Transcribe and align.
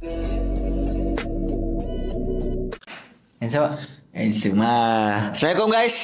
Handsome 0.00 0.56
Handsome 4.16 4.56
lah. 4.56 5.28
Assalamualaikum 5.28 5.68
guys. 5.68 5.96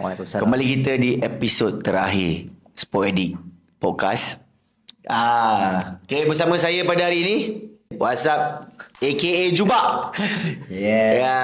Waalaikumsalam. 0.00 0.48
Kembali 0.48 0.64
kita 0.64 0.96
di 0.96 1.20
episod 1.20 1.76
terakhir 1.84 2.48
Sport 2.72 3.36
Podcast. 3.76 4.40
Ah, 5.04 6.00
okay, 6.08 6.24
bersama 6.24 6.56
saya 6.56 6.88
pada 6.88 7.04
hari 7.04 7.20
ini 7.20 7.68
WhatsApp 8.00 8.64
AKA 9.04 9.52
Jubak. 9.52 10.16
Yeah 10.72 11.20
Ya. 11.20 11.36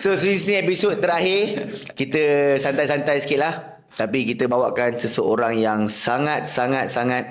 so 0.00 0.16
since 0.16 0.48
ni 0.48 0.56
episod 0.56 0.96
terakhir 0.96 1.68
kita 1.92 2.56
santai-santai 2.56 3.20
sikit 3.20 3.44
lah. 3.44 3.76
Tapi 3.92 4.24
kita 4.24 4.48
bawakan 4.48 4.96
seseorang 4.96 5.60
yang 5.60 5.84
sangat-sangat-sangat 5.84 7.28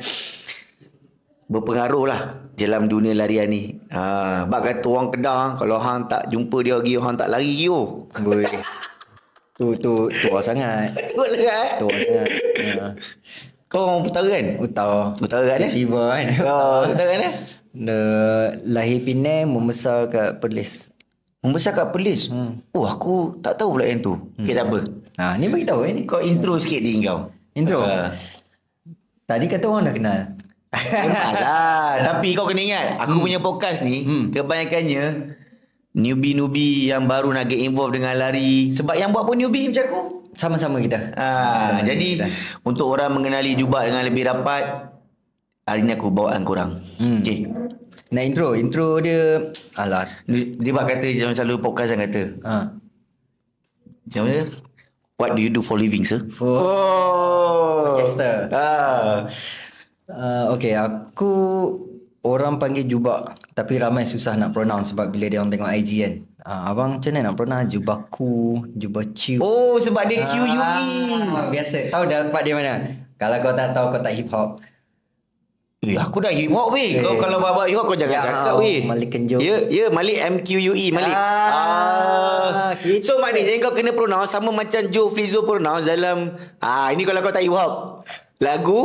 berpengaruh 1.50 2.06
lah 2.06 2.22
dalam 2.54 2.86
dunia 2.86 3.18
larian 3.18 3.50
ni. 3.50 3.74
Ha, 3.90 4.46
bak 4.46 4.62
kata 4.62 4.86
orang 4.86 5.10
Kedah 5.10 5.58
kalau 5.58 5.82
hang 5.82 6.06
tak 6.06 6.30
jumpa 6.30 6.62
dia 6.62 6.78
lagi 6.78 6.94
hang 7.02 7.18
tak 7.18 7.30
lari 7.34 7.50
lagi 7.58 7.68
oh. 7.74 8.06
Tu 9.60 9.76
tu 9.82 10.08
tua 10.08 10.40
sangat 10.40 10.70
lah 10.72 10.80
kan? 10.88 11.70
Tua 11.84 11.92
sangat 11.92 12.28
ya. 12.64 12.86
Kau 13.68 13.82
orang 13.86 14.02
utara 14.08 14.30
kan? 14.32 14.46
Utara 14.56 15.00
Utara 15.20 15.46
kan 15.46 15.68
eh? 15.68 15.72
Tiba 15.76 16.02
kan 16.16 16.26
Kau 16.42 16.74
utara 16.96 17.10
kan 17.12 17.22
eh? 17.28 17.34
Dia 17.70 18.02
lahir 18.66 18.98
Penang 19.04 19.52
Membesar 19.52 20.10
kat 20.10 20.42
Perlis 20.42 20.90
Membesar 21.40 21.72
kat 21.72 21.96
Perlis. 21.96 22.28
Hmm. 22.28 22.60
Oh 22.76 22.84
aku 22.84 23.40
tak 23.40 23.56
tahu 23.56 23.80
pula 23.80 23.88
yang 23.88 24.04
tu. 24.04 24.12
Hmm. 24.12 24.44
Okay 24.44 24.52
tak 24.52 24.68
apa. 24.68 24.80
Ha, 25.24 25.40
ni 25.40 25.48
bagi 25.48 25.64
tahu 25.64 25.88
eh, 25.88 25.92
ni. 25.96 26.02
Kau 26.04 26.20
intro 26.20 26.60
sikit 26.60 26.84
diri 26.84 27.00
kau. 27.00 27.32
Intro? 27.56 27.80
Ah. 27.80 28.12
Tadi 29.24 29.48
kata 29.48 29.66
orang 29.72 29.88
dah 29.88 29.96
kenal. 29.96 30.20
Memanglah. 30.70 31.98
Tapi 32.14 32.38
kau 32.38 32.46
kena 32.46 32.62
ingat, 32.62 32.86
aku 33.02 33.18
hmm. 33.18 33.26
punya 33.26 33.40
podcast 33.42 33.82
ni 33.82 34.06
hmm. 34.06 34.24
kebanyakannya 34.30 35.34
newbie-newbie 35.98 36.94
yang 36.94 37.10
baru 37.10 37.34
nak 37.34 37.50
get 37.50 37.60
involved 37.60 37.98
dengan 37.98 38.14
lari. 38.14 38.70
Sebab 38.70 38.94
yang 38.94 39.10
buat 39.10 39.26
pun 39.26 39.36
newbie 39.36 39.74
macam 39.74 39.84
aku. 39.90 40.02
Sama-sama 40.38 40.78
kita. 40.80 41.18
Ah, 41.18 41.74
Sama-sama 41.74 41.90
jadi 41.90 42.10
kita. 42.22 42.26
untuk 42.64 42.88
orang 42.94 43.12
mengenali 43.12 43.58
Jubak 43.58 43.90
dengan 43.90 44.06
lebih 44.06 44.24
rapat, 44.30 44.94
hari 45.66 45.82
ni 45.84 45.98
aku 45.98 46.14
bawaan 46.14 46.46
korang. 46.46 46.80
Hmm. 47.02 47.20
Okay. 47.26 47.50
Nak 48.10 48.24
intro. 48.26 48.54
Intro 48.58 49.02
dia... 49.02 49.52
Alah. 49.78 50.10
Dia, 50.26 50.42
dia 50.58 50.72
buat 50.74 50.86
kata 50.86 51.06
macam 51.06 51.30
selalu 51.34 51.56
podcast 51.62 51.90
yang 51.94 52.02
kata. 52.06 52.24
Ha. 52.42 52.56
Macam 54.06 54.22
mana? 54.26 54.42
What 55.20 55.36
do 55.36 55.42
you 55.44 55.52
do 55.52 55.62
for 55.62 55.76
living, 55.76 56.08
sir? 56.08 56.26
For, 56.32 56.64
Oh. 56.64 57.94
Podcaster. 57.94 58.50
Ah. 58.50 59.28
Uh, 60.10 60.58
okay, 60.58 60.74
aku 60.74 61.32
orang 62.26 62.58
panggil 62.58 62.90
jubak 62.90 63.38
tapi 63.54 63.78
ramai 63.78 64.10
susah 64.10 64.34
nak 64.36 64.58
pronounce 64.58 64.92
sebab 64.92 65.14
bila 65.14 65.30
dia 65.30 65.38
orang 65.38 65.54
tengok 65.54 65.70
IG 65.70 65.90
kan. 66.02 66.14
Uh, 66.50 66.62
abang 66.74 66.90
macam 66.98 67.12
mana 67.14 67.30
nak 67.30 67.36
pronounce 67.38 67.70
jubaku, 67.70 68.66
jubacu. 68.74 69.38
Oh, 69.38 69.78
sebab 69.78 70.10
dia 70.10 70.26
QUE. 70.26 70.58
Ah, 70.58 71.46
biasa. 71.54 71.94
Tahu 71.94 72.04
dah 72.10 72.26
tempat 72.26 72.42
dia 72.42 72.54
mana? 72.58 72.74
Kalau 73.22 73.38
kau 73.44 73.54
tak 73.54 73.70
tahu 73.76 73.86
kau 73.94 74.02
tak 74.02 74.14
hip 74.18 74.32
hop. 74.34 74.58
Eh, 75.80 75.96
aku 75.96 76.18
dah 76.20 76.34
hip 76.34 76.50
hop 76.50 76.74
weh. 76.74 76.98
Eh. 76.98 77.04
Kau 77.06 77.16
kalau 77.22 77.38
bawa 77.38 77.70
hip 77.70 77.78
hop 77.78 77.94
kau 77.94 78.00
jangan 78.00 78.18
Ya, 78.18 78.24
cakap 78.26 78.54
weh. 78.58 78.82
Malik 78.90 79.10
Kenjo. 79.14 79.38
Ya, 79.38 79.62
ya 79.70 79.94
Malik 79.94 80.18
MQUE 80.42 80.86
Malik. 80.90 81.14
Ah, 81.14 82.74
gitu. 82.82 83.14
So 83.14 83.22
maknanya 83.22 83.62
kau 83.62 83.78
kena 83.78 83.94
pronounce 83.94 84.34
sama 84.34 84.50
macam 84.50 84.90
Joe 84.90 85.14
Flizzo 85.14 85.46
pronounce 85.46 85.86
dalam 85.86 86.34
ah 86.64 86.90
ini 86.90 87.06
kalau 87.06 87.22
kau 87.22 87.36
tak 87.36 87.46
hip 87.46 87.54
hop. 87.54 88.02
Lagu 88.40 88.80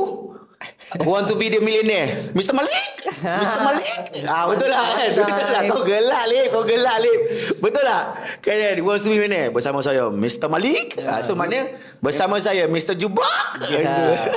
want 1.01 1.27
to 1.27 1.35
be 1.35 1.47
the 1.47 1.59
millionaire? 1.59 2.15
Mr. 2.33 2.53
Malik? 2.53 2.73
Mr. 3.21 3.61
Malik? 3.67 3.95
Ah 4.25 4.47
betul 4.47 4.69
lah 4.69 4.85
kan? 4.91 5.09
Betul 5.11 5.25
lah. 5.47 5.63
Kau 5.67 5.83
gelak 5.83 6.25
lip, 6.27 6.47
kau 6.51 6.63
gelak 6.63 6.97
lip. 7.01 7.21
Betul 7.59 7.85
lah. 7.85 8.03
Kan 8.39 8.55
Who 8.77 8.87
wants 8.87 9.03
to 9.03 9.09
be 9.09 9.17
millionaire? 9.17 9.49
Bersama 9.49 9.81
saya 9.81 10.07
Mr. 10.09 10.47
Malik. 10.47 10.99
Ah, 11.03 11.19
so 11.19 11.33
maknanya 11.33 11.73
bersama 11.99 12.39
saya 12.39 12.65
Mr. 12.67 12.95
Jubak. 12.95 13.61
Ah. 13.61 14.29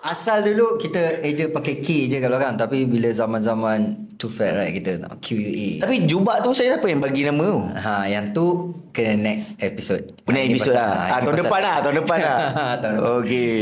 Asal 0.00 0.40
dulu 0.42 0.78
kita 0.78 1.20
eja 1.20 1.50
pakai 1.50 1.82
K 1.82 2.08
je 2.08 2.16
kalau 2.16 2.38
kan 2.38 2.54
Tapi 2.54 2.86
bila 2.86 3.10
zaman-zaman 3.10 4.08
Too 4.16 4.26
fat 4.26 4.56
right 4.56 4.72
kita 4.72 4.96
nak 4.96 5.20
QUA 5.20 5.82
Tapi 5.82 6.08
Jubak 6.08 6.40
tu 6.40 6.50
saya 6.50 6.74
siapa 6.74 6.86
yang 6.86 6.98
bagi 6.98 7.22
nama 7.22 7.44
tu? 7.44 7.60
Ha, 7.68 8.06
yang 8.06 8.32
tu 8.32 8.46
kena 8.90 9.14
next 9.20 9.58
episode. 9.58 10.16
Punya 10.22 10.40
Ini 10.40 10.54
episod 10.54 10.72
pasal- 10.72 10.80
lah. 10.80 10.96
ha, 10.96 11.12
Ah, 11.12 11.18
tahun 11.20 11.34
depan 11.36 11.60
lah, 11.60 11.76
tahun 11.78 11.94
depan 11.98 12.18
lah. 12.18 12.38
tahun 12.80 12.92
depan. 12.94 13.12
Okey. 13.20 13.60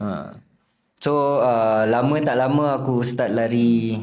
Ha. 0.00 0.10
So 1.02 1.42
uh, 1.42 1.82
lama 1.90 2.14
tak 2.22 2.38
lama 2.38 2.78
aku 2.78 3.02
start 3.02 3.34
lari 3.34 3.98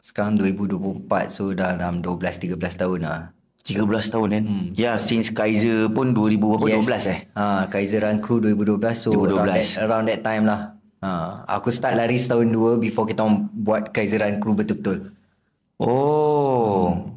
sekarang 0.00 0.40
2024 0.40 1.28
so 1.28 1.52
dah 1.52 1.76
dalam 1.76 2.00
12 2.00 2.56
13 2.56 2.56
tahun 2.56 3.00
lah. 3.04 3.20
13 3.68 3.84
tahun 3.84 4.28
kan? 4.32 4.44
Hmm. 4.48 4.66
Ya, 4.72 4.96
since 4.96 5.28
Kaiser 5.28 5.92
pun 5.92 6.16
2000 6.16 6.40
berapa? 6.40 6.64
12 6.72 7.12
eh? 7.12 7.18
Ha, 7.36 7.68
Kaiser 7.68 8.00
Run 8.00 8.24
Crew 8.24 8.40
2012 8.40 8.96
so 8.96 9.12
2012. 9.12 9.28
Around, 9.28 9.48
that, 9.52 9.68
around 9.84 10.04
that 10.08 10.20
time 10.24 10.42
lah. 10.48 10.60
Ha, 11.04 11.08
aku 11.44 11.68
start 11.68 12.00
lari 12.00 12.16
setahun 12.16 12.48
dua 12.48 12.80
before 12.80 13.04
kita 13.04 13.28
buat 13.52 13.92
Kaiser 13.92 14.24
Run 14.24 14.40
Crew 14.40 14.56
betul-betul. 14.56 15.12
Oh. 15.76 17.12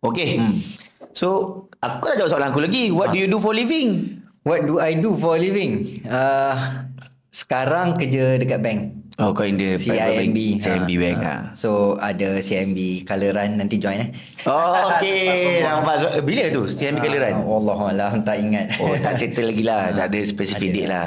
Okey. 0.00 0.40
Hmm. 0.40 0.64
So, 1.12 1.28
aku 1.76 2.08
nak 2.08 2.16
jawab 2.16 2.30
soalan 2.32 2.48
aku 2.56 2.64
lagi. 2.64 2.88
What 2.88 3.12
do 3.12 3.20
you 3.20 3.28
do 3.28 3.36
for 3.36 3.52
living? 3.52 4.16
What 4.48 4.64
do 4.64 4.80
I 4.80 4.96
do 4.96 5.12
for 5.20 5.36
a 5.36 5.40
living? 5.44 6.02
Uh, 6.08 6.88
sekarang 7.32 7.96
kerja 7.96 8.36
dekat 8.36 8.60
bank. 8.60 8.80
Oh, 9.16 9.32
kau 9.32 9.48
in 9.48 9.56
the 9.56 9.72
CIMB. 9.72 10.60
CIMB 10.60 10.90
Ha, 10.96 11.00
bank 11.00 11.18
ha. 11.20 11.32
ah. 11.32 11.40
So 11.56 11.96
ada 11.96 12.36
CIMB 12.40 13.08
Color 13.08 13.32
Run 13.32 13.50
nanti 13.56 13.80
join 13.80 14.04
eh. 14.04 14.10
Oh, 14.44 14.72
okey. 14.96 15.64
Nampak. 15.64 15.94
So, 15.96 16.06
bila 16.20 16.52
tu 16.52 16.68
CIMB 16.68 17.00
Kaliran? 17.00 17.40
Allah 17.40 17.76
Allah 17.88 18.12
tak 18.20 18.36
ingat. 18.36 18.76
Oh, 18.80 18.92
tak 19.00 19.16
settle 19.16 19.48
lagi 19.48 19.64
lah. 19.64 19.88
Tak 20.02 20.12
ada 20.12 20.20
spesifik 20.20 20.70
date 20.76 20.88
lah. 20.92 21.06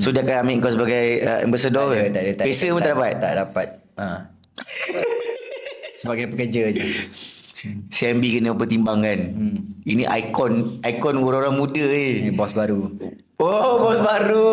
So, 0.00 0.12
dia 0.12 0.24
akan 0.24 0.48
ambil 0.48 0.56
kau 0.64 0.72
sebagai 0.72 1.04
uh, 1.28 1.38
ambassador 1.44 1.88
tak 1.92 2.00
ada, 2.00 2.08
tak 2.08 2.22
ada, 2.24 2.32
tak 2.40 2.44
Pesa 2.48 2.64
ada, 2.64 2.72
pun 2.72 2.80
tak 2.80 2.92
dapat? 2.96 3.12
Tak 3.20 3.32
dapat. 3.36 3.68
Ha. 4.00 4.06
Sebagai 6.00 6.32
pekerja 6.32 6.62
je. 6.72 6.84
CIMB 7.92 8.24
kena 8.40 8.56
pertimbangkan. 8.56 9.18
Hmm. 9.36 9.58
Ini 9.84 10.08
ikon 10.08 10.80
ikon 10.80 11.16
orang-orang 11.20 11.60
muda 11.60 11.84
eh. 11.84 12.24
Ni 12.24 12.32
bos 12.32 12.56
baru. 12.56 12.88
Oh, 13.36 13.72
bos 13.84 14.00
baru. 14.00 14.48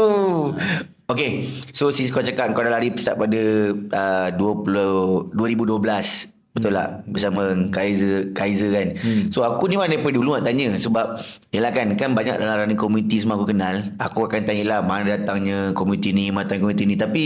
Okay, 1.08 1.48
so 1.72 1.88
since 1.88 2.12
kau 2.12 2.20
cakap 2.20 2.52
kau 2.52 2.68
dah 2.68 2.76
lari 2.76 2.92
start 3.00 3.16
pada 3.16 3.40
uh, 3.72 4.28
20, 4.36 5.32
2012. 5.40 6.36
Betul 6.52 6.74
tak? 6.74 6.90
Bersama 7.08 7.54
Kaiser 7.72 8.34
Kaiser 8.36 8.76
kan. 8.76 8.88
Hmm. 9.00 9.32
So 9.32 9.48
aku 9.48 9.72
ni 9.72 9.80
mana 9.80 9.96
daripada 9.96 10.20
dulu 10.20 10.36
nak 10.36 10.44
tanya 10.44 10.76
sebab 10.76 11.22
yalah 11.56 11.72
kan 11.72 11.96
kan 11.96 12.12
banyak 12.12 12.36
dalam 12.42 12.60
running 12.60 12.76
community 12.76 13.24
semua 13.24 13.40
aku 13.40 13.56
kenal. 13.56 13.88
Aku 14.04 14.28
akan 14.28 14.42
tanya 14.44 14.64
lah 14.68 14.80
mana 14.84 15.16
datangnya 15.16 15.72
community 15.72 16.12
ni, 16.12 16.28
mana 16.28 16.44
datang 16.44 16.68
community 16.68 16.84
ni. 16.84 17.00
Tapi 17.00 17.24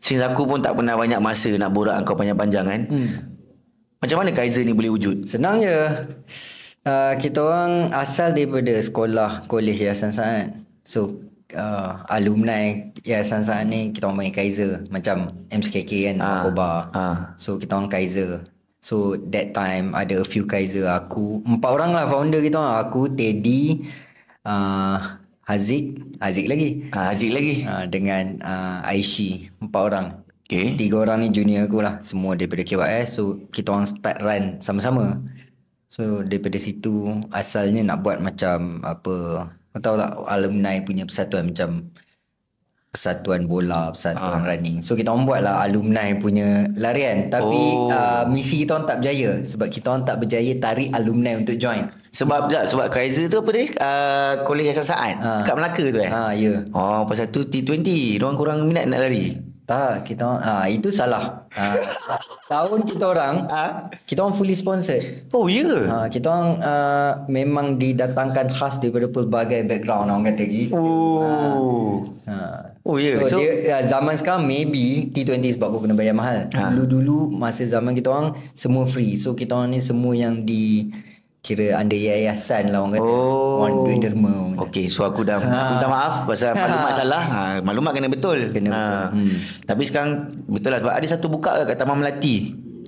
since 0.00 0.24
aku 0.24 0.48
pun 0.48 0.64
tak 0.64 0.80
pernah 0.80 0.96
banyak 0.96 1.20
masa 1.20 1.52
nak 1.60 1.76
borak 1.76 2.00
kau 2.08 2.16
panjang-panjang 2.16 2.64
kan. 2.64 2.80
Hmm. 2.88 3.08
Macam 4.00 4.16
mana 4.24 4.32
Kaiser 4.32 4.64
ni 4.64 4.72
boleh 4.72 4.96
wujud? 4.96 5.28
Senang 5.28 5.60
je. 5.60 5.76
Uh, 6.88 7.12
kita 7.20 7.44
orang 7.44 7.92
asal 7.92 8.32
daripada 8.32 8.72
sekolah 8.80 9.44
kolej 9.44 9.76
Yayasan 9.76 10.08
Saat. 10.08 10.56
So 10.88 11.29
uh, 11.54 12.02
alumni 12.08 12.90
Yayasan 13.00 13.42
Saat 13.42 13.66
ni 13.66 13.90
kita 13.90 14.06
orang 14.06 14.24
panggil 14.24 14.36
Kaiser 14.36 14.70
macam 14.88 15.46
MCKK 15.48 15.90
kan 16.12 16.16
Ah, 16.18 16.28
Makoba. 16.44 16.70
ah. 16.92 17.16
So 17.34 17.56
kita 17.56 17.74
orang 17.74 17.88
Kaiser. 17.88 18.44
So 18.80 19.14
that 19.28 19.52
time 19.52 19.92
ada 19.92 20.20
a 20.20 20.26
few 20.26 20.48
Kaiser 20.48 20.88
aku 20.88 21.44
empat 21.44 21.70
orang 21.70 21.92
lah 21.92 22.08
founder 22.08 22.40
kita 22.40 22.56
orang. 22.56 22.76
Aku 22.88 23.10
Teddy 23.10 23.84
uh, 24.44 25.20
Haziq 25.44 25.98
Haziq 26.18 26.46
lagi. 26.46 26.68
Ah, 26.90 27.10
Aziz 27.10 27.30
lagi. 27.30 27.66
Uh, 27.66 27.84
dengan 27.86 28.38
uh, 28.40 28.78
Aishi 28.86 29.50
empat 29.60 29.82
orang. 29.82 30.06
Okay. 30.50 30.74
Tiga 30.74 31.06
orang 31.06 31.22
ni 31.22 31.30
junior 31.30 31.70
aku 31.70 31.78
lah 31.78 32.02
Semua 32.02 32.34
daripada 32.34 32.66
KYS 32.66 33.22
So 33.22 33.38
kita 33.54 33.70
orang 33.70 33.86
start 33.86 34.18
run 34.18 34.58
sama-sama 34.58 35.22
So 35.86 36.26
daripada 36.26 36.58
situ 36.58 37.22
Asalnya 37.30 37.86
nak 37.86 38.02
buat 38.02 38.18
macam 38.18 38.82
Apa 38.82 39.46
Kau 39.70 39.80
tahu 39.80 39.94
tak 39.98 40.10
Alumni 40.26 40.82
punya 40.82 41.06
persatuan 41.06 41.50
Macam 41.50 41.94
Persatuan 42.90 43.46
bola 43.46 43.94
Persatuan 43.94 44.42
running 44.42 44.82
So 44.82 44.98
kita 44.98 45.14
orang 45.14 45.24
buat 45.30 45.40
lah 45.46 45.62
Alumni 45.62 46.10
punya 46.18 46.66
larian 46.74 47.30
Tapi 47.30 47.62
Oh. 47.78 47.86
uh, 47.86 48.26
Misi 48.26 48.66
kita 48.66 48.74
orang 48.74 48.86
tak 48.90 48.98
berjaya 48.98 49.30
Sebab 49.46 49.66
kita 49.70 49.86
orang 49.94 50.02
tak 50.02 50.16
berjaya 50.18 50.52
Tarik 50.58 50.90
alumni 50.90 51.38
untuk 51.38 51.54
join 51.54 51.86
Sebab 52.10 52.50
tak, 52.50 52.66
sebab 52.66 52.90
Kaiser 52.90 53.30
tu 53.30 53.38
apa 53.38 53.50
dia? 53.54 53.64
Uh, 53.78 54.32
Kolej 54.42 54.74
Saat. 54.74 55.22
Ah. 55.22 55.46
Kat 55.46 55.54
Melaka 55.54 55.84
tu 55.86 55.98
eh? 56.02 56.10
Ha 56.10 56.34
ya 56.34 56.66
Oh, 56.74 57.06
pasal 57.06 57.30
tu 57.30 57.46
T20. 57.46 58.18
Diorang 58.18 58.34
kurang 58.34 58.66
minat 58.66 58.90
nak 58.90 59.06
lari. 59.06 59.49
Tak 59.70 60.02
kita 60.02 60.26
orang 60.26 60.42
ha, 60.42 60.66
Itu 60.66 60.90
salah 60.90 61.46
ha, 61.46 61.78
sebab 61.78 62.18
Tahun 62.50 62.80
kita 62.82 63.04
orang 63.06 63.46
Ah. 63.54 63.86
Kita 64.02 64.26
orang 64.26 64.34
fully 64.34 64.58
sponsored 64.58 65.30
Oh, 65.30 65.46
ya 65.46 65.62
ke? 65.62 65.80
Ha, 65.86 66.10
kita 66.10 66.26
orang 66.26 66.48
uh, 66.58 67.12
memang 67.30 67.78
didatangkan 67.78 68.50
khas 68.50 68.82
daripada 68.82 69.06
pelbagai 69.06 69.62
background 69.62 70.10
orang 70.10 70.26
kata 70.26 70.42
gitu. 70.44 70.74
Oh. 70.74 72.02
Ha, 72.26 72.66
Oh, 72.82 72.96
ya. 72.98 73.22
So, 73.22 73.36
So- 73.36 73.38
dia, 73.38 73.78
uh, 73.78 73.82
zaman 73.86 74.18
sekarang 74.18 74.42
maybe 74.42 75.06
T20 75.14 75.54
sebab 75.54 75.70
kau 75.70 75.78
kena 75.78 75.94
bayar 75.94 76.16
mahal. 76.16 76.50
Ha. 76.50 76.74
Dulu-dulu 76.74 77.30
masa 77.30 77.62
zaman 77.62 77.94
kita 77.94 78.10
orang 78.10 78.28
semua 78.58 78.82
free. 78.82 79.14
So 79.14 79.38
kita 79.38 79.54
orang 79.54 79.76
ni 79.76 79.80
semua 79.80 80.10
yang 80.10 80.42
di 80.42 80.90
kira 81.40 81.80
under 81.80 81.96
yayasan 81.96 82.68
lah 82.68 82.84
orang 82.84 83.00
kata. 83.00 83.08
Oh. 83.08 83.64
Orang 83.64 83.74
duit 83.88 83.98
derma. 84.04 84.28
orang. 84.28 84.60
Okey, 84.60 84.92
so 84.92 85.08
aku 85.08 85.24
dah 85.24 85.40
aku 85.40 85.48
minta 85.48 85.88
maaf 85.88 86.28
pasal 86.28 86.52
maklumat 86.60 86.92
salah. 86.92 87.24
Ha, 87.24 87.40
maklumat 87.64 87.92
kena 87.96 88.08
betul. 88.12 88.52
Kena 88.52 88.68
ha. 88.68 88.76
betul. 88.76 89.00
Hmm. 89.16 89.36
Tapi 89.64 89.82
sekarang 89.88 90.10
betul 90.48 90.70
lah 90.76 90.78
sebab 90.84 90.94
ada 91.00 91.06
satu 91.08 91.26
buka 91.32 91.50
kat 91.64 91.76
Taman 91.80 92.04
Melati. 92.04 92.36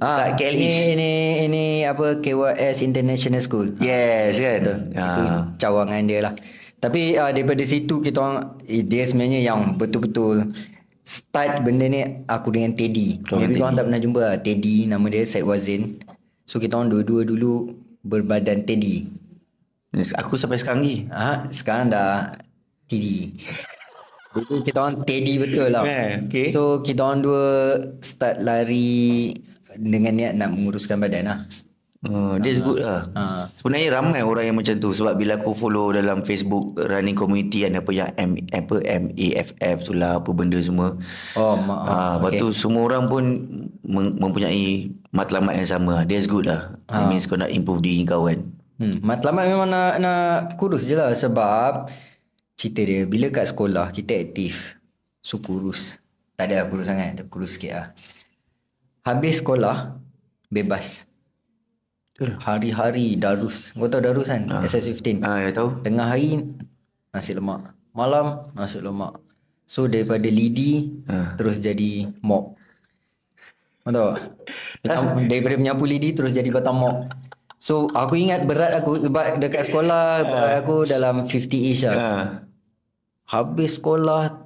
Ah, 0.02 0.34
kat 0.34 0.42
KL 0.42 0.54
ini, 0.58 0.68
ini 0.98 1.12
ini 1.46 1.64
apa 1.86 2.20
KYS 2.20 2.84
International 2.84 3.40
School. 3.40 3.72
Yes 3.80 4.36
kan. 4.36 4.60
Betul. 4.60 4.78
Ha. 5.00 5.04
Itu 5.06 5.22
cawangan 5.56 6.02
dia 6.04 6.20
lah. 6.20 6.34
Tapi 6.82 7.14
uh, 7.14 7.30
daripada 7.30 7.62
situ 7.62 8.02
kita 8.02 8.18
orang 8.18 8.58
eh, 8.66 8.82
dia 8.82 9.06
sebenarnya 9.06 9.38
yang 9.38 9.78
betul-betul 9.78 10.50
start 11.06 11.62
benda 11.62 11.86
ni 11.86 12.02
aku 12.26 12.50
dengan 12.50 12.74
Teddy. 12.74 13.22
Kau 13.22 13.38
dengan 13.38 13.48
Maybe 13.48 13.60
korang 13.62 13.74
tak 13.78 13.84
pernah 13.86 14.02
jumpa 14.02 14.20
lah. 14.20 14.38
Teddy 14.42 14.90
nama 14.90 15.06
dia 15.06 15.22
Syed 15.22 15.46
Wazin. 15.46 16.02
So 16.42 16.58
kita 16.58 16.76
orang 16.76 16.90
dua-dua 16.90 17.22
dulu 17.22 17.70
berbadan 18.02 18.66
Teddy. 18.66 19.06
Aku 20.18 20.34
sampai 20.34 20.58
sekarang 20.58 20.82
ni. 20.82 20.94
Ha, 21.08 21.48
sekarang 21.54 21.90
dah 21.94 22.34
Teddy. 22.90 23.38
Dulu 24.32 24.64
kita 24.64 24.78
orang 24.80 25.04
Teddy 25.04 25.34
betul 25.36 25.68
lah. 25.68 25.84
Eh, 25.84 26.24
okay. 26.24 26.48
So 26.48 26.80
kita 26.80 27.04
orang 27.04 27.20
dua 27.20 27.44
start 28.00 28.40
lari 28.40 29.36
dengan 29.76 30.16
niat 30.16 30.32
nak 30.36 30.56
menguruskan 30.56 30.96
badan 30.96 31.24
lah. 31.28 31.38
Uh, 32.02 32.34
that's 32.42 32.58
good 32.58 32.82
lah. 32.82 33.06
Ha. 33.14 33.46
Sebenarnya 33.54 33.94
ramai 33.94 34.26
orang 34.26 34.50
yang 34.50 34.58
macam 34.58 34.74
tu 34.74 34.90
sebab 34.90 35.14
bila 35.14 35.38
aku 35.38 35.54
follow 35.54 35.94
dalam 35.94 36.26
Facebook 36.26 36.74
running 36.76 37.14
community 37.14 37.62
kan 37.62 37.78
apa 37.78 37.90
yang 37.90 38.10
M 38.18 38.42
apa 38.50 38.82
MAFF 38.82 39.76
tu 39.80 39.94
lah 39.94 40.18
apa 40.18 40.30
benda 40.34 40.58
semua. 40.58 40.98
Oh, 41.32 41.54
ma- 41.54 41.78
Ah, 41.80 42.12
lepas 42.18 42.34
tu 42.34 42.50
semua 42.50 42.82
orang 42.84 43.06
pun 43.06 43.22
mem- 43.80 44.18
mempunyai 44.18 44.90
matlamat 45.08 45.54
yang 45.54 45.68
sama. 45.70 46.02
That's 46.02 46.26
good 46.26 46.50
lah. 46.50 46.74
Ah. 46.90 47.06
It 47.06 47.14
means 47.14 47.24
kau 47.24 47.38
nak 47.38 47.48
improve 47.48 47.78
diri 47.80 48.02
kau 48.02 48.26
kan. 48.26 48.50
Hmm, 48.82 48.98
matlamat 48.98 49.46
memang 49.46 49.70
nak 49.70 49.94
nak 49.96 50.26
kurus 50.58 50.90
je 50.90 50.98
lah 50.98 51.14
sebab 51.14 51.86
cerita 52.58 52.82
dia 52.82 53.06
bila 53.06 53.30
kat 53.30 53.46
sekolah 53.46 53.94
kita 53.94 54.18
aktif 54.18 54.74
so 55.22 55.38
kurus. 55.38 56.02
Tak 56.34 56.50
ada 56.50 56.54
lah 56.56 56.66
kurus 56.66 56.90
sangat 56.90 57.14
tapi 57.14 57.30
kurus 57.30 57.54
sikit 57.54 57.72
lah. 57.72 57.86
Habis 59.02 59.38
sekolah 59.38 60.02
bebas. 60.48 61.06
Hari-hari 62.20 63.16
darus. 63.16 63.72
Kau 63.72 63.88
tahu 63.88 64.04
darus 64.04 64.28
kan? 64.28 64.44
SS15. 64.44 65.24
Ah, 65.24 65.40
ya 65.40 65.50
tahu. 65.50 65.80
Tengah 65.80 66.12
hari 66.12 66.44
nasi 67.08 67.32
lemak. 67.32 67.72
Malam 67.96 68.52
nasi 68.52 68.78
lemak. 68.84 69.16
So 69.64 69.88
daripada 69.88 70.28
lidi 70.28 71.00
Ah. 71.08 71.32
terus 71.40 71.56
jadi 71.56 72.12
mop. 72.20 72.60
Kau 73.82 73.90
tahu? 73.90 74.08
tak? 74.84 75.00
daripada 75.30 75.56
menyapu 75.56 75.88
lidi 75.88 76.12
terus 76.12 76.36
jadi 76.36 76.52
batang 76.52 76.76
mop. 76.76 77.08
So 77.62 77.88
aku 77.94 78.18
ingat 78.18 78.44
berat 78.44 78.74
aku 78.76 79.06
dekat 79.38 79.70
sekolah 79.70 80.26
berat 80.26 80.52
aku 80.66 80.84
dalam 80.84 81.24
50-ish 81.24 81.88
lah. 81.88 81.96
Ah. 81.96 82.24
Habis 83.32 83.80
sekolah 83.80 84.41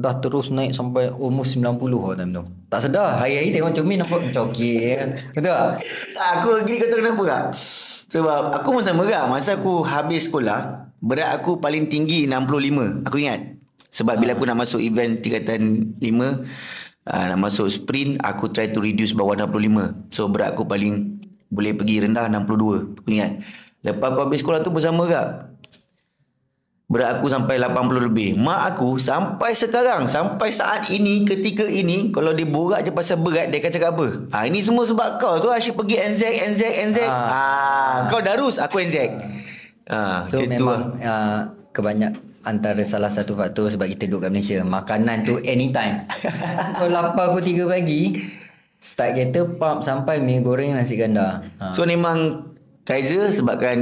dah 0.00 0.16
terus 0.16 0.48
naik 0.48 0.72
sampai 0.72 1.12
almost 1.12 1.54
90 1.60 1.76
lah 1.92 2.16
time 2.16 2.32
tu. 2.32 2.42
Tak 2.72 2.80
sedar. 2.88 3.20
Hari-hari 3.20 3.52
tengok 3.52 3.72
cermin 3.76 4.00
nampak 4.00 4.18
macam 4.24 4.48
okey. 4.48 4.96
kan? 4.96 5.08
Betul 5.36 5.52
tak? 5.52 5.68
Tak, 6.16 6.28
aku 6.40 6.48
gini 6.64 6.76
kau 6.80 6.88
tahu 6.88 7.00
kenapa 7.04 7.22
tak? 7.28 7.42
Sebab 8.10 8.42
aku 8.56 8.68
pun 8.72 8.82
sama 8.82 9.02
tak. 9.04 9.24
Masa 9.28 9.50
aku 9.60 9.84
habis 9.84 10.26
sekolah, 10.26 10.90
berat 11.04 11.30
aku 11.36 11.60
paling 11.60 11.86
tinggi 11.92 12.24
65. 12.24 13.04
Aku 13.04 13.16
ingat. 13.20 13.60
Sebab 13.90 14.16
bila 14.16 14.32
aku 14.32 14.44
nak 14.48 14.58
masuk 14.64 14.80
event 14.80 15.20
tingkatan 15.20 15.92
5, 16.00 16.00
uh, 16.00 17.24
nak 17.34 17.38
masuk 17.38 17.68
sprint, 17.68 18.16
aku 18.24 18.48
try 18.48 18.72
to 18.72 18.80
reduce 18.80 19.12
bawah 19.12 19.36
65. 19.36 20.08
So 20.08 20.32
berat 20.32 20.56
aku 20.56 20.64
paling 20.64 21.20
boleh 21.52 21.76
pergi 21.76 22.08
rendah 22.08 22.30
62. 22.30 23.04
Aku 23.04 23.08
ingat. 23.12 23.44
Lepas 23.82 24.14
aku 24.14 24.20
habis 24.24 24.40
sekolah 24.40 24.60
tu 24.64 24.70
bersama 24.72 25.04
kak. 25.10 25.49
Berat 26.90 27.16
aku 27.16 27.30
sampai 27.30 27.54
80 27.56 27.70
lebih. 28.02 28.34
Mak 28.34 28.74
aku 28.74 28.98
sampai 28.98 29.54
sekarang, 29.54 30.10
sampai 30.10 30.50
saat 30.50 30.90
ini, 30.90 31.22
ketika 31.22 31.62
ini, 31.62 32.10
kalau 32.10 32.34
dia 32.34 32.42
borak 32.42 32.82
je 32.82 32.90
pasal 32.90 33.22
berat, 33.22 33.46
dia 33.46 33.62
akan 33.62 33.70
cakap 33.70 33.90
apa? 33.94 34.08
Ah 34.28 34.42
ini 34.42 34.58
semua 34.58 34.82
sebab 34.82 35.16
kau 35.16 35.38
tu 35.38 35.46
asyik 35.46 35.78
pergi 35.78 36.02
NZ, 36.02 36.22
NZ, 36.50 36.62
NZ. 36.90 36.98
Ah, 37.00 37.14
Ah. 37.14 37.96
kau 38.10 38.18
darus, 38.18 38.58
aku 38.58 38.82
NZ. 38.82 39.06
Ah, 39.86 40.26
So 40.26 40.42
macam 40.42 40.50
tu 40.50 40.66
lah. 40.66 40.78
memang 40.78 40.80
uh, 40.98 41.38
kebanyak 41.70 42.12
antara 42.42 42.82
salah 42.82 43.06
satu 43.06 43.34
faktor 43.34 43.70
sebab 43.70 43.86
kita 43.86 44.10
duduk 44.10 44.26
kat 44.26 44.30
Malaysia. 44.32 44.58
Makanan 44.60 45.22
tu 45.22 45.38
anytime. 45.40 46.02
Kau 46.78 46.88
lapar 46.88 47.30
pukul 47.30 47.54
3 47.54 47.70
pagi, 47.70 48.18
start 48.76 49.14
kereta 49.14 49.46
pump 49.46 49.78
sampai 49.80 50.18
mi 50.18 50.40
goreng 50.40 50.74
nasi 50.74 50.94
ganda. 50.94 51.38
Ha. 51.60 51.70
So 51.70 51.84
memang 51.84 52.50
Kaiser 52.82 53.28
sebabkan 53.28 53.78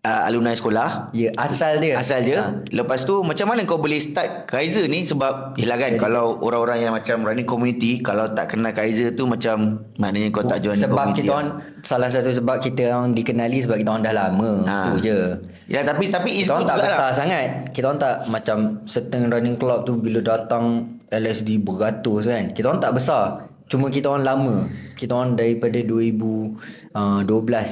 uh, 0.00 0.22
alumni 0.24 0.52
sekolah 0.52 1.10
Ya, 1.10 1.34
asal 1.34 1.78
dia. 1.78 1.96
Asal 1.96 2.22
je 2.22 2.34
Ha. 2.34 2.62
Lepas 2.70 3.02
tu 3.02 3.20
macam 3.20 3.50
mana 3.50 3.64
kau 3.64 3.76
boleh 3.76 3.98
start 3.98 4.46
Kaiser 4.46 4.86
ni 4.86 5.02
Sebab 5.02 5.56
Yelah 5.56 5.74
kan 5.74 5.96
Kalau 5.96 6.38
orang-orang 6.38 6.78
yang 6.80 6.92
macam 6.92 7.24
Running 7.24 7.44
community 7.44 7.98
Kalau 7.98 8.30
tak 8.30 8.54
kenal 8.54 8.70
Kaiser 8.70 9.10
tu 9.12 9.24
Macam 9.24 9.82
Maknanya 9.96 10.28
kau 10.28 10.44
tak 10.44 10.60
join 10.60 10.76
Sebab 10.76 11.12
kita 11.12 11.26
lah. 11.26 11.34
orang 11.34 11.48
salah 11.80 12.10
satu 12.10 12.28
sebab 12.28 12.58
kita 12.58 12.90
orang 12.90 13.14
dikenali 13.14 13.58
sebab 13.58 13.76
kita 13.76 13.88
orang 13.88 14.04
dah 14.04 14.12
lama. 14.12 14.50
Ha. 14.66 14.78
Tu 14.92 15.08
je. 15.08 15.18
Ya 15.66 15.80
tapi 15.80 16.10
Tapi 16.10 16.30
Kita 16.36 16.52
orang 16.52 16.68
tak 16.68 16.78
besar 16.78 16.98
lah 17.00 17.14
sangat. 17.14 17.46
Kita 17.72 17.84
orang 17.86 18.00
tak 18.00 18.14
macam 18.26 18.58
certain 18.84 19.22
running 19.26 19.56
club 19.56 19.82
tu 19.82 19.96
bila 19.96 20.20
datang 20.20 20.94
LSD 21.08 21.56
beratus 21.58 22.28
kan. 22.28 22.52
Kita 22.52 22.68
orang 22.68 22.82
tak 22.82 22.92
besar. 22.92 23.47
Cuma 23.68 23.92
kita 23.92 24.08
orang 24.08 24.24
lama. 24.24 24.56
Kita 24.96 25.12
orang 25.12 25.36
daripada 25.36 25.76
2012 25.84 26.56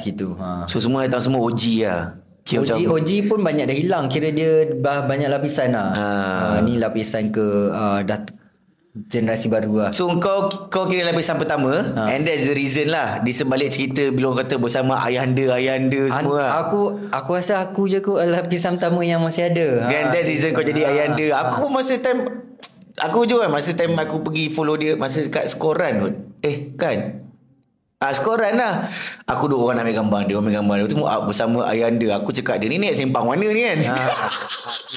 gitu. 0.04 0.36
Ha. 0.36 0.68
So 0.68 0.78
semua 0.78 1.08
datang 1.08 1.24
semua 1.24 1.40
OG 1.40 1.62
lah 1.82 2.20
Kira 2.46 2.62
OG, 2.62 2.86
OG 2.86 3.10
pun 3.26 3.42
banyak 3.42 3.66
dah 3.66 3.74
hilang. 3.74 4.04
Kira 4.06 4.30
dia 4.30 4.70
bah- 4.78 5.02
banyak 5.02 5.26
lapisan 5.26 5.74
lah. 5.74 5.90
Ha. 5.90 6.06
Ha, 6.06 6.56
ni 6.62 6.78
lapisan 6.78 7.34
ke 7.34 7.42
uh, 7.74 8.06
dah 8.06 8.22
generasi 9.10 9.50
baru 9.50 9.88
lah. 9.88 9.90
So 9.90 10.06
kau 10.22 10.46
kau 10.70 10.86
kira 10.86 11.10
lapisan 11.10 11.42
pertama 11.42 11.82
Ha. 11.82 12.06
And 12.14 12.22
that's 12.22 12.46
the 12.48 12.54
reason 12.56 12.88
lah 12.88 13.20
Di 13.20 13.28
sebalik 13.28 13.68
cerita 13.68 14.08
Bila 14.08 14.32
orang 14.32 14.48
kata 14.48 14.56
bersama 14.56 14.96
ayahanda 15.04 15.52
Ayahanda 15.52 16.08
An- 16.08 16.14
semua 16.16 16.36
lah 16.40 16.50
aku 16.64 16.80
aku 17.12 17.30
rasa 17.36 17.60
aku 17.60 17.92
je 17.92 18.00
kot 18.00 18.24
lapisan 18.24 18.80
pertama 18.80 19.02
yang 19.04 19.20
masih 19.20 19.50
ada. 19.50 19.84
Ha. 19.84 19.86
Then 19.90 20.04
that 20.14 20.24
reason 20.24 20.54
kau 20.54 20.64
jadi 20.64 20.86
ayahanda 20.86 21.26
Aku 21.50 21.66
pun 21.66 21.76
masa 21.76 21.98
time 21.98 22.45
Aku 22.96 23.28
je 23.28 23.36
kan 23.36 23.52
Masa 23.52 23.76
time 23.76 23.92
aku 23.96 24.24
pergi 24.24 24.48
follow 24.48 24.76
dia 24.76 24.96
Masa 24.96 25.20
kat 25.28 25.52
skoran 25.52 26.00
kot 26.00 26.14
Eh 26.40 26.72
kan? 26.76 27.26
Ah 27.96 28.12
skoran 28.12 28.60
lah. 28.60 28.92
Aku 29.24 29.48
dua 29.48 29.72
orang 29.72 29.80
nak 29.80 29.88
ambil 29.88 29.96
gambar 30.04 30.20
dia 30.28 30.34
Orang 30.36 30.44
ambil 30.44 30.56
gambar 30.60 30.74
dia. 30.76 30.86
Tu 30.92 30.96
ah, 31.00 31.20
bersama 31.24 31.58
ayahanda 31.64 32.06
Aku 32.20 32.28
cakap 32.28 32.60
dia 32.60 32.68
ni 32.68 32.76
naik 32.76 32.92
sempang 32.92 33.24
mana 33.24 33.48
ni 33.48 33.60
kan? 33.64 33.78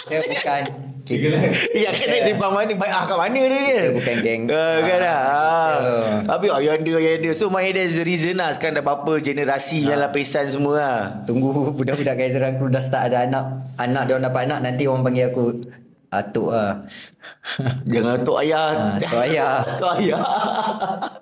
Ha. 0.09 0.15
Kita 0.19 0.25
bukan 0.29 0.61
kita, 1.07 1.31
Ya 1.73 1.89
kan 1.95 2.05
naik 2.11 2.23
sempang 2.27 2.51
mana? 2.51 2.71
Baik 2.75 2.91
ah 2.91 3.03
kat 3.07 3.17
mana 3.17 3.39
dia 3.39 3.55
ni? 3.55 3.71
Kita 3.71 3.89
bukan 3.95 4.15
geng. 4.19 4.41
Ah, 4.51 4.77
kan 4.83 4.99
lah. 4.99 5.19
ah. 5.23 5.71
Betul. 5.79 6.07
Tapi 6.27 6.45
ayahanda 6.51 6.91
ayahanda 6.99 7.29
So 7.31 7.47
maknanya 7.47 7.73
there's 7.81 7.95
the 7.95 8.05
reason 8.05 8.35
lah. 8.35 8.49
Sekarang 8.51 8.75
dah 8.77 8.83
apa-apa 8.83 9.13
Generasi 9.23 9.79
yang 9.87 10.03
lapisan 10.03 10.45
semua 10.51 10.73
lah. 10.75 10.99
Tunggu 11.23 11.49
budak-budak 11.79 12.19
Kaiser 12.19 12.43
aku 12.43 12.67
dah 12.67 12.83
start 12.83 13.09
ada 13.09 13.25
anak. 13.25 13.45
Anak 13.79 14.01
dia 14.05 14.13
orang 14.19 14.25
dapat 14.27 14.41
anak 14.51 14.59
nanti 14.59 14.83
orang 14.85 15.01
panggil 15.07 15.25
aku 15.31 15.45
atuk 16.09 16.49
lah. 16.53 16.85
Jangan 17.93 18.17
tok 18.25 18.37
ayah 18.41 18.65
Ha, 18.73 18.83
tok 18.97 19.21
ayah. 19.29 19.53
Tok 19.79 19.93
ayah 20.01 20.21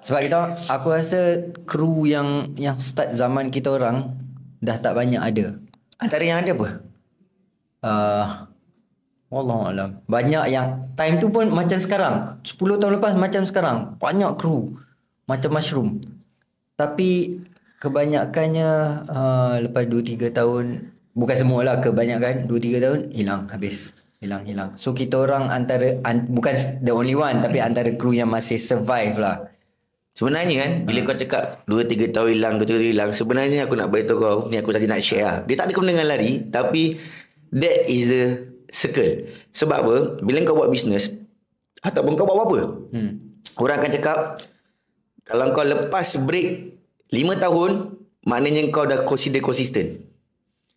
Sebab 0.04 0.22
kita 0.24 0.40
aku 0.72 0.88
rasa 0.96 1.20
kru 1.68 2.08
yang 2.08 2.56
yang 2.56 2.80
start 2.80 3.12
zaman 3.12 3.52
kita 3.52 3.76
orang 3.76 4.16
dah 4.64 4.80
tak 4.80 4.96
banyak 4.96 5.20
ada. 5.20 5.60
Antara 6.00 6.24
yang 6.24 6.40
ada 6.42 6.52
apa? 6.56 6.70
Uh, 7.84 8.26
Wallahu 9.28 9.68
alam. 9.68 9.90
Banyak 10.08 10.46
yang 10.48 10.88
time 10.96 11.20
tu 11.20 11.28
pun 11.28 11.52
macam 11.52 11.76
sekarang. 11.84 12.40
10 12.48 12.80
tahun 12.80 12.94
lepas 13.00 13.14
macam 13.20 13.44
sekarang. 13.44 13.78
Banyak 14.00 14.40
kru 14.40 14.80
macam 15.28 15.52
mushroom. 15.60 16.00
Tapi 16.80 17.44
kebanyakannya 17.84 18.72
uh, 19.12 19.56
lepas 19.68 19.84
2 19.84 20.16
3 20.16 20.32
tahun 20.32 20.96
bukan 21.12 21.36
semua 21.36 21.68
lah 21.68 21.76
kebanyakan 21.84 22.48
2 22.48 22.56
3 22.56 22.80
tahun 22.80 23.00
hilang 23.12 23.52
habis. 23.52 23.92
Hilang 24.18 24.50
hilang. 24.50 24.74
So 24.82 24.98
kita 24.98 25.22
orang 25.22 25.54
antara 25.54 26.02
an, 26.02 26.26
bukan 26.26 26.58
the 26.82 26.90
only 26.90 27.14
one 27.14 27.38
tapi 27.38 27.62
antara 27.62 27.94
kru 27.94 28.18
yang 28.18 28.34
masih 28.34 28.58
survive 28.58 29.18
lah. 29.22 29.54
Sebenarnya 30.18 30.56
kan 30.66 30.72
Bila 30.90 31.00
kau 31.06 31.14
cakap 31.14 31.62
2-3 31.70 32.10
tahun 32.10 32.30
hilang 32.34 32.54
2-3 32.58 32.74
tahun 32.74 32.86
hilang 32.90 33.12
Sebenarnya 33.14 33.70
aku 33.70 33.78
nak 33.78 33.94
beritahu 33.94 34.18
kau 34.18 34.38
Ni 34.50 34.58
aku 34.58 34.74
tadi 34.74 34.90
nak 34.90 34.98
share 34.98 35.22
lah 35.22 35.38
Dia 35.46 35.62
tak 35.62 35.70
ada 35.70 35.74
kena 35.78 35.94
dengan 35.94 36.10
lari 36.10 36.42
Tapi 36.50 36.98
That 37.54 37.86
is 37.86 38.10
the 38.10 38.50
circle 38.74 39.30
Sebab 39.54 39.78
apa 39.78 39.96
Bila 40.26 40.42
kau 40.42 40.58
buat 40.58 40.74
bisnes 40.74 41.14
Ataupun 41.86 42.18
kau 42.18 42.26
buat 42.26 42.34
apa-apa 42.34 42.62
Hmm. 42.90 43.38
Orang 43.62 43.78
akan 43.78 43.92
cakap 43.94 44.18
Kalau 45.22 45.54
kau 45.54 45.62
lepas 45.62 46.18
break 46.26 46.74
5 47.14 47.38
tahun 47.38 47.72
Maknanya 48.26 48.74
kau 48.74 48.90
dah 48.90 49.06
consider 49.06 49.46
consistent 49.46 50.02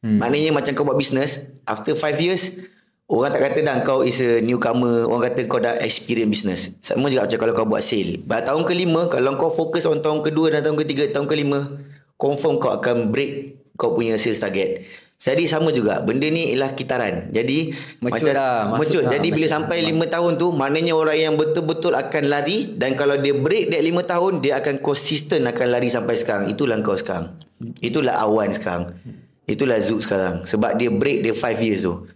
hmm. 0.05 0.21
Maknanya 0.21 0.53
macam 0.53 0.77
kau 0.77 0.85
buat 0.85 1.01
bisnes 1.01 1.49
After 1.65 1.97
5 1.97 2.21
years 2.21 2.61
Orang 3.11 3.35
tak 3.35 3.43
kata 3.43 3.59
dah 3.67 3.83
kau 3.83 4.07
is 4.07 4.23
a 4.23 4.39
newcomer. 4.39 5.03
Orang 5.11 5.27
kata 5.27 5.51
kau 5.51 5.59
dah 5.59 5.75
experience 5.83 6.31
business. 6.31 6.61
Sama 6.79 7.11
juga 7.11 7.27
macam 7.27 7.39
kalau 7.43 7.53
kau 7.59 7.67
buat 7.67 7.83
sale. 7.83 8.23
Pada 8.23 8.55
tahun 8.55 8.63
kelima, 8.63 9.11
kalau 9.11 9.35
kau 9.35 9.51
fokus 9.51 9.83
on 9.83 9.99
tahun 9.99 10.23
kedua 10.23 10.55
dan 10.55 10.63
tahun 10.63 10.79
ketiga, 10.87 11.11
tahun 11.11 11.27
kelima, 11.27 11.75
confirm 12.15 12.63
kau 12.63 12.71
akan 12.71 13.11
break 13.11 13.59
kau 13.75 13.99
punya 13.99 14.15
sales 14.15 14.39
target. 14.39 14.87
Jadi 15.21 15.51
sama 15.51 15.75
juga. 15.75 16.01
Benda 16.07 16.31
ni 16.31 16.55
ialah 16.55 16.73
kitaran. 16.79 17.35
Jadi 17.35 17.75
Mature 17.99 18.31
lah, 18.31 18.73
lah, 18.79 19.11
Jadi 19.19 19.29
bila 19.35 19.47
sampai 19.51 19.83
lima 19.83 20.07
tahun 20.07 20.39
tu, 20.39 20.55
maknanya 20.55 20.95
orang 20.95 21.19
yang 21.19 21.35
betul-betul 21.35 21.99
akan 21.99 22.31
lari 22.31 22.79
dan 22.79 22.95
kalau 22.95 23.19
dia 23.19 23.35
break 23.35 23.75
that 23.75 23.83
lima 23.83 24.07
tahun, 24.07 24.39
dia 24.39 24.63
akan 24.63 24.79
konsisten 24.81 25.51
akan 25.51 25.67
lari 25.67 25.91
sampai 25.91 26.15
sekarang. 26.15 26.47
Itulah 26.47 26.79
kau 26.81 26.95
sekarang. 26.95 27.37
Itulah 27.83 28.23
awan 28.23 28.55
sekarang. 28.55 28.97
Itulah 29.51 29.83
Zuk 29.83 30.01
sekarang. 30.07 30.47
Sebab 30.47 30.79
dia 30.79 30.89
break 30.89 31.27
dia 31.27 31.35
5 31.35 31.59
years 31.59 31.83
tu. 31.85 32.07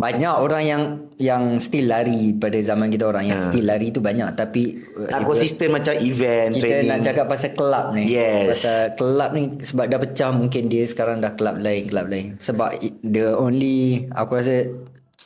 Banyak 0.00 0.34
orang 0.40 0.62
yang 0.64 0.82
yang 1.20 1.42
still 1.60 1.92
lari 1.92 2.32
pada 2.32 2.56
zaman 2.56 2.88
kita 2.88 3.04
orang 3.12 3.28
yang 3.28 3.38
still 3.38 3.68
lari 3.68 3.92
tu 3.92 4.00
banyak 4.00 4.32
tapi 4.32 4.80
uh, 4.96 5.12
itu- 5.12 5.28
konsisten 5.28 5.68
macam 5.68 5.92
event, 6.00 6.56
kita 6.56 6.64
training. 6.64 6.88
nak 6.88 6.98
cakap 7.04 7.24
pasal 7.28 7.52
kelab 7.52 7.92
ni. 7.92 8.08
Yes. 8.08 8.56
Pasal 8.56 8.78
kelab 8.96 9.30
ni 9.36 9.42
sebab 9.60 9.84
dah 9.92 10.00
pecah 10.00 10.30
mungkin 10.32 10.62
dia 10.72 10.84
sekarang 10.88 11.20
dah 11.20 11.36
kelab 11.36 11.60
lain, 11.60 11.84
kelab 11.84 12.08
lain. 12.08 12.40
Sebab 12.40 12.80
the 13.04 13.36
only 13.36 14.08
aku 14.16 14.40
rasa 14.40 14.72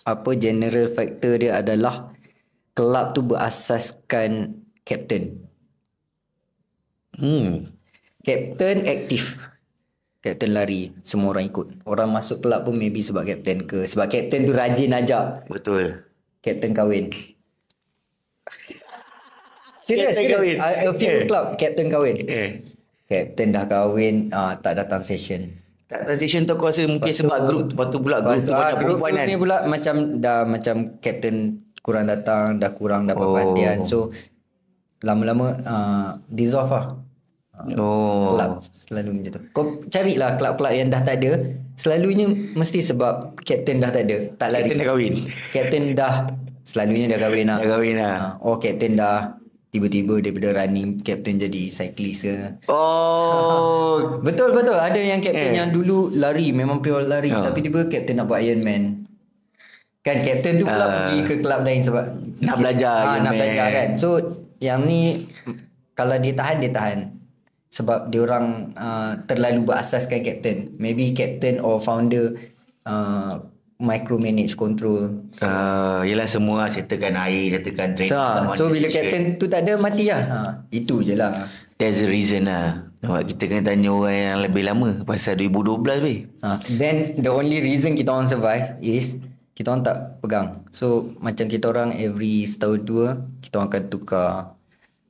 apa 0.02 0.30
general 0.34 0.90
factor 0.90 1.38
dia 1.38 1.62
adalah 1.62 2.10
kelab 2.74 3.14
tu 3.14 3.22
berasaskan 3.22 4.58
captain. 4.82 5.38
Hmm. 7.14 7.70
Captain 8.26 8.82
aktif. 8.90 9.53
Captain 10.24 10.50
lari, 10.50 10.88
semua 11.04 11.36
orang 11.36 11.44
ikut. 11.44 11.84
Orang 11.84 12.08
masuk 12.08 12.40
kelab 12.40 12.64
pun 12.64 12.72
maybe 12.72 12.98
sebab 12.98 13.22
captain 13.22 13.60
ke. 13.62 13.84
Sebab 13.84 14.08
captain 14.08 14.48
tu 14.48 14.56
rajin 14.56 14.88
ajak 14.90 15.44
Betul. 15.46 16.00
captain 16.40 16.72
kahwin. 16.72 17.12
Serius, 19.84 20.16
Captain 20.16 20.24
serius. 20.32 20.32
kahwin. 20.32 20.56
A, 20.56 20.68
a 20.88 20.92
few 20.96 21.28
club 21.28 21.46
captain 21.54 21.92
kahwin. 21.92 22.16
Eh. 22.24 22.64
Captain 23.04 23.52
dah 23.52 23.68
kahwin, 23.68 24.32
uh, 24.32 24.56
tak 24.56 24.80
datang 24.80 25.04
session. 25.04 25.60
Tak 25.84 26.08
transition 26.08 26.48
tu 26.48 26.56
aku 26.56 26.64
rasa 26.64 26.88
mungkin 26.88 27.12
sebab 27.12 27.44
group 27.44 27.66
lepas 27.70 27.92
tu 27.92 28.00
pula 28.00 28.24
group 28.24 28.32
Lepas 28.32 28.40
tu 28.40 28.48
tu, 28.48 28.56
ah, 28.56 28.60
banyak 28.64 28.76
perempuan 28.80 29.10
tu 29.12 29.18
kan. 29.20 29.26
ni 29.28 29.36
pula 29.36 29.56
macam 29.68 29.94
dah 30.16 30.38
macam 30.42 30.74
captain 30.98 31.36
kurang 31.78 32.08
datang, 32.08 32.56
dah 32.56 32.72
kurang 32.72 33.04
dapat 33.04 33.20
Oh. 33.20 33.36
perhatian. 33.36 33.84
So 33.84 34.08
lama-lama 35.04 35.46
uh, 35.60 36.08
dissolve 36.26 36.72
lah. 36.72 37.03
Oh. 37.74 38.34
Kelab 38.34 38.50
selalu 38.76 39.10
macam 39.14 39.30
tu. 39.30 39.40
Kau 39.50 39.64
carilah 39.86 40.34
kelab-kelab 40.34 40.72
yang 40.74 40.88
dah 40.90 41.00
tak 41.00 41.22
ada. 41.22 41.32
Selalunya 41.74 42.26
mesti 42.52 42.78
sebab 42.80 43.38
captain 43.40 43.78
dah 43.78 43.90
tak 43.90 44.04
ada, 44.04 44.16
tak 44.34 44.48
lari. 44.50 44.62
Captain 44.64 44.78
dah 44.78 44.86
kahwin. 44.86 45.12
Captain 45.50 45.82
dah 45.92 46.14
selalunya 46.60 47.06
dah 47.08 47.18
kahwin 47.20 47.46
lah. 47.46 47.58
Dah 47.58 47.68
kahwin 47.70 47.94
lah. 47.96 48.14
Ah, 48.14 48.32
Oh 48.40 48.56
captain 48.56 48.94
dah 48.94 49.38
tiba-tiba 49.70 50.18
daripada 50.18 50.54
running 50.56 50.98
captain 51.00 51.34
jadi 51.36 51.66
cyclist 51.68 52.22
ke. 52.24 52.34
Oh. 52.68 53.98
Betul 54.26 54.50
betul 54.52 54.74
ada 54.74 54.94
yang 54.94 55.18
captain 55.18 55.50
Eh. 55.50 55.58
yang 55.58 55.70
dulu 55.70 56.10
lari 56.12 56.50
memang 56.50 56.78
pure 56.78 57.02
lari 57.02 57.30
Ah. 57.30 57.42
tapi 57.42 57.58
tiba 57.60 57.86
captain 57.86 58.16
nak 58.16 58.26
buat 58.26 58.38
Ironman. 58.38 59.02
Kan 60.00 60.20
captain 60.20 60.58
tu 60.58 60.64
pula 60.64 60.78
Ah. 60.80 60.90
pergi 61.02 61.18
ke 61.22 61.34
kelab 61.40 61.62
lain 61.62 61.80
sebab 61.80 62.04
Nak 62.38 62.56
belajar 62.56 62.98
ah, 63.08 63.18
nak 63.18 63.32
belajar 63.32 63.66
kan. 63.68 63.88
So 63.94 64.08
yang 64.58 64.84
ni 64.84 65.26
kalau 65.92 66.18
dia 66.18 66.34
tahan 66.34 66.58
dia 66.58 66.70
tahan. 66.70 66.98
Sebab 67.74 68.06
dia 68.14 68.22
orang 68.22 68.70
uh, 68.78 69.18
terlalu 69.26 69.66
berasaskan 69.66 70.22
captain. 70.22 70.78
Maybe 70.78 71.10
captain 71.10 71.58
or 71.58 71.82
founder 71.82 72.38
uh, 72.86 73.42
micromanage 73.82 74.54
control. 74.54 75.26
Uh, 75.42 76.06
yelah 76.06 76.30
semua 76.30 76.70
settlekan 76.70 77.18
air, 77.18 77.58
settlekan 77.58 77.98
training. 77.98 78.14
So, 78.14 78.18
ah, 78.22 78.46
so 78.54 78.70
bila 78.70 78.86
captain 78.86 79.34
tu 79.42 79.50
tak 79.50 79.66
ada 79.66 79.74
mati 79.82 80.06
lah. 80.06 80.22
Ha, 80.22 80.38
itu 80.70 81.02
je 81.02 81.18
lah. 81.18 81.34
There's 81.74 81.98
a 81.98 82.06
reason 82.06 82.46
lah. 82.46 82.86
Nampak 83.02 83.34
kita 83.34 83.42
kena 83.50 83.62
tanya 83.66 83.90
orang 83.90 84.14
yang 84.14 84.38
lebih 84.46 84.62
lama. 84.62 84.90
Pasal 85.02 85.34
2012 85.42 86.06
weh. 86.06 86.18
Ha, 86.46 86.62
then 86.78 87.18
the 87.18 87.30
only 87.34 87.58
reason 87.58 87.98
kita 87.98 88.14
orang 88.14 88.30
survive 88.30 88.78
is 88.78 89.18
kita 89.58 89.74
orang 89.74 89.82
tak 89.82 89.98
pegang. 90.22 90.62
So 90.70 91.10
macam 91.18 91.50
kita 91.50 91.74
orang 91.74 91.98
every 91.98 92.46
setahun 92.46 92.86
dua 92.86 93.18
kita 93.42 93.58
orang 93.58 93.68
akan 93.74 93.84
tukar 93.90 94.30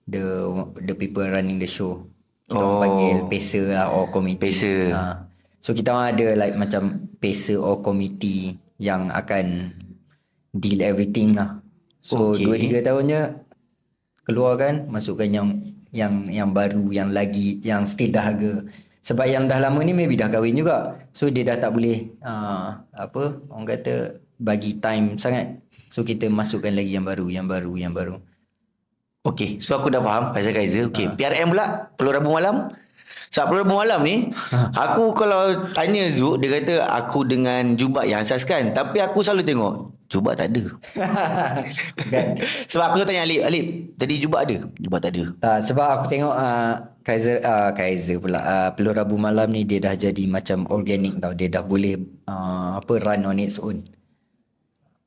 the 0.09 0.49
the 0.81 0.97
people 0.97 1.29
running 1.29 1.61
the 1.61 1.69
show. 1.69 2.09
Kita 2.45 2.61
orang 2.61 2.75
Oh. 2.77 2.81
panggil 2.81 3.17
pacer 3.27 3.65
lah 3.73 3.89
or 3.89 4.13
committee. 4.13 4.45
Pacer. 4.45 4.93
Ha. 4.93 5.25
So 5.65 5.73
kita 5.73 5.97
orang 5.97 6.09
ada 6.13 6.27
like 6.37 6.55
macam 6.55 7.09
pacer 7.17 7.57
or 7.57 7.81
committee 7.81 8.61
yang 8.77 9.09
akan 9.09 9.73
deal 10.53 10.85
everything 10.85 11.33
lah. 11.33 11.65
So 12.05 12.37
Okay. 12.37 12.45
dua 12.45 12.57
tiga 12.61 12.79
tahunnya 12.85 13.21
keluarkan 14.25 14.89
masukkan 14.89 15.29
yang 15.29 15.49
yang 15.95 16.29
yang 16.29 16.51
baru 16.53 16.85
yang 16.91 17.13
lagi 17.13 17.61
yang 17.63 17.87
still 17.87 18.11
dahaga 18.11 18.67
sebab 19.05 19.29
yang 19.29 19.45
dah 19.47 19.61
lama 19.61 19.79
ni 19.85 19.93
maybe 19.93 20.17
dah 20.17 20.27
kahwin 20.27 20.57
juga 20.57 20.97
so 21.13 21.29
dia 21.29 21.45
dah 21.45 21.61
tak 21.61 21.71
boleh 21.71 22.09
uh, 22.25 22.83
apa 22.97 23.39
orang 23.53 23.69
kata 23.69 23.95
bagi 24.41 24.81
time 24.81 25.21
sangat 25.21 25.61
so 25.93 26.03
kita 26.03 26.27
masukkan 26.27 26.73
lagi 26.73 26.97
yang 26.97 27.05
baru 27.07 27.29
yang 27.29 27.47
baru 27.47 27.73
yang 27.79 27.93
baru 27.93 28.17
Okay, 29.25 29.57
so 29.57 29.81
aku 29.81 29.89
dah 29.89 30.05
faham 30.05 30.37
pasal 30.37 30.53
Kaiser. 30.53 30.93
Okay, 30.93 31.09
Ha. 31.09 31.17
PRM 31.17 31.57
pula, 31.57 31.89
Peluh 31.97 32.13
Rabu 32.13 32.29
Malam. 32.29 32.69
Sebab 33.33 33.47
Peluh 33.49 33.61
Rabu 33.65 33.81
Malam 33.81 34.05
ni, 34.05 34.29
Ha. 34.53 34.69
aku 34.77 35.17
kalau 35.17 35.65
tanya 35.73 36.13
Zuk, 36.13 36.45
dia 36.45 36.61
kata 36.61 36.85
aku 36.93 37.25
dengan 37.25 37.73
Jubat 37.73 38.05
yang 38.05 38.21
asaskan. 38.21 38.77
Tapi 38.77 39.01
aku 39.01 39.25
selalu 39.25 39.49
tengok, 39.49 39.73
Jubat 40.13 40.37
tak 40.37 40.53
ada. 40.53 40.77
Sebab 42.71 42.85
aku 42.93 43.09
tanya 43.09 43.25
Alip, 43.25 43.41
Alip, 43.49 43.67
tadi 43.97 44.21
Jubat 44.21 44.45
ada? 44.45 44.61
Jubat 44.77 45.01
tak 45.01 45.17
ada. 45.17 45.25
Tak, 45.41 45.59
sebab 45.73 45.89
aku 45.89 46.05
tengok 46.05 46.35
uh, 46.37 46.73
Kaiser 47.01 47.41
uh, 47.41 47.73
Kaiser 47.73 48.21
pula 48.21 48.45
uh, 48.45 48.69
Pelur 48.77 48.93
Rabu 48.93 49.17
Malam 49.17 49.49
ni 49.49 49.65
dia 49.65 49.81
dah 49.81 49.97
jadi 49.97 50.29
macam 50.29 50.69
organic 50.69 51.17
tau. 51.17 51.33
Dia 51.33 51.49
dah 51.49 51.65
boleh 51.65 51.97
uh, 52.29 52.77
apa 52.77 52.93
run 53.01 53.25
on 53.25 53.41
its 53.41 53.57
own. 53.57 53.89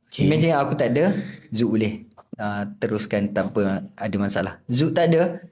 Okay. 0.10 0.26
Imagine 0.26 0.58
aku 0.58 0.74
tak 0.74 0.98
ada, 0.98 1.14
Zuk 1.54 1.78
boleh 1.78 2.07
uh, 2.40 2.64
teruskan 2.80 3.34
tanpa 3.34 3.86
ada 3.98 4.16
masalah. 4.18 4.54
Zuk 4.70 4.94
tak 4.94 5.14
ada, 5.14 5.44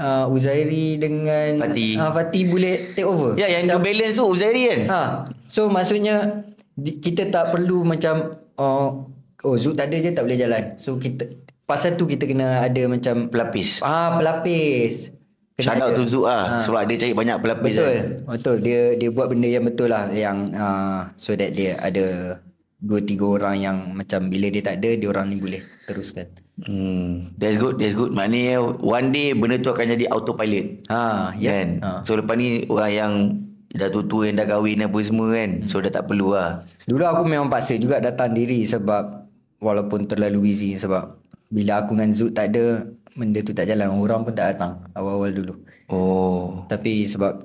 uh, 0.00 0.26
Uzairi 0.32 0.96
dengan 1.00 1.60
Fatih. 1.60 2.00
Uh, 2.00 2.12
Fatih 2.12 2.42
boleh 2.48 2.96
take 2.96 3.08
over. 3.08 3.36
Ya, 3.36 3.48
yang 3.48 3.68
macam, 3.68 3.84
balance 3.84 4.16
tu 4.16 4.24
Uzairi 4.24 4.62
kan? 4.68 4.80
Ha, 4.88 5.00
so 5.48 5.68
maksudnya 5.68 6.44
kita 6.76 7.32
tak 7.32 7.56
perlu 7.56 7.84
macam 7.88 8.36
oh, 8.60 9.08
oh 9.44 9.56
Zuk 9.56 9.76
tak 9.76 9.88
ada 9.92 9.96
je 9.96 10.10
tak 10.12 10.24
boleh 10.28 10.38
jalan. 10.40 10.64
So 10.76 11.00
kita 11.00 11.28
pasal 11.64 11.96
tu 11.96 12.04
kita 12.04 12.28
kena 12.28 12.64
ada 12.64 12.82
macam 12.88 13.32
Pelapis. 13.32 13.80
Ah 13.80 14.16
pelapis. 14.20 15.12
Shout 15.56 15.80
out 15.80 15.96
to 15.96 16.04
Zuk 16.04 16.28
lah. 16.28 16.60
Sebab 16.60 16.84
dia 16.84 17.00
cari 17.00 17.16
banyak 17.16 17.40
pelapis. 17.40 17.74
Betul. 17.80 17.88
Kan? 17.88 18.04
Betul. 18.28 18.56
Dia 18.60 18.80
dia 19.00 19.08
buat 19.08 19.26
benda 19.32 19.48
yang 19.48 19.64
betul 19.64 19.88
lah 19.88 20.12
yang 20.12 20.52
uh, 20.52 21.08
so 21.16 21.32
that 21.32 21.56
dia 21.56 21.80
ada 21.80 22.36
dua 22.76 23.00
tiga 23.00 23.24
orang 23.24 23.56
yang 23.60 23.76
macam 23.96 24.28
bila 24.28 24.52
dia 24.52 24.60
tak 24.60 24.84
ada 24.84 24.90
dia 24.96 25.08
orang 25.08 25.32
ni 25.32 25.40
boleh 25.40 25.62
teruskan. 25.88 26.28
Hmm, 26.56 27.36
that's 27.36 27.60
good, 27.60 27.76
that's 27.76 27.92
good. 27.92 28.16
Maknanya 28.16 28.60
one 28.80 29.12
day 29.12 29.36
benda 29.36 29.60
tu 29.60 29.68
akan 29.68 29.92
jadi 29.92 30.08
autopilot. 30.08 30.88
Ha, 30.88 31.32
ya. 31.36 31.52
Kan? 31.52 31.68
Ha. 31.84 31.90
So 32.04 32.16
lepas 32.16 32.36
ni 32.40 32.64
orang 32.72 32.92
yang 32.92 33.12
dah 33.76 33.92
tua-tua 33.92 34.32
yang 34.32 34.40
dah 34.40 34.48
kahwin 34.48 34.84
apa 34.84 34.98
semua 35.04 35.36
kan. 35.36 35.50
So 35.68 35.84
dah 35.84 35.92
tak 35.92 36.08
perlu 36.08 36.32
lah. 36.32 36.64
Dulu 36.88 37.04
aku 37.04 37.22
memang 37.28 37.52
paksa 37.52 37.76
juga 37.76 38.00
datang 38.00 38.32
diri 38.32 38.64
sebab 38.64 39.28
walaupun 39.60 40.08
terlalu 40.08 40.52
busy 40.52 40.80
sebab 40.80 41.16
bila 41.52 41.84
aku 41.84 41.92
dengan 41.92 42.10
Zuk 42.16 42.32
tak 42.32 42.56
ada 42.56 42.88
benda 43.16 43.40
tu 43.40 43.52
tak 43.56 43.68
jalan 43.68 43.88
orang 43.92 44.20
pun 44.24 44.32
tak 44.32 44.56
datang 44.56 44.80
awal-awal 44.96 45.32
dulu. 45.32 45.54
Oh. 45.92 46.64
Tapi 46.72 47.04
sebab 47.04 47.44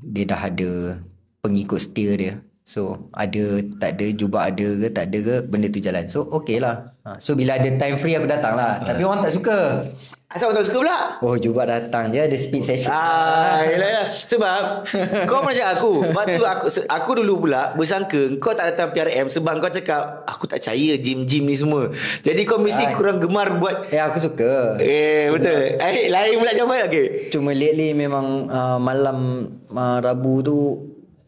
dia 0.00 0.24
dah 0.28 0.48
ada 0.48 1.00
pengikut 1.44 1.80
setia 1.80 2.12
dia. 2.16 2.34
So 2.64 3.12
ada 3.12 3.60
tak 3.76 4.00
ada 4.00 4.06
jubah 4.16 4.48
ada 4.48 4.64
ke 4.64 4.88
tak 4.88 5.12
ada 5.12 5.18
ke 5.20 5.34
benda 5.44 5.68
tu 5.68 5.84
jalan. 5.84 6.08
So 6.08 6.24
okey 6.40 6.64
lah. 6.64 6.96
Ha, 7.04 7.20
so 7.20 7.36
bila 7.36 7.60
ada 7.60 7.68
time 7.76 8.00
free 8.00 8.16
aku 8.16 8.24
datang 8.24 8.56
lah. 8.56 8.80
Tapi 8.80 9.04
orang 9.04 9.20
tak 9.20 9.36
suka. 9.36 9.84
Asal 10.32 10.48
orang 10.48 10.64
tak 10.64 10.72
suka 10.72 10.78
pula? 10.80 10.98
Oh 11.20 11.36
jubah 11.36 11.68
datang 11.68 12.08
je 12.08 12.24
ada 12.24 12.32
speed 12.32 12.64
session. 12.64 12.88
Ah, 12.88 13.60
yelah, 13.68 13.84
yelah. 13.92 14.06
Sebab 14.08 14.62
kau 15.30 15.44
macam 15.44 15.66
aku. 15.76 15.92
Waktu 16.16 16.40
aku 16.40 16.66
aku 16.88 17.10
dulu 17.20 17.44
pula 17.44 17.76
bersangka 17.76 18.32
kau 18.40 18.56
tak 18.56 18.72
datang 18.72 18.96
PRM 18.96 19.28
sebab 19.28 19.60
kau 19.60 19.68
cakap 19.68 20.24
aku 20.24 20.48
tak 20.48 20.64
percaya 20.64 20.96
gym-gym 20.96 21.44
ni 21.44 21.60
semua. 21.60 21.92
Jadi 22.24 22.48
kau 22.48 22.56
mesti 22.56 22.88
Ay. 22.88 22.96
kurang 22.96 23.20
gemar 23.20 23.60
buat 23.60 23.92
Eh 23.92 24.00
aku 24.00 24.24
suka. 24.24 24.80
Eh 24.80 25.28
betul. 25.28 25.76
Eh 25.76 26.08
lain 26.08 26.40
pula 26.40 26.56
jawapan 26.56 26.88
okey. 26.88 27.28
Cuma 27.28 27.52
lately 27.52 27.92
memang 27.92 28.48
uh, 28.48 28.80
malam 28.80 29.52
uh, 29.68 30.00
Rabu 30.00 30.40
tu 30.40 30.56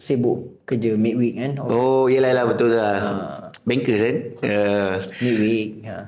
sibuk 0.01 0.56
kerja 0.67 0.99
midweek 0.99 1.35
kan. 1.39 1.51
Oh. 1.63 1.71
Oh, 1.71 2.03
yelah 2.11 2.35
yelah 2.35 2.45
betul 2.45 2.75
lah. 2.75 2.97
Bankers 3.63 4.03
kan? 4.03 4.17
Uh, 4.43 4.95
Midweek. 5.23 5.87
Ha. 5.87 6.07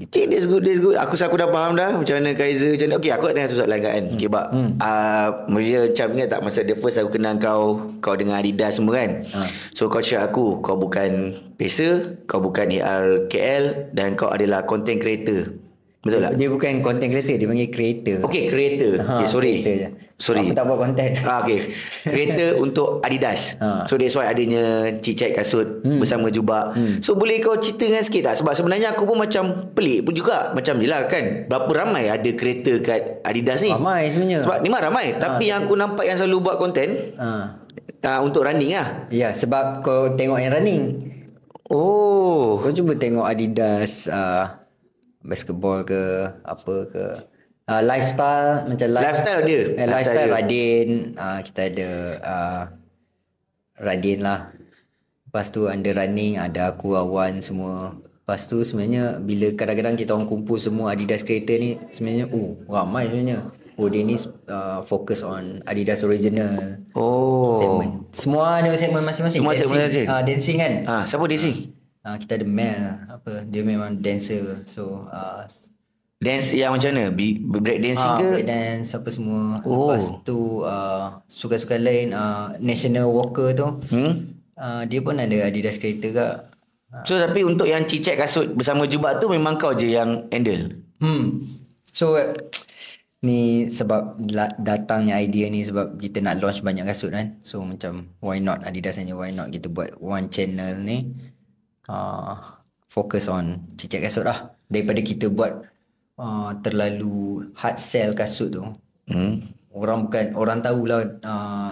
Okay, 0.00 0.24
that's 0.24 0.48
good, 0.48 0.64
that's 0.64 0.80
good. 0.80 0.96
Aku 0.96 1.12
aku 1.12 1.36
dah 1.36 1.52
faham 1.52 1.76
dah 1.76 1.92
macam 1.92 2.16
mana 2.16 2.32
Kaiser, 2.32 2.72
macam 2.72 2.88
mana. 2.88 2.96
Okay, 2.96 3.12
aku 3.12 3.24
nak 3.28 3.34
tanya 3.36 3.48
satu 3.52 3.58
soalan 3.60 3.80
kan. 3.84 4.02
Okay, 4.16 4.28
Bak. 4.32 4.46
Hmm. 4.48 4.70
Uh, 4.80 5.28
dia 5.60 5.78
macam 5.92 6.06
ingat 6.16 6.28
tak 6.32 6.40
masa 6.40 6.60
the 6.64 6.72
first 6.72 6.96
aku 6.96 7.20
kenal 7.20 7.36
kau, 7.36 7.62
kau 8.00 8.16
dengan 8.16 8.40
Adidas 8.40 8.80
semua 8.80 8.96
kan. 8.96 9.28
Ha. 9.28 9.40
So, 9.76 9.92
kau 9.92 10.00
cakap 10.00 10.32
aku, 10.32 10.64
kau 10.64 10.80
bukan 10.80 11.36
pacer, 11.60 12.16
kau 12.24 12.40
bukan 12.40 12.72
AR 12.80 13.28
KL 13.28 13.92
dan 13.92 14.16
kau 14.16 14.32
adalah 14.32 14.64
content 14.64 14.96
creator. 14.96 15.52
Betul 16.00 16.24
tak? 16.24 16.32
Dia 16.40 16.48
bukan 16.48 16.72
content 16.80 17.10
creator, 17.12 17.36
dia 17.36 17.44
panggil 17.44 17.68
creator. 17.68 18.16
Okay, 18.24 18.48
creator. 18.48 18.92
Ha, 19.04 19.12
Okay, 19.20 19.28
sorry. 19.28 19.60
creator 19.60 19.74
je. 19.76 19.88
Sorry. 20.20 20.44
Aku 20.44 20.52
tak 20.52 20.68
buat 20.68 20.78
content. 20.84 21.16
Ah, 21.24 21.40
okay. 21.40 21.72
Creator 22.04 22.56
untuk 22.64 23.00
Adidas. 23.00 23.56
Ha. 23.56 23.88
So 23.88 23.96
that's 23.96 24.12
why 24.12 24.28
adanya 24.28 24.92
cicak 25.00 25.32
kasut 25.32 25.80
hmm. 25.80 25.96
bersama 25.96 26.28
jubah. 26.28 26.76
Hmm. 26.76 27.00
So 27.00 27.16
boleh 27.16 27.40
kau 27.40 27.56
ceritakan 27.56 28.04
sikit 28.04 28.22
tak? 28.28 28.34
Sebab 28.44 28.52
sebenarnya 28.52 28.92
aku 28.92 29.08
pun 29.08 29.16
macam 29.16 29.72
pelik 29.72 30.04
pun 30.04 30.12
juga. 30.12 30.52
Macam 30.52 30.76
je 30.76 30.84
lah 30.84 31.08
kan. 31.08 31.48
Berapa 31.48 31.72
ramai 31.72 32.12
ada 32.12 32.30
kereta 32.36 32.76
kat 32.84 33.24
Adidas 33.24 33.64
ni? 33.64 33.72
Ramai 33.72 34.12
sebenarnya. 34.12 34.44
Sebab 34.44 34.56
ni 34.60 34.68
memang 34.68 34.82
ramai. 34.92 35.06
Tapi 35.16 35.44
yang 35.48 35.64
aku 35.64 35.74
nampak 35.74 36.04
yang 36.04 36.20
selalu 36.20 36.36
buat 36.44 36.56
konten 36.60 37.16
Ha. 37.16 37.28
uh, 38.04 38.20
untuk 38.20 38.44
running 38.44 38.76
lah. 38.76 39.08
Ya, 39.08 39.32
sebab 39.32 39.80
kau 39.80 40.12
tengok 40.20 40.36
yang 40.36 40.52
running. 40.52 40.82
Oh. 41.72 42.60
Kau 42.60 42.76
cuba 42.76 42.92
tengok 42.92 43.24
Adidas 43.24 44.04
uh, 44.12 44.52
basketball 45.24 45.80
ke 45.88 46.28
apa 46.44 46.74
ke. 46.92 47.04
Uh, 47.70 47.82
lifestyle 47.86 48.66
macam 48.66 48.88
life, 48.90 49.04
Lifestyle 49.06 49.42
dia. 49.46 49.62
Eh, 49.78 49.86
Lifestyle 49.86 50.26
dia. 50.26 50.34
Radin. 50.34 50.88
Uh, 51.14 51.38
kita 51.46 51.60
ada 51.70 51.90
uh, 52.18 52.62
Radin 53.78 54.18
lah. 54.26 54.50
Lepas 55.30 55.54
tu 55.54 55.70
under 55.70 55.94
running 55.94 56.34
ada 56.34 56.74
aku 56.74 56.98
Awan 56.98 57.38
semua. 57.38 57.94
Lepas 57.94 58.50
tu 58.50 58.66
sebenarnya 58.66 59.22
bila 59.22 59.54
kadang-kadang 59.54 59.94
kita 59.94 60.18
orang 60.18 60.26
kumpul 60.26 60.58
semua 60.58 60.90
Adidas 60.90 61.22
creator 61.22 61.62
ni 61.62 61.78
sebenarnya 61.94 62.26
oh 62.34 62.58
ramai 62.66 63.06
sebenarnya. 63.06 63.54
Oh 63.78 63.86
dia 63.86 64.02
ni 64.02 64.18
uh, 64.50 64.82
fokus 64.82 65.22
on 65.22 65.62
Adidas 65.62 66.02
original 66.02 66.82
Oh. 66.98 67.54
segment. 67.62 67.92
Semua 68.10 68.58
ada 68.58 68.74
segmen 68.74 69.06
masing-masing. 69.06 69.40
Semua 69.46 69.54
segmen 69.54 69.78
dancing, 69.86 70.04
masing. 70.04 70.06
uh, 70.10 70.22
dancing 70.26 70.56
kan. 70.58 70.72
Ah, 70.90 71.02
siapa 71.06 71.22
sih? 71.38 71.70
Uh, 72.02 72.16
kita 72.18 72.42
ada 72.42 72.46
Mel 72.50 72.82
apa 73.06 73.46
dia 73.46 73.62
memang 73.62 74.02
dancer. 74.02 74.66
So 74.66 75.06
uh, 75.06 75.46
Dance 76.20 76.52
yang 76.52 76.76
macam 76.76 76.92
mana? 76.92 77.08
Bi- 77.08 77.40
Break 77.40 77.80
dancing 77.80 78.12
ah, 78.12 78.20
ke? 78.20 78.28
break 78.28 78.48
dance 78.48 78.92
apa 78.92 79.08
semua. 79.08 79.64
Oh. 79.64 79.88
Lepas 79.88 80.04
tu 80.20 80.60
uh, 80.68 81.16
sukan-sukan 81.32 81.80
lain 81.80 82.12
uh, 82.12 82.52
National 82.60 83.08
Walker 83.08 83.56
tu. 83.56 83.80
Hmm? 83.88 84.36
Uh, 84.52 84.84
dia 84.84 85.00
pun 85.00 85.16
ada 85.16 85.48
Adidas 85.48 85.80
creator 85.80 86.12
kak. 86.12 86.34
So 87.08 87.16
tapi 87.16 87.40
untuk 87.46 87.64
yang 87.64 87.88
cicak 87.88 88.20
kasut 88.20 88.52
bersama 88.52 88.84
jubah 88.84 89.16
tu 89.16 89.32
memang 89.32 89.56
kau 89.56 89.72
je 89.72 89.96
yang 89.96 90.28
handle. 90.28 90.76
Hmm. 91.00 91.40
So 91.88 92.20
ni 93.24 93.72
sebab 93.72 94.20
datangnya 94.60 95.16
idea 95.24 95.48
ni 95.48 95.64
sebab 95.64 95.96
kita 95.96 96.20
nak 96.20 96.44
launch 96.44 96.60
banyak 96.60 96.84
kasut 96.84 97.16
kan. 97.16 97.40
So 97.40 97.64
macam 97.64 98.12
why 98.20 98.44
not 98.44 98.60
Adidas 98.68 99.00
hanya 99.00 99.16
why 99.16 99.32
not 99.32 99.48
kita 99.48 99.72
buat 99.72 99.96
one 99.96 100.28
channel 100.28 100.84
ni 100.84 101.16
uh, 101.88 102.60
fokus 102.92 103.24
on 103.32 103.64
cicak 103.80 104.04
kasut 104.04 104.28
lah. 104.28 104.52
Daripada 104.68 105.00
kita 105.00 105.32
buat 105.32 105.64
uh, 106.20 106.50
terlalu 106.60 107.48
hard 107.56 107.80
sell 107.80 108.12
kasut 108.12 108.52
tu. 108.52 108.64
Hmm. 109.08 109.40
Orang 109.72 110.06
bukan 110.06 110.36
orang 110.36 110.60
tahulah 110.60 111.00
uh, 111.24 111.70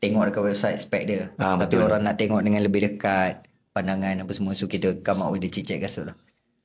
tengok 0.00 0.32
dekat 0.32 0.42
website 0.42 0.78
spek 0.80 1.04
dia. 1.04 1.22
Ah, 1.36 1.60
Tapi 1.60 1.76
betul. 1.76 1.86
orang 1.86 2.00
nak 2.08 2.16
tengok 2.16 2.40
dengan 2.40 2.64
lebih 2.64 2.80
dekat 2.88 3.44
pandangan 3.70 4.24
apa 4.24 4.32
semua 4.34 4.56
so 4.56 4.66
kita 4.66 4.98
come 5.04 5.22
up 5.22 5.30
with 5.30 5.44
the 5.44 5.52
cicak 5.52 5.84
kasut 5.84 6.08
lah. 6.10 6.16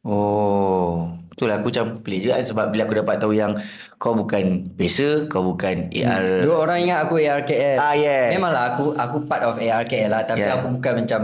Oh, 0.05 1.17
betul 1.33 1.49
lah 1.49 1.57
aku 1.57 1.73
macam 1.73 1.97
pelik 2.05 2.29
juga 2.29 2.37
kan 2.37 2.45
sebab 2.45 2.65
bila 2.69 2.85
aku 2.85 2.93
dapat 3.01 3.15
tahu 3.17 3.33
yang 3.33 3.57
kau 3.97 4.13
bukan 4.13 4.69
pacer, 4.77 5.25
kau 5.25 5.41
bukan 5.41 5.89
AR. 5.89 6.45
Dua 6.45 6.61
orang 6.61 6.85
ingat 6.85 7.09
aku 7.09 7.17
ARKL. 7.17 7.81
Ah, 7.81 7.97
yes. 7.97 8.37
Memanglah 8.37 8.77
aku 8.77 8.93
aku 8.93 9.25
part 9.25 9.41
of 9.41 9.57
ARKL 9.57 10.13
lah 10.13 10.21
tapi 10.21 10.45
Yeah. 10.45 10.61
aku 10.61 10.77
bukan 10.77 10.93
macam 11.01 11.21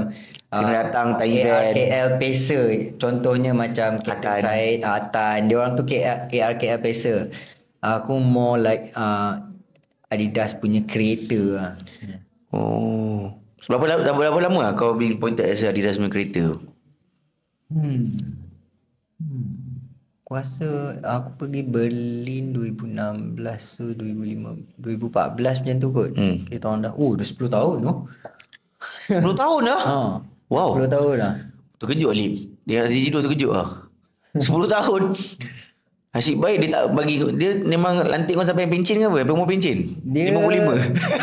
Kena 0.51 0.83
datang 0.83 1.15
time 1.15 1.31
event. 1.31 1.63
ARKL 1.71 2.07
Pacer. 2.19 2.65
Contohnya 2.99 3.55
macam 3.55 4.03
Atan. 4.03 4.39
Said, 4.43 4.83
Atan. 4.83 5.47
Dia 5.47 5.55
orang 5.55 5.79
tu 5.79 5.87
KL, 5.87 6.27
ARKL 6.27 6.83
Pacer. 6.83 7.31
Aku 7.79 8.19
more 8.19 8.59
like 8.59 8.91
uh, 8.97 9.47
Adidas 10.11 10.59
punya 10.59 10.83
creator 10.83 11.55
lah. 11.55 11.71
Oh. 12.51 13.31
Berapa, 13.63 14.03
berapa, 14.03 14.11
berapa 14.11 14.39
lama 14.43 14.59
lah 14.59 14.73
kau 14.75 14.91
being 14.97 15.15
appointed 15.15 15.47
as 15.47 15.63
Adidas 15.63 15.95
punya 15.95 16.11
creator? 16.11 16.59
Hmm. 17.71 18.50
Hmm. 19.21 19.49
Aku 20.21 20.39
rasa 20.39 20.95
aku 21.03 21.43
pergi 21.43 21.59
Berlin 21.59 22.55
2016 22.55 23.35
tu 23.75 23.85
2005 23.99 24.79
2014 24.79 25.59
macam 25.59 25.77
tu 25.83 25.89
kot. 25.91 26.11
Hmm. 26.15 26.35
Kita 26.47 26.65
orang 26.71 26.81
dah 26.87 26.93
oh 26.95 27.11
dah 27.19 27.27
10 27.27 27.35
tahun 27.51 27.75
tu. 27.83 27.93
10 29.11 29.41
tahun 29.43 29.61
dah? 29.67 29.81
Ha. 29.83 29.97
Wow. 30.47 30.69
10 30.79 30.87
tahun 30.87 31.13
dah. 31.19 31.33
Terkejut 31.83 32.09
Alip. 32.15 32.33
Dia 32.63 32.87
DJ 32.87 33.11
tu 33.11 33.19
terkejut 33.19 33.51
lah. 33.51 33.91
10 34.39 34.47
tahun. 34.71 35.01
Asyik 36.11 36.43
baik 36.43 36.57
dia 36.59 36.69
tak 36.75 36.83
bagi 36.91 37.23
dia 37.39 37.55
memang 37.63 38.03
lantik 38.03 38.35
kau 38.35 38.43
sampai 38.43 38.67
pencin 38.67 38.99
ke 38.99 39.07
apa? 39.07 39.23
Sampai 39.23 39.31
umur 39.31 39.47
pencin? 39.47 39.95
Dia 40.03 40.27
55. 40.27 40.51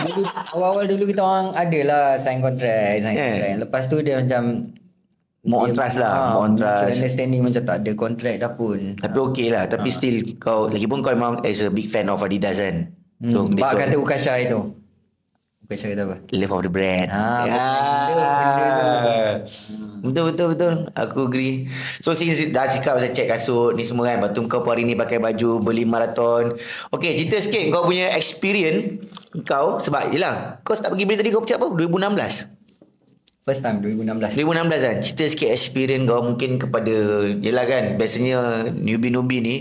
dulu, 0.09 0.23
awal-awal 0.57 0.85
dulu 0.89 1.05
kita 1.05 1.21
orang 1.21 1.53
ada 1.53 1.79
lah 1.85 2.05
sign 2.17 2.41
contract, 2.41 3.05
sign 3.05 3.13
Yeah. 3.13 3.29
contract. 3.37 3.57
Lepas 3.69 3.83
tu 3.93 4.01
dia 4.01 4.25
macam 4.25 4.65
More 5.49 5.65
on 5.65 5.73
trust 5.73 5.97
lah, 5.97 6.11
ah, 6.11 6.29
more 6.31 6.45
on 6.45 6.53
mutual 6.55 6.69
trust. 6.69 7.01
understanding 7.01 7.41
macam 7.41 7.63
tak 7.65 7.77
ada 7.81 7.93
contract 7.95 8.37
dah 8.39 8.53
pun. 8.53 8.79
Tapi 8.95 9.17
okey 9.19 9.49
lah. 9.49 9.65
Tapi 9.65 9.89
still 9.89 10.17
kau 10.37 10.69
lagipun 10.69 11.01
kau 11.01 11.11
memang 11.11 11.41
as 11.43 11.61
a 11.61 11.73
big 11.73 11.89
fan 11.89 12.07
of 12.07 12.21
Adidas 12.21 12.61
kan. 12.61 12.93
So, 13.19 13.43
hmm, 13.43 13.57
dia 13.57 13.63
Bak 13.65 13.73
kata 13.81 13.97
Ukasha 13.97 14.37
itu. 14.37 14.77
Ukasha 15.65 15.91
kata 15.91 16.03
apa? 16.05 16.17
Love 16.31 16.53
of 16.55 16.61
the 16.63 16.71
brand. 16.71 17.09
Ah, 17.09 17.43
Ya. 17.43 17.51
benda- 17.51 18.23
benda 18.55 18.69
tu. 18.71 18.89
Betul 19.99 20.25
betul 20.31 20.47
betul. 20.49 20.73
Aku 20.95 21.27
agree. 21.27 21.67
So 21.99 22.15
since 22.15 22.39
dah 22.49 22.65
cakap 22.65 22.97
pasal 22.97 23.11
check 23.11 23.27
kasut 23.27 23.75
ni 23.75 23.83
semua 23.83 24.07
kan. 24.07 24.23
Lepas 24.23 24.31
tu 24.31 24.47
kau 24.47 24.63
hari 24.63 24.87
ni 24.87 24.95
pakai 24.95 25.19
baju 25.19 25.59
beli 25.59 25.83
maraton. 25.83 26.55
Okay 26.89 27.19
cerita 27.19 27.41
sikit 27.41 27.69
kau 27.69 27.85
punya 27.85 28.15
experience 28.15 29.03
kau 29.43 29.77
sebab 29.77 30.09
yelah 30.09 30.63
kau 30.63 30.73
start 30.73 30.95
pergi 30.95 31.05
beli 31.05 31.19
tadi 31.19 31.31
kau 31.31 31.43
cakap 31.43 31.67
apa 31.67 31.75
2016. 31.75 32.58
First 33.49 33.65
time 33.65 33.81
2016. 33.81 34.37
2016 34.45 34.85
kan 34.85 34.97
Cerita 35.01 35.25
sikit 35.25 35.49
experience 35.49 36.05
kau 36.05 36.21
Mungkin 36.21 36.61
kepada 36.61 36.95
Yelah 37.41 37.65
kan 37.65 37.85
Biasanya 37.97 38.69
Newbie-newbie 38.77 39.41
ni 39.41 39.57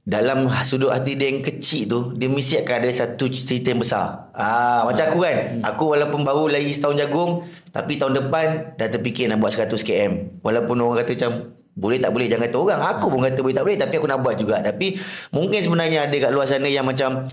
Dalam 0.00 0.48
sudut 0.64 0.88
hati 0.88 1.20
dia 1.20 1.28
yang 1.28 1.44
kecil 1.44 1.84
tu 1.84 2.00
Dia 2.16 2.32
mesti 2.32 2.64
akan 2.64 2.74
ada 2.80 2.88
satu 2.88 3.28
cerita 3.28 3.76
yang 3.76 3.84
besar. 3.84 4.32
Ah, 4.32 4.88
Macam 4.88 5.04
aku 5.04 5.20
kan. 5.20 5.36
Aku 5.68 5.92
walaupun 5.92 6.24
baru 6.24 6.48
lagi 6.48 6.72
setahun 6.72 6.96
jagung 6.96 7.44
Tapi 7.68 8.00
tahun 8.00 8.24
depan 8.24 8.80
Dah 8.80 8.88
terfikir 8.88 9.28
nak 9.28 9.44
buat 9.44 9.52
100 9.52 9.68
km 9.84 10.40
Walaupun 10.40 10.80
orang 10.80 11.04
kata 11.04 11.12
macam 11.20 11.32
boleh 11.70 12.02
tak 12.02 12.12
boleh 12.12 12.26
jangan 12.26 12.50
kata 12.50 12.56
orang 12.56 12.80
Aku 12.82 13.06
pun 13.08 13.20
kata 13.24 13.40
boleh 13.40 13.56
tak 13.56 13.64
boleh 13.68 13.78
Tapi 13.78 13.94
aku 14.00 14.08
nak 14.08 14.20
buat 14.24 14.36
juga. 14.40 14.64
Tapi 14.64 14.96
Mungkin 15.36 15.60
sebenarnya 15.60 16.08
ada 16.08 16.16
kat 16.16 16.30
luar 16.32 16.48
sana 16.48 16.72
yang 16.72 16.88
macam 16.88 17.28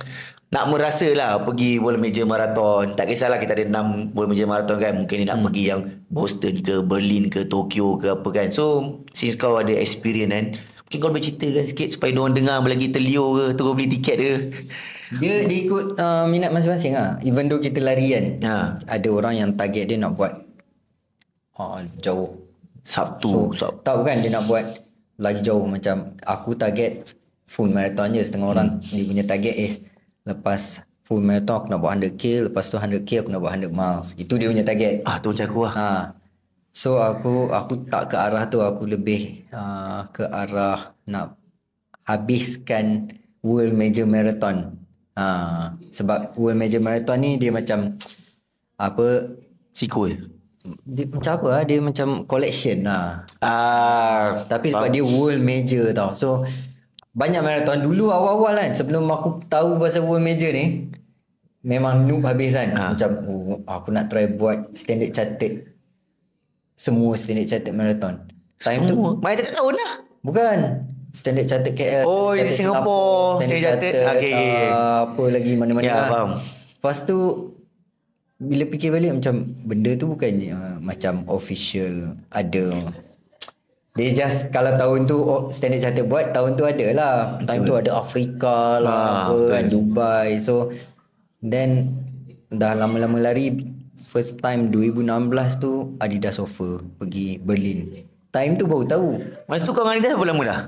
nak 0.47 0.71
merasa 0.71 1.11
lah 1.11 1.43
pergi 1.43 1.75
bola 1.75 1.99
meja 1.99 2.23
maraton. 2.23 2.95
Tak 2.95 3.11
kisahlah 3.11 3.35
kita 3.35 3.51
ada 3.51 3.67
6 3.67 4.15
bola 4.15 4.27
meja 4.31 4.47
maraton 4.47 4.79
kan. 4.79 4.95
Mungkin 4.95 5.27
nak 5.27 5.43
pergi 5.43 5.63
yang 5.75 5.81
Boston 6.07 6.63
ke 6.63 6.79
Berlin 6.79 7.27
ke 7.27 7.43
Tokyo 7.43 7.99
ke 7.99 8.15
apa 8.15 8.29
kan. 8.31 8.47
So 8.47 8.95
since 9.11 9.35
kau 9.35 9.59
ada 9.59 9.75
experience 9.75 10.31
kan. 10.31 10.45
Mungkin 10.87 10.97
kau 11.03 11.11
boleh 11.11 11.23
ceritakan 11.27 11.65
sikit 11.67 11.87
supaya 11.91 12.15
diorang 12.15 12.31
dengar 12.31 12.63
lagi 12.63 12.87
terliur 12.87 13.27
ke. 13.35 13.45
Terus 13.59 13.71
beli 13.75 13.87
tiket 13.91 14.17
ke. 14.17 14.33
Dia 15.19 15.43
dia 15.43 15.57
ikut 15.67 15.99
uh, 15.99 16.23
minat 16.31 16.55
masing-masing 16.55 16.95
lah. 16.95 17.19
Even 17.27 17.51
though 17.51 17.59
kita 17.59 17.83
lari 17.83 18.15
kan. 18.15 18.25
Ha. 18.47 18.55
Ada 18.87 19.07
orang 19.11 19.35
yang 19.35 19.49
target 19.59 19.91
dia 19.91 19.99
nak 19.99 20.15
buat 20.15 20.31
uh, 21.59 21.83
jauh. 21.99 22.47
Sabtu. 22.87 23.51
So, 23.51 23.67
Sab- 23.67 23.83
tahu 23.83 24.07
kan 24.07 24.23
dia 24.23 24.31
nak 24.31 24.47
buat 24.47 24.63
lagi 25.19 25.43
jauh 25.43 25.67
macam 25.67 26.15
aku 26.23 26.55
target 26.55 27.03
full 27.51 27.67
marathon 27.67 28.15
je. 28.15 28.23
Setengah 28.23 28.47
orang 28.47 28.79
dia 28.79 29.03
punya 29.03 29.27
target 29.27 29.55
is 29.59 29.83
lepas 30.27 30.83
full 31.07 31.23
marathon 31.23 31.63
aku 31.63 31.67
nak 31.71 31.79
buat 31.79 31.91
100k, 31.95 32.23
lepas 32.51 32.63
tu 32.67 32.75
100k 32.75 33.23
aku 33.23 33.29
nak 33.31 33.39
buat 33.39 33.55
100 33.55 33.71
miles. 33.71 34.07
Itu 34.19 34.35
dia 34.35 34.51
punya 34.51 34.67
target. 34.67 35.07
ah 35.07 35.17
tu 35.23 35.31
macam 35.31 35.45
aku 35.47 35.61
lah. 35.63 35.73
Ha. 35.79 35.89
So 36.75 36.99
aku 36.99 37.49
aku 37.49 37.87
tak 37.87 38.11
ke 38.11 38.15
arah 38.19 38.43
tu 38.45 38.59
aku 38.59 38.83
lebih 38.85 39.47
uh, 39.49 40.05
ke 40.11 40.27
arah 40.27 40.93
nak 41.07 41.39
habiskan 42.03 43.07
World 43.41 43.73
Major 43.73 44.03
Marathon. 44.03 44.77
Ha, 45.17 45.73
sebab 45.89 46.37
World 46.37 46.59
Major 46.59 46.83
Marathon 46.83 47.17
ni 47.23 47.41
dia 47.41 47.49
macam 47.49 47.97
apa 48.77 49.33
Sikul. 49.73 50.37
dia 50.85 51.05
macam 51.09 51.31
apa 51.37 51.47
ah 51.53 51.63
dia 51.65 51.77
macam 51.81 52.07
collection 52.29 52.85
lah. 52.85 53.25
Ah, 53.41 54.45
Tapi 54.45 54.69
sebab 54.69 54.89
dia 54.89 55.05
world 55.05 55.41
major 55.41 55.89
tau. 55.93 56.11
So 56.13 56.45
banyak 57.17 57.41
marathon 57.41 57.81
dulu 57.81 58.13
awal-awal 58.13 58.53
kan 58.53 58.71
sebelum 58.77 59.09
aku 59.09 59.41
tahu 59.49 59.81
pasal 59.81 60.05
world 60.05 60.21
major 60.21 60.53
ni 60.53 60.85
memang 61.65 62.05
noob 62.05 62.21
habis 62.21 62.53
kan. 62.53 62.69
Ha. 62.77 62.83
Macam 62.93 63.09
oh, 63.25 63.57
aku 63.65 63.89
nak 63.89 64.07
try 64.07 64.29
buat 64.29 64.69
standard 64.77 65.09
chartered 65.11 65.73
semua 66.77 67.17
standard 67.17 67.49
chartered 67.49 67.73
marathon. 67.73 68.21
Time 68.61 68.85
tu 68.85 68.93
semua. 68.93 69.17
Mai 69.17 69.33
tak 69.33 69.49
tahun 69.49 69.73
lah. 69.73 69.91
bukan. 70.21 70.59
Standard 71.17 71.49
Chartered 71.49 71.73
KL. 71.73 72.03
Oh, 72.05 72.37
Standard 72.37 72.53
Singapore, 72.53 73.41
Standard 73.41 73.47
Standard 73.49 73.63
Chartered. 73.65 73.95
Chartered. 74.05 74.21
Okay. 74.21 74.61
Uh, 74.69 74.97
apa 75.09 75.23
lagi 75.33 75.51
mana-mana 75.57 75.81
Ya, 75.81 75.95
lah. 75.97 76.09
faham. 76.13 76.29
Lepas 76.77 76.97
tu 77.01 77.17
bila 78.37 78.63
fikir 78.69 78.93
balik 78.93 79.17
macam 79.17 79.35
benda 79.65 79.97
tu 79.97 80.05
bukannya 80.05 80.53
uh, 80.53 80.77
macam 80.77 81.25
official 81.25 82.13
ada 82.29 82.69
dia 83.97 84.09
just 84.13 84.53
kalau 84.53 84.77
tahun 84.77 85.09
tu 85.09 85.17
oh, 85.17 85.49
Standard 85.49 85.81
Chartered 85.81 86.05
buat 86.05 86.29
tahun 86.31 86.53
tu 86.53 86.63
ada 86.69 86.87
lah 86.93 87.13
time 87.49 87.65
tu 87.65 87.73
ada 87.73 87.97
Afrika 87.97 88.77
lah 88.77 88.93
Ah, 88.93 89.13
apa 89.33 89.37
kan 89.57 89.65
Dubai. 89.73 90.37
So 90.37 90.69
then 91.41 91.97
dah 92.53 92.77
lama-lama 92.77 93.17
lari 93.17 93.73
first 93.97 94.37
time 94.39 94.69
2016 94.69 95.57
tu 95.57 95.97
Adidas 95.97 96.37
offer 96.37 96.85
pergi 97.01 97.41
Berlin. 97.41 98.05
Time 98.29 98.53
tu 98.53 98.69
baru 98.69 98.85
tahu. 98.85 99.09
Masa 99.49 99.65
tu 99.65 99.73
kau 99.73 99.81
dengan 99.81 99.97
Adidas 99.97 100.13
berapa 100.13 100.29
lama 100.29 100.43
dah? 100.45 100.61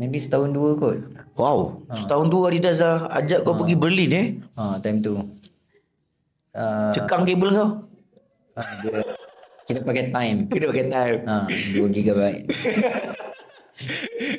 maybe 0.00 0.16
setahun 0.16 0.56
dua 0.56 0.80
kot. 0.80 0.96
Wow. 1.36 1.84
Setahun 1.92 2.32
dua 2.32 2.48
Adidas 2.48 2.80
dah 2.80 3.04
ajak 3.20 3.44
kau 3.44 3.52
pergi 3.52 3.76
Berlin 3.76 4.10
eh. 4.16 4.26
ha, 4.56 4.80
time 4.80 5.04
tu. 5.04 5.20
Uh, 6.56 6.88
Cekang 6.96 7.28
kabel 7.28 7.52
kau. 7.52 7.68
dia, 8.80 9.04
kita 9.70 9.80
pakai 9.80 10.10
time 10.10 10.38
Kena 10.50 10.66
pakai 10.68 10.86
time. 10.90 11.18
ha, 11.24 11.46
2 11.46 11.94
gigabyte 11.94 12.44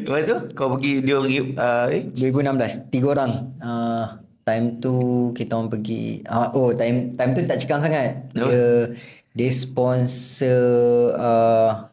Lepas 0.05 0.21
tu 0.29 0.37
kau 0.53 0.77
pergi 0.77 1.01
dia 1.01 1.17
pergi 1.17 1.39
uh, 1.57 1.85
eh? 1.89 2.03
2016 2.13 2.93
tiga 2.93 3.07
orang 3.17 3.31
uh, 3.57 4.05
time 4.45 4.77
tu 4.77 4.93
kita 5.33 5.57
orang 5.57 5.69
pergi 5.71 6.21
uh, 6.29 6.53
oh 6.53 6.69
time 6.73 7.09
time 7.17 7.31
tu 7.33 7.41
tak 7.49 7.57
cekang 7.57 7.81
sangat 7.81 8.21
dia 8.33 8.93
dia 9.33 9.49
sponsor 9.49 10.61
uh, 11.17 11.89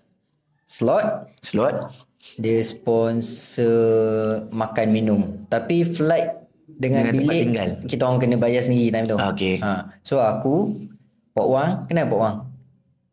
slot 0.68 1.32
slot. 1.40 1.88
dia 2.36 2.60
sponsor 2.60 3.78
makan 4.52 4.86
minum 4.92 5.20
tapi 5.48 5.86
flight 5.88 6.44
dengan, 6.68 7.10
Dengan 7.10 7.14
bilik 7.16 7.46
kita 7.88 8.04
orang 8.04 8.20
kena 8.20 8.36
bayar 8.36 8.60
sendiri 8.60 8.92
time 8.92 9.08
tu 9.08 9.16
okey. 9.16 9.58
ha. 9.64 9.88
so 10.04 10.20
aku 10.20 10.76
Pok 11.32 11.48
Wang 11.48 11.70
kenal 11.88 12.06
Pok 12.10 12.20
Wang 12.20 12.36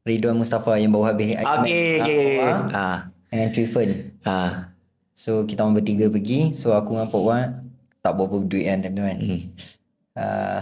Ridwan 0.06 0.38
Mustafa 0.38 0.78
yang 0.78 0.94
baru 0.94 1.10
habis 1.10 1.34
Ah, 1.36 1.60
okey. 1.60 1.98
Pok 1.98 2.10
Wang 2.38 2.62
Ah. 2.72 2.98
dengan 3.28 3.50
Cui 3.50 3.66
Fen 3.66 3.90
Ah. 4.22 4.70
So 5.12 5.44
kita 5.44 5.66
orang 5.66 5.82
bertiga 5.82 6.06
pergi 6.08 6.54
So 6.54 6.72
aku 6.72 6.94
dengan 6.94 7.10
Pok 7.10 7.24
Wan 7.26 7.74
Tak 8.00 8.14
berapa 8.14 8.38
duit 8.40 8.64
kan 8.64 8.80
time 8.80 8.94
tu 8.94 9.02
kan 9.02 9.18
Hmm. 9.18 9.42
uh, 10.14 10.60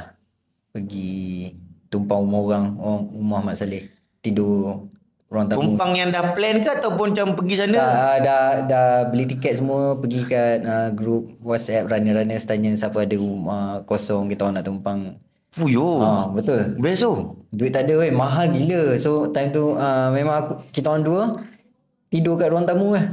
Pergi 0.72 1.52
Tumpang 1.86 2.24
rumah 2.24 2.40
orang 2.42 2.66
Orang 2.78 3.02
rumah 3.12 3.40
Mak 3.44 3.56
Saleh 3.58 3.92
Tidur 4.22 4.88
Ruang 5.28 5.50
tamu 5.50 5.76
Tumpang 5.76 5.92
yang 5.92 6.08
dah 6.08 6.32
plan 6.32 6.62
ke 6.62 6.70
ataupun 6.72 7.10
macam 7.10 7.34
pergi 7.34 7.56
sana? 7.58 7.74
dah, 7.74 7.90
uh, 7.90 8.18
dah, 8.22 8.44
dah 8.64 8.88
beli 9.10 9.28
tiket 9.28 9.60
semua 9.60 9.98
Pergi 9.98 10.24
kat 10.24 10.62
uh, 10.62 10.90
grup 10.90 11.36
WhatsApp 11.42 11.90
Runner-runner 11.90 12.40
Tanya 12.40 12.72
siapa 12.72 13.04
ada 13.04 13.16
rumah 13.16 13.84
kosong 13.84 14.30
Kita 14.30 14.46
orang 14.46 14.56
nak 14.56 14.66
tumpang 14.66 15.00
Fuyo. 15.54 16.02
Ah 16.02 16.26
Betul 16.34 16.74
Best 16.82 17.06
tu. 17.06 17.38
Duit 17.54 17.70
tak 17.70 17.86
ada 17.86 18.02
weh 18.02 18.10
Mahal 18.10 18.50
gila 18.50 18.98
So 18.98 19.30
time 19.30 19.54
tu 19.54 19.78
uh, 19.78 20.10
Memang 20.10 20.36
aku 20.42 20.54
Kita 20.74 20.90
orang 20.90 21.06
dua 21.06 21.22
Tidur 22.10 22.34
kat 22.42 22.50
ruang 22.50 22.66
tamu 22.66 22.98
lah 22.98 23.06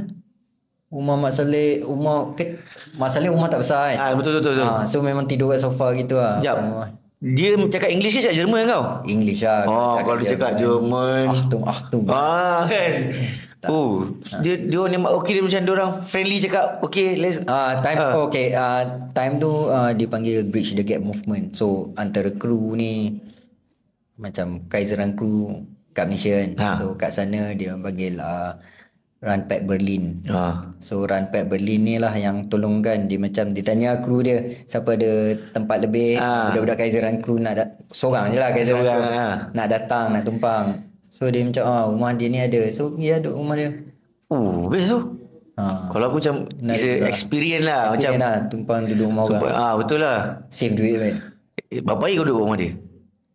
Rumah 0.89 1.15
Mak 1.21 1.31
Saleh 1.31 1.85
Rumah 1.85 2.33
ke, 2.33 2.57
Mak 2.97 3.09
Saleh 3.13 3.29
rumah 3.29 3.47
tak 3.47 3.61
besar 3.61 3.93
kan 3.93 3.97
Ah 4.01 4.11
betul 4.17 4.41
betul 4.41 4.57
betul. 4.57 4.67
Ha, 4.67 4.83
so 4.83 4.99
memang 4.99 5.23
tidur 5.23 5.53
kat 5.55 5.63
sofa 5.63 5.95
gitu 5.95 6.19
lah. 6.19 6.41
Sekejap. 6.43 6.57
Oh, 6.67 6.87
Dia 7.21 7.53
cakap 7.69 7.89
English 7.93 8.17
ke 8.17 8.19
cakap 8.25 8.37
Jerman 8.43 8.65
kau? 8.67 8.83
English 9.07 9.45
lah. 9.45 9.69
Oh, 9.69 9.95
kalau 10.01 10.17
dia 10.19 10.33
cakap 10.35 10.57
Jerman. 10.57 11.29
Achtung, 11.31 11.63
Achtung. 11.63 12.03
Ah 12.09 12.65
kan. 12.67 13.13
Oh, 13.63 14.09
dia 14.39 14.57
dia 14.57 14.73
orang 14.75 14.93
yang 14.95 15.05
okey 15.15 15.31
dia 15.31 15.43
macam 15.43 15.61
dia 15.61 15.71
orang 15.71 15.91
friendly 16.01 16.37
cakap 16.37 16.81
okay 16.81 17.13
let's 17.13 17.45
Ah, 17.45 17.77
time 17.77 17.97
Ah. 17.99 18.11
oh, 18.11 18.25
okay, 18.25 18.53
ah 18.53 18.81
time 19.11 19.37
tu 19.37 19.51
ah, 19.67 19.91
dipanggil 19.91 20.41
bridge 20.43 20.73
the 20.73 20.81
gap 20.81 20.99
movement. 20.99 21.53
So 21.53 21.93
antara 21.95 22.31
kru 22.31 22.73
ni 22.73 23.21
macam 24.15 24.65
Kaiseran 24.65 25.13
kru 25.13 25.61
kat 25.91 26.05
Malaysia 26.05 26.33
kan. 26.35 26.49
Ha. 26.55 26.67
So 26.75 26.85
kat 26.95 27.11
sana 27.11 27.53
dia 27.53 27.73
panggil 27.75 28.17
ah, 28.17 28.57
Run 29.19 29.45
Pack 29.45 29.61
Berlin. 29.63 30.25
Ah. 30.25 30.73
So 30.79 31.05
Run 31.05 31.29
Pack 31.29 31.45
Berlin 31.47 31.81
ni 31.83 31.95
lah 31.95 32.13
yang 32.15 32.47
tolongkan 32.47 33.05
dia 33.05 33.17
macam 33.17 33.53
dia 33.53 33.61
tanya 33.61 34.01
kru 34.01 34.21
dia 34.21 34.41
siapa 34.65 34.97
ada 34.97 35.11
tempat 35.51 35.77
lebih 35.79 36.17
Ah. 36.17 36.49
budak-budak 36.49 36.77
Kaiseran 36.79 37.19
kru 37.19 37.37
nak 37.37 37.53
dat- 37.55 37.77
seorang 37.87 38.29
je 38.29 38.37
lah 38.37 38.49
Kaiseran 38.49 38.81
Seorang, 38.81 38.97
kru 38.97 39.05
ah. 39.13 39.35
nak 39.51 39.67
datang 39.67 40.05
nak 40.09 40.23
tumpang. 40.23 40.65
So 41.11 41.27
dia 41.27 41.43
macam 41.43 41.63
ah 41.67 41.83
rumah 41.91 42.15
dia 42.15 42.31
ni 42.31 42.39
ada. 42.39 42.63
So 42.71 42.95
dia 42.95 43.19
duduk 43.19 43.35
rumah 43.35 43.59
dia. 43.59 43.69
Oh, 44.31 44.71
best 44.71 44.87
tu. 44.87 44.99
Ha. 45.59 45.91
Kalau 45.91 46.05
aku 46.07 46.23
macam 46.23 46.47
Nak 46.63 46.73
it's 46.79 46.87
a 46.87 46.91
juga. 46.95 47.05
experience 47.11 47.65
lah 47.67 47.91
macam 47.91 48.11
Macam 48.15 48.23
lah 48.23 48.33
tumpang 48.47 48.81
duduk 48.87 49.05
rumah 49.11 49.23
orang. 49.27 49.51
ah 49.51 49.73
betul 49.75 49.99
lah. 49.99 50.17
Save 50.47 50.79
duit 50.79 50.95
baik. 50.95 51.15
Eh, 51.67 51.83
berapa 51.83 52.01
hari 52.07 52.15
kau 52.15 52.23
duduk 52.23 52.41
rumah 52.47 52.55
dia? 52.55 52.71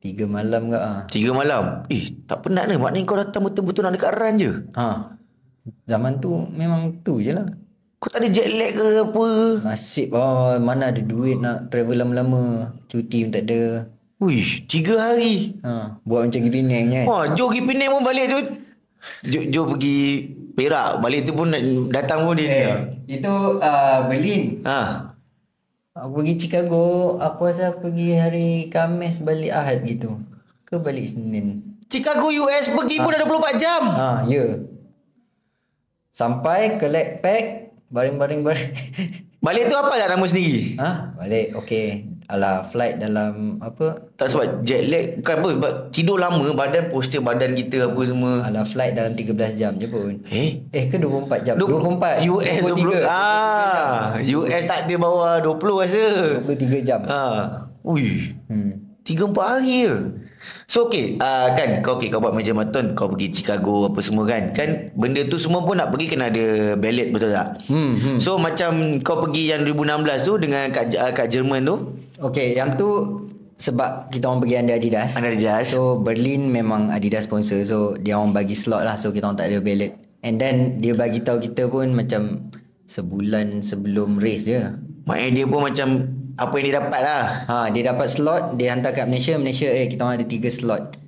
Tiga 0.00 0.24
malam 0.24 0.62
ke 0.72 0.78
ah. 0.80 1.00
Tiga 1.12 1.30
malam. 1.36 1.84
Eh, 1.92 2.16
tak 2.24 2.48
penat 2.48 2.64
ni. 2.72 2.80
Maknanya 2.80 3.04
kau 3.04 3.18
datang 3.20 3.42
betul-betul 3.44 3.84
nak 3.84 3.92
dekat 3.92 4.12
run 4.16 4.34
je. 4.40 4.50
Ha. 4.72 4.86
Zaman 5.84 6.12
tu 6.16 6.32
memang 6.56 7.04
tu 7.04 7.20
je 7.20 7.36
lah. 7.36 7.44
Kau 8.00 8.08
tak 8.08 8.24
ada 8.24 8.28
jet 8.32 8.48
lag 8.56 8.72
ke 8.72 8.86
apa? 9.04 9.26
Nasib 9.68 10.08
oh, 10.16 10.56
mana 10.62 10.92
ada 10.94 11.00
duit 11.04 11.36
nak 11.36 11.68
travel 11.68 12.00
lama-lama. 12.00 12.72
Cuti 12.88 13.28
pun 13.28 13.32
tak 13.34 13.44
ada. 13.48 13.88
Wih, 14.16 14.64
tiga 14.64 14.96
hari. 14.96 15.60
Ha. 15.60 16.00
Buat 16.00 16.32
macam 16.32 16.40
pergi 16.40 16.52
Penang 16.56 16.86
kan. 16.88 17.04
Wah, 17.04 17.24
Jo 17.36 17.52
pergi 17.52 17.62
Penang 17.68 17.90
pun 17.92 18.02
balik 18.02 18.26
tu. 18.32 18.38
Jo, 19.28 19.40
Jo 19.52 19.60
pergi 19.68 19.98
Perak. 20.56 21.04
Balik 21.04 21.28
tu 21.28 21.32
pun 21.36 21.52
datang 21.92 22.24
pun 22.24 22.40
dia. 22.40 22.48
Eh, 22.48 22.72
itu 23.20 23.34
uh, 23.60 24.08
Berlin. 24.08 24.64
Ha. 24.64 25.12
Aku 26.00 26.24
pergi 26.24 26.34
Chicago. 26.40 27.16
Aku 27.20 27.44
rasa 27.44 27.76
pergi 27.76 28.16
hari 28.16 28.72
Khamis 28.72 29.20
balik 29.20 29.52
Ahad 29.52 29.84
gitu. 29.84 30.16
Ke 30.64 30.80
balik 30.80 31.12
Senin. 31.12 31.76
Chicago 31.92 32.32
US 32.32 32.72
pergi 32.72 32.96
pun 32.96 33.12
dah 33.12 33.20
24 33.20 33.60
jam. 33.60 33.82
Ha, 33.84 34.08
ya. 34.24 34.32
Yeah. 34.32 34.52
Sampai 36.08 36.80
collect 36.80 37.20
pack. 37.20 37.44
Baring-baring-baring. 37.92 38.72
Balik 39.46 39.70
tu 39.70 39.76
apa 39.78 39.94
tak 39.94 40.10
nama 40.10 40.26
sendiri? 40.26 40.74
ha, 40.80 41.14
balik. 41.14 41.54
Okay. 41.62 42.15
Alah, 42.26 42.66
flight 42.66 42.98
dalam 42.98 43.62
apa? 43.62 43.94
Tak 44.18 44.26
sebab 44.26 44.66
jet 44.66 44.90
lag 44.90 45.22
bukan 45.22 45.34
apa 45.38 45.48
sebab 45.54 45.72
tidur 45.94 46.18
lama 46.18 46.42
badan 46.58 46.90
postur 46.90 47.22
badan 47.22 47.54
kita 47.54 47.86
apa 47.86 48.00
semua. 48.02 48.42
Alah, 48.42 48.66
flight 48.66 48.98
dalam 48.98 49.14
13 49.14 49.54
jam 49.54 49.72
je 49.78 49.86
pun. 49.86 50.18
Eh? 50.26 50.66
Eh, 50.74 50.84
ke 50.90 50.98
24 50.98 51.46
jam? 51.46 51.54
Du- 51.54 51.70
24. 51.70 52.26
US 52.26 52.58
23. 52.66 53.06
23. 53.06 53.06
Ah, 53.06 54.18
US 54.18 54.62
tak 54.66 54.90
ada 54.90 54.94
bawah 54.98 55.38
20 55.38 55.82
rasa. 55.86 56.04
23 56.42 56.82
jam. 56.82 57.00
Ha. 57.06 57.22
Ui. 57.86 58.34
Hmm. 58.50 58.74
3 59.06 59.30
4 59.30 59.46
hari 59.46 59.74
je. 59.86 59.94
So 60.66 60.90
okay, 60.90 61.14
uh, 61.18 61.54
kan 61.54 61.82
kau 61.82 61.98
okay, 61.98 62.10
kau 62.10 62.18
buat 62.18 62.34
major 62.34 62.54
marathon, 62.54 62.94
kau 62.98 63.10
pergi 63.10 63.30
Chicago 63.30 63.86
apa 63.86 64.02
semua 64.02 64.26
kan. 64.26 64.50
Kan 64.50 64.90
benda 64.98 65.22
tu 65.26 65.38
semua 65.38 65.62
pun 65.62 65.78
nak 65.78 65.94
pergi 65.94 66.10
kena 66.10 66.26
ada 66.30 66.74
ballot 66.74 67.08
betul 67.14 67.30
tak? 67.34 67.62
Hmm, 67.70 67.94
hmm. 67.94 68.18
So 68.18 68.38
macam 68.38 68.98
kau 69.02 69.22
pergi 69.26 69.54
yang 69.54 69.62
2016 69.62 70.26
tu 70.26 70.32
dengan 70.42 70.70
kat 70.74 70.94
uh, 70.98 71.12
kat 71.14 71.30
Jerman 71.30 71.62
tu, 71.66 71.76
Okay, 72.16 72.56
yang 72.56 72.80
tu 72.80 73.22
sebab 73.56 74.12
kita 74.12 74.28
orang 74.28 74.40
pergi 74.44 74.56
under 74.60 74.76
Adidas. 74.76 75.10
Under 75.16 75.32
Adidas. 75.32 75.72
So 75.72 76.00
Berlin 76.00 76.48
memang 76.52 76.92
Adidas 76.92 77.24
sponsor. 77.24 77.60
So 77.64 77.96
dia 77.96 78.16
orang 78.16 78.36
bagi 78.36 78.56
slot 78.56 78.84
lah. 78.84 78.96
So 79.00 79.12
kita 79.12 79.28
orang 79.28 79.40
tak 79.40 79.52
ada 79.52 79.58
ballot. 79.60 79.96
And 80.24 80.40
then 80.40 80.80
dia 80.80 80.92
bagi 80.96 81.24
tahu 81.24 81.40
kita 81.40 81.68
pun 81.68 81.92
macam 81.92 82.52
sebulan 82.86 83.66
sebelum 83.66 84.16
race 84.22 84.46
je. 84.46 84.62
maknanya 85.06 85.32
dia 85.42 85.46
pun 85.46 85.60
macam 85.62 85.88
apa 86.36 86.52
yang 86.58 86.64
dia 86.66 86.74
dapat 86.82 87.00
lah. 87.00 87.24
Ha, 87.46 87.56
dia 87.70 87.82
dapat 87.94 88.06
slot, 88.10 88.42
dia 88.58 88.74
hantar 88.74 88.92
kat 88.92 89.06
Malaysia. 89.06 89.38
Malaysia 89.38 89.68
eh 89.70 89.86
kita 89.86 90.02
orang 90.04 90.20
ada 90.20 90.26
tiga 90.26 90.48
slot. 90.50 90.98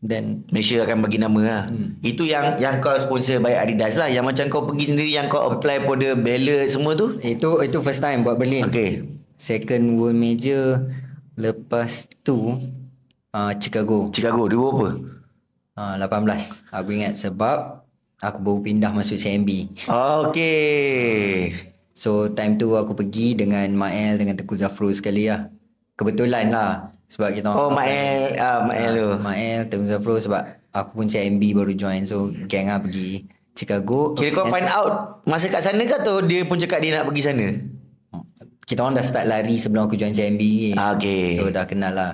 Then 0.00 0.48
Malaysia 0.48 0.80
akan 0.82 1.04
bagi 1.04 1.18
nama 1.20 1.40
lah. 1.44 1.62
Hmm. 1.68 2.00
Itu 2.00 2.24
yang 2.24 2.56
yang 2.56 2.80
kau 2.80 2.96
sponsor 2.96 3.38
by 3.38 3.52
Adidas 3.54 4.00
lah. 4.00 4.08
Yang 4.08 4.24
macam 4.32 4.44
kau 4.48 4.62
pergi 4.64 4.96
sendiri 4.96 5.12
yang 5.12 5.28
kau 5.28 5.44
apply 5.52 5.84
pada 5.84 6.16
ballot 6.16 6.64
semua 6.68 6.96
tu. 6.96 7.20
itu 7.20 7.60
itu 7.60 7.78
first 7.84 8.00
time 8.00 8.24
buat 8.24 8.40
Berlin. 8.40 8.68
Okay. 8.68 9.19
Second 9.40 9.96
world 9.96 10.20
major 10.20 10.84
lepas 11.40 12.04
tu 12.20 12.60
uh, 13.32 13.52
Chicago. 13.56 14.12
Chicago, 14.12 14.44
dia 14.44 14.60
apa? 14.60 14.88
Uh, 15.80 15.94
18. 15.96 16.68
Aku 16.76 16.88
ingat 16.92 17.16
sebab 17.16 17.80
aku 18.20 18.36
baru 18.44 18.60
pindah 18.60 18.92
masuk 18.92 19.16
CMB. 19.16 19.80
Okay. 20.28 21.56
So 21.96 22.28
time 22.36 22.60
tu 22.60 22.76
aku 22.76 22.92
pergi 22.92 23.32
dengan 23.32 23.64
Mael 23.72 24.20
dengan 24.20 24.36
Teku 24.36 24.60
Zafrul 24.60 24.92
sekali 24.92 25.32
lah. 25.32 25.48
Kebetulan 25.96 26.52
lah. 26.52 26.92
Sebab 27.08 27.32
kita 27.32 27.48
Oh, 27.48 27.72
Mael. 27.72 28.36
Ah, 28.36 28.68
Mael 28.68 28.92
tu. 28.92 29.08
Mael, 29.24 29.64
Teku 29.72 29.88
Zafrul 29.88 30.20
sebab 30.20 30.68
aku 30.68 31.00
pun 31.00 31.08
CMB 31.08 31.40
baru 31.56 31.72
join. 31.72 32.04
So 32.04 32.28
gang 32.44 32.68
lah 32.68 32.76
pergi 32.76 33.24
Chicago. 33.56 34.12
Kira 34.12 34.36
kau 34.36 34.52
find 34.52 34.68
out 34.68 35.24
masa 35.24 35.48
kat 35.48 35.64
sana 35.64 35.80
ke 35.88 35.96
atau 35.96 36.20
dia 36.20 36.44
pun 36.44 36.60
cakap 36.60 36.84
dia 36.84 37.00
nak 37.00 37.08
pergi 37.08 37.24
sana? 37.24 37.79
Kita 38.70 38.86
orang 38.86 38.94
dah 38.94 39.02
start 39.02 39.26
lari 39.26 39.58
sebelum 39.58 39.90
aku 39.90 39.98
join 39.98 40.14
CMB. 40.14 40.78
Okay. 40.78 41.34
So 41.34 41.50
dah 41.50 41.66
kenal 41.66 41.90
lah. 41.90 42.12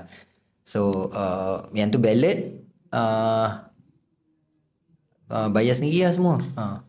So 0.65 1.13
uh, 1.13 1.69
yang 1.77 1.93
tu 1.93 2.01
ballot 2.01 2.65
uh, 2.97 3.69
uh, 5.29 5.49
bayar 5.53 5.77
sendiri 5.77 6.09
lah 6.09 6.17
semua. 6.17 6.41
Uh. 6.57 6.81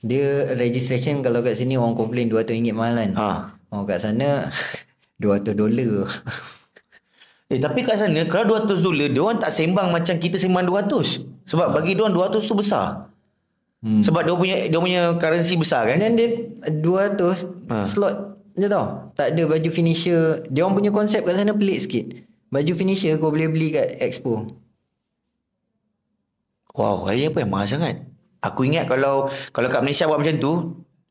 Dia 0.00 0.56
registration 0.56 1.20
kalau 1.20 1.44
kat 1.44 1.52
sini 1.52 1.76
orang 1.76 1.92
komplain 2.00 2.32
RM200 2.32 2.72
mahal 2.72 2.96
kan. 2.96 3.10
Ha. 3.12 3.28
Oh 3.76 3.84
kat 3.84 4.00
sana 4.00 4.48
200 5.20 5.52
dolar. 5.52 6.08
Eh 7.52 7.60
tapi 7.60 7.84
kat 7.84 8.00
sana 8.00 8.24
kalau 8.24 8.56
200 8.56 8.80
dolar 8.80 9.08
dia 9.12 9.20
orang 9.20 9.36
tak 9.36 9.52
sembang 9.52 9.92
macam 9.92 10.16
kita 10.16 10.40
sembang 10.40 10.64
200. 10.64 11.44
Sebab 11.44 11.76
bagi 11.76 11.92
dia 11.92 12.08
orang 12.08 12.16
200 12.16 12.40
tu 12.40 12.56
besar. 12.56 13.12
Hmm. 13.84 14.00
Sebab 14.00 14.24
dia 14.24 14.32
punya 14.32 14.56
dia 14.64 14.78
punya 14.80 15.02
currency 15.20 15.60
besar 15.60 15.84
kan. 15.92 16.00
Then 16.00 16.16
dia 16.16 16.28
200 16.72 17.68
Ha. 17.68 17.84
slot 17.84 18.29
je 18.54 18.66
tau. 18.66 19.12
Tak 19.14 19.34
ada 19.34 19.42
baju 19.44 19.70
finisher. 19.70 20.42
Dia 20.48 20.64
orang 20.64 20.76
punya 20.76 20.90
konsep 20.90 21.22
kat 21.22 21.34
sana 21.34 21.52
pelik 21.52 21.78
sikit. 21.78 22.06
Baju 22.48 22.72
finisher 22.74 23.14
kau 23.16 23.30
boleh 23.30 23.46
beli 23.46 23.70
kat 23.70 23.98
expo. 23.98 24.46
Wow, 26.70 27.04
hari 27.04 27.26
apa 27.26 27.42
yang 27.42 27.50
mahal 27.50 27.66
sangat? 27.66 28.06
Aku 28.40 28.64
ingat 28.64 28.86
kalau 28.86 29.28
kalau 29.50 29.68
kat 29.68 29.82
Malaysia 29.82 30.08
buat 30.08 30.22
macam 30.22 30.36
tu, 30.38 30.52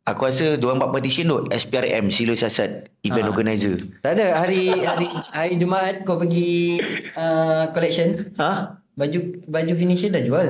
aku 0.01 0.21
rasa 0.25 0.57
dia 0.57 0.65
orang 0.65 0.79
buat 0.81 0.91
petition 0.95 1.29
tu 1.29 1.37
SPRM 1.47 2.09
sila 2.09 2.33
siasat 2.33 2.89
event 3.05 3.27
Ha. 3.27 3.29
organizer. 3.29 3.75
Tak 4.01 4.17
ada 4.17 4.39
hari 4.39 4.71
hari 4.81 5.07
hari 5.29 5.53
Jumaat 5.55 6.01
kau 6.03 6.17
pergi 6.17 6.79
uh, 7.13 7.69
collection 7.69 8.33
Ha? 8.35 8.81
baju 8.97 9.19
baju 9.45 9.73
finisher 9.75 10.09
dah 10.09 10.23
jual. 10.23 10.47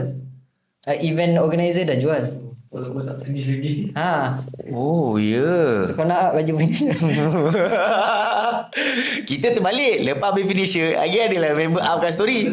Uh, 0.88 0.98
event 1.04 1.36
organizer 1.38 1.84
dah 1.84 2.00
jual. 2.00 2.24
Walaupun 2.70 3.02
tak 3.02 3.18
finish 3.20 3.50
lagi. 3.50 3.90
Ha. 3.98 4.38
Oh, 4.70 5.18
ya. 5.18 5.42
Yeah. 5.42 5.74
So 5.84 5.94
kau 5.94 6.06
nak 6.06 6.38
baju 6.38 6.52
finisher? 6.56 6.94
Kita 9.26 9.48
terbalik 9.52 10.04
Lepas 10.04 10.30
habis 10.30 10.46
finisher 10.46 10.94
Lagi 10.94 11.18
adalah 11.20 11.52
member 11.54 11.82
up 11.82 11.98
kat 11.98 12.14
story 12.14 12.46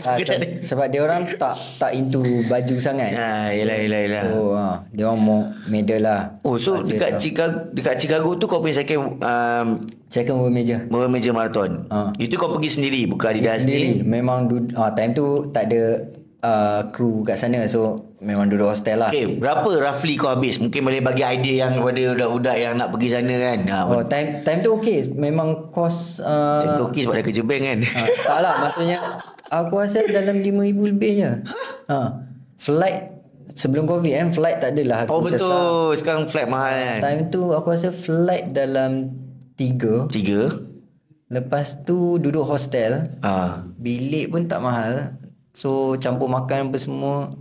ha, 0.00 0.14
Ke 0.14 0.22
tak 0.22 0.36
ada? 0.38 0.46
se- 0.46 0.62
sebab 0.64 0.86
dia 0.86 1.00
orang 1.02 1.26
tak 1.34 1.54
tak 1.76 1.90
into 1.92 2.22
baju 2.46 2.76
sangat. 2.78 3.10
Ha, 3.12 3.50
yelah, 3.50 3.76
yelah, 3.76 4.00
yelah. 4.00 4.24
Oh, 4.32 4.54
ha. 4.54 4.86
dia 4.88 5.04
orang 5.04 5.20
mau 5.20 5.40
medal 5.66 6.00
lah. 6.00 6.20
Oh, 6.40 6.54
so 6.56 6.78
Baca 6.78 6.86
dekat 6.86 7.10
tau. 7.12 7.20
Chicago, 7.20 7.54
dekat 7.72 7.94
Chicago 7.98 8.28
tu 8.36 8.46
kau 8.46 8.62
punya 8.62 8.76
second 8.76 9.18
um, 9.18 9.66
Second 10.06 10.38
world 10.38 10.54
major. 10.54 10.86
World 10.86 11.10
Major 11.10 11.34
Marathon. 11.34 11.82
Ha. 11.90 12.14
Itu 12.16 12.38
kau 12.38 12.48
pergi 12.48 12.70
sendiri, 12.72 13.00
bukan 13.04 13.26
Adidas 13.28 13.66
Sendiri. 13.66 14.00
ni. 14.00 14.06
Memang 14.06 14.46
du- 14.46 14.70
ah, 14.72 14.94
time 14.94 15.12
tu 15.12 15.50
tak 15.50 15.66
ada 15.66 16.06
uh, 16.46 16.80
kru 16.88 17.26
kat 17.26 17.34
sana. 17.34 17.66
So 17.66 18.14
memang 18.22 18.46
duduk 18.46 18.70
hostel 18.70 19.02
lah. 19.02 19.10
Okay, 19.10 19.26
berapa 19.26 19.66
roughly 19.66 20.14
kau 20.14 20.30
habis? 20.30 20.56
Mungkin 20.56 20.80
boleh 20.80 21.02
bagi 21.02 21.26
idea 21.26 21.66
yang 21.66 21.82
kepada 21.82 22.14
budak-budak 22.14 22.56
yang 22.56 22.72
nak 22.78 22.88
pergi 22.94 23.08
sana 23.10 23.34
kan. 23.36 23.58
Ha, 23.66 23.78
Oh, 23.84 24.02
time 24.06 24.28
time 24.40 24.60
tu 24.62 24.70
okey. 24.78 25.10
Memang 25.12 25.68
kos 25.68 26.22
uh, 26.22 26.62
Tentu 26.62 26.82
okey 26.88 27.02
sebab 27.04 27.14
dah 27.14 27.24
kerja 27.24 27.42
bank 27.42 27.62
kan. 27.62 27.78
ha, 27.84 28.02
tak 28.06 28.38
lah 28.40 28.54
maksudnya 28.62 28.98
aku 29.46 29.74
rasa 29.76 29.98
dalam 30.06 30.36
5000 30.38 30.92
lebih 30.94 31.12
je. 31.16 31.30
Ha. 31.86 31.98
Flight 32.56 32.98
sebelum 33.52 33.84
covid 33.84 34.12
kan 34.12 34.28
flight 34.30 34.58
tak 34.60 34.72
adalah 34.72 35.04
Oh 35.06 35.20
betul. 35.20 35.92
Sekarang 35.92 36.24
flight 36.24 36.48
mahal 36.48 36.72
kan. 36.72 36.98
Time 37.02 37.22
tu 37.28 37.52
aku 37.52 37.68
rasa 37.68 37.90
flight 37.90 38.50
dalam 38.50 39.12
3 39.56 40.08
Tiga. 40.08 40.40
Lepas 41.26 41.82
tu 41.82 42.16
duduk 42.16 42.46
hostel 42.46 43.12
Ha. 43.20 43.66
Bilik 43.76 44.30
pun 44.30 44.46
tak 44.46 44.62
mahal 44.62 45.18
So 45.56 45.70
campur 45.96 46.28
makan 46.28 46.68
apa 46.68 46.76
semua 46.76 47.32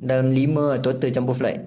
Dalam 0.00 0.32
5 0.32 0.80
total 0.80 1.10
campur 1.10 1.36
flight 1.36 1.60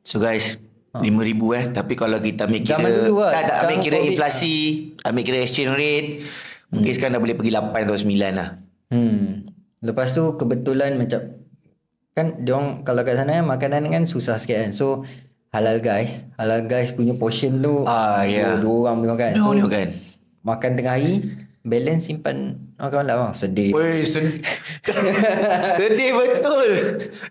So 0.00 0.16
guys, 0.16 0.56
lima 0.96 1.20
ribu 1.20 1.50
eh. 1.50 1.66
Tapi 1.68 1.92
kalau 1.92 2.16
kita 2.16 2.46
ambil 2.46 2.62
kira, 2.62 2.70
Ha. 2.70 2.78
Zaman 2.78 2.90
dulu 2.94 3.14
lah. 3.20 3.32
tak, 3.34 3.42
tak 3.44 3.56
ambil 3.60 3.78
kira 3.82 3.96
COVID. 3.98 4.08
inflasi, 4.08 4.54
ambil 5.02 5.22
kira 5.24 5.38
exchange 5.42 5.72
rate, 5.72 6.08
mungkin 6.68 6.92
sekarang 6.94 7.12
dah 7.12 7.20
boleh 7.20 7.34
pergi 7.34 7.50
8 7.50 7.84
atau 7.84 7.96
9 7.98 8.14
lah. 8.32 8.48
Hmm. 8.88 9.50
Lepas 9.82 10.14
tu 10.14 10.38
kebetulan 10.38 10.94
macam 10.94 11.20
kan 12.14 12.38
dia 12.38 12.54
orang 12.54 12.80
kalau 12.80 13.02
kat 13.02 13.18
sana 13.18 13.34
kan 13.34 13.44
makanan 13.44 13.90
kan 13.90 14.02
susah 14.06 14.38
sikit 14.38 14.56
kan. 14.56 14.70
So 14.70 15.02
halal 15.50 15.82
guys, 15.82 16.22
halal 16.38 16.64
guys 16.64 16.94
punya 16.94 17.12
portion 17.12 17.58
tu 17.58 17.82
Ah, 17.82 18.22
ya. 18.22 18.54
dua, 18.54 18.62
dua 18.62 18.76
orang 18.86 18.96
boleh 19.02 19.10
makan. 19.12 19.28
So 19.34 19.42
Oh, 19.42 19.52
ni 19.52 19.66
kan. 19.66 19.88
makan 20.40 20.70
tengah 20.72 20.94
hari 20.94 21.14
balance 21.66 22.06
simpan 22.06 22.62
makan 22.78 23.02
malam 23.02 23.16
lah. 23.18 23.32
Sedih. 23.34 23.74
Weh, 23.74 24.06
sedih. 24.06 24.38
sedih 25.78 26.10
betul. 26.14 26.70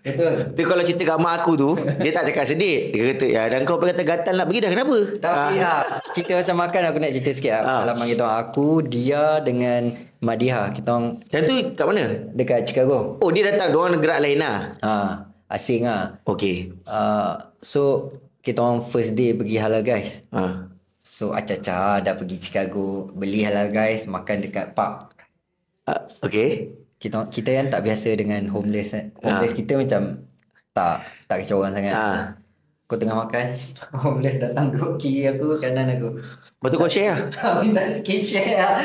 Betul. 0.04 0.34
Tu 0.52 0.62
kalau 0.62 0.82
cerita 0.84 1.02
kat 1.06 1.18
mak 1.18 1.34
aku 1.40 1.52
tu, 1.56 1.70
dia 1.98 2.12
tak 2.12 2.28
cakap 2.28 2.44
sedih. 2.44 2.92
Dia 2.92 3.16
kata, 3.16 3.26
ya 3.26 3.42
dan 3.48 3.64
kau 3.64 3.80
kata 3.80 4.04
gatal 4.04 4.36
nak 4.36 4.46
pergi 4.46 4.60
dah, 4.60 4.70
kenapa? 4.70 4.96
Tapi 5.16 5.54
Ah. 5.56 5.82
ha, 5.82 5.82
cerita 6.12 6.36
pasal 6.36 6.54
makan 6.54 6.82
aku 6.86 6.98
nak 7.00 7.10
cerita 7.10 7.30
sikit 7.32 7.52
lah. 7.52 7.62
Ah. 7.62 7.68
Pengalaman 7.82 8.06
kita 8.06 8.22
orang. 8.22 8.38
Aku, 8.44 8.68
dia 8.80 9.22
dengan 9.40 9.82
Madiha. 10.20 10.68
Kita 10.70 10.88
orang 10.92 11.06
Dan 11.26 11.40
tu 11.44 11.54
kat 11.72 11.86
mana? 11.88 12.04
dekat 12.30 12.60
Chicago. 12.68 13.16
Oh, 13.18 13.30
dia 13.32 13.48
datang. 13.48 13.72
Diorang 13.72 13.96
negara 13.96 14.20
lain 14.20 14.36
lah. 14.36 14.76
Ha, 14.84 14.92
asing 15.48 15.88
lah. 15.88 16.20
Okay. 16.22 16.76
Uh, 16.84 17.40
so 17.58 18.12
kita 18.40 18.60
orang 18.60 18.84
first 18.84 19.16
day 19.16 19.32
pergi 19.32 19.56
halal 19.56 19.80
guys. 19.80 20.20
Ha. 20.30 20.75
So 21.06 21.30
acah-acah 21.30 22.02
dah 22.02 22.18
pergi 22.18 22.42
Chicago 22.42 23.06
beli 23.14 23.46
halal 23.46 23.70
guys 23.70 24.10
makan 24.10 24.42
dekat 24.42 24.74
park. 24.74 25.14
Ah, 25.86 26.02
okay. 26.18 26.74
Kita 26.98 27.30
kita 27.30 27.54
kan 27.54 27.70
tak 27.70 27.86
biasa 27.86 28.10
dengan 28.18 28.50
homeless. 28.50 28.90
kan. 28.90 29.14
Homeless 29.22 29.54
kita 29.54 29.78
macam 29.78 30.26
tak 30.74 31.06
tak 31.30 31.46
kacau 31.46 31.62
orang 31.62 31.78
sangat. 31.78 31.94
Ha. 31.94 32.34
Kau 32.90 32.98
tengah 32.98 33.18
makan, 33.18 33.54
homeless 34.02 34.42
datang 34.42 34.74
duduk 34.74 34.98
kiri 34.98 35.30
aku, 35.30 35.58
kanan 35.62 35.94
aku. 35.94 36.18
Lepas 36.18 36.68
tu 36.74 36.78
kau 36.78 36.90
share 36.90 37.14
lah. 37.14 37.22
Minta 37.62 37.86
sikit 37.86 38.20
share 38.22 38.58
lah. 38.58 38.78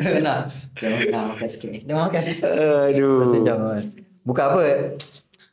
nah, 0.24 0.38
jangan 0.80 1.00
nak 1.12 1.24
makan 1.36 1.48
sikit 1.48 1.68
ni. 1.68 1.80
Dia 1.84 1.96
makan. 1.96 2.22
Aduh. 2.92 3.24
Masa 3.24 3.38
jam 3.44 3.58
kan. 3.60 3.84
Bukan 4.24 4.44
apa. 4.52 4.64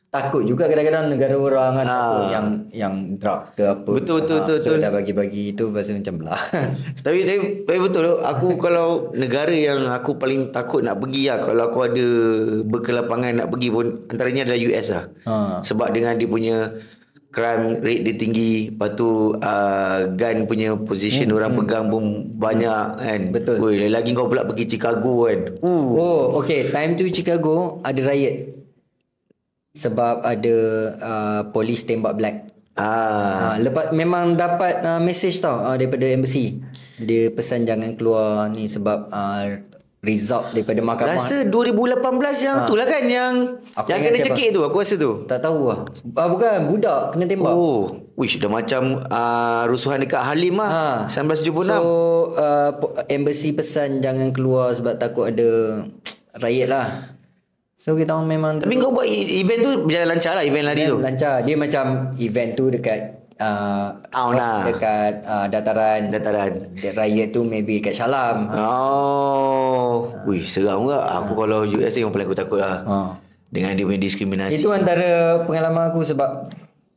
Takut 0.08 0.40
juga 0.40 0.64
kadang-kadang 0.64 1.12
negara 1.12 1.36
orang 1.36 1.70
kan 1.76 1.84
Ah. 1.84 2.32
yang 2.32 2.46
yang 2.72 2.94
drugs 3.20 3.52
ke 3.52 3.60
apa. 3.60 3.84
Betul, 3.84 4.24
betul, 4.24 4.40
Ah, 4.40 4.44
betul, 4.48 4.56
So 4.56 4.68
betul. 4.72 4.80
dah 4.80 4.90
bagi-bagi 4.90 5.44
tu 5.52 5.68
pasal 5.68 6.00
macam 6.00 6.14
belah. 6.16 6.42
Tapi, 7.04 7.28
tapi, 7.28 7.38
tapi 7.68 7.78
betul 7.78 8.02
tu. 8.02 8.14
Aku 8.24 8.56
kalau 8.56 9.12
negara 9.12 9.52
yang 9.52 9.84
aku 9.84 10.16
paling 10.16 10.48
takut 10.48 10.80
nak 10.80 10.96
pergi 10.96 11.28
lah. 11.28 11.44
Kalau 11.44 11.62
aku 11.68 11.78
ada 11.84 12.06
berkelapangan 12.64 13.36
nak 13.36 13.48
pergi 13.52 13.68
pun. 13.68 13.86
Antaranya 14.08 14.48
adalah 14.48 14.60
US 14.64 14.86
lah. 14.88 15.04
ha. 15.28 15.34
Sebab 15.60 15.92
dengan 15.92 16.16
dia 16.16 16.24
punya 16.24 16.56
crime 17.28 17.76
rate 17.84 18.02
dia 18.02 18.14
tinggi. 18.16 18.72
Lepas 18.72 18.96
tu 18.96 19.08
uh, 19.36 19.98
gun 20.16 20.48
punya 20.48 20.72
position 20.74 21.28
hmm, 21.28 21.36
orang 21.36 21.52
hmm. 21.52 21.60
pegang 21.62 21.84
pun 21.92 22.02
banyak 22.32 22.84
kan. 22.96 23.20
Betul. 23.28 23.60
Oi, 23.60 23.92
lagi 23.92 24.16
kau 24.16 24.24
pula 24.24 24.48
pergi 24.48 24.64
Chicago 24.72 25.28
kan. 25.28 25.60
Uh. 25.60 25.84
Oh, 25.92 26.20
okay. 26.40 26.72
Time 26.72 26.96
tu 26.96 27.04
Chicago 27.12 27.84
ada 27.84 28.00
riot. 28.00 28.56
Sebab 29.78 30.26
ada 30.26 30.56
uh, 30.98 31.40
polis 31.48 31.86
tembak 31.86 32.18
black. 32.18 32.36
Ah. 32.74 33.54
Ha, 33.54 33.58
lepas 33.58 33.90
memang 33.90 34.34
dapat 34.34 34.82
uh, 34.82 34.98
message 34.98 35.38
tau 35.38 35.62
uh, 35.62 35.74
daripada 35.74 36.02
embassy. 36.04 36.58
Dia 36.98 37.30
pesan 37.30 37.62
jangan 37.62 37.94
keluar 37.94 38.46
ni 38.46 38.66
sebab 38.66 39.06
uh, 39.08 39.62
result 39.98 40.54
daripada 40.54 40.78
mahkamah. 40.78 41.10
Rasa 41.12 41.42
2018 41.42 41.98
yang 42.38 42.56
tu 42.66 42.74
lah 42.74 42.86
kan 42.86 43.02
yang 43.02 43.34
Aku 43.74 43.90
yang 43.90 43.98
kena 44.00 44.14
siapa? 44.14 44.26
cekik 44.30 44.48
tu 44.50 44.60
aku 44.62 44.76
rasa 44.78 44.94
tu. 44.94 45.26
tak 45.26 45.42
tahu 45.42 45.58
lah. 45.66 45.78
Ah, 46.14 46.30
bukan 46.30 46.70
budak 46.70 47.00
kena 47.14 47.26
tembak. 47.26 47.50
Oh, 47.50 47.82
wish 48.14 48.38
dah 48.38 48.46
macam 48.46 49.02
uh, 49.04 49.66
rusuhan 49.66 49.98
dekat 49.98 50.22
Halim 50.22 50.58
Ha. 50.58 50.66
lah. 50.66 51.10
1976. 51.10 51.66
So 51.66 51.82
uh, 52.34 52.70
embassy 53.10 53.50
pesan 53.50 53.98
jangan 53.98 54.30
keluar 54.30 54.70
sebab 54.70 54.98
takut 54.98 55.34
ada 55.34 55.82
riot 56.38 56.70
lah. 56.70 57.17
So 57.78 57.94
kita 57.94 58.10
orang 58.10 58.26
memang 58.26 58.52
Tapi 58.58 58.74
kau 58.74 58.90
buat 58.90 59.06
e- 59.06 59.38
event 59.38 59.60
tu 59.62 59.70
berjalan 59.86 60.08
lancar 60.10 60.34
lah 60.34 60.42
event 60.42 60.66
lari 60.66 60.82
tu. 60.82 60.98
lancar. 60.98 61.46
Dia 61.46 61.54
macam 61.54 62.10
event 62.18 62.50
tu 62.58 62.64
dekat 62.74 62.98
uh, 63.38 63.94
Town 64.10 64.34
lah. 64.34 64.66
dekat 64.66 65.12
uh, 65.22 65.46
dataran. 65.46 66.10
Dataran. 66.10 66.52
Riot 66.74 67.30
tu 67.30 67.46
maybe 67.46 67.78
kat 67.78 67.94
Shalam. 67.94 68.50
Oh. 68.50 70.10
Wih, 70.26 70.42
seram 70.42 70.90
ke? 70.90 70.98
Aku 70.98 71.38
kalau 71.38 71.62
USA 71.62 72.02
yang 72.02 72.10
paling 72.10 72.26
aku 72.26 72.34
takut 72.34 72.58
lah. 72.58 72.82
Ha. 72.82 72.96
Dengan 73.46 73.78
dia 73.78 73.86
punya 73.86 74.02
diskriminasi. 74.02 74.58
Itu 74.58 74.74
antara 74.74 75.40
pengalaman 75.46 75.94
aku 75.94 76.02
sebab 76.02 76.50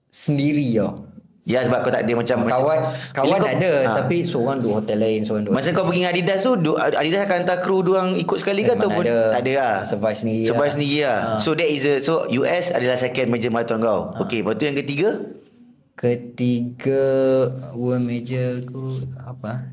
sendiri 0.10 0.66
tau. 0.82 1.06
Ya 1.42 1.58
sebab 1.60 1.82
kau 1.82 1.90
tak 1.90 2.06
ada 2.06 2.14
macam 2.14 2.38
Kawan 2.40 2.46
macam, 2.46 2.70
kawan 3.18 3.40
kau- 3.40 3.50
ada 3.52 3.72
Ha. 3.82 3.94
tapi 3.98 4.22
seorang 4.22 4.58
dua 4.58 4.74
hotel 4.78 4.98
lain, 5.00 5.22
seorang 5.22 5.44
dua. 5.44 5.54
Masa 5.58 5.74
kau 5.74 5.84
pergi 5.84 6.00
dengan 6.00 6.14
Adidas 6.14 6.40
tu 6.40 6.54
du- 6.56 6.78
Adidas 6.78 7.22
akan 7.24 7.38
hantar 7.40 7.58
kru 7.60 7.82
diorang 7.82 8.14
ikut 8.14 8.38
sekali 8.38 8.62
ke 8.62 8.72
ataupun 8.72 9.04
ada. 9.04 9.34
tak 9.34 9.42
ada 9.42 9.54
lah. 9.56 9.76
Survive 9.82 10.16
sendiri 10.16 10.44
Survive 10.44 10.62
lah. 10.64 10.74
sendiri 10.78 10.98
lah. 11.02 11.20
So 11.38 11.50
that 11.52 11.66
is 11.68 11.84
a 11.84 11.94
so 11.98 12.14
US 12.32 12.70
adalah 12.70 12.94
second 12.96 13.28
major 13.28 13.50
marathon 13.50 13.82
kau. 13.82 14.14
Okay, 14.22 14.40
lepas 14.40 14.54
tu 14.54 14.64
yang 14.64 14.78
ketiga? 14.78 15.10
Ketiga 15.96 17.02
world 17.74 18.02
major 18.02 18.58
aku 18.60 19.02
apa? 19.18 19.70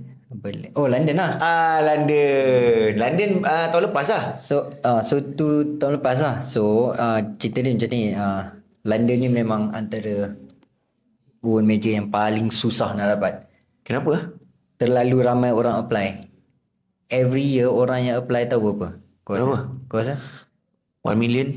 Oh 0.72 0.84
London 0.84 1.16
lah. 1.16 1.36
Ah 1.36 1.80
London. 1.82 2.94
London 2.94 3.30
uh, 3.40 3.66
tahun 3.66 3.82
lepas 3.86 4.06
lah. 4.06 4.22
So 4.32 4.72
uh, 4.78 5.00
so 5.00 5.20
tu 5.20 5.48
tahun 5.76 5.98
lepas 5.98 6.16
lah. 6.18 6.40
So 6.40 6.92
uh, 6.92 7.20
cerita 7.36 7.60
dia 7.60 7.72
macam 7.72 7.88
ni. 7.90 8.02
Uh, 8.10 8.42
London 8.84 9.16
ni 9.18 9.28
memang 9.28 9.68
antara 9.70 10.32
world 11.42 11.66
major 11.66 11.92
yang 11.94 12.10
paling 12.10 12.50
susah 12.50 12.94
nak 12.94 13.18
dapat. 13.18 13.46
Kenapa? 13.86 14.34
Terlalu 14.78 15.16
ramai 15.24 15.50
orang 15.54 15.80
apply. 15.80 16.28
Every 17.08 17.42
year 17.42 17.72
orang 17.72 18.04
yang 18.04 18.16
apply 18.20 18.46
tahu 18.46 18.72
berapa? 18.72 19.00
Kau 19.24 19.32
rasa? 19.34 19.44
Berapa? 19.44 19.58
Kau 19.88 19.96
rasa? 19.98 20.14
1 21.02 21.16
million? 21.16 21.48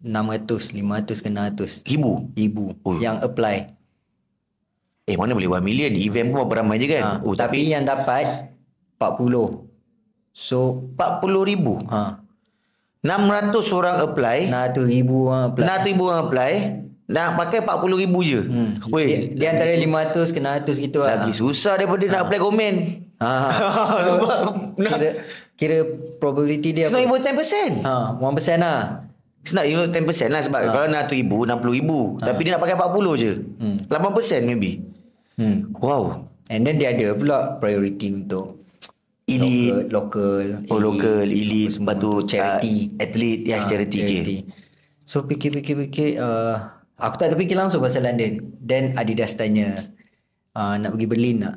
600, 0.00 0.72
500 0.78 1.24
ke 1.24 1.28
600 1.28 1.90
Ribu. 1.90 2.30
ribu 2.38 2.64
Ui. 2.86 3.02
yang 3.02 3.18
apply. 3.18 3.74
Eh 5.10 5.16
mana 5.18 5.34
boleh 5.34 5.50
1 5.50 5.60
million. 5.60 5.90
Event 5.92 6.30
pun 6.30 6.46
berapa 6.46 6.62
ramai 6.62 6.78
je 6.78 6.86
kan. 6.86 7.02
Ha, 7.02 7.12
oh, 7.26 7.34
tapi, 7.34 7.66
tapi, 7.66 7.74
yang 7.74 7.84
dapat 7.84 8.54
40. 8.96 9.66
So 10.32 10.88
40 10.94 11.50
ribu. 11.50 11.82
ha 11.90 12.22
600 13.02 13.78
orang 13.78 13.96
apply. 14.02 14.38
600 14.50 14.86
ribu 14.90 15.16
orang 15.30 15.42
apply. 15.52 15.64
600 15.66 15.88
ribu 15.90 16.02
orang 16.06 16.22
apply. 16.26 16.52
Nak 17.08 17.40
pakai 17.40 17.64
40 17.64 18.02
ribu 18.04 18.20
je. 18.20 18.40
Hmm. 18.44 18.76
Weh, 18.92 19.32
dia 19.32 19.56
antara 19.56 19.72
500 19.72 20.28
ke 20.28 20.38
600 20.44 20.84
gitu 20.84 20.98
lah. 21.00 21.08
lagi 21.16 21.32
susah 21.32 21.80
daripada 21.80 22.04
nak 22.04 22.20
apply 22.28 22.38
komen. 22.38 22.74
Ha. 23.18 23.30
so, 24.04 24.10
Sebab 24.14 24.38
nak 24.76 24.90
kira, 24.92 25.10
kira 25.56 25.76
probability 26.20 26.76
dia 26.76 26.84
It's 26.84 26.92
not 26.92 27.02
apa? 27.02 27.16
even 27.16 27.80
10%. 27.80 27.88
Ha, 27.88 27.94
1% 28.20 28.60
lah. 28.60 28.78
It's 29.40 29.56
not 29.56 29.64
even 29.64 29.88
10% 29.88 30.04
lah 30.28 30.44
sebab 30.44 30.60
kalau 30.68 30.86
nak 30.86 31.08
100 31.08 31.16
ribu, 31.16 31.48
60 31.48 31.78
ribu. 31.80 32.00
Tapi 32.20 32.40
dia 32.44 32.52
nak 32.52 32.62
pakai 32.62 32.76
40 32.76 33.16
je. 33.16 33.32
Hmm. 33.56 33.76
8% 33.88 34.44
maybe. 34.44 34.84
Hmm. 35.40 35.72
Wow. 35.80 36.28
And 36.52 36.60
then 36.62 36.76
dia 36.76 36.92
ada 36.92 37.16
pula 37.16 37.56
priority 37.56 38.12
untuk 38.12 38.60
Elite. 39.24 39.88
local, 39.88 40.40
local 40.64 40.68
Oh 40.68 40.76
local, 40.78 41.20
elite, 41.24 41.72
semua 41.72 41.92
lepas 41.92 42.00
tu 42.00 42.10
charity. 42.24 42.88
Uh, 42.88 43.00
athlete, 43.00 43.40
yes, 43.44 43.60
Ah, 43.60 43.64
charity. 43.66 44.00
Okay. 44.00 44.38
So 45.04 45.24
fikir-fikir-fikir 45.24 46.16
uh, 46.16 46.77
Aku 47.00 47.14
tak 47.14 47.30
terfikir 47.30 47.54
langsung 47.54 47.78
pasal 47.78 48.02
London 48.02 48.42
Then 48.58 48.92
Adidas 48.92 49.32
tanya 49.32 49.78
uh, 50.52 50.74
Nak 50.74 50.90
pergi 50.92 51.06
Berlin 51.06 51.36
tak 51.40 51.56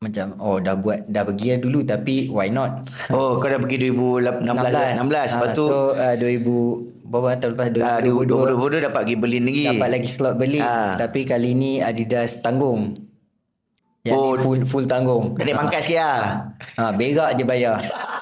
Macam 0.00 0.26
Oh 0.38 0.56
dah 0.56 0.74
buat 0.74 1.02
Dah 1.04 1.22
pergi 1.22 1.46
lah 1.48 1.58
dulu 1.58 1.80
Tapi 1.82 2.14
why 2.28 2.46
not 2.46 2.86
Oh, 3.08 3.34
kau 3.34 3.46
dah 3.46 3.58
pergi 3.58 3.90
2016 3.90 4.46
16. 4.46 5.02
16. 5.02 5.34
Lepas 5.34 5.34
Ah, 5.34 5.50
tu 5.52 5.64
So 5.64 5.78
uh, 5.92 6.14
2000 6.14 7.02
Berapa 7.04 7.28
tahun 7.36 7.52
lepas 7.52 7.66
ah, 7.76 7.98
2022 8.00 8.80
2022 8.80 8.86
dapat 8.86 9.00
pergi 9.02 9.16
Berlin 9.18 9.42
lagi. 9.44 9.64
Dapat 9.68 9.88
lagi 9.90 10.08
slot 10.08 10.34
Berlin 10.34 10.62
Ah. 10.62 10.94
Tapi 10.96 11.20
kali 11.22 11.50
ni 11.52 11.72
Adidas 11.78 12.38
tanggung 12.38 12.94
Yang 14.02 14.14
Oh. 14.14 14.32
ni 14.32 14.38
full 14.38 14.60
full 14.62 14.86
tanggung 14.86 15.34
Naik 15.36 15.52
pangkat 15.52 15.80
sikit 15.80 16.00
lah. 16.00 16.22
ha, 16.76 16.90
Berak 16.90 17.34
je 17.34 17.44
bayar 17.44 17.76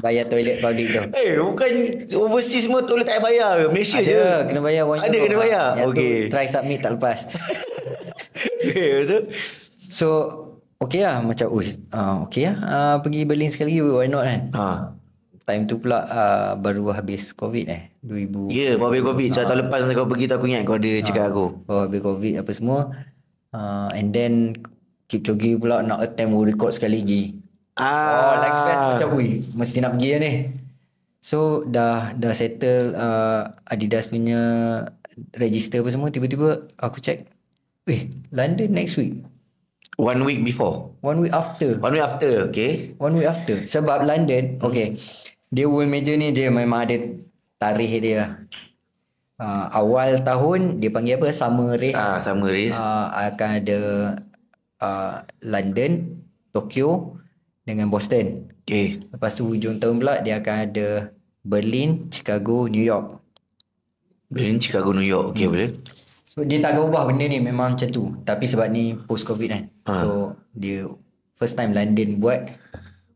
Bayar 0.00 0.24
toilet 0.26 0.58
public 0.58 0.86
tu 0.88 1.00
Eh, 1.12 1.36
bukan 1.36 1.70
overseas 2.18 2.64
semua 2.64 2.80
toilet 2.82 3.04
tak 3.04 3.20
bayar 3.20 3.56
ke? 3.56 3.64
Malaysia 3.68 4.00
je. 4.00 4.16
Ada 4.16 4.48
kena 4.48 4.60
bayar 4.60 4.84
one 4.84 4.98
Ada 4.98 5.16
kena 5.16 5.36
bayar? 5.36 5.64
Yang 5.76 5.88
Okey. 5.92 6.12
tu 6.26 6.28
try 6.28 6.46
submit 6.46 6.78
tak 6.80 6.92
lepas 6.96 7.18
Okay, 8.60 8.88
betul. 9.04 9.22
So 9.86 10.08
Okay 10.76 11.04
lah 11.04 11.20
Macam 11.20 11.46
oh, 11.48 11.60
uh, 11.60 12.16
Okay 12.24 12.48
lah 12.48 12.56
uh, 12.62 12.96
Pergi 12.98 13.28
Berlin 13.28 13.52
sekali 13.52 13.76
Why 13.76 14.08
not 14.08 14.24
kan 14.24 14.40
Ha. 14.50 14.66
Time 15.44 15.64
tu 15.66 15.76
pula 15.76 16.06
uh, 16.06 16.50
Baru 16.56 16.88
habis 16.88 17.30
COVID 17.30 17.66
eh 17.68 17.82
2000 18.00 18.48
Ya, 18.48 18.56
yeah, 18.56 18.74
bawa 18.80 18.96
COVID. 18.96 19.28
So, 19.28 19.44
tahun 19.44 19.68
lepas 19.68 19.84
kau 19.92 20.08
pergi 20.08 20.24
tu 20.24 20.32
aku 20.32 20.48
ingat 20.48 20.64
kau 20.64 20.80
ada 20.80 20.88
cakap 21.04 21.28
aku. 21.28 21.52
Baru 21.68 21.80
habis 21.84 22.00
COVID 22.00 22.34
apa 22.40 22.50
semua 22.56 22.78
uh, 23.52 23.92
And 23.92 24.08
then 24.08 24.56
Kipchoge 25.04 25.58
pula 25.58 25.82
nak 25.82 26.00
attempt 26.00 26.32
world 26.32 26.48
record 26.48 26.70
sekali 26.70 27.02
lagi 27.02 27.22
Oh 27.80 27.82
Ah. 27.82 28.36
like 28.38 28.58
best 28.66 28.82
Macam 28.92 29.08
ui 29.16 29.28
Mesti 29.50 29.78
nak 29.80 29.96
pergi 29.96 30.08
lah 30.12 30.20
ni. 30.20 30.32
So 31.20 31.38
dah 31.64 32.12
dah 32.12 32.32
settle 32.32 32.92
uh, 32.92 33.42
Adidas 33.64 34.06
punya 34.06 34.40
Register 35.32 35.80
apa 35.80 35.88
semua 35.88 36.08
Tiba-tiba 36.08 36.68
aku 36.76 36.96
check 36.96 37.24
Weh 37.84 38.08
London 38.30 38.68
next 38.70 38.96
week. 38.96 39.24
One 39.96 40.24
week 40.24 40.40
before. 40.40 40.96
One 41.00 41.20
week 41.20 41.32
after. 41.32 41.76
One 41.76 41.92
week 41.92 42.00
after, 42.00 42.48
okay. 42.48 42.96
One 42.96 43.16
week 43.16 43.28
after. 43.28 43.64
Sebab 43.64 44.04
London 44.04 44.56
Okay. 44.60 44.96
Dia 45.48 45.64
world 45.64 45.88
major 45.88 46.14
ni 46.14 46.30
Dia 46.30 46.48
memang 46.48 46.84
ada 46.84 46.96
Tarikh 47.56 48.00
dia. 48.00 48.44
Uh, 49.36 49.68
Awal 49.72 50.20
tahun 50.20 50.78
Dia 50.78 50.88
panggil 50.88 51.16
apa? 51.16 51.28
Summer 51.32 51.76
race. 51.76 51.96
Ah, 51.96 52.16
sama 52.16 52.48
race. 52.48 52.76
uh, 52.76 53.08
Akan 53.28 53.60
ada 53.60 53.78
uh, 54.80 55.20
London 55.42 56.20
Tokyo 56.50 57.19
Dengan 57.62 57.86
Boston 57.88 58.48
Okay. 58.64 59.02
Lepas 59.02 59.34
tu 59.34 59.44
hujung 59.44 59.76
tahun 59.76 59.98
pula 59.98 60.14
Dia 60.20 60.38
akan 60.38 60.56
ada 60.64 61.10
Berlin 61.42 62.06
Chicago 62.08 62.66
New 62.66 62.82
York 62.82 63.18
Berlin, 64.30 64.62
Chicago, 64.62 64.94
New 64.94 65.02
York. 65.02 65.34
Okay, 65.34 65.50
boleh. 65.50 65.74
So 66.22 66.46
dia 66.46 66.62
tak 66.62 66.78
akan 66.78 66.86
ubah 66.86 67.02
benda 67.10 67.26
ni 67.26 67.42
Memang 67.42 67.74
macam 67.74 67.88
tu 67.90 68.14
Tapi 68.22 68.46
sebab 68.46 68.70
ni 68.70 68.94
post 68.94 69.26
covid 69.26 69.50
kan 69.50 69.62
So 69.84 70.38
dia 70.54 70.86
First 71.34 71.58
time 71.58 71.74
London 71.74 72.22
buat 72.22 72.46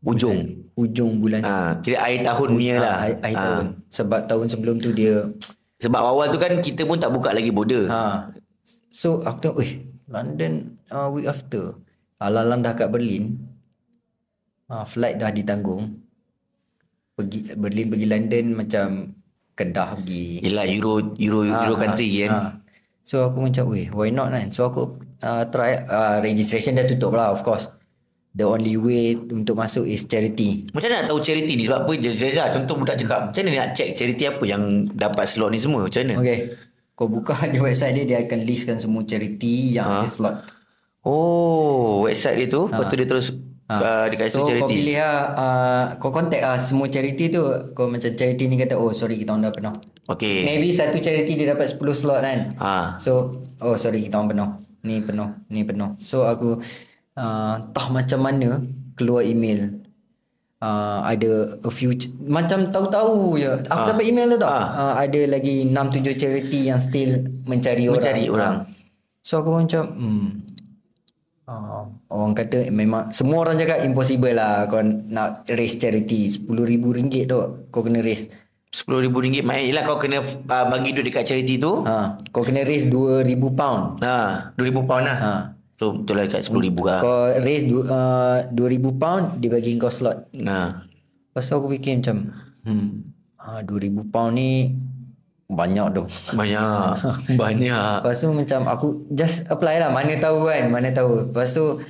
Ujung. 0.03 0.67
Hujung 0.75 1.17
bulan 1.17 1.41
Ah, 1.41 1.71
kira 1.79 1.97
akhir 1.97 2.21
tahun 2.21 2.47
punya 2.51 2.75
lah. 2.77 2.85
Ah, 2.85 2.99
akhir, 3.01 3.15
akhir 3.23 3.35
Ah. 3.35 3.41
tahun. 3.41 3.65
Sebab 3.87 4.19
tahun 4.27 4.45
sebelum 4.51 4.75
tu 4.77 4.89
dia 4.91 5.13
Sebab 5.79 5.97
awal 5.97 6.29
tu 6.29 6.37
kan 6.37 6.51
kita 6.59 6.83
pun 6.83 6.99
tak 6.99 7.09
buka 7.09 7.31
lagi 7.31 7.49
border. 7.49 7.87
ha. 7.87 8.29
So 8.91 9.23
aku 9.23 9.37
tengok, 9.39 9.59
eh 9.61 9.71
London 10.05 10.77
uh, 10.91 11.09
week 11.09 11.25
after. 11.25 11.79
Alalang 12.17 12.61
dah 12.61 12.75
kat 12.75 12.91
Berlin. 12.91 13.39
Uh, 14.65 14.81
flight 14.83 15.15
dah 15.15 15.29
ditanggung. 15.29 16.01
Pergi 17.13 17.53
Berlin 17.53 17.87
pergi 17.87 18.07
London 18.07 18.45
macam 18.55 18.87
Kedah 19.53 19.95
pergi. 19.95 20.41
Yelah 20.41 20.67
Euro 20.67 21.15
Euro 21.15 21.39
Ah, 21.45 21.63
Euro 21.63 21.75
country 21.75 22.09
kan. 22.19 22.29
ah. 22.29 22.49
So 23.01 23.23
aku 23.23 23.39
macam, 23.39 23.69
weh 23.69 23.87
why 23.87 24.09
not 24.09 24.29
kan? 24.29 24.49
So 24.49 24.65
aku 24.65 24.97
uh, 25.21 25.47
try 25.47 25.79
uh, 25.79 26.17
registration 26.19 26.75
dah 26.75 26.83
tutup 26.83 27.13
lah 27.13 27.29
of 27.29 27.39
course. 27.39 27.69
The 28.33 28.43
only 28.43 28.75
way 28.75 29.15
untuk 29.15 29.55
masuk 29.55 29.85
is 29.85 30.03
charity. 30.03 30.67
Macam 30.69 30.91
mana 30.91 30.99
nak 30.99 31.07
tahu 31.07 31.21
charity 31.21 31.55
ni 31.55 31.63
sebab 31.63 31.87
apa 31.87 31.91
Reza 31.95 32.43
contoh 32.51 32.75
budak 32.75 32.97
cakap 32.97 33.31
macam 33.31 33.41
mana 33.41 33.55
nak 33.55 33.69
check 33.71 33.95
charity 33.95 34.23
apa 34.25 34.43
yang 34.43 34.63
dapat 34.89 35.23
slot 35.23 35.49
ni 35.49 35.57
semua 35.57 35.85
macam 35.85 36.01
mana 36.03 36.15
Okay. 36.19 36.37
Kau 36.91 37.07
buka 37.07 37.35
di 37.47 37.59
website 37.59 37.93
dia, 37.93 38.03
dia 38.05 38.19
akan 38.19 38.39
listkan 38.41 38.75
semua 38.75 39.05
charity 39.05 39.71
yang 39.71 39.87
Ha? 39.87 39.95
ada 40.01 40.09
slot. 40.09 40.35
Oh 40.99 42.03
website 42.03 42.35
dia 42.35 42.47
tu 42.49 42.65
lepas 42.65 42.85
tu 42.85 42.95
dia 42.95 43.05
terus 43.05 43.31
uh, 43.67 44.05
dia 44.05 44.17
kasi 44.19 44.31
so 44.31 44.39
kau 44.39 44.47
charity 44.47 44.73
pilih 44.75 44.97
lah, 44.97 45.17
uh, 45.33 45.85
kau 45.97 46.09
contact 46.09 46.41
lah 46.41 46.57
semua 46.57 46.87
charity 46.87 47.29
tu. 47.29 47.41
Kau 47.71 47.85
macam 47.85 48.11
charity 48.11 48.45
ni 48.45 48.55
kata, 48.55 48.75
oh 48.75 48.91
sorry 48.91 49.15
kita 49.15 49.31
orang 49.31 49.49
dah 49.49 49.53
penuh. 49.53 49.75
Okay 50.05 50.45
Maybe 50.45 50.69
satu 50.69 50.97
charity 50.97 51.33
dia 51.33 51.51
dapat 51.51 51.65
10 51.67 51.81
slot 51.91 52.21
kan. 52.21 52.53
ha. 52.55 52.97
So, 52.97 53.41
oh 53.57 53.73
sorry 53.75 53.99
kita 53.99 54.15
orang 54.15 54.29
penuh. 54.31 54.49
Ni 54.83 55.01
penuh, 55.01 55.29
ni 55.47 55.61
penuh. 55.61 55.97
So 55.97 56.23
aku 56.23 56.61
uh, 57.15 57.53
entah 57.59 57.87
macam 57.89 58.19
mana 58.21 58.61
keluar 58.93 59.25
email. 59.25 59.81
Uh, 60.55 61.01
ada 61.03 61.57
a 61.59 61.69
few 61.69 61.93
ch- 61.93 62.13
macam 62.21 62.69
tahu-tahu 62.69 63.33
je. 63.35 63.49
Aku 63.65 63.81
Ah. 63.81 63.89
dapat 63.91 64.05
email 64.05 64.29
tu 64.29 64.39
tau. 64.39 64.47
Ah. 64.47 64.93
Uh, 64.93 64.93
ada 64.99 65.21
lagi 65.27 65.65
6 65.65 65.73
7 65.73 66.13
charity 66.15 66.69
yang 66.69 66.77
still 66.77 67.25
mencari, 67.43 67.89
orang. 67.89 67.97
Mencari 67.97 68.23
orang. 68.29 68.53
Ah. 68.55 68.69
So 69.19 69.41
aku 69.41 69.57
macam 69.57 69.83
hmm. 69.89 70.25
Uh, 71.45 71.85
orang 72.09 72.33
kata 72.33 72.73
memang 72.73 73.13
semua 73.13 73.45
orang 73.45 73.53
cakap 73.53 73.85
impossible 73.85 74.33
lah. 74.33 74.65
Kau 74.65 74.81
nak 74.81 75.45
raise 75.45 75.77
charity 75.77 76.25
RM10,000 76.41 77.29
tu 77.29 77.37
kau 77.69 77.85
kena 77.85 78.01
raise. 78.01 78.33
RM10,000 78.73 79.45
Main. 79.45 79.69
Yelah 79.69 79.85
kau 79.85 80.01
kena 80.01 80.25
uh, 80.25 80.65
bagi 80.67 80.91
duit 80.91 81.05
dekat 81.05 81.23
charity 81.29 81.61
tu. 81.61 81.85
Ha, 81.85 82.17
kau 82.33 82.41
kena 82.41 82.65
raise 82.65 82.89
RM2,000 82.89 83.53
pound. 83.53 83.81
Ha, 84.01 84.51
RM2,000 84.57 84.89
pound 84.89 85.05
lah. 85.05 85.17
Ha. 85.21 85.33
So 85.77 85.93
betul 86.01 86.13
lah 86.17 86.25
dekat 86.25 86.41
RM10,000 86.49 86.77
lah. 86.81 86.99
Kau 87.05 87.21
raise 87.45 87.63
du, 87.63 87.77
uh, 87.85 88.37
2000 88.51 89.01
pound 89.01 89.23
dia 89.37 89.49
bagi 89.53 89.77
kau 89.77 89.93
slot. 89.93 90.25
ha. 90.49 90.81
Lepas 91.29 91.45
tu 91.45 91.53
aku 91.53 91.67
fikir 91.77 92.01
macam 92.01 92.17
hmm 92.65 93.15
uh, 93.45 93.61
2000 93.61 94.09
pound 94.09 94.33
ni 94.33 94.73
banyak 95.45 95.87
tu. 95.93 96.03
Banyak 96.33 96.97
Banyak 97.41 98.01
Lepas 98.01 98.17
tu 98.17 98.29
macam 98.33 98.59
aku 98.65 98.87
just 99.13 99.45
apply 99.47 99.77
lah 99.77 99.93
mana 99.93 100.17
tahu 100.17 100.49
kan 100.49 100.73
mana 100.73 100.89
tahu. 100.89 101.29
Lepas 101.29 101.53
tu 101.53 101.81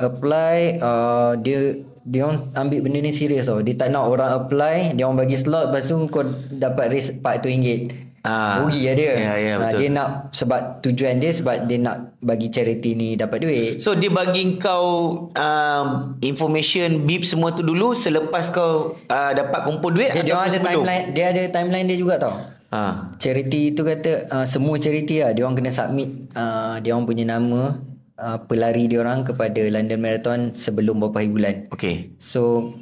apply 0.00 0.80
uh, 0.80 1.36
dia 1.36 1.76
dia 2.02 2.26
orang 2.26 2.40
ambil 2.58 2.78
benda 2.88 2.98
ni 2.98 3.12
serius 3.14 3.46
tau. 3.46 3.62
Dia 3.62 3.78
tak 3.78 3.94
nak 3.94 4.10
orang 4.10 4.30
apply, 4.42 4.98
dia 4.98 5.06
orang 5.06 5.22
bagi 5.22 5.38
slot 5.38 5.70
lepas 5.70 5.86
tu 5.86 5.96
kau 6.10 6.24
dapat 6.50 6.90
raise 6.90 7.14
RM400. 7.14 8.10
Ah. 8.22 8.62
Rugi 8.62 8.86
lah 8.86 8.94
dia. 8.94 9.12
Ya, 9.18 9.34
ya, 9.34 9.52
Ah, 9.58 9.60
betul. 9.66 9.78
dia 9.82 9.88
nak 9.90 10.08
sebab 10.30 10.60
tujuan 10.78 11.18
dia 11.18 11.34
sebab 11.34 11.66
dia 11.66 11.78
nak 11.82 12.14
bagi 12.22 12.54
charity 12.54 12.94
ni 12.94 13.18
dapat 13.18 13.42
duit. 13.42 13.82
So 13.82 13.98
dia 13.98 14.14
bagi 14.14 14.62
kau 14.62 14.86
um, 15.34 15.86
information 16.22 17.02
beep 17.02 17.26
semua 17.26 17.50
tu 17.50 17.66
dulu 17.66 17.98
selepas 17.98 18.46
kau 18.54 18.94
uh, 18.94 19.30
dapat 19.34 19.66
kumpul 19.66 19.90
duit 19.90 20.14
Okay, 20.14 20.22
dia 20.22 20.38
ada 20.38 20.54
timeline, 20.54 21.04
dia 21.10 21.24
ada 21.34 21.42
timeline 21.50 21.86
dia 21.90 21.98
juga 21.98 22.14
tau. 22.22 22.34
Ha. 22.72 23.12
Charity 23.16 23.70
tu 23.70 23.84
kata 23.84 24.26
uh, 24.26 24.46
semua 24.46 24.76
charity 24.76 25.20
lah 25.20 25.30
dia 25.30 25.44
orang 25.44 25.54
kena 25.54 25.68
submit 25.68 26.08
uh, 26.32 26.80
dia 26.80 26.92
orang 26.92 27.04
punya 27.04 27.28
nama 27.28 27.76
uh, 28.16 28.38
pelari 28.42 28.88
dia 28.88 28.98
orang 28.98 29.22
kepada 29.22 29.60
London 29.68 30.00
Marathon 30.00 30.40
sebelum 30.52 30.96
beberapa 30.96 31.20
hari 31.20 31.28
bulan. 31.28 31.54
Okay. 31.68 32.16
So 32.16 32.72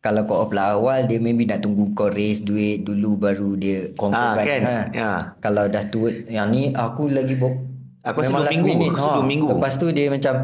kalau 0.00 0.22
kau 0.22 0.38
apply 0.40 0.74
awal 0.74 1.06
dia 1.06 1.18
maybe 1.18 1.42
nak 1.44 1.62
tunggu 1.62 1.90
kau 1.92 2.06
raise 2.08 2.38
duit 2.40 2.82
dulu 2.82 3.14
baru 3.16 3.54
dia 3.54 3.90
confirm 3.94 4.34
Ah, 4.34 4.42
kan. 4.44 4.60
Ha. 4.60 4.76
Ya. 4.90 5.10
Kalau 5.38 5.66
dah 5.66 5.86
tu 5.86 6.06
yang 6.26 6.50
ni 6.50 6.70
aku 6.70 7.06
lagi 7.06 7.34
bo- 7.34 7.62
Aku 8.02 8.22
memang 8.22 8.42
last 8.42 8.54
minggu, 8.56 8.66
minute. 8.68 8.94
aku 8.94 9.06
dua 9.12 9.24
minggu. 9.24 9.46
Lepas 9.52 9.72
tu 9.76 9.90
dia 9.90 10.06
macam 10.06 10.34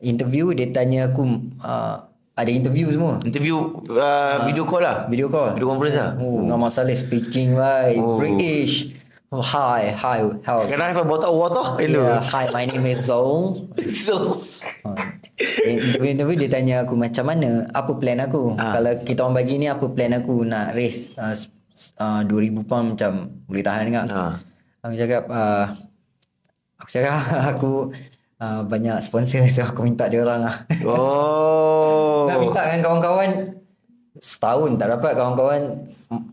interview 0.00 0.50
dia 0.50 0.66
tanya 0.68 1.06
aku 1.06 1.22
uh, 1.60 2.02
ada 2.36 2.50
interview 2.52 2.92
semua. 2.92 3.16
Interview 3.24 3.80
uh, 3.96 4.44
video 4.44 4.68
call 4.68 4.84
lah. 4.84 5.08
Video 5.08 5.32
call. 5.32 5.56
Video 5.56 5.72
conference 5.72 5.96
lah. 5.96 6.10
Oh, 6.20 6.44
dengan 6.44 6.60
masalah 6.60 6.92
speaking 6.92 7.56
right. 7.56 7.96
Oh. 7.96 8.20
British. 8.20 8.92
Oh, 9.32 9.42
hi, 9.42 9.90
hi, 9.90 10.22
how? 10.46 10.62
Kenapa 10.68 11.02
apa 11.02 11.02
botol 11.02 11.34
water? 11.34 11.82
Itu. 11.82 11.98
Yeah, 11.98 12.22
hi, 12.22 12.46
my 12.54 12.62
name 12.68 12.86
is 12.92 13.08
Zul. 13.08 13.66
So. 14.06 14.38
Interview-interview 15.66 16.46
dia 16.46 16.50
tanya 16.52 16.74
aku 16.86 16.94
macam 16.94 17.26
mana, 17.26 17.66
apa 17.74 17.90
plan 17.98 18.22
aku. 18.22 18.54
Ah. 18.54 18.78
Kalau 18.78 18.92
kita 19.02 19.26
orang 19.26 19.36
bagi 19.42 19.58
ni 19.58 19.66
apa 19.66 19.84
plan 19.90 20.14
aku 20.14 20.46
nak 20.46 20.78
raise 20.78 21.10
uh, 21.18 21.34
uh, 21.98 22.22
2000 22.22 22.70
pound 22.70 22.86
macam 22.94 23.12
boleh 23.50 23.64
tahan 23.64 23.90
tak? 23.90 24.06
Ah. 24.14 24.34
Aku 24.86 24.94
cakap 24.94 25.22
uh, 25.26 25.64
aku 26.78 26.88
cakap 26.92 27.18
aku 27.56 27.72
uh, 28.40 28.62
banyak 28.64 28.96
sponsor 29.00 29.44
so 29.54 29.64
aku 29.64 29.84
minta 29.84 30.08
dia 30.08 30.22
orang 30.24 30.48
lah. 30.48 30.56
Oh. 30.86 32.24
Nak 32.28 32.38
minta 32.42 32.60
dengan 32.66 32.80
kawan-kawan 32.84 33.30
setahun 34.16 34.80
tak 34.80 34.88
dapat 34.96 35.12
kawan-kawan 35.12 35.62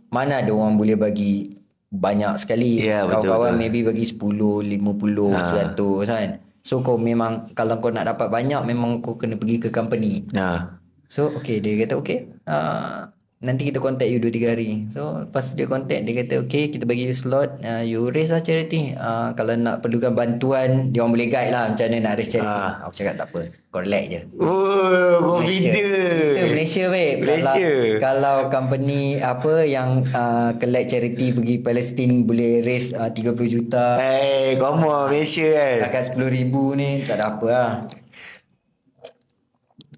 mana 0.08 0.40
ada 0.40 0.52
orang 0.56 0.80
boleh 0.80 0.96
bagi 0.96 1.52
banyak 1.94 2.40
sekali 2.40 2.80
Ya, 2.82 3.04
betul, 3.06 3.28
kawan-kawan 3.30 3.52
betul. 3.54 3.62
maybe 3.62 3.80
bagi 3.86 4.06
10, 4.08 4.18
50, 4.18 5.36
Ha. 5.36 5.76
100 5.76 6.10
kan. 6.10 6.30
So 6.64 6.80
kau 6.80 6.96
memang 6.96 7.52
kalau 7.52 7.84
kau 7.84 7.92
nak 7.92 8.08
dapat 8.08 8.32
banyak 8.32 8.64
memang 8.64 9.04
kau 9.04 9.20
kena 9.20 9.36
pergi 9.36 9.68
ke 9.68 9.70
company. 9.70 10.24
Nah. 10.32 10.80
So 11.12 11.30
okay 11.36 11.60
dia 11.60 11.76
kata 11.86 12.00
okay 12.00 12.32
uh, 12.48 13.12
nanti 13.44 13.68
kita 13.68 13.84
contact 13.84 14.08
you 14.08 14.24
2-3 14.24 14.52
hari. 14.56 14.70
So 14.90 15.28
lepas 15.28 15.52
tu 15.52 15.60
dia 15.60 15.68
contact 15.68 16.02
dia 16.08 16.14
kata 16.24 16.34
okay 16.48 16.72
kita 16.72 16.88
bagi 16.88 17.12
you 17.12 17.14
slot 17.14 17.60
uh, 17.62 17.84
you 17.84 18.08
raise 18.10 18.32
lah 18.32 18.40
charity. 18.40 18.96
Uh, 18.96 19.36
kalau 19.36 19.54
nak 19.60 19.84
perlukan 19.84 20.16
bantuan 20.16 20.90
dia 20.96 21.04
orang 21.04 21.20
boleh 21.20 21.28
guide 21.28 21.52
lah 21.52 21.68
macam 21.70 21.86
mana 21.92 21.98
nak 22.00 22.14
raise 22.16 22.32
charity. 22.32 22.64
Ah. 22.64 22.88
Aku 22.88 22.94
cakap 22.96 23.16
tak 23.20 23.28
apa 23.30 23.42
kau 23.74 23.82
relax 23.82 24.04
je. 24.06 24.22
Oh, 24.38 25.18
confident. 25.26 25.74
Kita 25.74 26.46
Malaysia 26.46 26.84
babe. 26.94 27.18
Malaysia. 27.26 27.66
Kalau, 27.98 27.98
kalau 27.98 28.38
company 28.54 29.18
apa 29.18 29.54
yang 29.66 30.06
uh, 30.14 30.54
collect 30.62 30.94
charity 30.94 31.34
pergi 31.34 31.56
Palestin 31.58 32.24
boleh 32.24 32.62
raise 32.62 32.94
uh, 32.94 33.10
30 33.10 33.34
juta. 33.50 33.98
Eh, 33.98 34.62
come 34.62 34.86
on, 34.86 35.10
Malaysia 35.10 35.50
kan. 35.50 35.90
Takat 35.90 36.14
10 36.14 36.38
ribu 36.38 36.78
ni 36.78 37.02
tak 37.02 37.18
ada 37.18 37.34
apa 37.34 37.48
lah. 37.50 37.72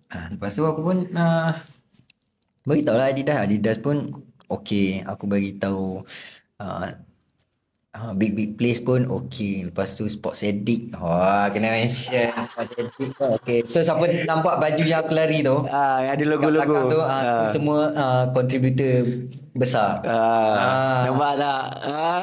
Ah, 0.07 0.31
Lepas 0.31 0.55
tu 0.55 0.63
aku 0.63 0.79
pun 0.79 0.97
uh, 1.11 1.51
beritahu 2.65 2.97
lah 2.97 3.07
Adidas. 3.09 3.37
Adidas 3.39 3.77
pun 3.79 4.25
okay. 4.45 4.99
Aku 5.05 5.25
bagi 5.25 5.55
tahu 5.55 6.01
uh, 6.57 6.87
uh, 7.93 8.11
big 8.13 8.33
big 8.33 8.57
place 8.57 8.81
pun 8.81 9.05
okay. 9.07 9.65
Lepas 9.65 9.95
tu 9.95 10.03
Sports 10.05 10.41
Edit. 10.41 10.91
Wah 10.97 11.47
kena 11.49 11.71
mention 11.71 12.33
Sports 12.43 12.73
Edit 12.75 12.91
pun 12.93 13.09
okay. 13.37 13.63
So 13.63 13.79
siapa 13.79 14.03
nampak 14.25 14.57
baju 14.57 14.83
yang 14.83 15.05
aku 15.05 15.13
lari 15.13 15.39
tu. 15.39 15.63
Ah, 15.69 16.03
yang 16.03 16.13
ada 16.17 16.25
logo-logo. 16.25 16.65
belakang 16.65 16.83
tu 16.89 16.99
uh, 16.99 17.09
aku 17.39 17.45
semua 17.53 17.79
uh, 17.93 18.23
contributor 18.33 18.95
besar. 19.53 20.03
Ah, 20.03 20.17
Ah. 20.59 20.99
nampak 21.07 21.31
tak? 21.39 21.63
Ah. 21.85 22.21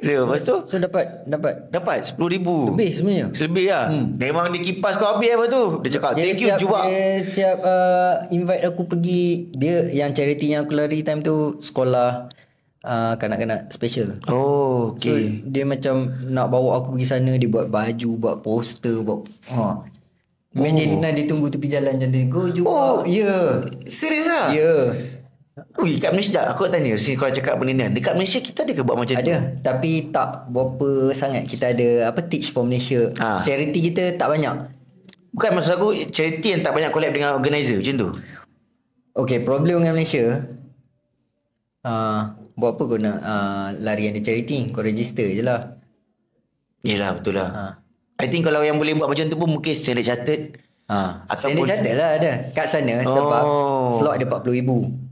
So, 0.00 0.24
lepas 0.24 0.40
tu 0.40 0.56
So 0.64 0.80
dapat 0.80 1.28
dapat 1.28 1.68
dapat 1.68 1.98
10 2.08 2.16
ribu. 2.16 2.72
lebih 2.72 2.90
sebenarnya. 2.96 3.26
Selebih 3.36 3.66
lah. 3.68 3.86
Hmm. 3.92 4.06
Memang 4.16 4.48
dia 4.48 4.60
kipas 4.64 4.96
kau 4.96 5.16
habis 5.16 5.30
apa 5.36 5.44
tu. 5.52 5.64
Dia 5.84 5.90
cakap 6.00 6.10
Dia 6.16 6.24
thank 6.24 6.40
you 6.40 6.48
siap, 6.48 6.58
juga. 6.58 6.78
Dia 6.88 7.04
siap 7.20 7.58
uh, 7.60 8.14
invite 8.32 8.64
aku 8.64 8.82
pergi 8.88 9.52
dia 9.52 9.84
yang 9.92 10.16
charity 10.16 10.56
yang 10.56 10.64
aku 10.64 10.72
lari 10.72 11.04
time 11.04 11.20
tu 11.20 11.60
sekolah 11.60 12.32
uh, 12.84 13.14
kanak-kanak 13.20 13.68
special. 13.68 14.16
Oh, 14.32 14.96
So 14.96 15.12
okay. 15.12 15.44
dia 15.44 15.68
macam 15.68 16.08
nak 16.24 16.48
bawa 16.48 16.80
aku 16.80 16.96
pergi 16.96 17.06
sana 17.08 17.36
dia 17.36 17.48
buat 17.48 17.68
baju, 17.68 18.10
buat 18.16 18.36
poster, 18.40 19.04
buat 19.04 19.28
ha. 19.52 19.84
Imagine 20.50 20.98
oh. 20.98 21.00
nak 21.06 21.14
ditunggu 21.14 21.46
tepi 21.46 21.70
jalan 21.70 21.94
macam 21.94 22.10
tu. 22.10 22.18
Go 22.26 22.42
jumpa. 22.50 22.66
Oh. 22.66 22.98
Ya. 23.06 23.22
Yeah. 23.22 23.46
Serius 23.86 24.26
lah? 24.26 24.50
Ya. 24.50 24.58
Yeah. 24.58 25.19
Ui, 25.78 25.96
kat 25.96 26.10
Malaysia, 26.10 26.44
aku 26.44 26.66
nak 26.66 26.72
tanya, 26.76 26.92
since 26.94 27.16
kau 27.16 27.26
cakap 27.26 27.56
benda 27.56 27.72
ni, 27.72 27.98
dekat 27.98 28.14
Malaysia 28.14 28.38
kita 28.38 28.62
ada 28.62 28.72
ke 28.72 28.82
buat 28.82 28.96
macam 28.96 29.14
tu? 29.16 29.22
Ada 29.22 29.36
tapi 29.60 30.10
tak 30.10 30.48
berapa 30.48 30.88
sangat 31.12 31.44
kita 31.44 31.72
ada 31.72 31.88
apa 32.08 32.20
teach 32.22 32.50
for 32.50 32.62
Malaysia. 32.62 33.10
Ah. 33.16 33.40
Charity 33.40 33.92
kita 33.92 34.14
tak 34.14 34.28
banyak. 34.28 34.54
Bukan 35.30 35.50
maksud 35.54 35.74
aku, 35.78 35.88
charity 36.10 36.58
yang 36.58 36.62
tak 36.62 36.74
banyak 36.74 36.90
collab 36.90 37.10
dengan 37.10 37.34
organizer 37.34 37.78
macam 37.78 37.94
tu. 37.96 38.08
Okay, 39.10 39.42
problem 39.42 39.82
dengan 39.82 39.98
Malaysia 39.98 40.46
uh, 41.82 42.20
Buat 42.54 42.78
apa 42.78 42.82
kau 42.86 42.94
nak 42.94 43.18
uh, 43.18 43.66
lari 43.82 44.06
under 44.06 44.22
charity 44.22 44.70
Kau 44.70 44.86
register 44.86 45.26
je 45.26 45.42
lah 45.42 45.76
Yelah, 46.80 47.18
betul 47.18 47.36
lah. 47.36 47.48
ha. 47.50 47.64
I 48.22 48.30
think 48.30 48.46
kalau 48.46 48.62
yang 48.62 48.78
boleh 48.78 48.94
buat 48.94 49.10
macam 49.10 49.26
tu 49.26 49.36
pun 49.36 49.50
mungkin 49.50 49.74
Standard 49.74 50.06
Chartered. 50.06 50.62
Ha. 50.88 51.24
Standard 51.34 51.66
Chartered 51.68 51.96
lah 51.98 52.10
ada 52.16 52.30
Kat 52.54 52.70
sana 52.70 53.02
sebab 53.02 53.42
Oh. 53.44 53.90
Slot 53.90 54.14
ada 54.14 54.24
RM40,000 54.24 54.70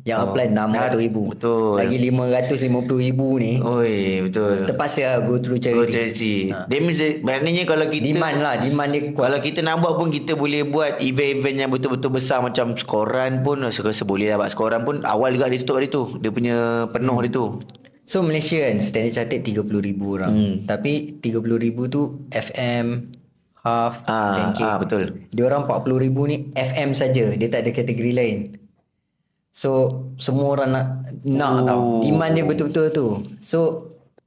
Yang 0.08 0.18
apply 0.24 0.46
RM600,000 0.48 1.16
betul. 1.28 1.76
Lagi 1.76 1.96
RM550,000 2.00 3.20
ni 3.36 3.52
Oi, 3.60 3.96
betul. 4.24 4.64
Terpaksa 4.64 5.00
lah 5.04 5.20
go 5.20 5.36
through 5.36 5.60
Go 5.60 5.84
charity 5.84 5.92
charity. 5.92 6.34
That 6.48 6.80
means, 6.80 7.00
eh, 7.04 7.20
maknanya 7.20 7.68
kalau 7.68 7.84
kita... 7.86 8.08
Demand 8.08 8.38
lah 8.40 8.54
Demand 8.56 8.88
dia 8.88 9.12
kuat 9.12 9.28
Kalau 9.28 9.38
kita 9.44 9.60
nak 9.60 9.84
buat 9.84 9.94
pun 9.94 10.08
kita 10.08 10.32
boleh 10.32 10.64
buat 10.64 10.96
event-event 10.98 11.56
yang 11.60 11.70
betul-betul 11.70 12.08
besar 12.08 12.40
macam 12.40 12.72
skoran 12.72 13.44
pun 13.44 13.60
saya 13.68 13.84
rasa 13.84 14.08
boleh 14.08 14.32
lah 14.32 14.40
buat 14.40 14.48
skoran 14.48 14.80
pun 14.82 15.04
awal 15.04 15.36
juga 15.36 15.52
dia 15.52 15.60
tutup 15.60 15.76
hari 15.76 15.92
tu. 15.92 16.08
Dia 16.18 16.32
punya 16.32 16.56
penuh 16.88 17.12
hari 17.12 17.28
tu. 17.28 17.60
So 18.08 18.24
Malaysia 18.24 18.56
kan 18.64 18.80
Standard 18.80 19.12
Chartered 19.12 19.44
RM30,000 19.44 20.00
orang 20.00 20.32
hmm. 20.32 20.54
Tapi 20.64 21.20
RM30,000 21.20 21.78
tu 21.92 22.24
FM 22.32 22.86
Half 23.60 24.08
Ah, 24.08 24.32
ranking. 24.48 24.64
ah, 24.64 24.76
betul. 24.80 25.02
Dia 25.28 25.44
orang 25.44 25.68
RM40,000 25.68 26.16
ni 26.24 26.36
FM 26.56 26.90
saja 26.96 27.24
Dia 27.36 27.48
tak 27.52 27.68
ada 27.68 27.70
kategori 27.76 28.12
lain 28.16 28.38
So 29.58 29.70
Semua 30.16 30.54
orang 30.54 30.70
nak 30.70 30.86
Nak 31.26 31.50
Oh. 31.50 31.66
tau. 31.66 31.80
Demand 32.00 32.30
dia 32.30 32.46
betul-betul 32.46 32.86
tu. 32.90 33.06
So 33.42 33.58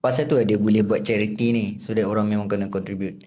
Pasal 0.01 0.25
tu 0.25 0.35
dia 0.41 0.57
boleh 0.57 0.81
buat 0.81 0.99
charity 0.99 1.47
ni. 1.53 1.65
So 1.77 1.93
that 1.93 2.03
orang 2.03 2.25
memang 2.25 2.49
kena 2.49 2.67
contribute. 2.67 3.21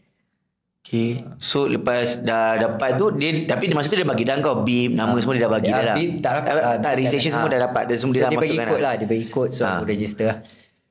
Okay. 0.82 1.22
So 1.38 1.64
lepas 1.64 2.18
dah 2.20 2.59
dapat 2.59 2.98
tu 2.98 3.14
dia 3.14 3.46
tapi 3.46 3.70
dia 3.70 3.78
masa 3.78 3.88
tu 3.88 3.96
dia 3.96 4.05
bagi 4.05 4.26
dah 4.26 4.36
kau. 4.42 4.61
Bib 4.61 4.92
nama 4.92 5.14
semua 5.16 5.32
dia 5.32 5.46
dah 5.46 5.52
bagi 5.55 5.70
Ah, 5.70 5.78
dah. 5.78 5.84
lah. 5.86 5.96
bib 5.96 6.11
tak 6.18 6.32
dapat. 6.36 6.50
Ah, 6.61 6.76
tak 6.76 6.92
registration 6.98 7.30
semua 7.32 7.48
dah 7.48 7.61
dapat. 7.62 7.82
Dia 7.86 7.96
semua 7.96 8.11
so, 8.11 8.16
dia 8.18 8.20
dah 8.20 8.28
dia 8.28 8.36
bagi 8.36 8.50
masukkan 8.52 8.68
kod 8.68 8.80
lah. 8.82 8.94
Dia 8.98 9.07
bagi 9.07 9.26
kod 9.30 9.48
So 9.48 9.62
Ah. 9.62 9.72
aku 9.72 9.84
register. 9.86 10.26
Lah 10.26 10.38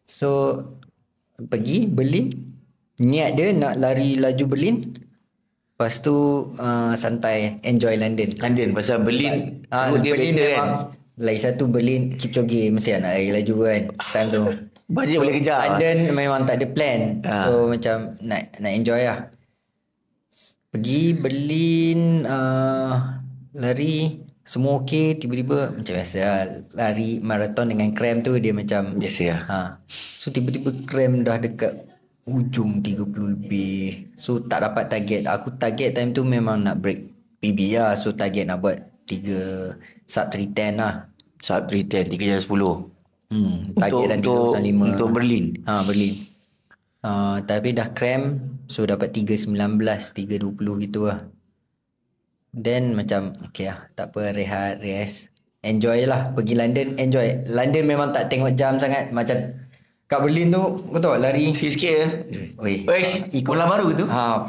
So 0.07 0.29
Pergi 1.35 1.77
Berlin. 1.85 2.25
Niat 2.95 3.29
dia 3.35 3.45
nak 3.51 3.73
lari 3.75 4.15
laju 4.15 4.45
Berlin. 4.47 4.75
Lepas 5.75 5.99
tu 5.99 6.15
uh, 6.55 6.95
Santai. 6.95 7.59
Enjoy 7.61 7.91
London. 7.93 8.31
London. 8.39 8.71
Pasal 8.71 9.03
Berlin 9.03 9.67
Ah, 9.67 9.91
dia 9.91 10.15
Berlin 10.15 10.31
better 10.31 10.47
memang 10.47 10.69
kan. 10.71 11.02
Lagi 11.15 11.39
satu 11.39 11.67
Berlin 11.67 12.09
Kipchoge 12.11 12.69
Mesti 12.69 12.95
nak 12.95 13.13
lari 13.13 13.29
laju 13.29 13.55
kan 13.61 13.81
Time 14.09 14.29
tu 14.29 14.43
Bajet 14.93 15.15
boleh 15.15 15.39
kejar. 15.39 15.57
London 15.71 15.97
memang 16.11 16.41
tak 16.43 16.57
ada 16.57 16.67
plan 16.67 17.21
Ah. 17.21 17.43
So 17.43 17.67
macam 17.67 18.17
Nak 18.19 18.57
nak 18.57 18.71
enjoy 18.71 19.01
lah 19.01 19.29
Pergi 20.69 21.13
Berlin 21.13 21.99
uh, 22.25 23.21
Lari 23.53 24.17
Semua 24.41 24.81
okey 24.81 25.15
Tiba-tiba 25.15 25.71
Macam 25.71 25.93
biasa 25.93 26.17
lah 26.17 26.39
Lari 26.73 27.21
marathon 27.21 27.69
dengan 27.69 27.93
cramp 27.93 28.25
tu 28.25 28.33
Dia 28.37 28.49
macam 28.51 28.97
Biasa 28.97 29.23
lah. 29.27 29.41
ha. 29.45 29.59
So 30.13 30.29
tiba-tiba 30.29 30.73
cramp 30.83 31.23
dah 31.23 31.37
dekat 31.37 31.73
Ujung 32.23 32.81
30 32.81 33.05
lebih 33.37 34.09
So 34.15 34.41
tak 34.41 34.63
dapat 34.63 34.89
target 34.89 35.27
Aku 35.27 35.53
target 35.53 35.93
time 35.93 36.09
tu 36.09 36.25
memang 36.25 36.57
nak 36.57 36.81
break 36.81 37.05
PB 37.37 37.77
lah 37.77 37.93
So 37.93 38.11
target 38.11 38.47
nak 38.47 38.59
buat 38.59 38.81
3 39.05 39.92
Sub 40.07 40.27
310 40.29 40.79
lah. 40.79 41.09
Sub 41.39 41.67
310 41.67 42.11
3 42.11 42.29
jam 42.29 42.41
10. 42.41 42.93
Hmm, 43.33 43.73
target 43.73 44.21
untuk, 44.21 44.53
305 44.53 44.93
untuk 44.93 45.09
Berlin. 45.09 45.45
Ha 45.65 45.81
Berlin. 45.81 46.13
Uh, 47.03 47.37
Tapi 47.43 47.75
dah 47.75 47.91
cramp 47.91 48.39
So 48.71 48.87
dapat 48.87 49.11
319 49.11 49.51
320 49.51 50.85
gitu 50.87 51.09
lah. 51.09 51.25
Then 52.53 52.93
macam 52.93 53.33
Okay 53.49 53.73
lah 53.73 53.89
Tak 53.97 54.13
apa 54.13 54.31
rehat 54.37 54.79
Rest. 54.85 55.33
Enjoy 55.65 56.05
lah 56.05 56.31
Pergi 56.37 56.53
London. 56.53 56.95
Enjoy. 57.01 57.43
London 57.49 57.83
memang 57.89 58.13
tak 58.13 58.29
tengok 58.29 58.53
jam 58.53 58.77
sangat. 58.77 59.09
Macam 59.09 59.35
Kat 60.13 60.21
Berlin 60.21 60.53
tu 60.53 60.61
Kau 60.93 61.01
tahu 61.01 61.17
lari 61.17 61.49
Sikit-sikit 61.57 61.89
je. 61.89 62.07
Oi, 62.61 62.85
Wesh, 62.85 63.25
bola 63.41 63.65
baru 63.65 63.89
ke 63.89 64.05
tu? 64.05 64.05
Ha, 64.05 64.45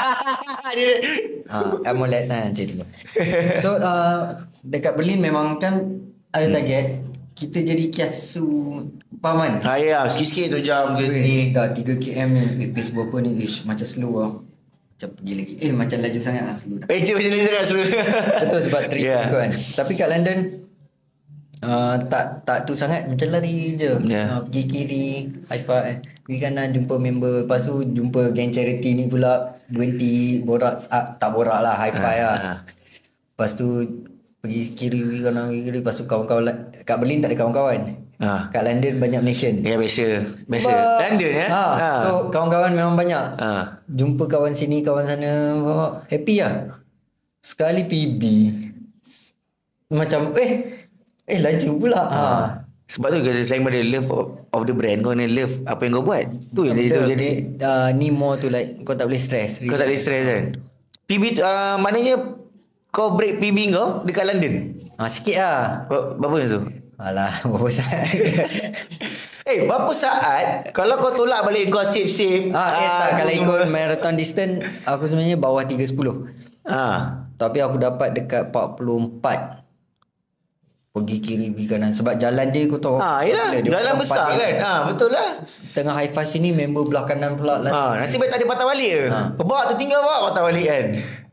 Dia 0.80 0.92
ha 1.52 1.58
AMOLED 1.92 2.24
lah 2.32 2.48
macam 2.48 2.64
tu 2.64 2.80
So 3.60 3.76
uh, 3.76 4.32
Dekat 4.64 4.96
Berlin 4.96 5.20
memang 5.20 5.60
kan 5.60 6.00
Ada 6.32 6.56
target 6.56 7.04
Kita 7.36 7.60
jadi 7.60 7.92
kiasu 7.92 8.80
Faham 9.20 9.44
kan? 9.44 9.52
Ha 9.60 9.76
ya, 9.76 10.00
sikit-sikit 10.08 10.56
tu 10.56 10.58
jam 10.64 10.96
ke 10.96 11.04
ni. 11.04 11.20
Eh, 11.20 11.44
dah 11.52 11.68
3 11.68 12.00
km 12.00 12.32
ni 12.32 12.64
eh, 12.64 12.68
Pace 12.72 12.88
berapa 12.96 13.16
ni 13.20 13.44
Ish, 13.44 13.68
Macam 13.68 13.84
slow 13.84 14.12
lah 14.16 14.32
Macam 14.40 15.08
pergi 15.20 15.32
lagi 15.36 15.52
Eh 15.60 15.72
macam 15.76 16.00
laju 16.00 16.18
sangat 16.24 16.48
lah 16.48 16.54
slow 16.56 16.80
Eh, 16.88 16.96
macam 16.96 17.14
ni 17.20 17.40
sangat 17.44 17.64
selalu. 17.68 17.84
Betul 18.40 18.60
sebab 18.64 18.80
trip 18.88 19.04
yeah. 19.12 19.28
kan 19.28 19.52
Tapi 19.52 19.92
kat 20.00 20.08
London 20.08 20.63
uh, 21.64 21.96
Tak 22.04 22.44
tak 22.44 22.58
tu 22.62 22.72
sangat 22.72 23.04
Macam 23.06 23.28
lari 23.30 23.74
je 23.74 23.92
Yeah. 24.04 24.28
uh, 24.30 24.40
Pergi 24.44 24.62
kiri 24.64 25.06
High 25.48 25.64
five 25.64 25.84
pergi 26.24 26.40
kanan 26.40 26.72
jumpa 26.72 26.96
member 26.96 27.44
lepas 27.44 27.68
tu 27.68 27.84
jumpa 27.84 28.32
geng 28.32 28.48
charity 28.48 28.96
ni 28.96 29.04
pula 29.04 29.60
berhenti 29.68 30.40
borak 30.40 30.80
ah, 30.88 31.04
tak 31.14 31.36
borak 31.36 31.60
lah 31.60 31.76
high 31.76 31.92
five 31.92 32.16
lah 32.18 32.36
ah. 32.38 32.58
lepas 33.28 33.52
tu 33.52 33.84
pergi 34.40 34.72
kiri 34.72 35.04
pergi 35.04 35.20
kanan 35.20 35.52
pergi 35.52 35.62
kiri 35.62 35.78
lepas 35.84 35.94
tu 35.94 36.08
kawan-kawan 36.08 36.48
kat 36.80 36.96
Berlin 36.96 37.20
tak 37.20 37.28
ada 37.28 37.36
kawan-kawan 37.36 37.80
Ah. 38.16 38.48
kat 38.48 38.64
London 38.64 38.94
banyak 38.96 39.20
Malaysian 39.20 39.60
Ya 39.60 39.76
biasa. 39.76 40.24
Biasa. 40.48 40.70
Ba- 40.70 40.96
London 41.02 41.32
ya. 41.34 41.46
ha, 41.50 41.64
so 42.00 42.08
kawan-kawan 42.32 42.72
memang 42.72 42.96
banyak 42.96 43.24
ha. 43.36 43.84
jumpa 43.84 44.24
kawan 44.24 44.56
sini 44.56 44.80
kawan 44.80 45.04
sana 45.04 45.60
happy 46.08 46.40
lah 46.40 46.80
sekali 47.44 47.84
PB 47.84 48.22
macam 49.90 50.32
eh 50.34 50.83
eh 51.26 51.38
laju 51.38 51.70
pula 51.76 52.02
ha. 52.04 52.22
Sebab 52.84 53.08
tu 53.10 53.18
kita 53.22 53.40
selain 53.42 53.62
pada 53.62 53.80
love 53.80 54.08
of, 54.52 54.62
the 54.62 54.72
brand 54.72 55.00
kau 55.00 55.10
kena 55.10 55.24
love 55.26 55.56
apa 55.64 55.80
yang 55.82 55.92
kau 55.94 56.04
buat. 56.04 56.24
Tu 56.52 56.60
yang 56.62 56.76
jadi 56.76 56.88
tu 56.90 57.00
jadi 57.06 57.28
uh, 57.58 57.88
ni 57.90 58.08
more 58.08 58.36
tu 58.36 58.46
like 58.46 58.76
kau 58.82 58.92
tak 58.92 59.06
boleh 59.06 59.16
stress 59.16 59.56
kau 59.58 59.72
tak 59.72 59.88
ada 59.88 59.96
stress 59.96 60.22
kan. 60.22 60.44
PB 61.04 61.22
tu, 61.32 61.40
uh, 61.40 61.76
maknanya 61.76 62.36
kau 62.88 63.12
break 63.12 63.36
PB 63.36 63.72
kau 63.72 64.00
dekat 64.02 64.24
London. 64.26 64.54
ha, 64.94 65.04
sikit 65.06 65.34
lah 65.34 65.58
Ber- 65.84 66.12
Berapa 66.14 66.36
yang 66.36 66.50
tu? 66.50 66.60
alah 66.94 67.32
berapa 67.50 67.68
saat 67.68 68.04
Eh, 69.44 69.64
berapa 69.64 69.90
saat 69.90 70.70
kalau 70.70 70.96
kau 70.96 71.12
tolak 71.14 71.40
balik 71.42 71.68
kau 71.68 71.82
save-save? 71.82 72.48
ah, 72.50 72.68
eh, 72.74 72.88
tak 73.02 73.10
kalau 73.18 73.32
ikut 73.34 73.60
marathon 73.66 74.14
distance 74.14 74.60
aku 74.84 75.04
sebenarnya 75.04 75.34
bawah 75.34 75.60
3.10 75.60 75.96
Ah. 76.64 77.26
tapi 77.34 77.58
aku 77.58 77.76
dapat 77.76 78.12
dekat 78.14 78.48
44 78.48 79.63
pergi 80.94 81.18
kiri 81.18 81.50
pergi 81.50 81.66
kanan 81.66 81.90
sebab 81.90 82.14
jalan 82.14 82.54
dia 82.54 82.70
kau 82.70 82.78
tahu 82.78 83.02
Ha, 83.02 83.26
yelah. 83.26 83.50
Dia 83.50 83.66
Jalan 83.66 83.98
besar 83.98 84.30
dia. 84.30 84.38
kan? 84.38 84.54
Ha, 84.62 84.72
betul 84.86 85.10
lah. 85.10 85.42
tengah 85.74 85.90
high 85.90 86.06
five 86.06 86.22
sini 86.24 86.54
member 86.54 86.86
belah 86.86 87.02
kanan 87.02 87.34
pula. 87.34 87.58
Ha, 87.66 87.98
nasib 87.98 88.22
baik 88.22 88.30
tak 88.30 88.38
ada 88.38 88.46
patah 88.46 88.66
balik 88.70 88.90
ke? 88.94 89.04
Ha. 89.10 89.20
Bawa 89.34 89.66
tertinggal 89.66 90.06
bawa 90.06 90.30
patah 90.30 90.42
balik 90.46 90.62
kan? 90.62 90.84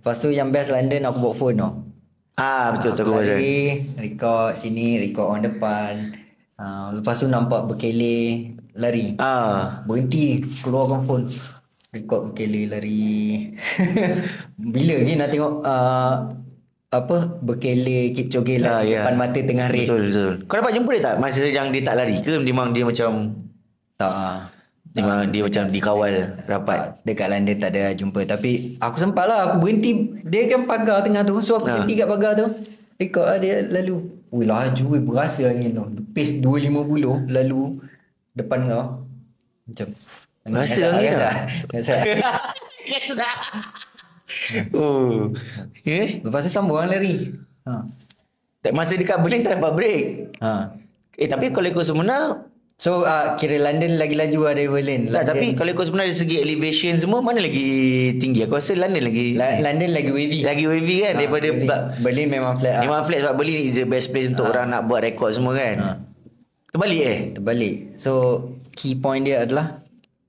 Lepas 0.02 0.18
tu 0.18 0.34
yang 0.34 0.50
best 0.50 0.74
London 0.74 1.06
aku 1.06 1.18
bawa 1.22 1.36
phone 1.38 1.62
tau. 1.62 1.72
Ah, 2.42 2.74
betul 2.74 2.98
pasal. 2.98 3.38
Lari, 3.38 3.86
record 4.02 4.58
sini, 4.58 4.98
record 4.98 5.30
on 5.30 5.42
depan. 5.46 5.94
Ha, 6.58 6.66
lepas 6.98 7.22
tu 7.22 7.30
nampak 7.30 7.70
berkele 7.70 8.50
lari. 8.74 9.14
Ah. 9.22 9.86
Berhenti 9.86 10.42
keluarkan 10.42 11.06
phone. 11.06 11.30
Record 11.94 12.34
berkele 12.34 12.66
lari. 12.66 13.46
Bila 14.74 14.94
lagi 14.98 15.14
nak 15.14 15.30
tengok 15.30 15.54
uh, 15.62 16.14
apa 16.92 17.40
berkele 17.40 18.12
Kipchoge 18.12 18.60
Ah, 18.60 18.60
lah 18.60 18.80
ya. 18.84 19.02
depan 19.02 19.16
mata 19.18 19.40
tengah 19.40 19.68
race. 19.68 19.88
Betul 19.88 20.02
betul. 20.06 20.32
Kau 20.44 20.56
dapat 20.58 20.72
jumpa 20.76 20.92
dia 20.92 21.02
tak 21.02 21.16
masa 21.18 21.42
yang 21.46 21.68
dia 21.70 21.82
tak 21.82 21.96
lari 21.96 22.20
ke 22.20 22.36
memang 22.38 22.68
dia 22.70 22.84
macam 22.84 23.32
Tak 23.96 24.12
ah. 24.12 24.38
memang 24.92 25.24
dia 25.26 25.42
macam 25.42 25.64
dikawal 25.68 26.12
rapat. 26.44 26.78
Tak, 26.78 27.08
dekat 27.08 27.28
London 27.30 27.58
tak 27.58 27.70
ada 27.72 27.84
jumpa 27.94 28.20
Tapi 28.26 28.52
aku 28.78 28.98
sempat 28.98 29.24
lah 29.24 29.40
Aku 29.48 29.56
berhenti 29.58 29.92
Dia 30.22 30.44
kan 30.46 30.66
pagar 30.66 31.00
tengah 31.00 31.24
tu 31.24 31.40
So 31.40 31.56
aku 31.56 31.66
Ha. 31.66 31.74
berhenti 31.80 31.96
kat 31.96 32.08
pagar 32.08 32.32
tu 32.36 32.46
Record 32.98 33.26
lah 33.26 33.38
dia 33.40 33.56
lalu 33.64 33.96
Wih 34.30 34.44
laju 34.46 34.84
weh 34.90 35.00
Berasa 35.02 35.48
angin 35.48 35.72
tu 35.72 35.84
Pace 36.12 36.36
250 36.36 36.76
Lalu 37.26 37.62
Depan 38.34 38.60
kau 38.66 38.86
Macam 39.64 39.88
Rasa 40.44 40.84
angin 40.92 41.12
rasa, 41.14 41.24
tak? 41.24 41.36
rasa. 41.74 41.94
Tak. 44.32 44.66
Oh. 44.74 45.30
Eh, 45.82 46.22
Lepas 46.22 46.42
tu 46.42 46.50
sambung 46.50 46.76
orang 46.76 46.92
lari 46.94 47.36
ha. 47.62 47.84
tak 48.60 48.72
masa 48.72 48.94
dekat 48.94 49.20
Berlin 49.20 49.42
tak 49.42 49.58
dapat 49.58 49.72
break. 49.74 50.04
Ha. 50.38 50.72
Eh 51.14 51.28
tapi 51.28 51.50
kalau 51.50 51.68
ikut 51.68 51.84
sebenar 51.84 52.48
So 52.76 53.04
uh, 53.04 53.36
kira 53.36 53.60
London 53.60 53.94
lagi 53.96 54.16
laju 54.16 54.40
lah 54.42 54.54
dari 54.54 54.66
Berlin 54.66 55.02
lah 55.06 55.22
London, 55.22 55.30
tapi 55.30 55.46
kalau 55.54 55.70
ikut 55.70 55.86
sebenar 55.86 56.06
dari 56.08 56.18
segi 56.18 56.38
elevation 56.40 56.98
semua 56.98 57.20
mana 57.20 57.38
lagi 57.38 57.70
tinggi? 58.16 58.42
Aku 58.42 58.58
rasa 58.58 58.74
London 58.74 59.04
lagi 59.04 59.36
La- 59.36 59.62
London 59.62 59.92
lagi 59.92 60.10
wavy 60.10 60.42
lagi 60.42 60.66
wavy 60.66 60.96
kan 61.00 61.14
Ha, 61.14 61.20
daripada 61.20 61.48
Berlin, 61.48 61.68
ba- 61.68 61.86
Berlin 62.00 62.28
memang 62.28 62.54
flat 62.56 62.74
ah. 62.74 62.82
Memang 62.82 63.02
flat 63.04 63.20
sebab 63.22 63.36
Berlin 63.36 63.60
is 63.64 63.76
the 63.76 63.86
best 63.86 64.10
place 64.10 64.28
untuk 64.28 64.48
orang 64.48 64.66
nak 64.68 64.82
buat 64.84 64.98
rekod 65.00 65.30
semua 65.30 65.54
kan. 65.54 65.76
Ha. 65.78 65.90
Terbalik 66.70 67.02
eh? 67.04 67.18
Terbalik 67.32 67.74
So 67.94 68.12
key 68.72 68.96
point 68.96 69.22
dia 69.22 69.46
adalah 69.46 69.86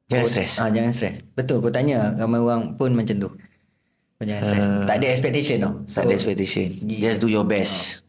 Jangan 0.07 0.21
kau- 0.21 0.29
stres. 0.31 0.53
Ah, 0.59 0.69
jangan 0.69 0.93
stres. 0.93 1.25
Betul 1.33 1.57
kau 1.59 1.71
tanya 1.71 2.13
ramai 2.13 2.37
orang 2.37 2.77
pun 2.77 2.93
macam 2.93 3.17
tu. 3.17 3.29
Jangan 4.23 4.43
stres. 4.43 4.67
tak 4.87 4.97
ada 5.03 5.07
expectation 5.11 5.57
tau. 5.61 5.73
Uh. 5.73 5.87
Tak 5.87 6.03
ada 6.07 6.15
expectation. 6.15 6.67
Just 6.87 7.19
do 7.19 7.29
your 7.29 7.45
best. 7.45 8.07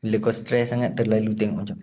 Bila 0.00 0.18
kau 0.18 0.34
stres 0.34 0.72
sangat 0.72 0.98
terlalu 0.98 1.36
tengok 1.36 1.56
macam. 1.62 1.76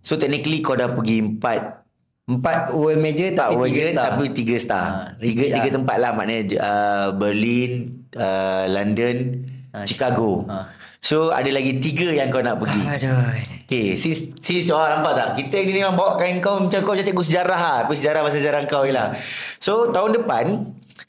So 0.00 0.14
technically 0.14 0.60
kau 0.60 0.76
dah 0.76 0.92
pergi 0.92 1.20
empat 1.20 1.84
Empat 2.24 2.72
world 2.72 3.04
major 3.04 3.36
tak 3.36 3.52
tapi 3.52 3.68
tiga 3.68 3.84
star. 3.92 4.08
tapi 4.08 4.24
tiga 4.32 4.56
star. 4.56 4.84
Ha, 4.88 5.00
tiga 5.20 5.44
tiga 5.44 5.68
lah. 5.68 5.74
tempat 5.76 5.96
lah 6.00 6.10
maknanya 6.16 6.42
uh, 6.56 7.08
Berlin, 7.12 7.70
uh, 8.16 8.64
London, 8.72 9.44
Ha, 9.74 9.82
Chicago. 9.84 10.46
Ha. 10.48 10.70
So 11.04 11.34
ada 11.34 11.50
lagi 11.50 11.82
tiga 11.82 12.14
yang 12.14 12.30
kau 12.32 12.40
nak 12.40 12.62
pergi. 12.62 12.80
Aduh. 12.80 13.34
Okay, 13.66 13.98
sis, 13.98 14.30
sis 14.38 14.70
orang 14.70 15.02
nampak 15.02 15.12
tak? 15.18 15.28
Kita 15.36 15.66
ni 15.66 15.82
memang 15.82 15.98
bawakan 15.98 16.40
kau 16.40 16.62
macam 16.64 16.80
kau 16.80 16.94
macam 16.94 17.04
cikgu 17.04 17.24
sejarah 17.26 17.60
lah. 17.60 17.76
Apa 17.84 17.92
sejarah 17.92 18.20
pasal 18.22 18.38
sejarah 18.40 18.60
kau 18.70 18.86
je 18.86 18.94
lah. 18.94 19.12
So, 19.58 19.90
tahun 19.90 20.22
depan, 20.22 20.44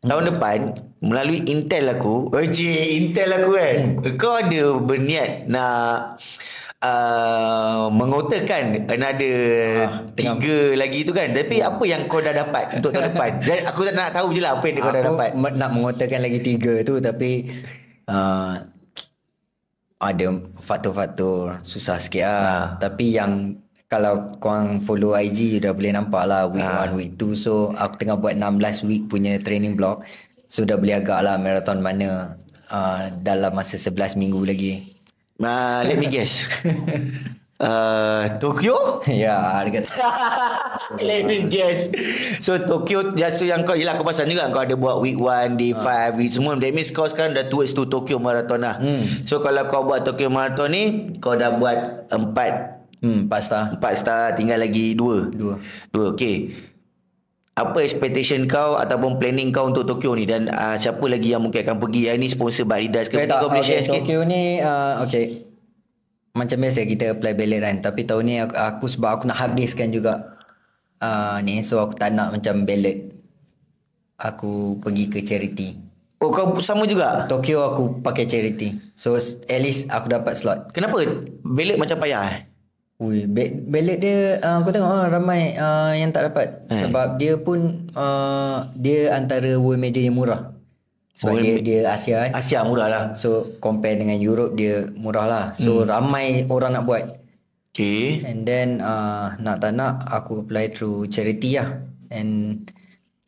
tahun 0.01 0.23
depan, 0.31 0.57
melalui 0.99 1.45
Intel 1.45 1.89
aku, 1.89 2.29
oh 2.29 2.45
cik, 2.45 2.85
Intel 2.91 3.29
aku 3.33 3.51
kan, 3.53 3.77
kau 4.15 4.33
ada 4.33 4.63
berniat 4.77 5.45
nak 5.45 6.17
uh, 6.79 7.87
mengotakan 7.89 8.85
another 8.87 9.37
tengah- 10.13 10.37
tiga 10.37 10.57
lagi 10.75 11.01
tu 11.01 11.11
kan. 11.11 11.29
Tapi 11.29 11.55
apa 11.59 11.83
yang 11.83 12.05
kau 12.05 12.19
dah 12.19 12.33
dapat 12.33 12.77
untuk 12.77 12.91
tahun 12.91 13.13
depan? 13.13 13.29
Jadi, 13.45 13.61
aku 13.63 13.79
tak 13.83 13.93
nak 13.93 14.09
tahu 14.11 14.27
je 14.29 14.41
lah 14.41 14.57
apa 14.57 14.65
yang 14.65 14.75
kau 14.77 14.89
dah 14.89 15.01
Aku 15.01 15.09
dapat. 15.13 15.29
me- 15.33 15.55
nak 15.55 15.69
mengotakan 15.71 16.19
lagi 16.21 16.39
tiga 16.39 16.73
tu 16.81 16.97
tapi 16.97 17.49
uh, 18.05 18.53
ada 19.97 20.25
faktor-faktor 20.59 21.61
susah 21.61 21.97
sikit 21.97 22.23
lah. 22.23 22.41
Ha. 22.43 22.53
Tapi 22.77 23.05
yang 23.11 23.57
kalau 23.85 24.33
korang 24.41 24.81
follow 24.81 25.13
IG 25.13 25.57
you 25.57 25.59
dah 25.61 25.71
boleh 25.71 25.93
nampak 25.93 26.25
lah 26.25 26.49
week 26.49 26.65
Ha. 26.65 26.89
1, 26.89 26.97
week 26.97 27.11
2. 27.21 27.37
So 27.37 27.71
aku 27.77 28.01
tengah 28.01 28.17
buat 28.17 28.33
16 28.33 28.87
week 28.89 29.07
punya 29.07 29.37
training 29.37 29.77
block. 29.77 30.01
So 30.49 30.65
dah 30.65 30.77
boleh 30.77 30.97
agak 30.97 31.21
lah 31.21 31.37
marathon 31.37 31.81
mana 31.81 32.37
uh, 32.69 33.13
dalam 33.21 33.53
masa 33.53 33.77
11 33.77 34.17
minggu 34.17 34.41
lagi. 34.41 34.97
Uh, 35.35 35.83
let 35.83 35.99
me 35.99 36.07
guess. 36.07 36.47
uh, 37.59 38.25
Tokyo? 38.41 38.99
ya, 39.11 39.61
kata. 39.61 39.87
Let 41.01 41.27
me 41.27 41.49
guess. 41.51 41.91
So 42.39 42.55
Tokyo 42.61 43.13
ya, 43.17 43.27
so 43.27 43.43
yang 43.43 43.65
kau 43.67 43.73
Yelah 43.75 43.97
aku 43.97 44.05
pasal 44.05 44.29
juga 44.29 44.47
Kau 44.53 44.61
ada 44.63 44.77
buat 44.77 45.01
week 45.01 45.17
1 45.17 45.57
Day 45.57 45.73
5 45.73 46.13
Week 46.21 46.29
semua 46.29 46.53
That 46.55 46.71
means 46.77 46.93
kau 46.93 47.09
sekarang 47.09 47.33
Dah 47.33 47.49
towards 47.49 47.73
to 47.73 47.89
Tokyo 47.89 48.21
Marathon 48.21 48.61
lah 48.61 48.77
Hmm. 48.77 49.01
So 49.25 49.41
kalau 49.41 49.65
kau 49.65 49.81
buat 49.81 50.05
Tokyo 50.05 50.29
Marathon 50.29 50.69
ni 50.71 50.83
Kau 51.17 51.33
dah 51.33 51.57
buat 51.57 52.05
4 52.13 52.84
Hmm, 53.05 53.29
pas 53.29 53.45
star. 53.45 53.77
4 53.77 54.01
star 54.01 54.33
Tinggal 54.33 54.65
lagi 54.65 54.97
2 54.97 55.29
Dua. 55.29 55.61
2 55.93 56.17
okay 56.17 56.49
apa 57.55 57.79
expectation 57.79 58.51
kau 58.51 58.75
ataupun 58.75 59.15
planning 59.15 59.55
kau 59.55 59.71
untuk 59.71 59.87
Tokyo 59.87 60.11
ni? 60.11 60.27
Dan 60.27 60.51
uh, 60.51 60.75
siapa 60.75 60.99
lagi 61.07 61.31
yang 61.31 61.39
mungkin 61.39 61.63
akan 61.63 61.79
pergi? 61.79 62.11
Yang 62.11 62.17
ni 62.19 62.27
sponsor 62.27 62.67
by 62.67 62.83
Adidas 62.83 63.07
ke? 63.07 63.15
Okay, 63.15 63.31
tak, 63.31 63.39
kau 63.39 63.47
boleh 63.47 63.63
share 63.63 63.79
okay, 63.79 63.87
sikit. 63.87 64.03
Tokyo 64.03 64.27
ni 64.27 64.59
uh, 64.59 64.99
okay. 64.99 65.47
Macam 66.35 66.59
biasa 66.59 66.83
kita 66.83 67.15
apply 67.15 67.31
ballot 67.31 67.63
kan. 67.63 67.75
Tapi 67.79 68.03
tahun 68.03 68.23
ni 68.27 68.35
aku, 68.43 68.55
aku 68.59 68.85
sebab 68.91 69.09
aku 69.15 69.23
nak 69.31 69.39
habiskan 69.39 69.87
juga 69.87 70.35
uh, 70.99 71.39
ni. 71.39 71.63
So 71.63 71.79
aku 71.79 71.95
tak 71.95 72.11
nak 72.11 72.35
macam 72.35 72.67
ballot. 72.67 73.15
Aku 74.19 74.75
pergi 74.83 75.07
ke 75.07 75.23
charity. 75.23 75.79
Oh 76.19 76.35
kau 76.35 76.51
sama 76.59 76.83
juga? 76.83 77.23
Tokyo 77.23 77.71
aku 77.71 78.03
pakai 78.03 78.27
charity. 78.27 78.75
So 78.99 79.15
at 79.15 79.59
least 79.63 79.87
aku 79.87 80.11
dapat 80.11 80.35
slot. 80.35 80.75
Kenapa? 80.75 81.07
Ballot 81.39 81.79
macam 81.79 82.03
payah? 82.03 82.35
eh 82.35 82.54
Ui, 82.95 83.27
ba- 83.27 83.51
ballot 83.67 83.99
dia 83.99 84.39
uh, 84.39 84.63
aku 84.63 84.71
tengok 84.71 84.87
uh, 84.87 85.07
ramai 85.11 85.51
uh, 85.59 85.91
yang 85.91 86.15
tak 86.15 86.31
dapat 86.31 86.63
Eh. 86.71 86.79
sebab 86.79 87.19
dia 87.19 87.35
pun 87.35 87.91
uh, 87.91 88.71
dia 88.71 89.11
antara 89.11 89.59
world 89.59 89.83
major 89.83 89.99
yang 89.99 90.15
murah. 90.15 90.55
Sebab 91.15 91.39
World 91.39 91.43
dia 91.43 91.55
dia 91.59 91.79
Asia 91.91 92.27
kan. 92.27 92.31
Asia 92.35 92.59
murah 92.67 92.87
lah 92.91 93.03
So 93.15 93.55
compare 93.63 93.95
dengan 93.95 94.19
Europe 94.19 94.55
dia 94.55 94.87
murah 94.95 95.27
lah. 95.27 95.45
So 95.55 95.83
hmm. 95.83 95.87
ramai 95.91 96.47
orang 96.47 96.75
nak 96.75 96.87
buat. 96.87 97.03
okay 97.71 98.23
And 98.23 98.47
then 98.47 98.79
uh, 98.79 99.35
nak 99.43 99.59
tak 99.59 99.75
nak 99.75 100.07
aku 100.07 100.47
apply 100.47 100.71
through 100.71 101.11
charity 101.11 101.59
lah. 101.59 101.83
And 102.11 102.63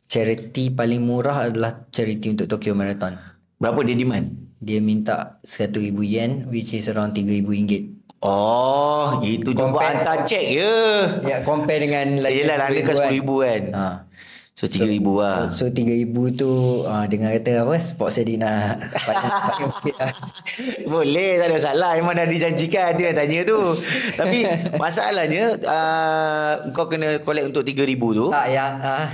charity 0.08 0.72
paling 0.72 1.04
murah 1.04 1.48
adalah 1.48 1.88
charity 1.92 2.32
untuk 2.32 2.48
Tokyo 2.48 2.72
Marathon. 2.72 3.20
berapa 3.58 3.82
dia 3.82 3.98
demand 3.98 4.38
Dia 4.62 4.78
minta 4.78 5.42
100,000 5.42 5.92
yen 6.06 6.46
which 6.48 6.72
is 6.72 6.88
around 6.88 7.12
3,000 7.12 7.44
ringgit. 7.44 7.97
Oh, 8.18 9.22
itu 9.22 9.54
jumpa 9.54 9.78
hantar 9.78 10.26
cek 10.26 10.44
je. 10.50 10.74
Ya 11.22 11.46
compare 11.46 11.86
dengan 11.86 12.18
Yelah, 12.18 12.66
London 12.66 12.82
kan 12.82 13.14
10,000 13.14 13.46
kan. 13.46 13.62
Ha. 13.70 13.88
So 14.58 14.66
3000 14.66 15.06
lah. 15.06 15.46
So 15.54 15.70
3000 15.70 16.34
tu 16.34 16.82
uh, 16.82 17.06
Dengar 17.06 17.30
kata 17.38 17.62
apa 17.62 17.78
Sport 17.78 18.10
saya 18.10 18.34
nak 18.34 18.50
lah 18.50 18.66
Boleh 20.98 21.38
tak 21.38 21.46
ada 21.46 21.54
masalah 21.54 21.90
Memang 21.94 22.18
dah 22.18 22.26
dijanjikan 22.26 22.98
Dia 22.98 23.14
yang 23.14 23.22
tanya 23.22 23.46
tu 23.46 23.60
Tapi 24.18 24.50
masalahnya 24.82 25.62
uh, 25.62 26.74
Kau 26.74 26.90
kena 26.90 27.22
collect 27.22 27.54
untuk 27.54 27.62
3000 27.62 27.86
tu 28.02 28.26
Tak 28.34 28.46
yang 28.50 28.82
uh, 28.82 29.06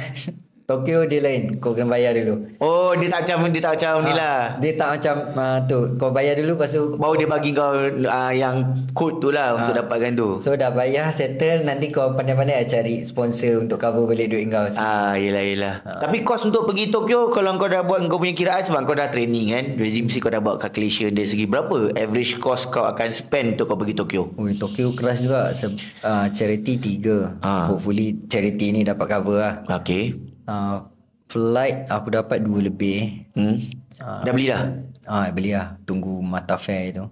Tokyo 0.65 1.05
dia 1.05 1.21
lain 1.21 1.61
Kau 1.61 1.77
kena 1.77 1.93
bayar 1.93 2.17
dulu 2.17 2.41
Oh 2.57 2.97
dia 2.97 3.13
tak 3.13 3.29
macam 3.29 3.53
Dia 3.53 3.61
tak 3.61 3.73
macam 3.77 3.93
ni 4.01 4.13
lah 4.13 4.39
Dia 4.57 4.73
tak 4.73 4.89
macam 4.97 5.15
uh, 5.37 5.59
tu 5.63 5.79
Kau 5.95 6.09
bayar 6.09 6.41
dulu 6.41 6.57
Lepas 6.57 6.73
tu 6.73 6.97
Baru 6.97 7.15
dia 7.15 7.29
bagi 7.29 7.53
kau 7.53 7.69
uh, 7.85 8.33
Yang 8.33 8.57
code 8.91 9.21
tu 9.21 9.29
lah 9.29 9.61
Untuk 9.61 9.77
dapatkan 9.77 10.17
tu 10.17 10.41
So 10.41 10.57
dah 10.57 10.73
bayar 10.73 11.13
settle 11.13 11.63
Nanti 11.63 11.93
kau 11.93 12.17
pandai-pandai 12.17 12.57
lah 12.57 12.67
cari 12.67 13.05
sponsor 13.05 13.61
Untuk 13.61 13.77
cover 13.77 14.09
balik 14.09 14.33
duit 14.33 14.49
kau 14.49 14.65
Ah, 14.75 15.13
yelah 15.15 15.45
yelah. 15.45 15.75
Tapi 15.85 16.25
kos 16.25 16.43
untuk 16.43 16.65
pergi 16.65 16.89
Tokyo 16.89 17.29
kalau 17.29 17.55
kau 17.55 17.69
dah 17.69 17.85
buat 17.85 18.01
kau 18.07 18.17
punya 18.17 18.33
kiraan 18.33 18.65
sebab 18.65 18.85
kau 18.85 18.97
dah 18.97 19.07
training 19.07 19.53
kan. 19.53 19.65
Jadi 19.77 20.01
mesti 20.01 20.19
kau 20.19 20.33
dah 20.33 20.41
buat 20.41 20.57
calculation 20.59 21.13
dari 21.13 21.29
segi 21.29 21.45
berapa 21.45 21.93
average 21.95 22.41
cost 22.41 22.73
kau 22.73 22.83
akan 22.83 23.09
spend 23.11 23.55
untuk 23.55 23.69
kau 23.69 23.77
pergi 23.77 23.95
Tokyo. 23.95 24.33
Ui, 24.35 24.57
Tokyo 24.57 24.91
keras 24.93 25.21
juga 25.21 25.53
Se- 25.53 25.77
uh, 26.01 26.27
Charity 26.29 26.73
tiga 26.77 27.37
Ah. 27.39 27.69
Hopefully 27.69 28.17
charity 28.27 28.73
ni 28.73 28.81
dapat 28.83 29.07
cover 29.07 29.37
lah 29.37 29.55
Okay. 29.71 30.34
Uh, 30.49 30.87
Flight 31.29 31.91
aku 31.91 32.09
dapat 32.15 32.39
dua 32.45 32.63
lebih 32.63 33.27
Hmm. 33.35 33.59
Dah 33.99 34.33
beli 34.35 34.51
dah? 34.51 34.63
Ah 35.07 35.31
beli 35.31 35.55
lah 35.55 35.79
Tunggu 35.87 36.19
mata 36.23 36.59
fair 36.59 36.95
tu 36.95 37.05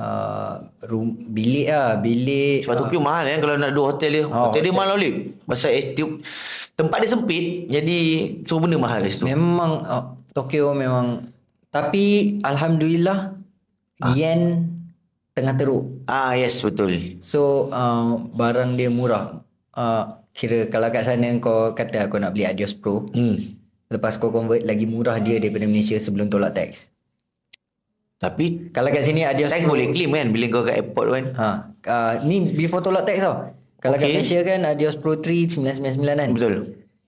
uh, 0.00 0.54
room, 0.88 1.28
Bilik 1.28 1.68
lah 1.68 2.00
Bilik 2.00 2.64
Sebab 2.64 2.86
Tokyo 2.86 3.00
mahal 3.00 3.24
kan 3.36 3.38
kalau 3.44 3.54
nak 3.60 3.70
duduk 3.72 3.86
hotel 3.96 4.10
dia. 4.10 4.24
Oh, 4.26 4.48
hotel 4.48 4.60
dia 4.64 4.72
mahal 4.72 4.96
balik. 4.96 5.14
Pasal 5.44 5.76
STU 5.76 6.20
tempat 6.76 7.04
dia 7.04 7.10
sempit 7.12 7.44
jadi 7.68 7.98
semua 8.48 8.64
benda 8.64 8.76
mahal 8.80 9.04
kat 9.04 9.12
situ. 9.12 9.24
Memang 9.28 9.72
uh, 9.84 10.04
Tokyo 10.32 10.72
memang 10.72 11.28
Tapi 11.70 12.36
Alhamdulillah 12.42 13.38
Yen 14.16 14.66
Tengah 15.36 15.54
teruk 15.54 16.02
Ah 16.10 16.34
yes 16.34 16.60
betul. 16.64 17.20
So 17.22 17.70
uh, 17.70 18.18
Barang 18.34 18.74
dia 18.74 18.88
murah 18.88 19.44
uh, 19.76 20.19
Kira 20.30 20.70
kalau 20.70 20.88
kat 20.88 21.02
sana 21.02 21.26
kau 21.36 21.72
kata 21.72 22.06
kau 22.06 22.16
nak 22.16 22.32
beli 22.32 22.46
Adios 22.46 22.72
Pro 22.72 23.06
Hmm. 23.10 23.58
Lepas 23.90 24.16
kau 24.16 24.30
convert 24.30 24.62
lagi 24.62 24.86
murah 24.86 25.18
dia 25.18 25.36
daripada 25.36 25.66
Malaysia 25.66 25.98
sebelum 25.98 26.30
tolak 26.30 26.54
tax 26.54 26.88
Tapi 28.16 28.70
Kalau 28.70 28.88
kat 28.88 29.02
sini 29.02 29.26
Adios 29.26 29.50
tax 29.50 29.66
Pro 29.66 29.74
boleh 29.74 29.90
claim 29.90 30.10
kan 30.12 30.26
bila 30.30 30.46
kau 30.46 30.62
kat 30.62 30.74
airport 30.78 31.06
kan. 31.10 31.24
ha, 31.34 31.48
uh, 31.84 32.14
Ni 32.22 32.54
before 32.54 32.78
tolak 32.80 33.02
tax 33.02 33.18
tau 33.20 33.50
Kalau 33.78 33.96
kat 33.96 34.06
Okay. 34.06 34.14
Malaysia 34.14 34.38
kan 34.44 34.60
Adios 34.64 34.94
Pro 34.94 35.18
3 35.18 35.58
999 35.58 35.98
kan 36.14 36.30
Betul. 36.30 36.54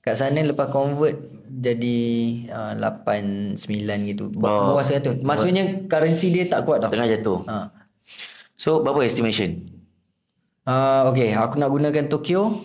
Kat 0.02 0.18
sana 0.18 0.42
lepas 0.42 0.66
convert 0.66 1.14
jadi 1.52 1.98
uh, 2.48 2.74
89 2.74 3.60
gitu. 4.08 4.32
Oh. 4.34 4.72
Bawah 4.72 4.82
100. 4.82 5.20
Maksudnya 5.20 5.84
currency 5.86 6.32
dia 6.32 6.48
tak 6.48 6.64
kuat 6.64 6.80
tau. 6.80 6.88
Tengah 6.90 7.06
jatuh. 7.06 7.44
Ha. 7.46 7.70
So 8.56 8.80
berapa 8.80 9.04
estimation? 9.04 9.68
Uh, 10.64 11.06
okay, 11.06 11.36
aku 11.36 11.60
nak 11.60 11.70
gunakan 11.70 12.08
Tokyo 12.08 12.64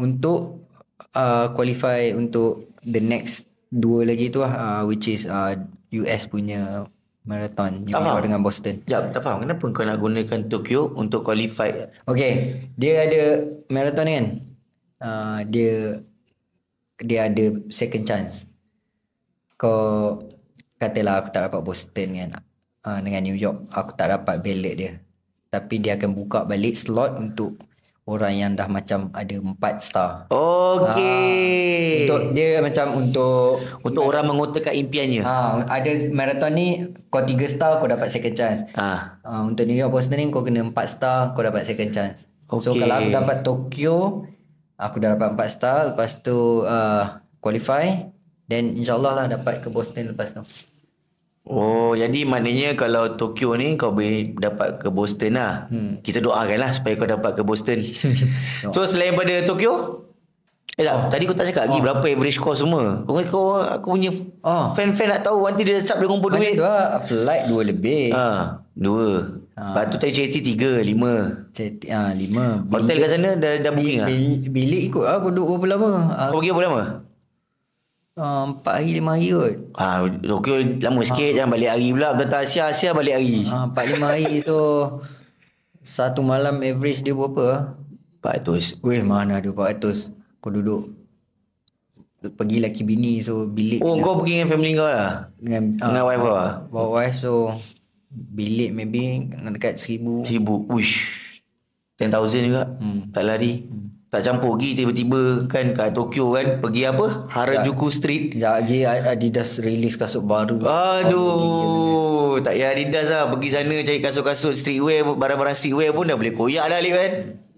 untuk 0.00 0.66
uh, 1.12 1.52
qualify 1.52 2.10
untuk 2.16 2.72
the 2.82 2.98
next 2.98 3.44
dua 3.70 4.02
lagi 4.02 4.32
tu 4.32 4.42
lah 4.42 4.52
uh, 4.56 4.82
which 4.88 5.06
is 5.06 5.28
uh, 5.28 5.54
US 5.94 6.26
punya 6.26 6.88
marathon 7.24 7.84
Tak 7.84 8.00
faham. 8.00 8.24
dengan 8.24 8.40
Boston. 8.40 8.74
Sekejap, 8.82 9.02
tak 9.12 9.22
faham 9.22 9.38
kenapa 9.44 9.64
kau 9.70 9.84
nak 9.84 9.98
gunakan 10.00 10.40
Tokyo 10.48 10.90
untuk 10.96 11.22
qualify 11.22 11.68
Okay, 12.08 12.64
dia 12.74 13.06
ada 13.06 13.22
marathon 13.68 14.06
ni 14.08 14.14
kan. 14.16 14.26
Uh, 15.00 15.38
dia 15.48 16.00
dia 17.00 17.28
ada 17.28 17.44
second 17.72 18.04
chance. 18.04 18.44
Kau 19.60 20.18
katalah 20.80 21.20
aku 21.20 21.28
tak 21.32 21.48
dapat 21.48 21.60
Boston 21.60 22.08
kan. 22.16 22.30
Uh, 22.80 23.00
dengan 23.04 23.22
New 23.28 23.36
York 23.36 23.68
aku 23.70 23.92
tak 23.94 24.08
dapat 24.10 24.40
ballot 24.40 24.74
dia. 24.76 24.92
Tapi 25.50 25.82
dia 25.82 26.00
akan 26.00 26.10
buka 26.16 26.48
balik 26.48 26.78
slot 26.78 27.20
untuk 27.20 27.58
orang 28.10 28.34
yang 28.34 28.50
dah 28.58 28.66
macam 28.66 29.06
ada 29.14 29.38
4 29.38 29.54
star. 29.78 30.10
Okey. 30.28 32.04
Untuk 32.04 32.34
dia 32.34 32.58
macam 32.58 32.98
untuk 32.98 33.62
Untuk 33.86 34.02
orang 34.02 34.26
mengotakkan 34.26 34.74
impiannya. 34.74 35.22
ha, 35.22 35.62
ada 35.70 35.90
marathon 36.10 36.52
ni 36.52 36.68
kau 37.06 37.22
3 37.22 37.38
star 37.46 37.78
kau 37.78 37.86
dapat 37.86 38.10
second 38.10 38.34
chance. 38.34 38.66
Ah. 38.74 39.22
Uh, 39.22 39.46
untuk 39.46 39.70
New 39.70 39.78
York 39.78 39.94
Boston 39.94 40.18
ni 40.18 40.26
kau 40.28 40.42
kena 40.42 40.66
4 40.66 40.74
star 40.90 41.32
kau 41.32 41.46
dapat 41.46 41.62
second 41.62 41.94
chance. 41.94 42.26
So 42.58 42.74
Okey. 42.74 42.82
kalau 42.82 42.94
aku 42.98 43.08
dapat 43.14 43.36
Tokyo 43.46 43.96
aku 44.74 44.96
dah 44.98 45.14
dapat 45.14 45.38
4 45.38 45.54
star 45.54 45.78
lepas 45.94 46.18
tu 46.18 46.66
uh, 46.66 47.22
qualify 47.38 48.10
then 48.50 48.74
insyaallah 48.74 49.14
lah 49.14 49.26
dapat 49.30 49.62
ke 49.62 49.70
Boston 49.70 50.10
lepas 50.10 50.34
tu. 50.34 50.42
Oh, 51.48 51.96
jadi 51.96 52.28
maknanya 52.28 52.76
kalau 52.76 53.16
Tokyo 53.16 53.56
ni 53.56 53.74
kau 53.74 53.90
boleh 53.90 54.36
dapat 54.36 54.78
ke 54.78 54.92
Boston 54.92 55.34
lah. 55.40 55.66
Hmm. 55.72 55.98
Kita 56.04 56.20
doakan 56.20 56.58
lah 56.60 56.70
supaya 56.70 56.94
kau 56.94 57.08
dapat 57.08 57.32
ke 57.34 57.42
Boston. 57.42 57.80
so 58.74 58.84
selain 58.84 59.16
pada 59.16 59.42
Tokyo, 59.42 60.04
Eh 60.78 60.86
tak, 60.88 60.96
oh. 60.96 61.04
tadi 61.12 61.28
kau 61.28 61.36
tak 61.36 61.50
cakap 61.52 61.68
lagi 61.68 61.78
berapa 61.84 62.04
average 62.08 62.40
cost 62.40 62.64
semua. 62.64 63.04
Kau, 63.04 63.20
kau 63.28 63.60
aku 63.60 64.00
punya 64.00 64.08
Oh. 64.40 64.72
fan-fan 64.72 65.12
nak 65.12 65.20
tahu 65.20 65.44
nanti 65.44 65.66
dia 65.66 65.76
cap 65.84 66.00
dia 66.00 66.08
kumpul 66.08 66.32
duit. 66.32 66.56
lah 66.56 66.96
flight 67.04 67.52
dua 67.52 67.60
lebih. 67.68 68.14
Ha, 68.16 68.56
dua. 68.72 69.36
Ha. 69.60 69.76
Lepas 69.76 69.82
tu 69.92 69.96
tadi 70.00 70.12
cerita 70.16 70.40
tiga, 70.40 70.80
lima. 70.80 71.44
Ah, 71.92 72.16
lima. 72.16 72.64
Hotel 72.64 72.96
kat 72.96 73.10
sana 73.12 73.36
dah, 73.36 73.60
dah 73.60 73.72
booking 73.76 73.98
lah? 74.00 74.08
Bil, 74.08 74.24
bilik 74.48 74.82
ikut 74.88 75.04
lah 75.04 75.20
aku 75.20 75.28
duduk 75.28 75.60
berapa 75.60 75.76
lama. 75.76 75.90
Kau 76.32 76.40
pergi 76.40 76.48
berapa 76.54 76.64
lama? 76.72 76.84
Ah, 78.20 78.44
Empat 78.52 78.72
hari 78.78 79.00
lima 79.00 79.16
hari 79.16 79.32
kot. 79.32 79.54
Ah, 79.80 80.04
Tokyo 80.04 80.60
lama 80.60 81.00
sikit 81.02 81.32
jangan 81.32 81.50
balik 81.56 81.70
hari 81.72 81.88
pula. 81.96 82.08
Betul 82.12 82.38
Asia 82.44 82.68
Asia 82.68 82.92
balik 82.92 83.16
hari. 83.16 83.48
Ah, 83.48 83.64
Empat 83.66 83.84
lima 83.88 84.06
hari 84.12 84.44
so 84.44 84.56
satu 85.80 86.20
malam 86.20 86.60
average 86.60 87.00
dia 87.00 87.16
berapa? 87.16 87.80
400. 88.20 88.84
Weh 88.84 89.00
mana 89.00 89.40
ada 89.40 89.48
400 89.48 90.12
Kau 90.44 90.52
duduk 90.52 90.92
Pergi 92.20 92.60
laki 92.60 92.84
bini 92.84 93.16
So 93.24 93.48
bilik 93.48 93.80
Oh, 93.80 93.96
kau 94.04 94.20
pergi 94.20 94.44
dengan 94.44 94.48
family 94.52 94.76
kau 94.76 94.84
lah? 94.84 95.32
Dengan, 95.40 95.80
Dengan 95.80 96.04
wife 96.04 96.20
kau 96.20 96.36
lah? 96.36 96.52
Bawa 96.68 96.88
wife 97.00 97.16
so 97.16 97.32
Bilik 98.12 98.76
maybe 98.76 99.24
Dekat 99.56 99.80
seribu 99.80 100.20
Seribu. 100.28 100.68
Uish. 100.68 101.00
10,000 102.00 102.48
juga. 102.48 102.64
Hmm. 102.80 103.12
Tak 103.12 103.24
lari. 103.28 103.68
Hmm. 103.68 103.92
Tak 104.10 104.26
campur 104.26 104.58
pergi 104.58 104.82
tiba-tiba 104.82 105.46
kan 105.46 105.70
kat 105.70 105.94
Tokyo 105.94 106.34
kan. 106.34 106.58
Pergi 106.58 106.82
apa? 106.82 107.30
Harajuku 107.30 107.86
Street. 107.88 108.34
Sekejap 108.34 108.52
lagi 108.58 108.78
Adidas 108.82 109.62
release 109.62 109.94
kasut 109.94 110.26
baru 110.26 110.58
Aduh. 110.58 112.42
Tak 112.42 112.58
payah 112.58 112.74
Adidas 112.74 113.06
lah. 113.06 113.30
Pergi 113.30 113.48
sana 113.54 113.76
cari 113.78 114.02
kasut-kasut 114.02 114.58
streetwear. 114.58 115.06
Barang-barang 115.14 115.54
streetwear 115.54 115.94
pun 115.94 116.10
dah 116.10 116.18
boleh 116.18 116.34
koyak 116.34 116.66
dah 116.66 116.82
Alif 116.82 116.94
kan. 116.98 117.12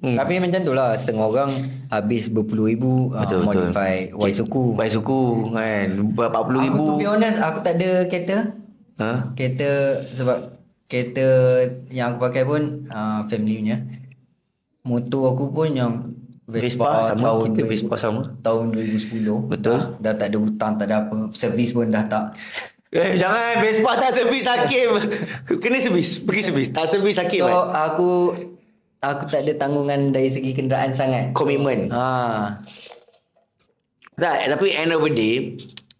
hmm. 0.04 0.16
Tapi 0.20 0.32
macam 0.44 0.60
tu 0.60 0.72
lah 0.74 0.92
Setengah 0.92 1.24
orang 1.24 1.50
Habis 1.88 2.28
berpuluh 2.28 2.68
ribu 2.68 3.16
Betul, 3.16 3.40
uh. 3.40 3.44
Modify 3.48 4.12
Y 4.12 4.30
suku 4.36 4.76
Baik 4.76 4.92
suku 4.92 5.48
kan. 5.56 5.88
Berapa 6.12 6.38
puluh 6.44 6.60
Aku 6.60 6.68
ribu. 6.68 6.84
to 6.84 6.92
be 6.98 7.06
honest 7.08 7.38
Aku 7.40 7.64
tak 7.64 7.80
ada 7.80 8.04
kereta 8.04 8.52
Ha? 9.00 9.32
Kereta 9.32 10.04
Sebab 10.12 10.58
Kereta 10.84 11.24
Yang 11.88 12.06
aku 12.12 12.18
pakai 12.20 12.42
pun 12.44 12.62
uh, 12.90 13.24
Family 13.24 13.56
punya 13.56 13.78
Motor 14.82 15.32
aku 15.32 15.48
pun 15.48 15.70
yang 15.72 16.11
Vespa 16.44 17.14
sama. 17.14 17.22
tahun 17.22 17.46
Kita 17.52 17.62
2000 17.64 17.70
Vespa 17.70 17.94
sama. 17.96 18.20
tahun 18.40 18.64
2010 18.74 19.52
Betul. 19.52 19.72
dah, 19.72 19.82
dah 19.98 20.14
tak 20.14 20.26
ada 20.28 20.38
hutang 20.38 20.72
tak 20.74 20.86
ada 20.90 20.96
apa 21.02 21.16
servis 21.30 21.70
pun 21.70 21.86
dah 21.88 22.04
tak 22.04 22.34
Eh 22.92 23.16
jangan 23.16 23.64
Vespa 23.64 23.96
tak 23.96 24.12
servis 24.12 24.44
Hakim. 24.44 25.00
Kena 25.56 25.80
servis. 25.80 26.20
Pergi 26.20 26.42
servis. 26.44 26.68
Tak 26.68 26.92
servis 26.92 27.16
Hakim. 27.16 27.40
so 27.40 27.48
kan? 27.48 27.88
aku 27.88 28.36
aku 29.00 29.22
tak 29.24 29.48
ada 29.48 29.52
tanggungan 29.56 30.12
dari 30.12 30.28
segi 30.28 30.52
kenderaan 30.52 30.92
sangat 30.92 31.32
Komitmen. 31.32 31.88
ha 31.88 32.60
Tak, 34.12 34.44
tapi 34.46 34.76
end 34.76 34.92
of 34.92 35.00
the 35.02 35.10
day 35.10 35.34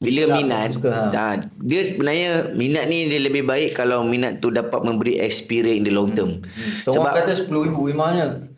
bila 0.03 0.26
Tak, 0.26 0.34
minat 0.36 0.66
suka, 0.74 0.90
ha. 0.90 1.03
ha. 1.09 1.26
dia 1.62 1.80
sebenarnya 1.80 2.30
minat 2.53 2.90
ni 2.90 3.07
dia 3.07 3.22
lebih 3.22 3.47
baik 3.47 3.72
kalau 3.72 4.03
minat 4.03 4.43
tu 4.43 4.51
dapat 4.51 4.82
memberi 4.82 5.16
experience 5.16 5.78
in 5.78 5.86
the 5.86 5.95
long 5.95 6.11
term. 6.12 6.43
so 6.82 6.90
Sebab 6.93 7.09
orang 7.09 7.24
kata 7.24 7.32
10 7.40 7.66
ribu 7.72 7.88
memangnya 7.88 8.51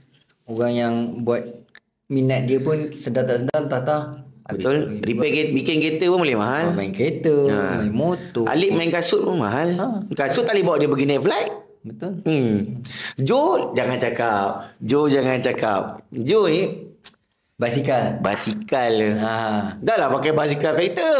orang 0.49 0.73
yang 0.73 0.95
buat 1.21 1.64
minat 2.07 2.45
dia 2.45 2.59
pun 2.59 2.93
sedar 2.93 3.25
tak 3.25 3.43
sedar 3.43 3.63
tak 3.67 3.83
tak 3.83 4.03
betul 4.45 5.01
repair 5.01 5.31
kereta, 5.33 5.53
bikin 5.53 5.77
kereta 5.81 6.05
pun 6.07 6.21
boleh 6.21 6.37
mahal. 6.37 6.65
main 6.73 6.93
kereta 6.93 7.35
Ha. 7.49 7.81
main 7.81 7.89
motor 7.91 8.45
Alik 8.45 8.71
main 8.71 8.89
kasut 8.89 9.25
pun 9.25 9.41
mahal. 9.41 9.73
Kasut 10.13 10.45
tak 10.45 10.53
boleh 10.53 10.65
bawa 10.65 10.77
dia 10.77 10.89
pergi 10.89 11.07
naik 11.07 11.23
flight. 11.23 11.51
betul 11.81 12.13
Hmm. 12.25 12.57
Joe 13.17 13.73
jangan 13.73 13.97
cakap. 13.97 14.49
Joe 14.81 15.09
jangan 15.09 15.41
cakap. 15.41 15.81
Joe 16.13 16.47
ni 16.47 16.63
basikal 17.57 18.21
basikal. 18.21 18.93
ha 19.17 19.37
Dah 19.81 19.97
lah 19.97 20.09
pakai 20.11 20.33
basikal 20.33 20.77
fighter. 20.77 21.17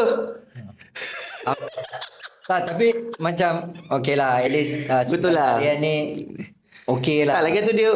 tak 2.45 2.61
tapi 2.69 2.93
macam 3.17 3.73
okey 3.91 4.15
lah 4.15 4.37
at 4.37 4.53
least 4.53 4.85
uh, 4.85 5.01
Betul 5.01 5.33
lah. 5.33 5.57
Harian 5.57 5.81
ni 5.81 5.95
okey 6.85 7.25
Tak 7.25 7.41
lagi 7.41 7.59
tu 7.63 7.73
dia 7.73 7.93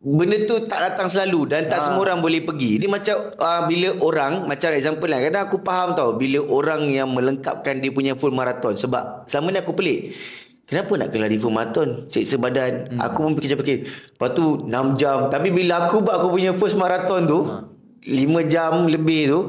benda 0.00 0.48
tu 0.48 0.64
tak 0.64 0.80
datang 0.80 1.12
selalu 1.12 1.52
dan 1.52 1.68
tak 1.68 1.84
semua 1.84 2.08
orang 2.08 2.24
boleh 2.24 2.40
pergi. 2.40 2.80
Dia 2.80 2.88
macam 2.88 3.36
uh, 3.36 3.62
bila 3.68 3.88
orang 4.00 4.32
macam 4.48 4.72
example 4.72 5.08
lah 5.12 5.20
kadang 5.20 5.44
aku 5.44 5.60
faham 5.60 5.92
tau 5.92 6.16
bila 6.16 6.40
orang 6.48 6.88
yang 6.88 7.12
melengkapkan 7.12 7.84
dia 7.84 7.92
punya 7.92 8.16
full 8.16 8.32
marathon 8.32 8.80
sebab 8.80 9.28
selama 9.28 9.52
ni 9.52 9.58
aku 9.60 9.76
pelik. 9.76 10.16
Kenapa 10.64 10.94
nak 10.94 11.10
kena 11.10 11.26
lari 11.26 11.36
full 11.36 11.50
marathon? 11.52 12.06
Seksa 12.06 12.38
badan. 12.38 12.94
Hmm. 12.94 13.02
Aku 13.02 13.26
pun 13.26 13.34
fikir-fikir. 13.34 13.90
Lepas 13.90 14.30
tu 14.38 14.70
6 14.70 15.00
jam. 15.02 15.26
Tapi 15.26 15.50
bila 15.50 15.84
aku 15.84 15.98
buat 15.98 16.22
aku 16.22 16.30
punya 16.30 16.54
first 16.54 16.78
marathon 16.78 17.26
tu, 17.26 17.42
ha. 17.42 17.66
5 18.00 18.48
jam 18.48 18.88
lebih 18.88 19.28
tu 19.28 19.40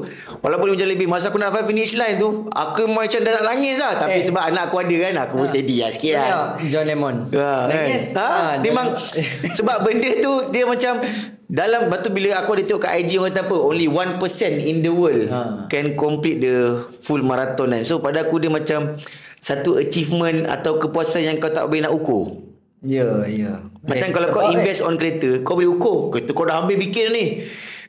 Walaupun 0.44 0.76
5 0.76 0.80
jam 0.84 0.88
lebih 0.92 1.08
Masa 1.08 1.32
aku 1.32 1.40
nak 1.40 1.56
finish 1.64 1.96
line 1.96 2.20
tu 2.20 2.52
Aku 2.52 2.84
macam 2.84 3.24
dah 3.24 3.40
nak 3.40 3.44
nangis 3.48 3.80
lah. 3.80 3.96
Tapi 3.96 4.20
eh. 4.20 4.24
sebab 4.28 4.42
anak 4.44 4.68
aku 4.68 4.76
ada 4.84 4.96
kan 5.08 5.14
Aku 5.24 5.34
pun 5.40 5.48
steady 5.48 5.80
lah 5.80 5.88
sikit 5.88 6.12
kan. 6.20 6.60
John 6.68 6.84
Lemon. 6.84 7.32
Ha, 7.32 7.72
Nangis? 7.72 8.12
Ha, 8.12 8.28
ha, 8.28 8.50
memang 8.60 8.92
Sebab 9.56 9.88
benda 9.88 10.10
tu 10.20 10.52
Dia 10.52 10.68
macam 10.68 11.00
Dalam 11.48 11.88
Batu 11.88 12.12
bila 12.12 12.44
aku 12.44 12.60
ada 12.60 12.62
tengok 12.68 12.82
kat 12.84 12.92
IG 13.00 13.10
Orang 13.16 13.32
kata 13.32 13.40
apa? 13.48 13.56
Only 13.56 13.88
1% 13.88 14.20
in 14.68 14.84
the 14.84 14.92
world 14.92 15.32
ha. 15.32 15.64
Can 15.72 15.96
complete 15.96 16.44
the 16.44 16.84
Full 17.08 17.24
marathon 17.24 17.72
kan. 17.72 17.88
So 17.88 18.04
pada 18.04 18.28
aku 18.28 18.36
dia 18.36 18.52
macam 18.52 19.00
Satu 19.40 19.80
achievement 19.80 20.44
Atau 20.44 20.76
kepuasan 20.76 21.24
Yang 21.24 21.48
kau 21.48 21.52
tak 21.56 21.64
boleh 21.72 21.88
nak 21.88 21.96
ukur. 21.96 22.52
Ya 22.84 23.00
yeah, 23.00 23.16
ya. 23.24 23.40
Yeah. 23.48 23.56
Macam 23.80 24.08
eh, 24.10 24.12
kalau 24.12 24.28
kau 24.28 24.44
invest 24.52 24.84
on 24.84 25.00
kereta 25.00 25.40
Kau 25.40 25.56
boleh 25.56 25.72
ukur. 25.72 26.12
Kereta 26.12 26.36
kau 26.36 26.44
dah 26.44 26.60
habis 26.60 26.76
bikin 26.76 27.08
ni 27.16 27.26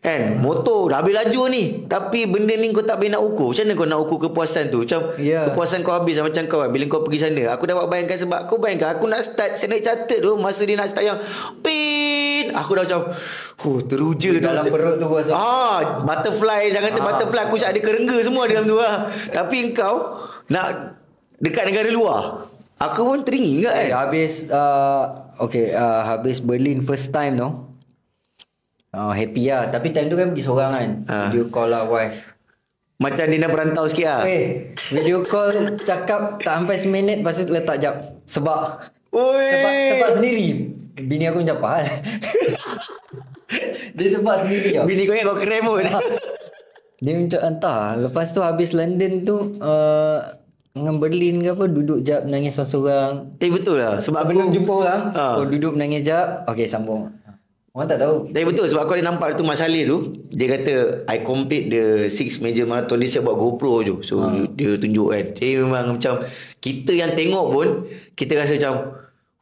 Kan? 0.04 0.36
Motor 0.44 0.92
dah 0.92 1.00
habis 1.00 1.16
laju 1.16 1.48
ni. 1.48 1.88
Tapi 1.88 2.28
benda 2.28 2.52
ni 2.60 2.76
kau 2.76 2.84
tak 2.84 3.00
boleh 3.00 3.16
nak 3.16 3.24
ukur. 3.24 3.56
Macam 3.56 3.64
mana 3.64 3.74
kau 3.80 3.88
nak 3.88 4.00
ukur 4.04 4.18
kepuasan 4.28 4.68
tu? 4.68 4.84
Macam 4.84 5.16
yeah. 5.16 5.48
Kepuasan 5.48 5.80
kau 5.80 5.96
habis 5.96 6.20
lah 6.20 6.28
Macam 6.28 6.44
kau 6.52 6.60
kan 6.60 6.70
Bila 6.76 6.84
kau 6.92 7.08
pergi 7.08 7.24
sana. 7.24 7.56
Aku 7.56 7.64
dapat 7.64 7.88
bayangkan 7.88 8.20
sebab 8.20 8.40
Kau 8.52 8.60
bayangkan 8.60 9.00
Aku 9.00 9.08
nak 9.08 9.24
start 9.24 9.56
Saya 9.56 9.72
nak 9.72 9.80
catat 9.80 10.20
tu. 10.20 10.36
Masa 10.36 10.68
dia 10.68 10.76
nak 10.76 10.92
start 10.92 11.08
yang 11.08 11.20
Pin 11.64 12.52
Aku 12.52 12.76
dah 12.76 12.84
macam 12.84 13.02
Huh 13.64 13.80
teruja 13.88 14.32
Dalam 14.44 14.68
tu. 14.68 14.76
perut 14.76 14.96
tu 15.00 15.08
rasa. 15.08 15.32
Ah, 15.32 16.04
Butterfly 16.04 16.76
Jangan 16.76 16.90
kata 16.92 17.00
ah. 17.00 17.06
butterfly. 17.08 17.44
Aku 17.48 17.56
ada 17.64 17.80
kerengga 17.80 18.18
semua 18.20 18.44
dalam 18.52 18.68
tu 18.68 18.76
lah. 18.76 19.08
Tapi 19.32 19.72
kau 19.72 20.20
Nak 20.52 21.00
Dekat 21.40 21.64
negara 21.72 21.88
luar. 21.88 22.52
Aku 22.76 23.08
pun 23.08 23.24
teringin 23.24 23.72
kan? 23.72 23.74
Eh, 23.80 23.96
Habis 23.96 24.52
uh, 24.52 25.32
Okay 25.40 25.72
uh, 25.72 26.04
Habis 26.12 26.44
Berlin 26.44 26.84
first 26.84 27.16
time 27.16 27.40
tu 27.40 27.72
Oh, 28.94 29.10
happy 29.10 29.50
lah. 29.50 29.74
Tapi 29.74 29.90
time 29.90 30.06
tu 30.06 30.14
kan 30.14 30.30
pergi 30.30 30.46
seorang 30.46 30.72
kan. 30.72 30.90
Ha. 31.10 31.18
Video 31.34 31.50
call 31.50 31.74
lah 31.74 31.90
wife. 31.90 32.30
Macam 33.02 33.26
dia 33.26 33.42
nak 33.42 33.52
berantau 33.52 33.90
sikit 33.90 34.06
lah. 34.06 34.22
Eh, 34.30 34.70
video 34.94 35.26
call 35.26 35.82
cakap 35.82 36.38
tak 36.38 36.62
sampai 36.62 36.78
seminit 36.78 37.26
lepas 37.26 37.42
tu 37.42 37.50
letak 37.50 37.82
jap. 37.82 38.22
Sebab. 38.30 38.86
Oi. 39.18 39.50
Sebab, 39.50 39.72
sebab 39.98 40.10
sendiri. 40.22 40.48
Bini 40.94 41.26
aku 41.26 41.42
macam 41.42 41.58
apa 41.58 41.70
hal? 41.74 41.86
dia 43.98 44.08
sebab 44.14 44.36
sendiri 44.46 44.70
tau. 44.78 44.86
Bini 44.86 45.02
kau 45.10 45.14
ingat 45.18 45.26
kau 45.26 45.38
keren 45.42 45.62
pun. 45.66 45.86
dia 47.02 47.12
macam 47.18 47.42
entah. 47.50 47.84
Lepas 47.98 48.30
tu 48.30 48.46
habis 48.46 48.78
London 48.78 49.14
tu. 49.26 49.58
Uh, 49.58 50.22
dengan 50.74 50.98
Berlin 50.98 51.46
ke 51.46 51.54
apa 51.54 51.70
Duduk 51.70 52.02
jap 52.02 52.26
Nangis 52.26 52.58
seorang-seorang 52.58 53.38
Eh 53.38 53.54
betul 53.54 53.78
lah 53.78 54.02
Sebab 54.02 54.26
Belum 54.26 54.50
jumpa 54.50 54.74
orang 54.74 55.02
ha. 55.14 55.38
oh, 55.38 55.46
Duduk 55.46 55.78
menangis 55.78 56.02
jap 56.02 56.50
Okay 56.50 56.66
sambung 56.66 57.14
Orang 57.74 57.90
tak 57.90 58.06
tahu. 58.06 58.30
Tapi 58.30 58.46
betul 58.46 58.70
sebab 58.70 58.86
aku 58.86 58.94
ada 59.02 59.10
nampak 59.10 59.34
tu 59.34 59.42
Mas 59.42 59.58
Ali 59.58 59.82
tu, 59.82 60.14
dia 60.30 60.46
kata 60.46 61.10
I 61.10 61.26
complete 61.26 61.74
the 61.74 62.06
six 62.06 62.38
major 62.38 62.70
marathon 62.70 63.02
dia 63.02 63.18
buat 63.18 63.34
GoPro 63.34 63.82
je. 63.82 63.96
So 64.06 64.22
ha. 64.22 64.30
dia 64.46 64.78
tunjuk 64.78 65.10
kan. 65.10 65.26
Jadi 65.34 65.58
memang 65.58 65.98
macam 65.98 66.22
kita 66.62 66.94
yang 66.94 67.18
tengok 67.18 67.46
pun 67.50 67.68
kita 68.14 68.38
rasa 68.38 68.62
macam 68.62 68.94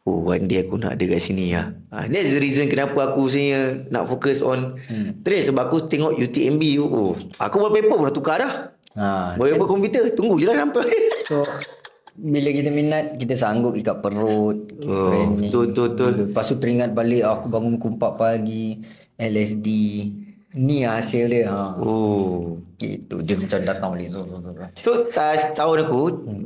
oh 0.08 0.24
one 0.24 0.48
day 0.48 0.64
aku 0.64 0.80
nak 0.80 0.96
ada 0.96 1.04
kat 1.12 1.20
sini 1.20 1.52
lah. 1.52 1.76
Ha, 1.92 2.08
that's 2.08 2.32
the 2.32 2.40
reason 2.40 2.72
kenapa 2.72 3.12
aku 3.12 3.28
sebenarnya 3.28 3.92
nak 3.92 4.08
fokus 4.08 4.40
on 4.40 4.80
hmm. 4.80 5.28
trail 5.28 5.44
sebab 5.44 5.68
aku 5.68 5.92
tengok 5.92 6.16
UTMB 6.16 6.64
tu. 6.80 6.88
Oh, 6.88 7.12
aku 7.36 7.56
buat 7.60 7.76
paper 7.76 8.00
pun 8.00 8.08
dah 8.08 8.16
tukar 8.16 8.40
dah. 8.40 8.54
Ha, 8.96 9.36
Boleh 9.36 9.60
buat 9.60 9.68
komputer, 9.68 10.08
tunggu 10.16 10.40
je 10.40 10.48
lah 10.48 10.56
sampai. 10.56 10.88
So 11.28 11.44
bila 12.16 12.50
kita 12.52 12.70
minat 12.70 13.16
kita 13.16 13.40
sanggup 13.40 13.72
ikat 13.80 14.04
perut 14.04 14.68
oh, 14.84 15.32
betul 15.40 15.72
betul 15.72 15.88
betul. 15.96 16.12
Lepas 16.28 16.46
tu 16.52 16.56
teringat 16.60 16.92
balik 16.92 17.24
aku 17.24 17.48
bangun 17.48 17.80
kumpak 17.80 18.20
pagi 18.20 18.84
LSD 19.16 19.68
ni 20.52 20.84
hasil 20.84 21.32
dia 21.32 21.48
ha. 21.48 21.80
oh. 21.80 22.60
Itu 22.76 23.24
dia 23.24 23.40
macam 23.40 23.60
datang 23.64 23.90
balik. 23.96 24.10
So, 24.12 24.20
so, 24.28 24.42
so 24.76 24.92
uh, 25.16 25.36
tahun 25.56 25.88
aku 25.88 26.00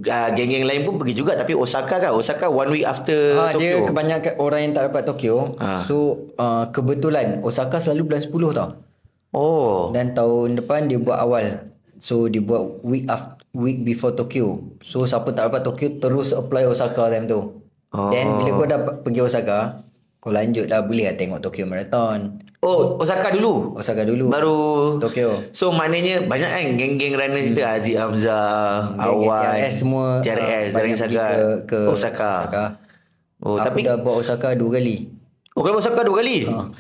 uh, 0.05 0.30
geng-geng 0.38 0.70
lain 0.70 0.86
pun 0.86 1.01
pergi 1.01 1.16
juga 1.18 1.34
tapi 1.34 1.57
Osaka 1.57 1.97
kan 1.97 2.11
Osaka 2.13 2.45
one 2.45 2.70
week 2.70 2.86
after 2.86 3.18
ha, 3.34 3.55
Tokyo? 3.55 3.57
dia 3.57 3.74
kebanyakan 3.88 4.34
orang 4.38 4.59
yang 4.70 4.74
tak 4.78 4.84
dapat 4.93 5.03
Tokyo. 5.09 5.57
Ha. 5.57 5.82
so 5.82 6.30
uh, 6.38 6.70
kebetulan 6.70 7.41
Osaka 7.41 7.82
selalu 7.82 8.13
bulan 8.13 8.22
10 8.22 8.57
tau. 8.61 8.70
Oh. 9.36 9.89
Dan 9.89 10.13
tahun 10.13 10.61
depan 10.61 10.86
dia 10.86 11.01
buat 11.01 11.18
awal. 11.18 11.66
So 11.97 12.30
dia 12.30 12.43
buat 12.43 12.86
week 12.86 13.09
after 13.09 13.41
week 13.56 13.82
before 13.82 14.14
Tokyo. 14.14 14.76
So 14.84 15.08
siapa 15.08 15.32
tak 15.32 15.49
dapat 15.49 15.64
Tokyo 15.64 15.88
terus 15.97 16.36
apply 16.36 16.68
Osaka 16.68 17.08
time 17.08 17.26
tu. 17.26 17.64
Oh. 17.95 18.12
Then 18.12 18.36
bila 18.36 18.49
kau 18.60 18.68
dah 18.68 18.80
pergi 19.01 19.22
Osaka, 19.24 19.82
kau 20.20 20.36
lanjut 20.36 20.68
dah 20.68 20.84
boleh 20.84 21.08
lah 21.08 21.16
tengok 21.16 21.39
Tokyo 21.39 21.64
Marathon. 21.64 22.43
Oh, 22.60 22.97
Osaka 22.99 23.32
dulu? 23.32 23.78
Osaka 23.78 24.03
dulu. 24.03 24.28
Baru 24.28 24.97
Tokyo. 24.99 25.39
So 25.56 25.72
maknanya 25.72 26.28
banyak 26.28 26.49
kan 26.49 26.66
geng-geng 26.76 27.16
runner 27.16 27.39
hmm. 27.39 27.49
kita 27.56 27.64
Aziz 27.78 27.95
Hamzah, 27.95 28.91
Awan, 28.99 29.62
TRS 29.62 29.76
semua 29.86 30.08
TRS 30.20 30.70
dari 30.76 30.89
Osaka. 30.91 31.24
Ke, 31.24 31.39
ke 31.70 31.80
Osaka. 31.88 32.32
Osaka. 32.43 32.64
Oh, 33.45 33.62
Aku 33.62 33.68
tapi 33.70 33.86
dah 33.86 33.95
buat 34.01 34.20
Osaka 34.20 34.58
dua 34.58 34.82
kali. 34.82 35.08
Oh, 35.56 35.62
kau 35.64 35.78
Osaka 35.78 36.03
dua 36.03 36.20
kali? 36.20 36.49
Ha. 36.49 36.74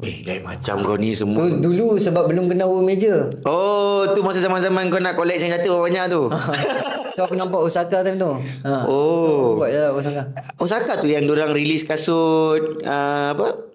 Eh, 0.00 0.22
lain 0.22 0.40
macam 0.46 0.80
kau 0.86 0.96
ni 0.96 1.12
semua. 1.12 1.50
Tu 1.50 1.60
dulu 1.60 1.98
sebab 1.98 2.30
belum 2.30 2.46
kena 2.46 2.64
world 2.64 2.86
major. 2.86 3.28
Oh, 3.42 4.06
tu 4.14 4.22
masa 4.22 4.40
zaman-zaman 4.40 4.88
kau 4.88 5.02
nak 5.02 5.18
collect 5.18 5.42
senjata 5.42 5.66
banyak 5.66 6.06
tu. 6.08 6.30
so 7.18 7.26
aku 7.26 7.34
nampak 7.34 7.60
Osaka 7.60 8.00
time 8.06 8.16
tu. 8.16 8.32
Ha. 8.64 8.86
Oh. 8.88 9.58
So, 9.58 9.60
buat 9.60 9.70
je 9.74 9.84
Osaka. 9.92 10.22
Osaka 10.56 10.92
tu 11.02 11.10
yang 11.10 11.28
orang 11.28 11.52
release 11.52 11.84
kasut 11.84 12.80
uh, 12.86 13.36
apa? 13.36 13.66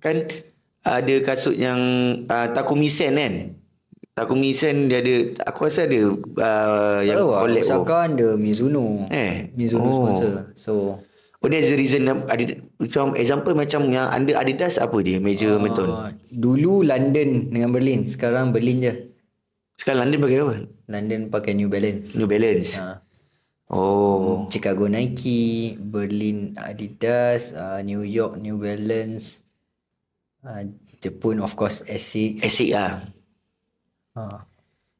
Kan 0.00 0.30
ada 0.86 1.14
kasut 1.20 1.58
yang 1.58 1.80
uh, 2.30 2.48
Takumi 2.54 2.88
Sen 2.88 3.18
kan? 3.18 3.34
Takumi 4.16 4.56
Sen 4.56 4.88
dia 4.88 5.04
ada 5.04 5.14
aku 5.52 5.68
rasa 5.68 5.84
ada 5.84 6.00
uh, 6.16 7.00
yang 7.04 7.18
oh, 7.18 7.44
collect. 7.44 7.66
Osaka 7.66 7.92
oh. 7.92 8.08
ada 8.08 8.28
Mizuno. 8.40 9.04
Eh. 9.12 9.52
Mizuno 9.52 9.84
oh. 9.84 9.94
sponsor. 10.00 10.34
So 10.56 10.72
Oh 11.44 11.48
there's 11.52 11.68
a 11.68 11.76
reason 11.76 12.08
Adidas, 12.08 12.64
Macam 12.80 13.12
example 13.20 13.52
macam 13.52 13.84
Yang 13.92 14.08
anda 14.08 14.32
Adidas 14.40 14.80
apa 14.80 14.96
dia? 15.04 15.20
Major 15.20 15.56
uh, 15.56 15.60
Meton 15.60 15.88
Dulu 16.32 16.88
London 16.88 17.52
Dengan 17.52 17.68
Berlin 17.68 18.08
Sekarang 18.08 18.48
Berlin 18.48 18.80
je. 18.80 18.92
Sekarang 19.76 20.08
London 20.08 20.18
pakai 20.24 20.38
apa? 20.40 20.56
London 20.88 21.20
pakai 21.28 21.52
New 21.52 21.68
Balance. 21.68 22.16
New 22.16 22.24
Balance? 22.24 22.80
Uh. 22.80 22.96
Oh. 23.68 24.48
Chicago 24.48 24.88
Nike 24.88 25.76
Berlin 25.76 26.56
Adidas 26.56 27.52
uh, 27.52 27.84
New 27.84 28.00
York 28.00 28.40
New 28.40 28.56
Balance 28.56 29.44
uh, 30.48 30.64
Jepun 31.04 31.44
of 31.44 31.52
course 31.60 31.84
Asics. 31.84 32.40
Asics 32.40 32.72
lah. 32.72 33.04
Uh. 34.16 34.40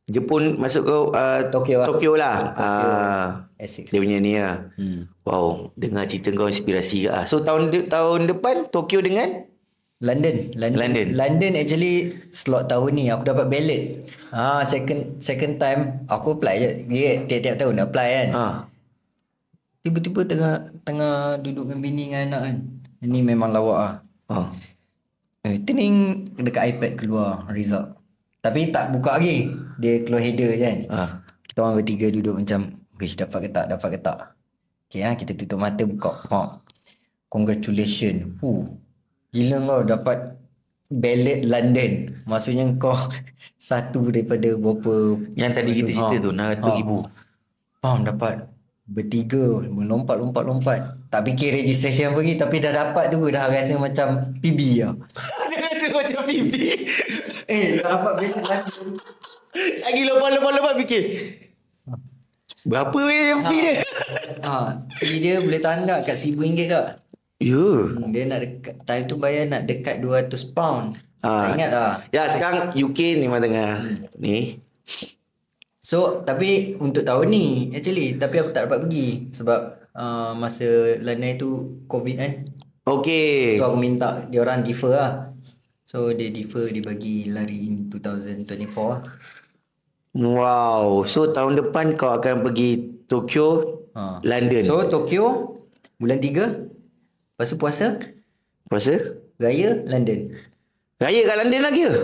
Jepun 0.05 0.61
masuk 0.61 0.85
ke 0.85 0.97
uh, 1.17 1.41
Tokyo 1.49 1.81
lah. 1.81 1.89
Tokyo 1.89 2.13
lah. 2.13 2.37
Tokyo. 2.53 2.61
Uh, 2.61 3.25
dia 3.89 3.99
punya 4.05 4.19
ni 4.21 4.37
lah. 4.37 4.69
Hmm. 4.77 5.09
Wow, 5.25 5.73
dengar 5.81 6.05
cerita 6.05 6.29
kau 6.37 6.45
inspirasi 6.45 7.09
ke 7.09 7.11
ah. 7.11 7.25
So 7.25 7.41
tahun 7.41 7.73
de- 7.73 7.89
tahun 7.89 8.29
depan 8.29 8.69
Tokyo 8.69 9.01
dengan 9.01 9.49
London. 10.05 10.53
London. 10.53 10.77
London. 10.77 11.07
London 11.17 11.53
actually 11.57 12.21
slot 12.29 12.69
tahun 12.69 13.01
ni 13.01 13.09
aku 13.09 13.25
dapat 13.25 13.49
ballot. 13.49 13.83
Ha, 14.37 14.61
second 14.69 15.17
second 15.25 15.57
time 15.57 16.05
aku 16.13 16.37
apply 16.37 16.55
je. 16.61 16.71
Dia 16.85 17.25
tiap-tiap 17.25 17.57
tahun 17.65 17.89
apply 17.89 18.09
kan. 18.13 18.29
Ha. 18.37 18.45
Tiba-tiba 19.81 20.21
tengah 20.29 20.55
tengah 20.85 21.41
duduk 21.41 21.65
dengan 21.73 21.81
bini 21.81 22.13
dengan 22.13 22.21
anak 22.29 22.41
kan. 22.45 22.57
Ini 23.01 23.19
memang 23.25 23.49
lawak 23.57 23.79
ah. 23.81 23.95
Ha. 24.29 24.39
Eh, 25.49 25.57
tening 25.65 26.29
dekat 26.37 26.77
iPad 26.77 26.93
keluar 27.01 27.49
result. 27.49 27.97
Tapi 28.45 28.69
tak 28.69 28.93
buka 28.93 29.17
lagi. 29.17 29.49
Dia 29.81 30.05
keluar 30.05 30.21
header 30.21 30.53
je 30.53 30.59
kan. 30.61 30.79
Ha. 30.93 31.01
Kita 31.49 31.59
orang 31.65 31.81
bertiga 31.81 32.13
duduk 32.13 32.45
macam, 32.45 32.61
wish 33.01 33.17
dapat 33.17 33.49
ke 33.49 33.49
tak, 33.49 33.73
dapat 33.73 33.89
ke 33.97 33.99
tak. 34.05 34.19
Okay 34.93 35.01
ha, 35.01 35.17
kita 35.17 35.33
tutup 35.33 35.65
mata 35.65 35.81
buka. 35.89 36.29
Pop. 36.29 36.61
Congratulations. 37.33 38.37
Huh. 38.45 38.69
Gila 39.33 39.65
kau 39.65 39.81
dapat 39.89 40.37
ballot 40.93 41.41
London. 41.49 42.21
Maksudnya 42.29 42.69
kau 42.77 42.95
satu 43.57 44.13
daripada 44.13 44.53
berapa. 44.61 45.25
Yang 45.41 45.53
tadi 45.57 45.71
kita 45.81 45.91
cerita 45.97 46.17
ha. 46.21 46.25
tu, 46.29 46.31
600 46.37 46.61
ha. 46.61 46.69
ribu. 46.77 46.97
Faham 47.81 48.01
dapat. 48.05 48.37
Bertiga, 48.85 49.65
melompat-lompat-lompat. 49.65 51.09
Tak 51.09 51.25
fikir 51.25 51.57
registration 51.57 52.13
pergi 52.13 52.37
tapi 52.37 52.61
dah 52.61 52.69
dapat 52.77 53.09
tu 53.09 53.25
dah 53.33 53.49
rasa 53.49 53.81
macam 53.81 54.37
PB 54.45 54.61
lah. 54.85 54.93
Rasa 55.85 56.01
macam 56.01 56.23
PB. 56.25 56.55
Eh, 57.45 57.85
dapat 57.85 58.13
bila. 58.25 58.57
Lagi 59.55 60.03
lompat-lompat-lompat 60.09 60.75
fikir. 60.81 61.03
Berapa 62.65 62.97
ha. 62.97 63.45
fee 63.45 63.61
dia? 63.61 63.75
Ha, 64.49 64.81
fee 64.97 65.21
dia 65.21 65.35
boleh 65.45 65.61
tahan 65.61 65.85
tak 65.85 66.09
kat 66.09 66.17
RM1,000 66.17 66.73
tak? 66.73 66.87
Ya. 67.37 67.61
Hmm, 67.61 68.09
Dia 68.09 68.25
nak 68.25 68.41
dekat 68.41 68.75
time 68.89 69.05
tu 69.05 69.21
bayar 69.21 69.45
nak 69.53 69.69
dekat 69.69 70.01
200 70.01 70.57
pound. 70.57 70.97
Ah. 71.21 71.53
Tak 71.53 71.61
ingat 71.61 71.71
lah. 71.73 71.93
Ya 72.09 72.25
sekarang 72.33 72.73
UK 72.73 73.21
memang 73.21 73.45
tengah 73.45 73.85
ni. 74.17 74.65
So 75.85 76.25
tapi 76.25 76.81
untuk 76.81 77.05
tahun 77.05 77.29
ni 77.29 77.47
actually 77.77 78.17
tapi 78.17 78.41
aku 78.41 78.57
tak 78.57 78.73
dapat 78.73 78.89
pergi 78.89 79.29
sebab 79.37 79.61
uh, 79.93 80.33
masa 80.33 80.97
London 81.05 81.37
tu 81.37 81.51
COVID 81.85 82.17
kan. 82.17 82.33
Okay. 82.85 83.61
So 83.61 83.69
aku 83.69 83.77
minta 83.77 84.25
dia 84.33 84.41
orang 84.41 84.65
defer 84.65 84.97
lah. 84.97 85.34
So 85.95 86.11
dia 86.11 86.27
defer 86.27 86.75
dia 86.75 86.83
bagi 86.83 87.31
lari 87.31 87.71
in 87.71 87.87
2024 87.87 88.51
lah. 88.75 89.01
Wow. 90.13 91.07
So 91.07 91.31
tahun 91.31 91.55
depan 91.55 91.95
kau 91.95 92.11
akan 92.13 92.43
pergi 92.43 92.71
Tokyo, 93.07 93.79
Ha. 93.95 94.19
London. 94.27 94.67
So, 94.67 94.91
Tokyo 94.91 95.55
bulan 96.03 96.19
3 96.19 96.67
Lepas 97.31 97.47
tu 97.47 97.55
puasa 97.55 97.95
puasa? 98.67 98.91
Raya 99.39 99.87
London 99.87 100.35
Raya 100.99 101.21
kat 101.23 101.37
London 101.39 101.63
lagi 101.63 101.81
ke? 101.87 101.95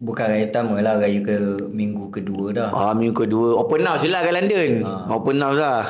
Bukan 0.00 0.24
raya 0.24 0.48
pertama 0.48 0.80
lah 0.80 0.96
Raya 0.96 1.20
ke 1.20 1.36
minggu 1.68 2.08
kedua 2.08 2.56
dah 2.56 2.68
Ah, 2.72 2.96
minggu 2.96 3.28
kedua. 3.28 3.60
Open 3.60 3.84
house 3.84 4.08
lah 4.08 4.24
kat 4.24 4.40
London. 4.40 4.70
Ah. 4.88 5.04
Open 5.12 5.36
house 5.36 5.60
lah. 5.60 5.84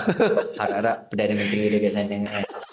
Harap-harap 0.58 0.96
Perdana 1.06 1.34
Menteri 1.38 1.70
dia 1.70 1.78
kat 1.78 1.92
sana 1.94 2.16
kan 2.26 2.42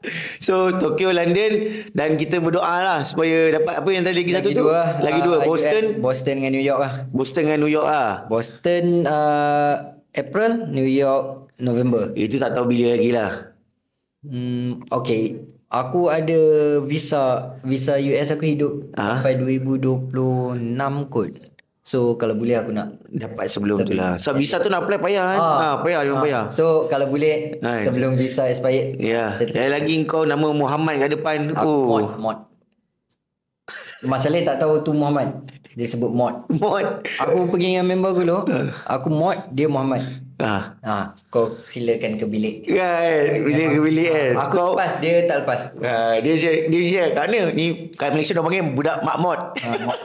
so, 0.46 0.72
Tokyo, 0.74 1.12
London 1.12 1.52
dan 1.92 2.16
kita 2.16 2.40
berdoa 2.40 2.76
lah 2.80 3.00
supaya 3.04 3.52
dapat 3.52 3.84
apa 3.84 3.88
yang 3.92 4.02
tadi 4.02 4.24
lagi, 4.24 4.32
satu 4.32 4.50
tu? 4.50 4.64
dua 4.64 5.00
Lagi 5.00 5.20
dua. 5.20 5.36
US, 5.40 5.46
Boston. 5.46 5.84
Boston 6.00 6.34
dengan 6.40 6.52
New 6.56 6.64
York 6.64 6.80
lah 6.80 6.92
Boston 7.10 7.42
dengan 7.44 7.60
New 7.60 7.72
York 7.72 7.86
lah. 7.86 8.10
Boston 8.26 8.84
uh, 9.04 9.74
April 10.10 10.50
New 10.66 10.88
York 10.88 11.52
November 11.60 12.10
Itu 12.16 12.40
tak 12.40 12.56
tahu 12.56 12.72
bila 12.72 12.96
lagi 12.96 13.10
lah. 13.12 13.52
hmm, 14.24 14.88
Okay 14.88 15.22
Aku 15.70 16.10
ada 16.10 16.40
visa 16.82 17.54
Visa 17.62 17.94
US 17.94 18.28
aku 18.34 18.42
hidup 18.42 18.72
Ah. 18.98 19.22
Sampai 19.22 19.38
2026 19.38 20.58
kot 21.06 21.30
So 21.90 22.14
kalau 22.14 22.38
boleh 22.38 22.54
aku 22.54 22.70
nak 22.70 23.02
Dapat 23.10 23.50
sebelum 23.50 23.82
tu 23.82 23.98
lah. 23.98 24.14
So, 24.22 24.30
visa 24.38 24.62
tu 24.62 24.70
nak 24.70 24.86
apply 24.86 25.02
payah 25.02 25.24
kan? 25.26 25.40
Ah. 25.42 25.58
Ah, 25.58 25.74
payah, 25.82 26.06
memang 26.06 26.22
payah. 26.22 26.44
So 26.46 26.86
kalau 26.86 27.10
boleh 27.10 27.58
Hai. 27.58 27.82
Sebelum 27.82 28.14
visa 28.14 28.46
expired 28.46 28.94
Ya. 29.02 29.34
settle. 29.34 29.58
Dan 29.58 29.74
lagi 29.74 29.98
kau 30.06 30.22
nama 30.22 30.54
Muhammad 30.54 31.02
kat 31.02 31.10
depan. 31.18 31.50
Aku 31.50 31.66
Oh. 31.66 31.86
mod, 31.90 32.06
mod. 32.22 32.38
Masalahnya 34.06 34.54
tak 34.54 34.62
tahu 34.62 34.86
tu 34.86 34.94
Muhammad. 34.94 35.34
Dia 35.74 35.90
sebut 35.90 36.14
mod. 36.14 36.46
Mod. 36.46 37.02
Aku 37.18 37.50
pergi 37.50 37.74
dengan 37.74 37.90
member 37.90 38.14
aku 38.14 38.22
dulu. 38.22 38.38
Aku 38.86 39.08
mod, 39.10 39.38
dia 39.50 39.66
Muhammad. 39.66 40.06
Ah. 40.40 40.78
Ha, 40.80 40.94
kau 41.28 41.58
silakan 41.58 42.16
ke 42.16 42.24
bilik. 42.24 42.64
Kan 42.64 43.44
Bila 43.44 43.62
ke 43.76 43.80
bilik 43.84 44.08
kan 44.08 44.32
Aku 44.40 44.56
lepas, 44.72 44.96
dia 45.02 45.26
tak 45.28 45.44
lepas. 45.44 45.60
Ah, 45.84 46.16
dia 46.22 46.32
dia 46.70 47.02
kat 47.12 47.26
mana 47.28 47.50
ni 47.50 47.92
kat 47.92 48.14
Malaysia 48.14 48.32
dia 48.32 48.40
panggil 48.40 48.72
budak 48.72 49.02
mak 49.02 49.18
mod. 49.20 49.40
Ha, 49.58 49.68
mod. 49.84 50.00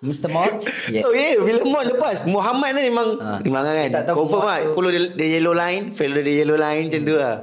Mr. 0.00 0.32
Mod? 0.32 0.64
Yeah. 0.88 1.04
Oh 1.04 1.12
yeah, 1.12 1.36
bila 1.36 1.60
mod 1.62 1.84
lepas 1.86 2.24
Muhammad 2.24 2.72
ni 2.72 2.88
memang 2.88 3.20
Ah. 3.20 3.36
memang 3.38 3.62
kan. 3.62 3.88
Tak 3.92 4.02
tahu 4.08 4.16
Confirm 4.24 4.42
lah 4.42 4.58
follow 4.72 4.88
the, 4.88 5.12
the 5.12 5.26
yellow 5.30 5.52
line, 5.52 5.92
follow 5.92 6.18
the 6.18 6.32
yellow 6.32 6.56
line 6.56 6.88
macam 6.88 7.02
tu 7.04 7.14
lah. 7.14 7.36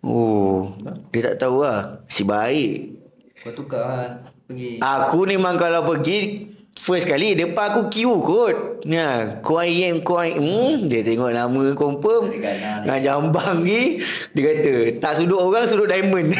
Oh, 0.00 0.72
dia 1.12 1.28
tak 1.28 1.36
tahu 1.38 1.60
lah. 1.60 2.00
Si 2.08 2.24
baik. 2.24 2.96
Kau 3.38 3.52
tukar 3.52 3.84
lah. 3.84 4.08
Pergi. 4.48 4.80
Aku 4.80 5.28
ni 5.28 5.36
memang 5.36 5.60
kalau 5.60 5.84
pergi 5.84 6.48
First 6.78 7.10
kali 7.10 7.34
depan 7.34 7.74
aku 7.74 7.90
queue 7.90 8.22
kot. 8.22 8.86
Ya, 8.86 9.42
Kuai 9.42 9.82
Yen 9.82 9.98
Kuai. 9.98 10.38
Hmm, 10.38 10.86
Dia 10.86 11.02
tengok 11.02 11.34
nama 11.34 11.74
confirm. 11.74 12.30
Dekat 12.30 12.86
lah, 12.86 12.98
jambang 13.02 13.66
ni 13.66 13.98
Dia 14.30 14.42
kata 14.46 14.72
Tak 15.02 15.12
sudut 15.18 15.42
orang 15.42 15.66
sudut 15.66 15.90
diamond. 15.90 16.30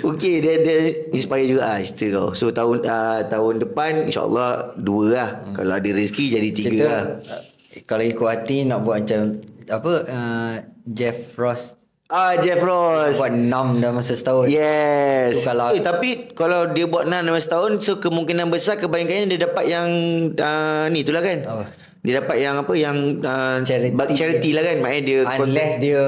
Okay 0.00 0.40
dia, 0.40 0.60
dia 0.60 0.76
inspire 1.12 1.46
juga 1.48 1.62
lah 1.64 1.78
cerita 1.82 2.18
kau. 2.20 2.32
So 2.36 2.52
tahun 2.52 2.84
uh, 2.84 3.20
tahun 3.28 3.54
depan 3.66 4.08
InsyaAllah 4.08 4.76
Dua 4.80 5.04
lah. 5.12 5.30
Hmm. 5.44 5.54
Kalau 5.56 5.72
ada 5.76 5.90
rezeki 5.90 6.24
jadi 6.38 6.48
tiga 6.54 6.70
Kita, 6.70 6.86
lah. 6.86 7.04
uh, 7.20 7.42
kalau 7.84 8.04
ikut 8.04 8.26
hati 8.26 8.56
nak 8.66 8.82
buat 8.82 9.04
macam 9.04 9.34
apa 9.70 9.92
uh, 10.06 10.54
Jeff 10.86 11.34
Ross 11.38 11.79
Ah 12.10 12.34
Jeff 12.36 12.58
Ross 12.58 13.16
buat 13.16 13.30
6 13.30 13.46
dalam 13.78 13.94
masa 13.94 14.12
setahun. 14.12 14.50
Yes. 14.50 15.30
Tu 15.32 15.46
kalau- 15.46 15.70
eh, 15.70 15.78
tapi 15.80 16.08
kalau 16.34 16.66
dia 16.68 16.84
buat 16.84 17.06
6 17.06 17.22
dalam 17.22 17.38
setahun 17.38 17.70
so 17.78 17.96
kemungkinan 17.96 18.50
besar 18.50 18.76
kebanyakannya 18.76 19.30
dia 19.30 19.40
dapat 19.40 19.64
yang 19.64 19.88
uh, 20.34 20.90
ni 20.90 21.00
itulah 21.00 21.22
kan. 21.22 21.38
Apa? 21.40 21.64
Dia 22.00 22.16
dapat 22.18 22.40
yang 22.40 22.56
apa 22.56 22.72
yang 22.74 22.96
uh, 23.20 23.60
Charity. 23.60 23.92
charity 24.10 24.50
lah 24.50 24.64
kan. 24.64 24.76
Maknanya 24.80 25.02
dia 25.04 25.18
Unless 25.38 25.72
dia 25.78 26.02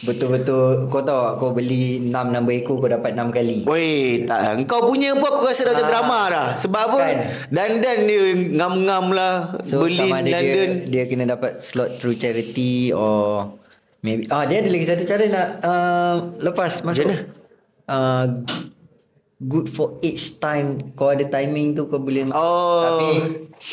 betul-betul 0.00 0.86
kau 0.86 1.00
tahu 1.00 1.18
tak, 1.18 1.34
kau 1.36 1.50
beli 1.50 1.98
6 1.98 2.12
number 2.12 2.54
ekor 2.54 2.76
kau 2.76 2.86
dapat 2.86 3.10
6 3.12 3.32
kali. 3.32 3.58
Woi, 3.64 4.22
tak. 4.24 4.64
Kau 4.64 4.84
punya 4.84 5.16
pun 5.16 5.34
aku 5.34 5.48
rasa 5.48 5.64
dah 5.64 5.72
macam 5.72 5.82
Ah. 5.82 5.90
drama 5.90 6.18
dah. 6.28 6.48
Sebab 6.54 6.82
apa? 6.84 6.96
Kan? 7.00 7.16
Dan 7.48 7.70
dan 7.80 7.98
dia 8.04 8.22
ngam-ngam 8.54 9.04
lah. 9.10 9.34
So 9.64 9.82
beli 9.82 9.98
sama 9.98 10.20
ada 10.20 10.28
dia, 10.28 10.38
London. 10.38 10.70
dia 10.86 11.02
kena 11.04 11.24
dapat 11.26 11.58
slot 11.58 11.98
through 11.98 12.14
charity 12.14 12.92
or 12.92 13.50
maybe 14.00 14.24
ah 14.28 14.44
dia 14.44 14.60
ada 14.60 14.68
lagi 14.68 14.86
satu 14.86 15.04
cara 15.04 15.24
nak 15.26 15.48
uh, 15.60 16.14
lepas 16.38 16.80
masuk. 16.82 17.04
mana? 17.04 17.16
Uh, 17.84 18.24
good 19.40 19.66
for 19.66 19.96
each 20.00 20.36
time 20.36 20.76
kau 20.92 21.08
ada 21.08 21.24
timing 21.24 21.72
tu 21.72 21.84
kau 21.84 21.98
boleh 21.98 22.28
Oh. 22.30 22.80
tapi 22.82 23.08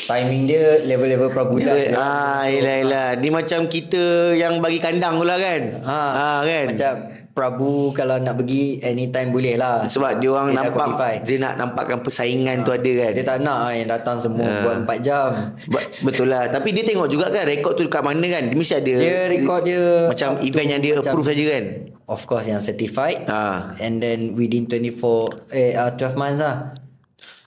timing 0.04 0.44
dia 0.44 0.80
level-level 0.82 1.28
prabudak. 1.28 1.92
Ah, 1.92 2.44
yelah, 2.44 2.76
yelah. 2.78 3.08
Ni 3.16 3.28
macam 3.28 3.64
kita 3.64 4.32
yang 4.34 4.58
bagi 4.58 4.76
kandang 4.78 5.16
tu 5.16 5.24
lah 5.24 5.36
kan. 5.36 5.62
Ha, 5.80 5.98
Ah, 6.12 6.38
kan. 6.42 6.66
Macam 6.68 6.94
Prabu 7.38 7.72
kalau 7.92 8.18
nak 8.18 8.34
pergi 8.34 8.82
anytime 8.82 9.30
boleh 9.30 9.54
lah. 9.54 9.86
Sebab 9.86 10.18
dia 10.18 10.28
orang 10.28 10.50
nampak 10.50 10.74
qualify. 10.74 11.14
dia 11.22 11.38
nak 11.38 11.54
nampakkan 11.54 12.02
persaingan 12.02 12.60
tu 12.60 12.70
ada 12.70 12.92
kan. 12.98 13.12
Dia 13.14 13.22
tak 13.24 13.38
nak 13.38 13.58
lah 13.60 13.72
yang 13.72 13.88
datang 13.88 14.18
semua 14.18 14.50
buat 14.60 14.82
4 14.82 14.98
jam. 14.98 15.54
Ba- 15.64 15.86
Betul 16.00 16.28
lah 16.28 16.48
Tapi 16.48 16.70
dia 16.70 16.82
tengok 16.82 17.06
juga 17.06 17.28
kan 17.28 17.44
Rekod 17.44 17.74
tu 17.74 17.84
dekat 17.84 18.00
mana 18.00 18.22
kan 18.24 18.42
Dia 18.44 18.56
mesti 18.56 18.74
ada 18.74 18.94
Dia 18.96 19.18
record 19.28 19.60
dia 19.62 19.82
Macam 20.06 20.28
event 20.40 20.68
yang 20.68 20.80
dia 20.80 20.92
macam- 20.94 21.10
approve 21.10 21.28
saja 21.28 21.44
kan 21.48 21.64
Of 22.06 22.20
course 22.24 22.46
yang 22.46 22.58
certified. 22.58 23.28
Ah. 23.28 23.76
And 23.76 23.98
then 23.98 24.32
within 24.32 24.64
24 24.64 25.52
eh 25.52 25.76
uh, 25.76 25.92
12 25.92 26.14
months 26.14 26.40
lah. 26.40 26.72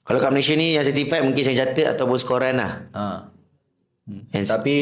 Kalau 0.01 0.19
kat 0.19 0.29
Malaysia 0.29 0.53
ni 0.53 0.75
Yang 0.75 0.91
certified 0.91 1.23
mungkin 1.23 1.41
saya 1.41 1.65
catat 1.65 1.87
Ataupun 1.91 2.15
skoran 2.15 2.55
lah 2.55 2.71
Ha. 2.91 3.03
Hmm. 4.03 4.21
And- 4.29 4.47
Tapi 4.47 4.75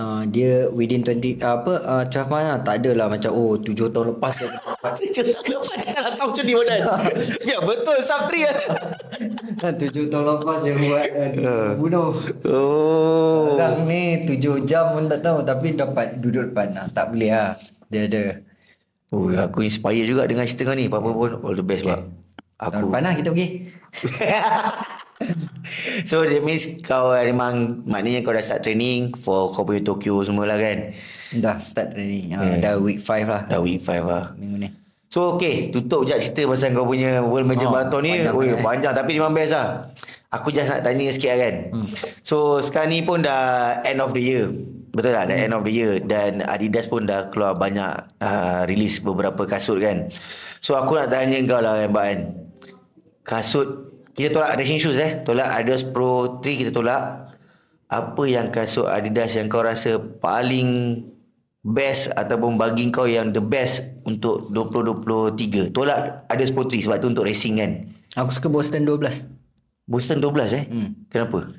uh, 0.00 0.22
dia 0.24 0.64
within 0.72 1.04
20 1.04 1.44
uh, 1.44 1.60
apa 1.60 1.72
uh, 1.84 2.04
12 2.08 2.32
months 2.32 2.48
lah 2.48 2.58
tak 2.64 2.74
ada 2.80 2.90
lah 2.96 3.06
macam 3.12 3.30
oh 3.36 3.60
7 3.60 3.76
tahun 3.92 4.06
lepas 4.16 4.32
dia 4.40 4.48
dapat. 4.48 4.92
Cerita 5.14 5.40
lepas 5.44 5.76
dia 5.76 5.90
dah 5.92 6.02
datang 6.08 6.26
macam 6.32 6.44
ni 6.48 6.54
Wadan 6.56 6.80
Ya 7.52 7.58
betul 7.60 7.96
3 8.00 9.60
lah 9.60 9.72
7 9.76 10.08
tahun 10.08 10.24
lepas 10.24 10.58
dia 10.64 10.74
buat 10.80 11.06
uh, 11.44 11.70
bunuh. 11.76 12.10
Oh 12.48 13.52
Orang 13.60 13.84
ni 13.84 14.24
7 14.24 14.64
jam 14.64 14.96
pun 14.96 15.04
tak 15.12 15.20
tahu 15.20 15.44
tapi 15.44 15.76
dapat 15.76 16.16
duduk 16.16 16.50
depan 16.52 16.72
lah. 16.72 16.86
Tak 16.88 17.12
boleh 17.12 17.30
lah. 17.30 17.50
Dia 17.92 18.08
ada. 18.08 18.22
Oh, 19.10 19.26
aku 19.34 19.66
inspire 19.66 20.06
juga 20.06 20.22
dengan 20.30 20.46
cerita 20.46 20.70
kau 20.70 20.78
ni. 20.78 20.86
Apa-apa 20.86 21.10
pun 21.10 21.30
all 21.42 21.58
the 21.58 21.66
best, 21.66 21.82
okay. 21.82 21.98
Pak. 21.98 22.00
Tahun 22.60 22.72
Aku. 22.78 22.86
depan 22.88 23.02
lah 23.02 23.14
kita 23.18 23.28
pergi. 23.34 23.48
so, 26.08 26.22
that 26.22 26.40
means 26.40 26.80
kau 26.80 27.12
memang, 27.12 27.84
maknanya 27.84 28.20
kau 28.20 28.32
dah 28.32 28.40
start 28.40 28.62
training 28.62 29.12
for 29.14 29.52
kau 29.52 29.62
punya 29.62 29.80
Tokyo 29.80 30.20
semua 30.20 30.48
lah 30.48 30.56
kan? 30.56 30.92
Dah 31.36 31.56
start 31.56 31.92
training. 31.92 32.32
Uh, 32.32 32.56
Dah 32.58 32.74
week 32.76 32.98
5 32.98 33.28
lah. 33.28 33.42
Dah 33.46 33.60
week 33.60 33.80
5 33.80 34.00
lah. 34.02 34.32
Minggu 34.34 34.56
ni. 34.58 34.68
So, 35.10 35.34
okay. 35.34 35.68
Tutup 35.68 36.06
je 36.06 36.14
cerita 36.16 36.46
pasal 36.46 36.70
kau 36.70 36.86
punya 36.86 37.18
World 37.20 37.44
Major 37.44 37.66
Oh, 37.66 37.74
Marathon 37.74 38.00
ni. 38.00 38.14
panjang 38.14 38.30
sangat, 38.30 38.46
eh. 38.46 38.62
panjang. 38.62 38.92
Tapi 38.94 39.10
memang 39.12 39.34
best 39.34 39.52
lah. 39.52 39.68
Aku 40.30 40.54
just 40.54 40.70
nak 40.70 40.86
tanya 40.86 41.10
sikit 41.10 41.34
lah 41.34 41.38
kan. 41.42 41.54
Hmm. 41.74 41.88
So, 42.22 42.36
sekarang 42.62 42.88
ni 42.88 43.02
pun 43.02 43.18
dah 43.20 43.42
end 43.82 43.98
of 43.98 44.14
the 44.14 44.22
year. 44.22 44.46
Betul 44.90 45.10
tak? 45.10 45.26
Dah 45.26 45.34
Hmm. 45.34 45.44
end 45.44 45.54
of 45.54 45.62
the 45.66 45.74
year. 45.74 45.92
Dan 45.98 46.46
Adidas 46.46 46.86
pun 46.86 47.02
dah 47.04 47.26
keluar 47.26 47.58
banyak 47.58 47.90
uh, 48.16 48.62
release 48.64 49.02
beberapa 49.02 49.42
kasut 49.44 49.82
kan. 49.82 50.14
So, 50.62 50.78
aku 50.78 50.94
nak 50.94 51.10
tanya 51.10 51.42
kau 51.42 51.58
lah 51.58 51.74
kan, 51.76 51.88
Mbak 51.90 52.04
kan. 52.06 52.18
Kasut, 53.20 53.89
kita 54.20 54.30
tolak 54.36 54.60
racing 54.60 54.80
shoes 54.80 55.00
eh. 55.00 55.24
Tolak 55.24 55.48
Adidas 55.48 55.82
Pro 55.82 56.38
3 56.38 56.44
kita 56.44 56.70
tolak. 56.70 57.32
Apa 57.90 58.22
yang 58.28 58.52
kasut 58.54 58.86
Adidas 58.86 59.34
yang 59.34 59.50
kau 59.50 59.64
rasa 59.64 59.98
paling 59.98 61.02
best 61.60 62.08
ataupun 62.14 62.56
bagi 62.56 62.88
kau 62.88 63.04
yang 63.04 63.34
the 63.34 63.42
best 63.42 63.96
untuk 64.04 64.52
2023? 64.52 65.72
Tolak 65.74 66.28
Adidas 66.28 66.52
Pro 66.52 66.68
3 66.68 66.86
sebab 66.86 66.96
tu 67.00 67.08
untuk 67.10 67.26
racing 67.26 67.58
kan. 67.58 67.72
Aku 68.20 68.30
suka 68.34 68.50
Boston 68.50 68.86
12. 68.86 69.26
Boston 69.90 70.18
12 70.22 70.58
eh? 70.58 70.64
Hmm. 70.70 70.90
Kenapa? 71.10 71.50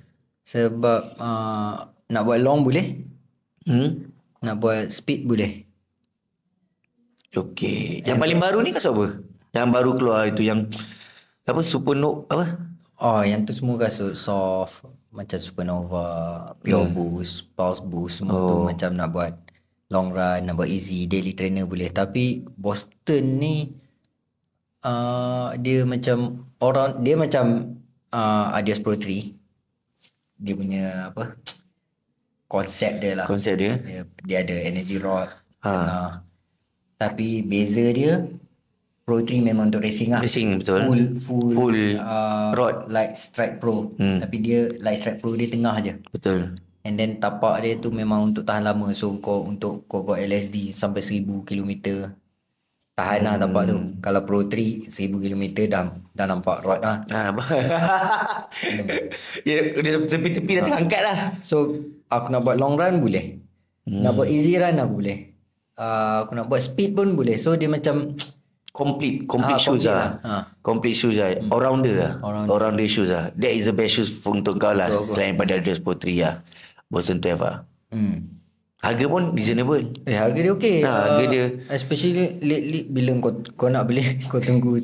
Sebab 0.48 1.02
uh, 1.20 1.74
nak 2.12 2.24
buat 2.24 2.40
long 2.40 2.64
boleh. 2.64 3.08
Hmm? 3.68 4.12
Nak 4.44 4.56
buat 4.60 4.92
speed 4.92 5.28
boleh. 5.28 5.68
Okey. 7.32 8.04
Yang 8.04 8.20
paling 8.20 8.40
baru 8.44 8.60
ni 8.60 8.76
kasut 8.76 8.92
apa? 8.92 9.06
Yang 9.56 9.68
baru 9.72 9.92
keluar 9.96 10.22
itu 10.28 10.44
yang 10.44 10.68
apa 11.52 11.62
Supernova 11.62 12.26
apa? 12.32 12.46
Oh 13.02 13.22
yang 13.26 13.44
tu 13.44 13.52
semua 13.52 13.76
kasut 13.82 14.14
soft. 14.14 14.86
Macam 15.12 15.40
Supernova, 15.42 16.08
Pure 16.64 16.88
Hmm. 16.88 16.96
Boost, 16.96 17.52
Pulse 17.52 17.84
Boost. 17.84 18.24
Semua 18.24 18.40
tu 18.48 18.56
macam 18.64 18.90
nak 18.96 19.10
buat 19.12 19.34
long 19.92 20.08
run, 20.16 20.48
nak 20.48 20.56
buat 20.56 20.72
easy, 20.72 21.04
daily 21.04 21.36
trainer 21.36 21.68
boleh. 21.68 21.92
Tapi 21.92 22.48
Boston 22.48 23.26
ni 23.36 23.56
uh, 24.88 25.52
dia 25.60 25.84
macam 25.84 26.48
orang 26.64 27.04
dia 27.04 27.16
macam 27.20 27.76
uh, 28.16 28.56
Adios 28.56 28.80
Pro 28.80 28.96
3. 28.96 29.36
Dia 30.42 30.54
punya 30.56 30.84
apa? 31.12 31.36
Konsep 32.48 33.04
dia 33.04 33.20
lah. 33.20 33.28
Konsep 33.28 33.60
dia. 33.60 33.76
Dia, 33.84 34.02
dia 34.24 34.38
ada 34.44 34.56
energy 34.64 34.96
rod. 35.00 35.28
Ha. 35.62 35.70
tengah. 35.70 36.12
Tapi 36.98 37.42
beza 37.46 37.86
dia 37.94 38.26
Pro 39.02 39.18
3 39.18 39.42
memang 39.42 39.74
untuk 39.74 39.82
racing 39.82 40.14
lah. 40.14 40.22
Racing 40.22 40.62
betul. 40.62 40.86
Full 40.86 41.04
full, 41.18 41.50
Full 41.52 41.80
uh, 41.98 42.54
rod. 42.54 42.86
Light 42.94 43.18
Strike 43.18 43.58
Pro. 43.58 43.98
Hmm. 43.98 44.22
Tapi 44.22 44.38
dia 44.40 44.70
Light 44.78 45.02
Strike 45.02 45.20
Pro 45.20 45.34
dia 45.34 45.50
tengah 45.50 45.76
je. 45.82 45.94
Betul. 46.14 46.56
And 46.86 46.98
then 46.98 47.18
tapak 47.18 47.62
dia 47.66 47.78
tu 47.82 47.90
memang 47.90 48.30
untuk 48.30 48.46
tahan 48.46 48.62
lama. 48.62 48.94
So 48.94 49.18
kau 49.18 49.42
untuk 49.46 49.90
kau 49.90 50.06
buat 50.06 50.22
LSD 50.22 50.70
sampai 50.70 51.02
1000 51.02 51.26
km. 51.46 51.72
Tahan 52.94 53.22
lah 53.26 53.36
tapak 53.42 53.64
tu. 53.74 53.78
Kalau 54.06 54.22
Pro 54.22 54.46
3 54.46 54.94
1000 54.94 54.94
km 55.18 55.44
dah 55.66 55.84
dah 56.14 56.26
nampak 56.30 56.62
rod 56.62 56.82
lah. 56.82 57.02
Ha. 57.12 57.34
ya, 59.48 59.58
dia 59.80 59.96
tepi-tepi 60.06 60.52
dah 60.62 60.64
terangkat 60.70 61.02
lah. 61.02 61.18
So 61.42 61.74
aku 62.06 62.30
nak 62.30 62.46
buat 62.46 62.62
long 62.62 62.78
run 62.78 63.02
boleh. 63.02 63.42
Nak 63.90 64.14
buat 64.14 64.30
easy 64.30 64.62
run 64.62 64.78
aku 64.78 64.94
boleh. 65.02 65.18
Uh, 65.74 66.28
aku 66.28 66.38
nak 66.38 66.46
buat 66.46 66.62
speed 66.62 66.94
pun 66.94 67.18
boleh. 67.18 67.40
So 67.42 67.58
dia 67.58 67.66
macam 67.66 68.14
Complete, 68.72 69.28
complete 69.28 69.60
Ah, 69.60 69.62
shoes 69.62 69.84
complete 69.84 69.92
lah. 69.92 70.08
lah. 70.24 70.32
Ah. 70.32 70.44
Complete 70.62 70.96
shoes 70.96 71.16
lah. 71.16 71.30
All-rounder 71.52 71.92
lah. 71.94 72.12
All-rounder. 72.20 72.50
All-rounder 72.50 72.88
shoes 72.88 73.12
lah. 73.12 73.28
That 73.36 73.52
is 73.52 73.68
the 73.68 73.76
best 73.76 73.92
shoes 73.94 74.10
for 74.10 74.32
untuk 74.32 74.56
kau 74.58 74.72
lah. 74.72 74.88
Selain 74.88 75.36
pada 75.36 75.60
Adidas 75.60 75.78
Pro 75.78 75.92
3 75.92 76.08
lah. 76.18 76.36
Boston 76.88 77.20
12 77.20 77.36
lah. 77.38 77.68
hmm. 77.92 78.40
Harga 78.82 79.06
pun 79.06 79.38
reasonable. 79.38 79.94
Eh 80.04 80.18
harga 80.18 80.40
dia 80.42 80.52
okey. 80.52 80.78
Ha, 80.82 80.90
harga 80.90 81.24
dia. 81.28 81.46
Especially 81.70 82.42
lately 82.42 82.82
bila 82.84 83.14
kau 83.22 83.32
kau 83.54 83.70
nak 83.70 83.86
beli 83.86 84.02
kau 84.32 84.42
tunggu 84.42 84.80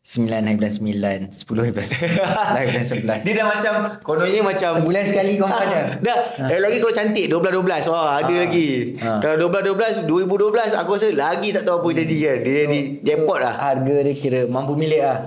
9 0.00 0.32
hari 0.32 0.56
bulan 0.56 0.72
9, 0.72 1.28
10 1.28 1.60
hari 1.60 1.72
bulan 1.76 1.86
10, 1.92 2.56
hari 2.56 2.66
bulan 2.72 2.84
11. 3.20 3.20
Dia 3.20 3.32
dah 3.36 3.46
macam 3.46 3.72
Kononnya 4.00 4.40
macam 4.40 4.70
Sebulan 4.80 5.04
sekali 5.04 5.36
kau 5.36 5.44
Ah, 5.44 5.60
ada. 5.60 5.80
Dah 6.00 6.18
ha. 6.40 6.56
Lagi 6.56 6.80
kalau 6.80 6.94
cantik 6.96 7.28
12-12 7.28 7.92
Wah 7.92 8.16
ada 8.16 8.34
lagi 8.34 8.96
Ha. 8.96 9.20
Kalau 9.20 9.36
12-12 9.52 10.08
2012 10.08 10.72
Aku 10.74 10.90
rasa 10.96 11.12
lagi 11.12 11.52
tak 11.52 11.68
tahu 11.68 11.84
apa 11.84 11.88
jadi 12.00 12.16
kan 12.16 12.36
Dia 12.40 12.52
jadi 12.64 12.80
jackpot 13.04 13.38
lah 13.38 13.54
Harga 13.60 13.96
dia 14.00 14.14
kira 14.16 14.40
mampu 14.48 14.72
milik 14.72 15.04
lah. 15.04 15.18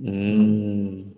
Hmm. 0.00 1.12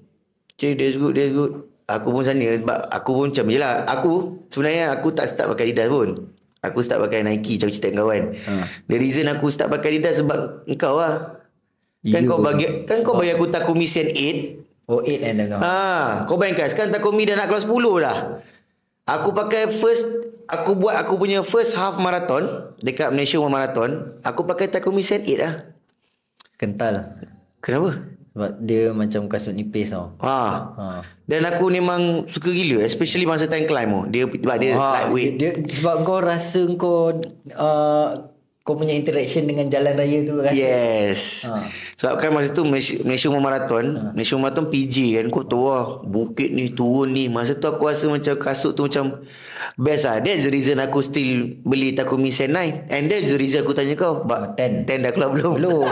Okay, 0.52 0.74
that's 0.74 0.96
good, 0.96 1.14
that's 1.14 1.30
good. 1.30 1.62
Aku 1.86 2.10
pun 2.10 2.26
sana 2.26 2.42
sebab 2.42 2.90
aku 2.90 3.10
pun 3.12 3.26
macam 3.30 3.44
je 3.46 3.58
lah. 3.60 3.86
Aku 3.86 4.12
sebenarnya 4.50 4.90
aku 4.90 5.12
tak 5.12 5.30
start 5.30 5.46
pakai 5.48 5.70
Adidas 5.70 5.86
pun. 5.86 6.32
Aku 6.58 6.82
start 6.82 6.98
pakai 6.98 7.22
Nike 7.22 7.56
macam 7.56 7.70
cerita 7.70 7.88
kawan. 7.94 8.34
Ha. 8.34 8.52
The 8.84 8.96
reason 8.98 9.30
aku 9.30 9.46
start 9.48 9.70
pakai 9.70 9.94
Adidas 9.94 10.18
sebab 10.18 10.66
engkau 10.66 10.98
lah. 10.98 11.45
Kan 12.06 12.22
kau 12.24 12.38
bagi 12.38 12.66
kan 12.84 13.02
kau 13.02 13.14
bagi 13.14 13.32
aku 13.32 13.46
Takumi 13.46 13.84
Sen 13.84 14.08
8. 14.08 14.86
Oh 14.86 15.02
8 15.02 15.26
and 15.26 15.36
then 15.36 15.50
Ha, 15.58 16.22
kau 16.24 16.38
bayangkan 16.38 16.70
sekarang 16.70 16.94
Takumi 16.94 17.26
dah 17.26 17.34
nak 17.34 17.50
kelas 17.50 17.66
10 17.66 17.74
dah. 17.98 18.18
Aku 19.06 19.30
pakai 19.30 19.66
first 19.66 20.06
aku 20.46 20.74
buat 20.74 20.94
aku 20.94 21.14
punya 21.16 21.42
first 21.42 21.74
half 21.74 21.98
marathon 21.98 22.70
dekat 22.78 23.10
Malaysia 23.10 23.38
One 23.38 23.50
Marathon. 23.50 24.18
Aku 24.22 24.42
pakai 24.42 24.66
Takumi 24.66 25.02
Sen 25.02 25.22
8 25.22 25.36
lah. 25.36 25.52
kental. 26.54 27.18
Kenapa? 27.58 27.90
Sebab 28.30 28.52
dia 28.60 28.92
macam 28.92 29.26
kasut 29.26 29.52
nipis 29.52 29.90
tau. 29.90 30.12
Ha. 30.20 30.40
Ha. 30.76 30.86
Dan 31.24 31.42
aku 31.42 31.72
memang 31.72 32.28
suka 32.28 32.52
gila 32.52 32.84
especially 32.84 33.24
masa 33.24 33.48
time 33.48 33.64
climb 33.64 33.88
tu. 33.88 34.00
Dia 34.12 34.24
sebab 34.28 34.56
dia 34.60 34.72
Ha, 34.72 34.86
lightweight. 35.02 35.32
dia, 35.34 35.50
dia, 35.56 35.72
sebab 35.72 36.04
kau 36.04 36.20
rasa 36.20 36.62
kau 36.76 37.16
uh, 37.56 38.08
kau 38.66 38.74
punya 38.74 38.98
interaction 38.98 39.46
dengan 39.46 39.70
jalan 39.70 39.94
raya 39.94 40.26
tu 40.26 40.42
rasa. 40.42 40.58
Yes. 40.58 41.46
Ha. 41.46 41.70
Sebab 42.02 42.18
kan 42.18 42.34
masa 42.34 42.50
tu 42.50 42.66
Malaysia, 42.66 42.98
Malaysia 43.06 43.30
Umar 43.30 43.42
Marathon, 43.46 44.10
Malaysia 44.10 44.34
Umar 44.34 44.50
Marathon 44.50 44.66
PG 44.74 45.22
kan 45.22 45.26
kau 45.30 45.46
tahu 45.46 45.70
lah 45.70 46.02
bukit 46.02 46.50
ni 46.50 46.74
turun 46.74 47.14
ni. 47.14 47.30
Masa 47.30 47.54
tu 47.54 47.70
aku 47.70 47.86
rasa 47.86 48.10
macam 48.10 48.34
kasut 48.34 48.74
tu 48.74 48.90
macam 48.90 49.22
best 49.78 50.10
lah. 50.10 50.18
That's 50.18 50.50
the 50.50 50.50
reason 50.50 50.82
aku 50.82 50.98
still 50.98 51.62
beli 51.62 51.94
Takumi 51.94 52.34
Sen 52.34 52.58
9. 52.58 52.90
And 52.90 53.06
that's 53.06 53.30
the 53.30 53.38
reason 53.38 53.62
aku 53.62 53.70
tanya 53.70 53.94
kau. 53.94 54.26
But 54.26 54.58
10. 54.58 54.82
10 54.90 54.98
dah 54.98 55.12
keluar? 55.14 55.30
Belum. 55.30 55.54
Belum. 55.62 55.86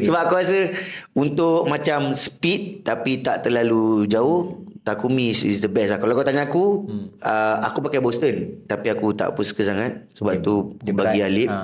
Sebab 0.00 0.20
aku 0.24 0.34
rasa 0.40 0.72
untuk 1.12 1.68
macam 1.68 2.16
speed 2.16 2.80
tapi 2.80 3.20
tak 3.20 3.44
terlalu 3.44 4.08
jauh 4.08 4.71
Takumi 4.82 5.30
is, 5.30 5.62
the 5.62 5.70
best 5.70 5.94
lah. 5.94 5.98
Kalau 6.02 6.18
kau 6.18 6.26
tanya 6.26 6.50
aku, 6.50 6.90
hmm. 6.90 7.06
uh, 7.22 7.56
aku 7.62 7.78
pakai 7.86 8.02
Boston. 8.02 8.66
Tapi 8.66 8.90
aku 8.90 9.14
tak 9.14 9.34
apa 9.34 9.40
suka 9.46 9.62
sangat. 9.62 10.10
Sebab 10.10 10.42
tu 10.42 10.74
dia 10.82 10.90
bagi 10.90 11.22
berat. 11.22 11.30
Alip. 11.30 11.48
Ha. 11.50 11.58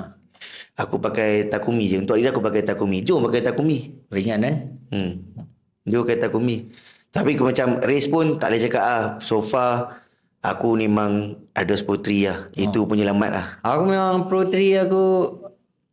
Aku 0.87 1.03
pakai 1.03 1.51
Takumi 1.51 1.91
je. 1.91 1.99
Untuk 1.99 2.15
Alip 2.15 2.31
aku 2.31 2.39
pakai 2.39 2.63
Takumi. 2.63 3.03
Jom 3.03 3.19
pakai 3.27 3.43
Takumi. 3.43 4.07
Ringan 4.07 4.39
kan? 4.39 4.55
Hmm. 4.95 5.11
Jom 5.83 6.07
pakai 6.07 6.17
Takumi. 6.23 6.71
Tapi 7.11 7.35
aku 7.35 7.43
macam 7.51 7.67
race 7.83 8.07
pun 8.07 8.39
tak 8.39 8.55
boleh 8.55 8.61
cakap 8.63 8.83
ah. 8.87 9.03
So 9.19 9.43
far, 9.43 9.99
aku 10.39 10.79
memang 10.79 11.35
ada 11.51 11.75
spotri 11.75 12.23
lah. 12.23 12.47
Itu 12.55 12.87
penyelamat 12.87 13.31
lah. 13.35 13.45
Aku 13.67 13.83
memang 13.83 14.31
pro 14.31 14.47
3 14.47 14.87
aku 14.87 15.03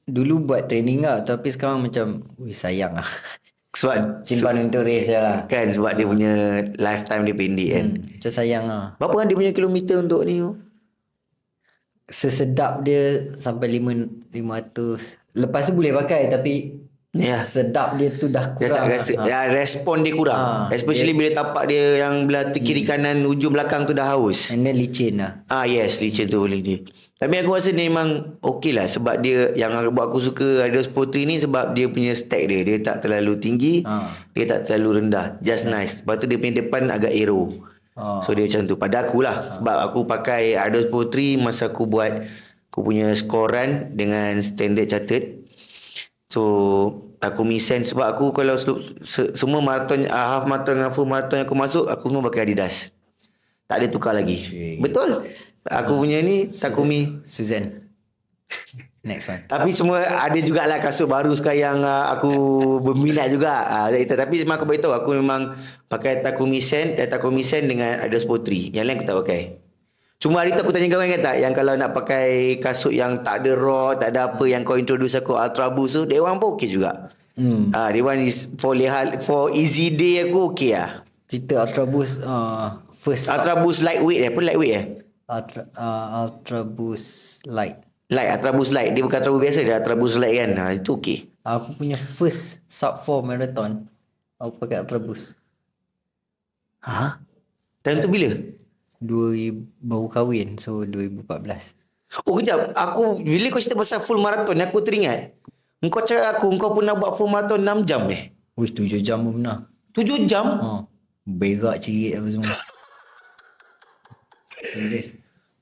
dulu 0.06 0.54
buat 0.54 0.70
training 0.70 1.02
lah 1.02 1.26
tapi 1.26 1.50
sekarang 1.50 1.90
macam 1.90 2.22
wih 2.38 2.54
sayang 2.54 2.94
lah. 2.94 3.08
Sebab 3.76 4.24
Simpan 4.24 4.56
untuk 4.62 4.82
race 4.82 5.04
je 5.04 5.14
lah. 5.14 5.44
kan 5.44 5.68
sebab 5.68 5.92
dia 5.92 6.06
punya 6.06 6.32
lifetime 6.74 7.22
dia 7.22 7.34
pendek 7.34 7.68
kan. 7.70 7.86
Hmm, 7.92 8.08
macam 8.08 8.32
sayang 8.32 8.64
lah. 8.64 8.84
Berapa 8.96 9.14
kan 9.14 9.26
dia 9.26 9.36
punya 9.36 9.52
kilometer 9.52 9.96
untuk 9.98 10.24
ni? 10.24 10.36
Sesedap 12.06 12.80
dia 12.80 13.34
sampai 13.34 13.76
5 13.76 14.30
500. 14.30 15.18
Lepas 15.36 15.66
tu 15.66 15.72
boleh 15.74 15.92
pakai 15.92 16.30
tapi 16.30 16.54
Ya. 17.12 17.40
sedap 17.40 17.96
dia 17.96 18.12
tu 18.12 18.28
dah 18.28 18.52
Dia 18.54 18.68
tak 18.68 18.76
kurang. 18.76 18.92
rasa 18.92 19.12
lah. 19.16 19.24
ya, 19.24 19.38
respon 19.48 20.04
dia 20.04 20.12
kurang. 20.12 20.36
Ha, 20.36 20.68
Especially 20.68 21.16
bila 21.16 21.32
tapak 21.34 21.64
dia 21.64 22.04
yang 22.04 22.28
belah 22.28 22.52
kiri 22.52 22.84
kanan 22.84 23.24
ujung 23.24 23.56
belakang 23.56 23.84
tu 23.84 23.92
dah 23.92 24.04
haus. 24.06 24.52
And 24.52 24.62
then 24.62 24.76
licin 24.76 25.16
lah. 25.16 25.40
Ah 25.48 25.64
yes, 25.64 25.98
licin 25.98 26.28
tu 26.28 26.44
boleh 26.44 26.60
dia. 26.60 26.78
Tapi 27.16 27.32
aku 27.34 27.50
rasa 27.50 27.72
dia 27.72 27.88
memang 27.88 28.08
okey 28.38 28.76
lah 28.76 28.84
sebab 28.84 29.16
dia 29.18 29.48
yang 29.54 29.72
buat 29.88 30.12
aku 30.12 30.20
suka 30.22 30.46
ada 30.62 30.76
Spotri 30.78 31.24
ni 31.24 31.40
sebab 31.40 31.72
dia 31.72 31.88
punya 31.88 32.12
stack 32.12 32.44
dia. 32.44 32.60
Dia 32.60 32.76
tak 32.78 33.02
terlalu 33.02 33.40
tinggi, 33.40 33.80
Ha. 33.82 34.12
dia 34.30 34.44
tak 34.44 34.68
terlalu 34.68 35.00
rendah. 35.00 35.40
Just 35.40 35.64
nice. 35.64 36.00
Lepas 36.00 36.20
tu 36.20 36.26
dia 36.26 36.36
punya 36.36 36.60
depan 36.60 36.86
agak 36.86 37.10
arrow. 37.10 37.48
Ha. 37.96 38.20
So 38.20 38.30
dia 38.30 38.44
macam 38.44 38.68
tu. 38.68 38.76
Pada 38.76 38.96
aku 39.02 39.24
lah. 39.24 39.32
Sebab 39.32 39.76
aku 39.82 40.04
pakai 40.04 40.54
Ados 40.54 40.86
Pro 40.86 41.08
3 41.08 41.40
masa 41.40 41.72
aku 41.72 41.88
buat 41.88 42.28
aku 42.68 42.78
punya 42.84 43.08
skoran 43.12 43.96
dengan 43.96 44.36
standard 44.38 44.84
chartered. 44.84 45.40
So 46.28 46.42
aku 47.16 47.42
misen 47.42 47.80
sebab 47.80 48.12
aku 48.12 48.28
kalau 48.30 48.60
se- 49.00 49.32
semua 49.32 49.64
maraton 49.64 50.04
uh, 50.04 50.26
half 50.36 50.44
marathon 50.44 50.76
dengan 50.76 50.92
full 50.92 51.08
marathon 51.08 51.40
yang 51.40 51.48
aku 51.48 51.56
masuk 51.56 51.84
aku 51.88 52.12
semua 52.12 52.20
pakai 52.22 52.44
Adidas. 52.44 52.92
Tak 53.64 53.80
ada 53.80 53.86
tukar 53.88 54.12
lagi. 54.12 54.36
Cik. 54.36 54.78
Betul. 54.78 55.24
Aku 55.70 55.98
punya 55.98 56.22
ni 56.22 56.46
Takumi. 56.48 57.22
Susan. 57.26 57.86
Next 59.06 59.30
one. 59.30 59.46
Tapi 59.46 59.70
semua 59.70 60.02
ada 60.02 60.38
jugalah 60.42 60.82
kasut 60.82 61.06
baru 61.06 61.30
sekarang 61.38 61.62
yang 61.62 61.78
uh, 61.86 62.10
aku 62.10 62.32
berminat 62.86 63.30
juga. 63.30 63.86
Uh, 63.86 63.94
itu. 63.94 64.14
Tapi 64.18 64.42
memang 64.42 64.58
aku 64.58 64.66
beritahu 64.66 64.92
aku 64.94 65.14
memang 65.14 65.54
pakai 65.86 66.26
Takumi 66.26 66.58
Sen, 66.58 66.98
eh, 66.98 67.06
Takumi 67.06 67.46
Sen 67.46 67.70
dengan 67.70 68.02
Adidas 68.02 68.26
Pro 68.26 68.42
3. 68.42 68.74
Yang 68.74 68.84
lain 68.84 68.96
aku 68.98 69.06
tak 69.06 69.18
pakai. 69.22 69.42
Cuma 70.16 70.42
hari 70.42 70.56
tu 70.56 70.64
aku 70.64 70.72
tanya 70.72 70.88
kawan 70.90 71.12
kan 71.12 71.22
tak 71.22 71.36
yang 71.44 71.52
kalau 71.52 71.76
nak 71.76 71.92
pakai 71.92 72.56
kasut 72.58 72.90
yang 72.90 73.20
tak 73.20 73.44
ada 73.44 73.52
rod, 73.52 74.00
tak 74.00 74.16
ada 74.16 74.32
apa 74.32 74.44
yang 74.48 74.64
kau 74.64 74.80
introduce 74.80 75.12
aku 75.14 75.36
Ultra 75.36 75.68
Boost 75.68 75.92
tu, 75.92 76.02
dia 76.08 76.24
orang 76.24 76.40
pun 76.40 76.56
okey 76.56 76.72
juga. 76.72 77.12
Hmm. 77.36 77.68
Ah, 77.76 77.92
dia 77.92 78.00
is 78.24 78.48
for 78.56 78.72
lehal, 78.72 79.20
for 79.20 79.52
easy 79.52 79.92
day 79.92 80.24
aku 80.24 80.50
okey 80.50 80.72
lah. 80.72 81.04
Cerita 81.28 81.68
Ultra 81.68 81.84
Boost 81.84 82.24
uh, 82.24 82.80
first 82.96 83.28
Ultra 83.28 83.60
Boost 83.60 83.84
lightweight 83.84 84.20
eh, 84.24 84.28
apa 84.32 84.40
lightweight 84.40 84.74
eh? 84.74 84.86
Ultra, 85.26 85.66
uh, 85.74 86.06
Ultra 86.22 86.62
Boost 86.62 87.42
Light. 87.50 87.82
Light, 88.06 88.30
Ultra 88.38 88.50
Boost 88.54 88.70
light. 88.70 88.94
Dia 88.94 89.02
bukan 89.02 89.18
Ultra 89.18 89.42
biasa, 89.42 89.58
dia 89.66 89.76
Ultra 89.82 89.94
Boost 89.98 90.16
light 90.22 90.36
kan. 90.38 90.50
Ha, 90.54 90.64
itu 90.78 90.90
okey. 90.94 91.18
Aku 91.42 91.74
punya 91.74 91.98
first 91.98 92.62
sub 92.70 93.02
4 93.02 93.26
marathon 93.26 93.90
aku 94.38 94.62
pakai 94.62 94.86
Ultra 94.86 94.98
Boost. 95.02 95.34
Ha? 96.86 97.18
Time 97.82 97.98
tu 97.98 98.06
bila? 98.06 98.30
2000 99.02 99.82
baru 99.82 100.06
kahwin 100.06 100.56
so 100.56 100.86
2014. 100.86 101.74
Oh 102.22 102.38
kejap, 102.38 102.70
aku 102.72 103.20
bila 103.20 103.50
kau 103.50 103.60
cerita 103.60 103.76
pasal 103.76 103.98
full 103.98 104.22
marathon 104.22 104.62
aku 104.62 104.78
teringat. 104.86 105.34
Engkau 105.82 106.00
cakap 106.06 106.38
aku 106.38 106.48
engkau 106.54 106.72
pernah 106.72 106.94
buat 106.94 107.18
full 107.18 107.28
marathon 107.28 107.60
6 107.66 107.82
jam 107.84 108.06
eh? 108.08 108.30
Wih 108.54 108.70
7 108.70 109.02
jam 109.02 109.26
pun 109.26 109.42
pernah. 109.42 109.66
7 109.92 110.30
jam? 110.30 110.46
Ha. 110.62 110.70
Berak 111.26 111.82
cerit 111.82 112.22
apa 112.22 112.28
semua. 112.30 112.54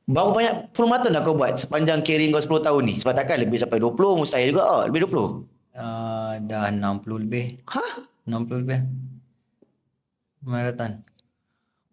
Baru 0.04 0.36
banyak 0.36 0.76
full 0.76 0.84
marathon 0.84 1.16
dah 1.16 1.22
kau 1.24 1.32
buat 1.32 1.56
sepanjang 1.56 2.04
carrying 2.04 2.28
kau 2.28 2.44
10 2.44 2.60
tahun 2.60 2.82
ni? 2.84 2.94
Sebab 3.00 3.16
takkan 3.16 3.40
lebih 3.40 3.56
sampai 3.56 3.80
20, 3.80 4.20
mustahil 4.20 4.52
juga. 4.52 4.62
Oh, 4.68 4.82
lebih 4.84 5.08
20? 5.08 5.16
Uh, 5.16 5.80
ah, 5.80 6.32
dah 6.44 6.68
60 6.68 7.24
lebih. 7.24 7.56
Hah? 7.64 8.04
60 8.28 8.62
lebih. 8.68 8.84
Marathon. 10.44 11.00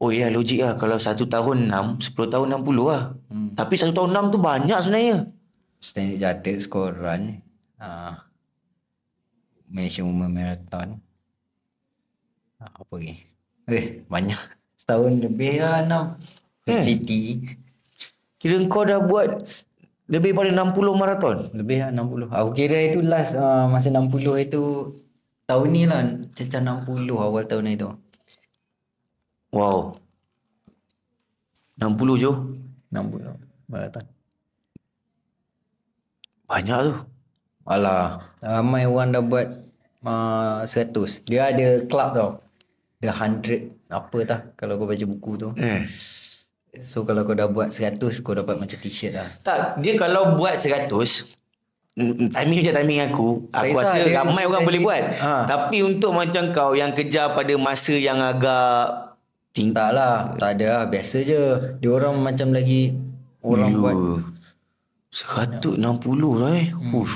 Oh 0.02 0.12
ya, 0.12 0.28
logik 0.28 0.60
lah. 0.60 0.76
Kalau 0.76 1.00
1 1.00 1.24
tahun 1.30 1.58
6, 1.72 2.12
10 2.12 2.34
tahun 2.34 2.48
60 2.60 2.84
lah. 2.84 3.16
Hmm. 3.32 3.56
Tapi 3.56 3.74
1 3.80 3.96
tahun 3.96 4.12
6 4.12 4.34
tu 4.36 4.40
banyak 4.44 4.80
sebenarnya. 4.84 5.18
Standard 5.80 6.18
jatuh 6.20 6.58
skor 6.60 6.92
run. 7.00 7.40
Uh, 7.80 8.20
Malaysia 9.72 10.04
Women 10.04 10.36
Marathon. 10.36 11.00
Uh, 12.60 12.72
apa 12.76 12.94
lagi? 13.00 13.24
Eh, 13.72 14.04
banyak. 14.12 14.42
Setahun 14.76 15.16
lebih 15.22 15.64
lah, 15.64 15.86
6. 15.88 16.41
Hmm. 16.70 16.82
City. 16.82 17.42
Kira 18.38 18.58
kau 18.70 18.86
dah 18.86 19.02
buat 19.02 19.42
lebih 20.12 20.36
pada 20.36 20.52
60 20.52 20.98
maraton? 20.98 21.38
Lebih 21.56 21.88
lah 21.88 21.90
60. 21.94 22.30
Aku 22.30 22.50
kira 22.52 22.78
itu 22.84 23.00
last 23.02 23.34
uh, 23.38 23.66
masa 23.72 23.90
60 23.90 24.12
itu 24.44 24.94
tahun 25.48 25.68
ni 25.72 25.84
lah. 25.88 26.04
Cacar 26.36 26.62
60 26.62 27.08
awal 27.16 27.44
tahun 27.48 27.72
itu. 27.72 27.90
Wow. 29.56 29.98
60 31.80 32.24
je? 32.24 32.32
60 32.92 33.72
maraton. 33.72 34.06
Banyak 36.46 36.80
tu. 36.84 36.94
Alah. 37.64 38.36
Ramai 38.44 38.84
orang 38.90 39.16
dah 39.16 39.24
buat 39.24 39.48
uh, 40.04 40.68
100. 40.68 41.24
Dia 41.30 41.56
ada 41.56 41.68
club 41.88 42.10
tau. 42.12 42.32
The 43.02 43.10
100 43.10 43.90
apa 43.90 44.18
tah 44.28 44.40
kalau 44.60 44.78
kau 44.78 44.86
baca 44.86 45.06
buku 45.08 45.32
tu. 45.40 45.50
Hmm. 45.58 45.88
So 46.74 47.04
kalau 47.04 47.28
kau 47.28 47.36
dah 47.36 47.46
buat 47.46 47.68
100 47.68 48.00
kau 48.22 48.32
dapat 48.32 48.56
macam 48.56 48.78
t-shirt 48.78 49.12
lah. 49.12 49.28
Tak 49.44 49.84
Dia 49.84 50.00
kalau 50.00 50.40
buat 50.40 50.56
100 50.56 50.88
mm, 50.88 52.32
Timing 52.32 52.58
macam 52.64 52.76
timing 52.78 53.02
aku 53.04 53.28
Aku 53.50 53.76
Tak 53.76 53.84
rasa 53.84 53.98
dia- 54.00 54.16
ramai 54.16 54.48
orang 54.48 54.64
dia- 54.64 54.70
boleh 54.72 54.80
buat 54.80 55.02
Ha. 55.20 55.34
Tapi 55.46 55.78
untuk 55.84 56.16
macam 56.16 56.48
kau 56.50 56.72
Yang 56.72 56.92
kejar 56.98 57.36
pada 57.36 57.52
masa 57.60 57.92
yang 57.92 58.24
agak 58.24 59.12
tinggi 59.52 59.76
Tak 59.76 59.90
lah, 59.92 60.32
tak 60.40 60.56
ada 60.56 60.68
lah. 60.72 60.84
Biasa 60.88 61.18
je. 61.22 61.42
Dia 61.78 61.92
orang 61.92 62.16
macam 62.18 62.56
lagi 62.56 62.96
orang 63.42 63.72
buat. 63.76 63.96
160 65.10 65.76
lah 66.38 66.56
eh 66.56 66.72
hmm. 66.72 66.96
Uff. 66.96 67.12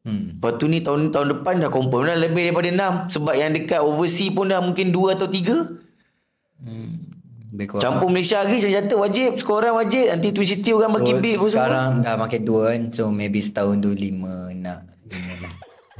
Hmm. 0.00 0.36
Lepas 0.36 0.52
tu 0.56 0.68
ni 0.68 0.80
tahun 0.80 1.08
tahun 1.08 1.28
depan 1.34 1.60
dah 1.60 1.70
confirm 1.70 2.04
dah 2.04 2.16
lebih 2.18 2.52
daripada 2.52 2.68
6 2.68 3.16
Sebab 3.16 3.34
yang 3.34 3.52
dekat 3.52 3.80
overseas 3.80 4.28
pun 4.30 4.48
dah 4.48 4.60
mungkin 4.60 4.92
2 4.92 5.16
atau 5.16 5.24
3 5.24 5.80
Lebih 6.60 6.76
kurang. 6.76 7.09
Campur 7.82 8.06
Malaysia 8.06 8.46
lagi 8.46 8.62
saya 8.62 8.78
jatuh 8.78 9.02
wajib 9.02 9.34
Sekoran 9.34 9.74
wajib 9.74 10.06
Nanti 10.06 10.30
Twin 10.30 10.46
City 10.46 10.70
orang 10.70 10.94
bagi 10.94 11.14
so, 11.14 11.18
bil 11.18 11.34
pun 11.34 11.50
semua 11.50 11.66
sekarang 11.66 11.90
dah 12.06 12.14
makin 12.14 12.40
dua 12.46 12.62
kan. 12.70 12.82
So 12.94 13.02
maybe 13.10 13.42
setahun 13.42 13.82
tu 13.82 13.90
lima 13.90 14.54
nak. 14.54 14.86
Lima. 15.10 15.50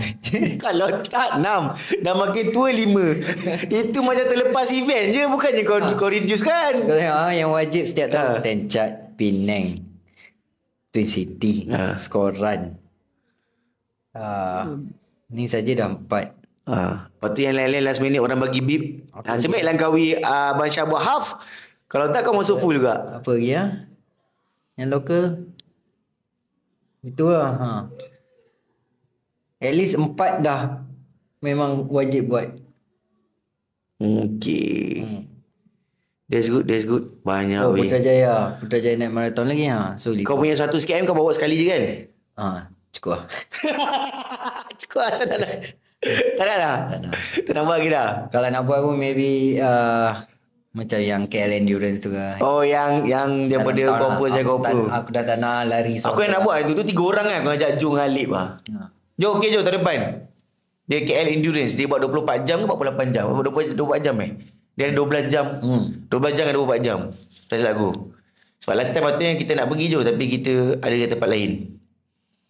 Kalau 0.65 0.89
tak 1.05 1.45
6 1.45 2.01
Dah 2.01 2.15
makin 2.17 2.45
tua 2.55 2.73
5 2.73 3.69
Itu 3.69 4.01
macam 4.01 4.25
terlepas 4.33 4.73
event 4.73 5.13
je 5.13 5.23
Bukannya 5.29 5.63
kau, 5.67 5.77
kau 5.93 6.09
reduce 6.09 6.41
kan 6.41 6.73
Kau 6.89 6.97
tengok 6.97 7.21
ah, 7.21 7.33
yang 7.35 7.53
wajib 7.53 7.85
setiap 7.85 8.09
tahun. 8.09 8.33
Ah. 8.33 8.37
Stand 8.41 8.63
Chart, 8.73 8.93
Penang, 9.21 9.77
Twin 10.89 11.05
City. 11.05 11.69
Score 12.01 12.33
Run. 12.33 12.81
Ah, 14.17 14.81
ni 15.31 15.47
saja 15.47 15.71
dah 15.77 15.93
empat. 15.93 16.40
Ha. 16.71 17.11
Lepas 17.11 17.29
tu 17.35 17.41
yang 17.43 17.55
lain-lain 17.59 17.83
last 17.85 18.01
minute 18.01 18.23
orang 18.23 18.39
bagi 18.39 18.63
bib 18.63 19.11
ha, 19.13 19.37
Sebaik 19.37 19.67
langkawi 19.67 20.17
uh, 20.17 20.55
Abang 20.55 20.71
Syah 20.71 20.87
buat 20.87 21.03
half 21.03 21.37
Kalau 21.91 22.09
tak 22.09 22.23
kau 22.23 22.33
masuk 22.33 22.57
full 22.57 22.79
juga 22.79 23.19
Apa 23.19 23.35
lagi 23.37 23.51
ah? 23.55 23.69
Yang 24.79 24.89
lokal? 24.95 25.25
Itu 27.01 27.25
lah. 27.29 27.51
Ha. 27.57 27.69
At 29.61 29.75
least 29.77 29.97
empat 29.97 30.41
dah 30.41 30.81
memang 31.41 31.85
wajib 31.89 32.33
buat. 32.33 32.49
Okay 34.01 35.05
Hmm. 35.05 35.23
That's 36.31 36.49
good 36.49 36.65
That's 36.65 36.89
good 36.89 37.21
Banyak 37.21 37.61
Oh, 37.61 37.77
weh 37.77 37.85
Putrajaya. 37.85 38.57
Putrajaya 38.57 38.97
naik 38.97 39.13
maraton 39.13 39.45
lagi 39.45 39.69
ha. 39.69 39.97
So, 40.01 40.17
Kau 40.25 40.41
punya 40.41 40.57
100 40.57 40.73
km 40.81 41.13
kau 41.13 41.17
bawa 41.19 41.33
sekali 41.37 41.61
je 41.61 41.67
kan 41.69 41.83
Ha, 42.41 42.73
cukup 42.97 43.21
lah. 43.21 43.25
Cukup 44.81 45.01
lah 45.05 45.11
tak 45.21 45.37
nak 45.37 45.53
Tak 46.01 46.45
nak 46.49 46.59
lah. 46.59 46.77
Tak 46.89 46.99
nak. 47.05 47.13
Tak 47.45 47.53
nak 47.53 47.63
buat 47.63 47.77
lagi 47.77 47.91
dah. 47.93 48.09
Kalau 48.33 48.49
nak 48.49 48.63
buat 48.65 48.79
pun 48.81 48.95
maybe 48.97 49.61
uh, 49.61 50.17
macam 50.73 50.97
yang 50.97 51.29
KL 51.29 51.61
Endurance 51.61 52.01
tu 52.01 52.09
kan. 52.09 52.41
Oh 52.41 52.65
yang 52.65 53.05
yang 53.05 53.53
daripada 53.53 54.01
kau 54.01 54.09
apa 54.09 54.17
lah. 54.17 54.31
saya 54.33 54.43
kau 54.43 54.57
Aku 54.57 54.81
tak- 54.89 55.13
dah 55.13 55.23
tak 55.29 55.37
nak 55.37 55.69
lari 55.69 56.01
Aku 56.01 56.19
yang 56.25 56.33
nak 56.33 56.43
buat 56.43 56.57
itu 56.65 56.73
tu 56.73 56.85
tiga 56.87 57.03
orang 57.05 57.27
kan 57.29 57.39
Aku 57.45 57.51
ajak 57.53 57.71
Jung 57.77 58.01
Alip 58.01 58.33
lah. 58.33 58.57
Ha. 58.73 58.89
Jom 59.21 59.37
okey 59.37 59.53
jom 59.53 59.61
tahun 59.61 59.85
depan. 59.85 59.99
Dia 60.89 60.99
KL 61.05 61.29
Endurance 61.37 61.77
Dia 61.77 61.85
buat 61.85 62.01
24 62.01 62.49
jam 62.49 62.57
ke 62.59 62.67
48 62.67 63.13
jam? 63.13 63.25
Apa 63.29 63.41
24, 63.45 63.77
24 63.77 64.01
jam 64.01 64.15
eh? 64.25 64.31
Dia 64.73 64.83
ada 64.89 64.95
12 64.97 65.29
jam. 65.29 65.45
Hmm. 65.61 65.85
12 66.09 66.33
jam 66.33 66.45
ke 66.49 66.53
24 66.57 66.81
jam? 66.81 66.99
Tak 67.45 67.57
silap 67.61 67.73
aku. 67.77 67.91
Sebab 68.61 68.75
last 68.77 68.93
time 68.93 69.05
patutnya 69.05 69.37
kita 69.37 69.53
nak 69.53 69.69
pergi 69.69 69.87
je 69.89 69.99
Tapi 70.01 70.25
kita 70.29 70.53
ada 70.79 70.95
di 70.95 71.05
tempat 71.05 71.29
lain 71.29 71.80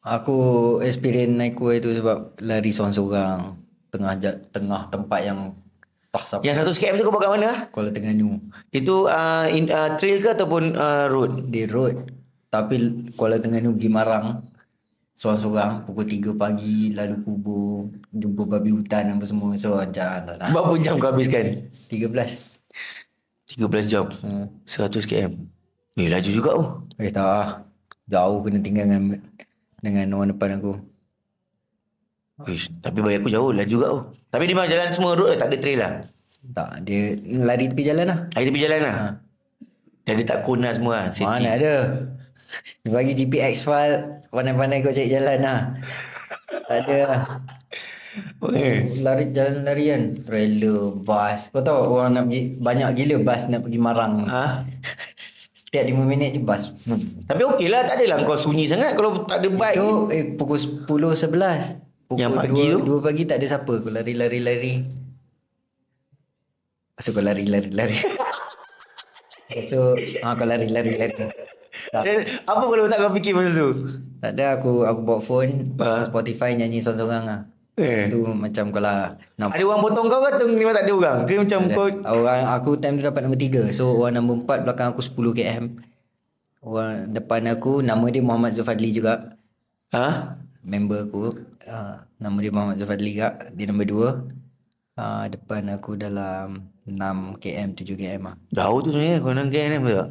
Aku 0.01 0.39
experience 0.81 1.37
naik 1.37 1.61
kuih 1.61 1.77
tu 1.77 1.93
sebab 1.93 2.41
lari 2.41 2.73
seorang-seorang 2.73 3.57
tengah 3.93 4.13
tengah 4.49 4.89
tempat 4.89 5.21
yang 5.27 5.53
tak 6.11 6.25
siapa 6.27 6.43
Yang 6.43 6.75
100 6.75 6.81
km 6.81 6.95
tu 6.99 7.05
kau 7.07 7.13
buat 7.15 7.23
kat 7.23 7.33
mana? 7.37 7.51
Kuala 7.71 7.93
Terengganu. 7.93 8.41
Itu 8.75 9.07
uh, 9.07 9.47
in, 9.47 9.71
uh, 9.71 9.95
trail 9.95 10.19
ke 10.19 10.35
ataupun 10.35 10.75
uh, 10.75 11.07
road? 11.07 11.53
Di 11.53 11.69
road 11.69 12.21
tapi 12.51 13.07
Kuala 13.15 13.39
Terengganu 13.39 13.79
pergi 13.79 13.91
Marang 13.91 14.43
seorang-seorang 15.15 15.87
pukul 15.87 16.09
3 16.09 16.35
pagi 16.35 16.91
lalu 16.91 17.17
kubur 17.23 17.93
jumpa 18.11 18.43
babi 18.59 18.75
hutan 18.75 19.15
apa 19.15 19.23
semua 19.23 19.55
so 19.55 19.79
macam 19.79 20.27
tak 20.27 20.35
nak 20.35 20.51
Berapa 20.51 20.75
jam 20.83 20.99
kau 20.99 21.15
habiskan? 21.15 21.71
13 21.87 22.09
13 23.55 23.61
jam 23.87 24.11
hmm. 24.11 24.47
100 24.67 25.05
km 25.07 25.33
Eh 26.01 26.09
laju 26.09 26.31
juga 26.33 26.51
oh. 26.57 26.69
eh 26.97 27.13
tak 27.13 27.23
lah 27.23 27.49
jauh 28.09 28.41
kena 28.43 28.59
tinggal 28.65 28.89
dengan 28.89 29.21
dengan 29.81 30.07
orang 30.15 30.31
depan 30.31 30.57
aku 30.57 30.73
Uish, 32.41 32.73
tapi 32.81 33.05
bagi 33.05 33.21
aku 33.21 33.29
jauh 33.29 33.53
laju 33.53 33.69
juga 33.69 33.87
oh. 33.93 34.03
Tapi 34.33 34.49
dia 34.49 34.57
memang 34.57 34.71
jalan 34.71 34.89
semua 34.89 35.13
road 35.13 35.37
tak 35.37 35.53
ada 35.53 35.57
trail 35.61 35.77
lah. 35.77 35.93
tak 36.57 36.69
dia 36.89 37.13
lari 37.21 37.69
tepi 37.69 37.85
jalan 37.85 38.07
lah 38.09 38.19
Air 38.33 38.49
tepi 38.49 38.61
jalan 38.61 38.81
lah. 38.81 38.97
Dan 40.09 40.13
dia 40.17 40.25
tak 40.25 40.41
kona 40.43 40.73
semua 40.73 40.93
lah. 40.97 41.07
Safety. 41.13 41.29
mana 41.29 41.49
ada 41.53 41.75
dia 42.83 42.91
bagi 42.91 43.13
GPX 43.15 43.63
file 43.63 43.97
pandai-pandai 44.33 44.83
kau 44.83 44.91
cari 44.91 45.07
jalan 45.07 45.39
lah 45.39 45.61
tak 46.67 46.77
ada 46.83 46.97
lah 47.07 47.23
Eh. 48.51 48.91
lari 49.07 49.31
jalan 49.31 49.63
larian 49.63 50.03
trailer 50.27 50.91
bas 50.99 51.47
kau 51.55 51.63
tahu 51.63 51.95
orang 51.95 52.11
nak 52.11 52.25
pergi 52.27 52.59
banyak 52.59 52.89
gila 52.99 53.17
bas 53.23 53.47
nak 53.47 53.63
pergi 53.63 53.79
Marang 53.79 54.27
Ha? 54.27 54.67
setiap 55.71 55.87
5 55.87 56.03
minit 56.03 56.35
je 56.35 56.43
bas 56.43 56.67
Vum. 56.83 56.99
Tapi 57.25 57.43
okey 57.47 57.71
lah. 57.71 57.87
Tak 57.87 57.95
adalah 57.97 58.27
kau 58.27 58.35
sunyi 58.35 58.67
sangat 58.67 58.91
kalau 58.93 59.23
tak 59.23 59.39
ada 59.39 59.49
bike. 59.49 59.77
itu 59.79 59.89
eh, 60.11 60.25
pukul 60.35 60.59
10 60.59 60.83
11 60.83 60.91
pukul 62.05 62.19
Yang 62.19 62.33
pagi 62.35 62.65
tu? 62.67 62.79
2, 62.83 62.99
2 62.99 63.07
pagi 63.07 63.23
tak 63.23 63.37
ada 63.39 63.47
siapa 63.49 63.73
kau 63.77 63.87
lari 63.89 64.13
lari 64.13 64.39
lari 64.41 64.73
so 66.97 67.11
kau 67.11 67.23
lari 67.23 67.47
lari 67.47 67.71
lari 67.71 67.95
so 69.63 69.95
ha, 70.21 70.35
kau 70.35 70.43
lari 70.43 70.67
lari 70.67 70.99
lari 70.99 71.23
Apa 72.45 72.63
kalau 72.63 72.85
tak 72.85 72.99
kau 72.99 73.15
fikir 73.15 73.33
masa 73.33 73.55
tu? 73.55 73.87
tak 74.19 74.35
ada 74.35 74.59
aku 74.59 74.83
aku 74.83 75.01
bawa 75.01 75.21
phone 75.21 75.71
Ha. 75.79 76.03
Spotify 76.05 76.53
nyanyi 76.53 76.83
seorang-seorang 76.83 77.25
lah 77.25 77.41
Eh. 77.81 78.13
tu 78.13 78.21
macam 78.29 78.65
kalau 78.69 79.17
nak 79.41 79.57
Ada 79.57 79.65
orang 79.65 79.81
potong 79.81 80.07
kau 80.13 80.21
ke 80.21 80.29
atau 80.37 80.47
memang 80.47 80.77
tak 80.77 80.85
ada 80.85 80.93
orang? 80.93 81.19
Ke 81.25 81.35
macam 81.41 81.61
kau... 81.73 81.87
Orang 82.05 82.41
aku 82.45 82.71
time 82.77 82.95
tu 83.01 83.05
dapat 83.09 83.21
nombor 83.25 83.41
3. 83.41 83.73
So 83.73 83.85
orang 83.97 84.15
nombor 84.21 84.45
4 84.45 84.65
belakang 84.69 84.89
aku 84.93 85.03
10 85.03 85.37
km. 85.37 85.65
Orang 86.61 87.17
depan 87.17 87.41
aku 87.49 87.73
nama 87.81 88.05
dia 88.13 88.21
Muhammad 88.21 88.53
Zulfadli 88.53 88.93
juga. 88.93 89.35
Ha? 89.97 90.37
Member 90.61 91.09
aku. 91.09 91.25
Uh, 91.65 91.97
nama 92.21 92.37
dia 92.39 92.53
Muhammad 92.53 92.77
Zulfadli 92.77 93.17
juga. 93.17 93.41
Dia 93.57 93.65
nombor 93.67 93.87
2. 93.89 95.01
Uh, 95.01 95.25
depan 95.33 95.63
aku 95.73 95.97
dalam 95.97 96.69
6 96.85 97.41
km 97.41 97.71
7 97.73 97.97
km 97.97 98.21
lah. 98.29 98.37
Jauh 98.53 98.79
tu 98.85 98.93
sebenarnya 98.93 99.25
kau 99.25 99.33
nak 99.33 99.49
betul 99.49 99.97
tak? 99.97 100.09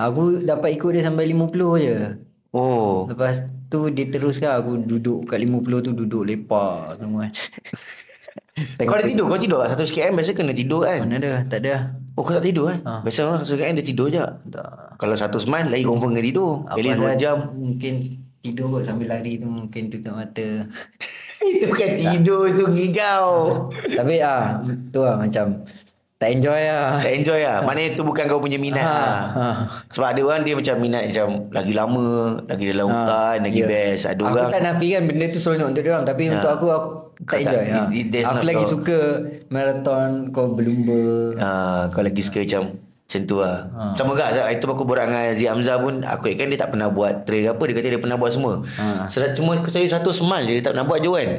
Aku 0.00 0.22
dapat 0.40 0.70
ikut 0.78 0.90
dia 0.96 1.02
sampai 1.04 1.28
50 1.28 1.84
je. 1.84 1.96
Oh. 2.54 3.04
Lepas 3.10 3.44
tu 3.70 3.86
dia 3.94 4.04
teruskan 4.10 4.58
aku 4.58 4.82
duduk 4.82 5.30
kat 5.30 5.38
50 5.38 5.86
tu 5.86 5.90
duduk 5.94 6.22
lepak 6.26 6.98
semua. 6.98 7.30
Kau 8.76 8.96
ada 8.96 9.06
tidur? 9.08 9.26
Kau 9.30 9.40
tidur 9.40 9.58
tak? 9.64 9.80
100 9.80 9.94
km 9.94 10.12
biasa 10.20 10.32
kena 10.36 10.52
tidur 10.52 10.80
kan? 10.84 10.98
Mana 11.00 11.16
ada? 11.16 11.32
Tak 11.48 11.58
ada. 11.64 11.96
Oh 12.18 12.22
kau 12.26 12.36
tak 12.36 12.44
tidur 12.44 12.68
kan? 12.68 12.78
Ha. 12.84 12.92
Biasa 13.00 13.18
orang 13.24 13.40
100 13.40 13.56
km 13.56 13.72
dia 13.80 13.86
tidur 13.86 14.06
je. 14.12 14.20
Tak. 14.52 14.70
Kalau 15.00 15.14
100 15.16 15.48
man 15.48 15.64
lagi 15.72 15.84
confirm 15.86 16.12
kena 16.12 16.24
tidur. 16.24 16.50
Least 16.76 17.00
2 17.00 17.08
rasa 17.08 17.16
jam. 17.16 17.36
Mungkin 17.56 17.94
tidur 18.40 18.66
kot 18.72 18.82
sambil 18.84 19.08
lari 19.12 19.40
tu 19.40 19.48
mungkin 19.48 19.82
tutup 19.88 20.12
mata. 20.16 20.68
Itu 21.40 21.72
bukan 21.72 21.90
tidur 21.96 22.42
tu 22.52 22.64
ngigau. 22.68 23.28
Tapi 23.72 24.14
ah 24.20 24.60
tu 24.92 25.00
lah 25.00 25.16
macam 25.16 25.64
Tak 26.20 26.28
enjoy 26.30 26.60
lah. 26.62 27.00
Tak 27.00 27.12
enjoy 27.14 27.40
lah. 27.40 27.64
Maknanya 27.64 27.90
tu 27.96 28.04
bukan 28.04 28.28
kau 28.28 28.38
punya 28.38 28.54
minat 28.56 28.84
Ha, 28.84 28.92
lah. 28.92 29.20
ha. 29.32 29.46
Sebab 29.88 30.04
ada 30.06 30.20
orang 30.20 30.44
dia 30.44 30.52
macam 30.52 30.74
minat 30.76 31.02
macam 31.06 31.48
lagi 31.48 31.72
lama, 31.72 32.08
lagi 32.44 32.64
dalam 32.68 32.86
hutan, 32.86 33.36
lagi 33.40 33.58
Ya. 33.58 33.66
best. 33.66 34.04
Ada 34.04 34.20
aku 34.20 34.28
orang 34.30 34.50
tak 34.50 34.62
nafikan 34.62 35.02
benda 35.02 35.24
tu 35.26 35.38
seronok 35.38 35.66
untuk 35.66 35.80
dia 35.80 35.90
orang 35.90 36.04
tapi 36.04 36.22
untuk 36.28 36.50
aku 36.50 36.66
aku 36.68 36.88
Kau 37.22 37.34
tak 37.34 37.40
tak- 37.40 37.40
enjoy. 37.42 37.66
ha. 37.66 37.82
it- 37.90 38.08
there's 38.10 38.28
Aku 38.28 38.44
lagi 38.44 38.60
kau- 38.60 38.72
suka 38.74 38.98
marathon 39.48 40.10
kau 40.28 40.46
berlumba. 40.50 41.00
Ah, 41.36 41.88
kau 41.88 42.00
lagi 42.00 42.20
suka 42.20 42.40
macam 42.40 42.62
macam 42.76 43.20
tu 43.24 43.36
lah. 43.36 43.58
Ha. 43.66 43.82
Sama 43.92 44.10
juga 44.12 44.28
sebab 44.30 44.48
itu 44.52 44.64
aku 44.68 44.84
borak 44.84 45.04
dengan 45.04 45.24
Aziz 45.26 45.48
Hamzah 45.48 45.76
pun 45.78 45.94
aku 46.00 46.30
kan 46.30 46.46
dia 46.46 46.58
tak 46.58 46.70
pernah 46.70 46.88
buat 46.88 47.24
trail 47.24 47.48
apa 47.48 47.62
dia 47.64 47.74
kata 47.74 47.88
dia 47.88 47.98
pernah 47.98 48.14
buat 48.14 48.30
semua. 48.30 48.60
Ha. 48.76 49.08
Cuma 49.32 49.56
saya 49.66 49.88
100 49.88 49.98
mile 50.20 50.44
je 50.44 50.52
dia 50.54 50.62
tak 50.62 50.76
pernah 50.76 50.84
buat 50.84 51.00
je 51.00 51.10
kan. 51.10 51.30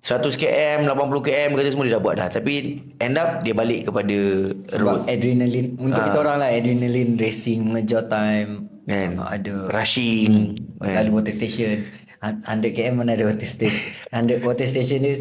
100 0.00 0.32
km, 0.34 0.88
80 0.88 0.96
km 1.22 1.50
kata 1.54 1.68
semua 1.68 1.84
dia 1.84 1.94
dah 1.94 2.02
buat 2.02 2.16
dah. 2.16 2.28
Tapi 2.30 2.52
end 2.96 3.14
up 3.14 3.40
dia 3.40 3.52
balik 3.52 3.84
kepada 3.86 4.18
road. 4.50 4.64
Sebab 4.66 4.96
adrenaline 5.06 5.76
untuk 5.76 6.00
kita 6.00 6.18
orang 6.18 6.36
lah 6.38 6.48
adrenaline 6.48 7.14
racing 7.14 7.60
mengejar 7.66 8.04
time 8.06 8.64
Kan? 8.82 9.14
Ah, 9.16 9.36
ada 9.36 9.68
Rushing. 9.68 10.56
kan? 10.80 10.94
lalu 10.98 11.10
water 11.14 11.30
station 11.30 11.84
100 12.18 12.42
km 12.70 12.98
mana 12.98 13.12
ada 13.12 13.24
water 13.24 13.44
station 13.44 13.76
100 14.10 14.40
water 14.42 14.64
station 14.64 14.98
ni 15.00 15.12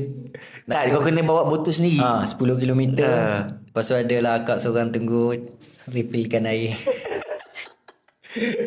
Tak, 0.66 0.90
kau 0.90 1.00
kena 1.02 1.22
bawa 1.22 1.44
botol 1.44 1.70
sendiri. 1.70 2.00
ha, 2.00 2.24
10 2.24 2.40
km 2.58 2.82
Ha. 2.98 3.52
lepas 3.52 3.84
tu 3.84 3.94
ada 3.94 4.16
lah 4.18 4.34
akak 4.38 4.58
seorang 4.58 4.90
tunggu 4.90 5.38
refillkan 5.86 6.44
air 6.46 6.80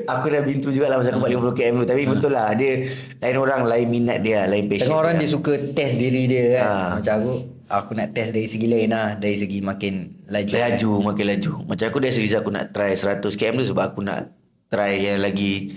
Aku 0.05 0.27
dah 0.27 0.43
bintu 0.43 0.69
juga 0.69 0.87
lah 0.87 0.99
masa 0.99 1.11
aku 1.11 1.23
buat 1.23 1.31
50 1.31 1.55
km 1.55 1.75
tu. 1.79 1.89
Tapi 1.89 2.03
betul 2.05 2.33
lah. 2.33 2.51
Dia 2.53 2.83
lain 3.17 3.37
orang, 3.37 3.63
lain 3.63 3.87
minat 3.87 4.19
dia, 4.19 4.43
lain 4.45 4.67
passion 4.67 4.91
Tengok 4.91 5.01
orang 5.01 5.15
dia. 5.15 5.23
dia 5.23 5.31
suka 5.31 5.53
test 5.71 5.95
diri 5.97 6.23
dia 6.27 6.45
kan 6.53 6.63
Ha. 6.63 6.73
Macam 6.97 7.15
aku 7.17 7.33
Aku 7.65 7.91
nak 7.95 8.09
test 8.11 8.31
dari 8.31 8.45
segi 8.45 8.67
lain 8.67 8.91
lah 8.91 9.15
Dari 9.15 9.33
segi 9.33 9.59
makin 9.59 9.95
laju 10.27 10.53
Laju, 10.53 10.91
makin 11.05 11.25
laju. 11.27 11.53
Macam 11.65 11.85
aku 11.85 11.99
dari 11.99 12.13
segi 12.13 12.29
aku 12.33 12.51
nak 12.51 12.65
try 12.71 12.93
100 12.93 13.23
km 13.33 13.55
tu 13.57 13.69
sebab 13.71 13.85
aku 13.87 14.01
nak 14.01 14.29
try 14.67 14.99
yang 14.99 15.21
lagi 15.21 15.73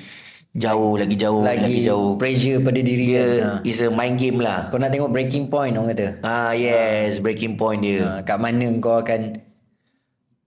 jauh, 0.51 0.95
lagi 0.95 1.13
jauh, 1.13 1.39
lagi, 1.39 1.61
Lagi 1.61 1.75
jauh. 1.83 2.11
pressure 2.15 2.59
pada 2.59 2.79
diri 2.79 3.05
Dia 3.05 3.21
kan 3.21 3.31
ha. 3.37 3.51
is 3.63 3.79
a 3.79 3.87
mind 3.87 4.17
game 4.17 4.39
lah. 4.39 4.67
Kau 4.67 4.75
nak 4.75 4.89
tengok 4.89 5.07
breaking 5.09 5.45
point 5.45 5.71
orang 5.71 5.93
kata 5.93 6.07
Ah 6.19 6.51
yes, 6.51 7.19
breaking 7.19 7.53
point 7.53 7.79
dia. 7.79 8.01
ha, 8.01 8.19
Kat 8.23 8.39
mana 8.39 8.65
kau 8.75 8.97
akan 8.97 9.39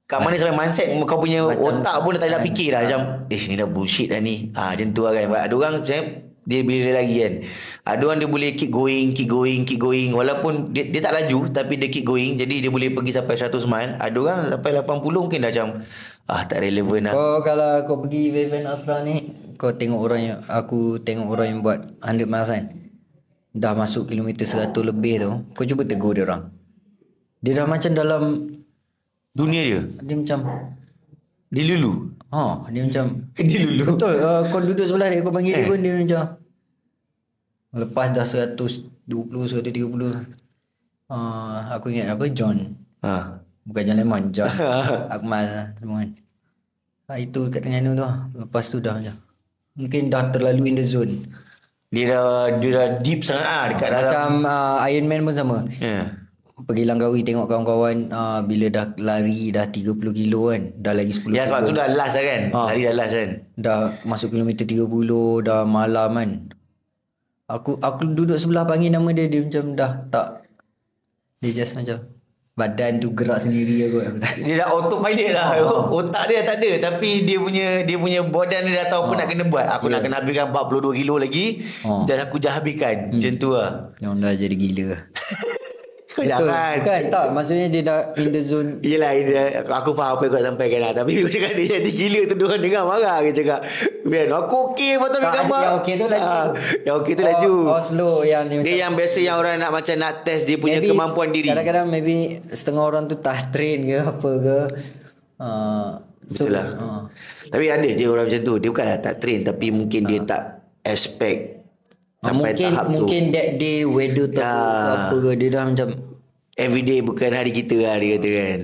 Kat 0.08 0.24
mana 0.24 0.40
sampai 0.40 0.56
mindset 0.56 0.88
kau 1.04 1.20
punya 1.20 1.44
Macam- 1.44 1.84
otak 1.84 1.96
pun 2.00 2.16
dah 2.16 2.20
tak 2.24 2.32
nak 2.32 2.42
fikir 2.48 2.72
dah 2.72 2.80
macam 2.80 3.00
eh 3.28 3.42
ni 3.44 3.54
dah 3.60 3.68
bullshit 3.68 4.08
dah 4.08 4.16
ni. 4.24 4.48
Ah 4.56 4.72
macam 4.72 4.88
tu 4.96 5.04
lah 5.04 5.12
kan. 5.12 5.28
Ada 5.28 5.52
orang 5.52 5.74
macam 5.84 6.02
dia 6.48 6.60
bila 6.64 6.78
dia 6.80 6.94
lagi 6.96 7.16
kan. 7.20 7.34
Ada 7.84 8.02
orang 8.08 8.18
dia 8.24 8.28
boleh 8.32 8.50
keep 8.56 8.72
going, 8.72 9.12
keep 9.12 9.28
going, 9.28 9.68
keep 9.68 9.76
going 9.76 10.16
walaupun 10.16 10.72
dia, 10.72 10.88
dia 10.88 11.04
tak 11.04 11.12
laju 11.12 11.52
tapi 11.52 11.76
dia 11.76 11.92
keep 11.92 12.08
going 12.08 12.40
jadi 12.40 12.54
dia 12.56 12.70
boleh 12.72 12.88
pergi 12.88 13.20
sampai 13.20 13.36
100 13.36 13.68
mile. 13.68 13.90
Ada 14.00 14.16
orang 14.16 14.38
sampai 14.56 14.70
80 14.80 14.96
mungkin 15.28 15.38
dah 15.44 15.50
macam 15.52 15.68
ah 16.24 16.42
tak 16.48 16.58
relevan 16.64 17.00
lah. 17.04 17.12
Kau 17.12 17.36
kalau 17.44 17.70
kau 17.84 17.96
pergi 18.00 18.32
event 18.32 18.64
ultra 18.64 19.04
ni 19.04 19.16
Kau 19.60 19.76
tengok 19.76 20.00
orang 20.00 20.20
yang 20.24 20.38
Aku 20.48 21.02
tengok 21.04 21.36
orang 21.36 21.46
yang 21.52 21.60
buat 21.60 21.84
100 22.00 22.24
miles 22.24 22.48
kan 22.48 22.64
Dah 23.52 23.76
masuk 23.76 24.08
kilometer 24.08 24.46
100 24.46 24.72
lebih 24.72 25.18
tu 25.18 25.32
Kau 25.52 25.66
cuba 25.66 25.82
tegur 25.82 26.14
dia 26.14 26.24
orang 26.24 26.48
Dia 27.42 27.58
dah 27.58 27.66
macam 27.66 27.90
dalam 27.90 28.22
Dunia 29.38 29.62
dia. 29.62 29.80
Dia 30.02 30.14
macam 30.18 30.38
Dia 31.48 31.62
lulu. 31.70 31.92
Ha 32.28 32.66
Dia 32.68 32.82
macam 32.84 33.04
Dia 33.48 33.58
lulu. 33.64 33.84
Betul 33.94 34.14
uh, 34.18 34.42
Kau 34.50 34.60
duduk 34.60 34.84
sebelah 34.84 35.08
dia 35.08 35.22
Kau 35.22 35.30
panggil 35.32 35.54
dia 35.54 35.64
pun 35.64 35.78
Dia 35.78 35.92
macam 35.94 36.22
Lepas 37.72 38.06
dah 38.10 38.26
120 38.26 38.84
130 39.06 39.62
uh, 41.08 41.56
Aku 41.78 41.86
ingat 41.88 42.12
apa 42.12 42.26
John 42.28 42.74
Ha. 42.98 43.38
Bukan 43.62 43.82
John 43.86 43.98
Lemon 44.02 44.22
John 44.34 44.50
Akmal 45.14 45.46
lah 45.46 45.66
semua 45.78 46.02
kan 46.02 46.10
ha, 47.06 47.14
Itu 47.14 47.46
kat 47.46 47.62
Terengganu 47.62 47.94
tu 47.94 48.02
lah 48.02 48.26
Lepas 48.34 48.64
tu 48.68 48.82
dah 48.82 48.98
macam 48.98 49.14
Mungkin 49.78 50.10
dah 50.10 50.34
terlalu 50.34 50.74
in 50.74 50.76
the 50.76 50.82
zone 50.82 51.14
Dia 51.88 52.04
dah 52.10 52.58
dia 52.58 52.70
dah 52.74 52.86
deep 53.00 53.22
sangat 53.22 53.46
ah 53.46 53.64
dekat 53.70 53.88
dalam. 53.88 54.02
Macam 54.02 54.28
uh, 54.44 54.76
Iron 54.90 55.06
Man 55.06 55.22
pun 55.22 55.32
sama 55.32 55.56
Ya. 55.78 56.10
Pergi 56.58 56.82
Langkawi 56.82 57.22
tengok 57.22 57.46
kawan-kawan 57.46 58.10
uh, 58.10 58.40
Bila 58.42 58.66
dah 58.66 58.90
lari 58.98 59.54
dah 59.54 59.70
30 59.70 59.94
kilo 59.94 60.50
kan 60.50 60.74
Dah 60.74 60.90
lagi 60.90 61.14
10 61.14 61.30
Ya 61.30 61.46
sebab 61.46 61.70
tu 61.70 61.72
dah 61.76 61.86
last 61.94 62.18
lah 62.18 62.24
kan. 62.26 62.42
Ha. 62.50 62.60
Lari 62.74 62.82
dah 62.82 62.94
last 62.98 63.14
kan. 63.14 63.30
Dah 63.54 63.78
masuk 64.02 64.34
kilometer 64.34 64.66
30 64.66 64.90
Dah 65.46 65.62
malam 65.62 66.10
kan 66.18 66.30
Aku 67.46 67.78
aku 67.78 68.10
duduk 68.10 68.36
sebelah 68.42 68.66
panggil 68.66 68.90
nama 68.90 69.06
dia 69.14 69.30
Dia 69.30 69.46
macam 69.46 69.64
dah 69.78 69.90
tak 70.10 70.26
Dia 71.38 71.62
just 71.62 71.78
macam 71.78 72.10
Badan 72.58 72.98
tu 72.98 73.14
gerak 73.14 73.38
sendiri 73.38 73.86
aku, 73.86 74.02
Dia 74.50 74.66
dah 74.66 74.74
autopilot 74.74 75.30
lah. 75.30 75.62
Otak 75.94 76.26
dia 76.26 76.42
tak 76.42 76.58
ada 76.58 76.90
tapi 76.90 77.22
dia 77.22 77.38
punya 77.38 77.86
dia 77.86 77.94
punya 77.94 78.18
badan 78.26 78.66
dia 78.66 78.82
dah 78.82 78.86
tahu 78.90 79.06
apa 79.06 79.12
nak 79.14 79.26
kena 79.30 79.44
buat. 79.46 79.66
Aku 79.78 79.86
nak 79.86 80.02
kena 80.02 80.18
habiskan 80.18 80.50
42 80.50 80.98
kilo 80.98 81.22
lagi. 81.22 81.62
Oh. 81.86 82.02
Dan 82.02 82.18
aku 82.18 82.42
dah 82.42 82.58
habiskan. 82.58 83.14
Macam 83.14 83.32
tu 83.38 83.54
lah. 83.54 83.94
Yang 84.02 84.12
dah 84.18 84.32
jadi 84.34 84.56
gila 84.58 84.90
Kau 86.18 86.26
jangan. 86.26 86.74
Kan? 86.80 87.00
Tak 87.06 87.26
Maksudnya 87.30 87.66
dia 87.66 87.82
dah 87.82 87.98
in 88.14 88.28
the 88.28 88.40
zone. 88.40 88.70
Yelah 88.80 89.10
dia, 89.14 89.42
aku 89.62 89.90
faham 89.92 90.14
apa 90.14 90.22
yang 90.22 90.32
kau 90.32 90.42
sampaikan 90.44 90.80
lah. 90.80 90.92
Tapi 90.92 91.10
aku 91.18 91.28
cakap 91.28 91.52
dia 91.54 91.66
jadi 91.74 91.90
gila 91.90 92.20
tu 92.24 92.34
Diorang 92.34 92.60
dengar 92.60 92.82
marah 92.84 93.16
Dia 93.20 93.32
cakap 93.32 93.60
Man 94.02 94.28
aku 94.28 94.56
okey 94.68 94.90
tu 94.94 95.06
ambil 95.08 95.20
Tak, 95.20 95.32
gambar. 95.38 95.60
yang 95.60 95.74
okey 95.76 95.94
tu 95.94 96.06
laju. 96.06 96.24
Ah, 96.24 96.46
Yang 96.80 96.94
okey 96.96 97.12
tu 97.12 97.20
Oh, 97.20 97.28
laju. 97.28 97.52
oh, 97.68 97.80
slow 97.80 98.14
yang 98.22 98.42
dia 98.44 98.58
Dia 98.60 98.74
yang 98.80 98.92
biasa 98.92 99.18
Yang 99.20 99.36
orang 99.36 99.54
nak 99.56 99.70
macam 99.70 99.94
Nak 99.96 100.14
test 100.22 100.42
dia 100.44 100.56
punya 100.56 100.78
Maybe 100.78 100.90
kemampuan 100.90 101.28
diri. 101.30 101.48
Kadang-kadang 101.48 101.86
maybe 101.86 102.14
Setengah 102.50 102.82
orang 102.84 103.04
tu 103.04 103.16
tak 103.16 103.48
train 103.48 103.78
ke 103.84 103.98
Apa 104.00 104.30
ke. 104.36 104.58
Uh, 105.36 105.88
Betul 106.20 106.50
lah. 106.50 106.66
uh, 106.74 107.02
Tapi 107.46 107.64
ada 107.66 107.86
je 107.86 108.04
orang 108.04 108.26
macam 108.26 108.40
tu. 108.42 108.54
Dia 108.56 108.68
bukanlah 108.68 108.98
tak 108.98 109.14
train 109.16 109.40
Tapi 109.42 109.66
mungkin 109.70 110.02
dia 110.04 110.20
tak 110.22 110.42
Expect 110.82 111.40
Sampai 112.18 112.50
Mungkin 112.50 112.66
tahap 112.66 112.84
tu. 112.84 112.92
Mungkin 112.98 113.22
that 113.30 113.50
day 113.56 113.78
Weather 113.82 114.26
tu 114.26 114.40
Ya. 114.40 114.54
Apa 115.04 115.16
ke 115.16 115.30
Dia 115.36 115.48
dah 115.50 115.62
macam 115.64 115.88
Everyday 116.58 117.06
bukan 117.06 117.30
hari 117.30 117.54
kita 117.54 117.86
lah 117.86 118.02
Dia 118.02 118.18
kata 118.18 118.30
kan. 118.34 118.60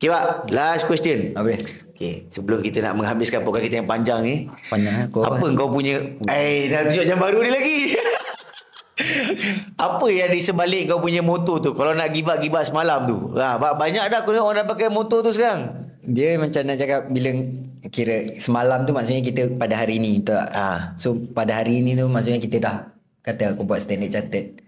Okay 0.00 0.08
Pak. 0.08 0.24
Last 0.48 0.88
question. 0.88 1.36
Dia 1.36 1.56
Okay 1.92 2.30
Sebelum 2.32 2.64
kita 2.64 2.80
nak 2.80 2.96
menghabiskan 2.96 3.44
Program 3.44 3.60
kita 3.60 3.84
yang 3.84 3.88
panjang 3.90 4.20
ni 4.24 4.34
Panjang 4.72 4.94
eh 5.04 5.06
kau 5.12 5.20
apa 5.20 5.44
kau 5.52 5.68
punya 5.68 6.00
Eh 6.24 6.72
dah 6.72 6.88
tunjuk 6.88 7.04
jam 7.04 7.20
baru 7.20 7.44
ni 7.44 7.50
lagi. 7.52 7.78
Apa 9.78 10.10
yang 10.10 10.30
di 10.30 10.42
sebalik 10.42 10.90
kau 10.90 10.98
punya 10.98 11.22
motor 11.22 11.62
tu? 11.62 11.70
Kalau 11.76 11.92
nak 11.92 12.08
give 12.10 12.26
up 12.26 12.40
Give 12.40 12.54
up 12.54 12.64
semalam 12.66 13.04
tu. 13.04 13.34
Ha, 13.36 13.58
ba- 13.60 13.76
Banyak 13.76 14.10
dah 14.10 14.22
tengok 14.24 14.42
orang 14.42 14.64
dah 14.64 14.66
pakai 14.66 14.88
motor 14.90 15.22
tu 15.22 15.30
sekarang. 15.30 15.70
Dia 16.02 16.40
macam 16.40 16.62
nak 16.64 16.76
cakap 16.78 17.00
Bila 17.10 17.30
Kira 17.92 18.38
semalam 18.40 18.88
tu 18.88 18.96
Maksudnya 18.96 19.20
kita 19.20 19.54
pada 19.54 19.76
hari 19.76 20.00
ni 20.00 20.22
Betul 20.22 20.40
tak? 20.40 20.48
Ah. 20.50 20.80
So 20.96 21.14
pada 21.14 21.60
hari 21.60 21.84
ni 21.84 21.94
tu 21.94 22.08
Maksudnya 22.08 22.40
kita 22.40 22.56
dah 22.58 22.76
Kata 23.20 23.52
aku 23.52 23.66
buat 23.66 23.82
standard 23.82 24.08
chartered 24.08 24.62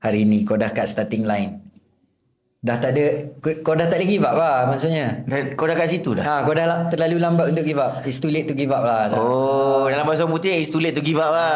Hari 0.00 0.22
ni. 0.24 0.46
Kau 0.46 0.54
dah 0.56 0.70
kat 0.70 0.86
starting 0.86 1.26
line 1.26 1.65
Dah 2.64 2.80
tak 2.80 2.96
ada 2.96 3.04
Kau, 3.60 3.76
dah 3.76 3.86
tak 3.86 4.00
ada 4.00 4.04
give 4.04 4.24
up 4.24 4.34
lah 4.34 4.66
Maksudnya 4.66 5.22
Kau 5.54 5.68
dah 5.68 5.76
kat 5.76 5.86
situ 5.86 6.16
dah 6.16 6.24
Ha, 6.24 6.34
kau 6.42 6.56
dah 6.56 6.64
la- 6.64 6.84
terlalu 6.88 7.20
lambat 7.20 7.52
untuk 7.52 7.62
give 7.62 7.76
up. 7.76 8.00
It's 8.02 8.18
too 8.18 8.32
late 8.32 8.48
to 8.48 8.56
give 8.56 8.72
up 8.72 8.82
lah. 8.82 9.12
Dah. 9.12 9.18
Oh 9.18 9.84
Dalam 9.86 10.02
bahasa 10.02 10.24
putih 10.24 10.56
It's 10.56 10.72
too 10.72 10.80
late 10.80 10.96
to 10.96 11.04
give 11.04 11.20
up 11.20 11.30
lah 11.30 11.54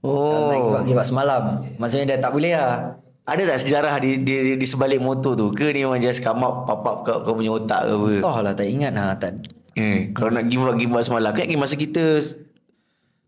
Dah 0.00 0.38
nak 0.46 0.56
give 0.56 0.70
Oh 0.70 0.78
up, 0.78 0.84
give 0.86 0.98
up 0.98 1.04
semalam. 1.04 1.66
Maksudnya 1.76 2.14
dah 2.14 2.28
tak 2.28 2.32
boleh 2.32 2.54
lah. 2.54 2.96
Ada 3.26 3.42
tak 3.44 3.58
sejarah 3.58 3.98
di, 3.98 4.22
di, 4.22 4.34
di 4.54 4.66
sebalik 4.66 5.02
motor 5.02 5.34
tu 5.34 5.50
Ke 5.50 5.74
ni 5.74 5.82
memang 5.82 5.98
just 5.98 6.22
come 6.22 6.46
up 6.46 6.62
Pop 6.62 6.86
up 6.86 6.98
kau, 7.02 7.26
kau 7.26 7.34
punya 7.34 7.50
otak 7.52 7.82
ke 7.82 7.92
apa 7.92 8.12
Oh 8.22 8.38
lah 8.38 8.54
tak 8.54 8.70
ingat 8.70 8.94
lah. 8.94 9.18
Tak. 9.18 9.50
Eh, 9.76 10.14
kalau 10.14 10.32
nak 10.32 10.46
give 10.46 10.62
up 10.62 10.78
give 10.78 10.88
up 10.88 11.04
semalam. 11.04 11.34
Kan 11.34 11.50
masa 11.58 11.76
kita 11.76 12.24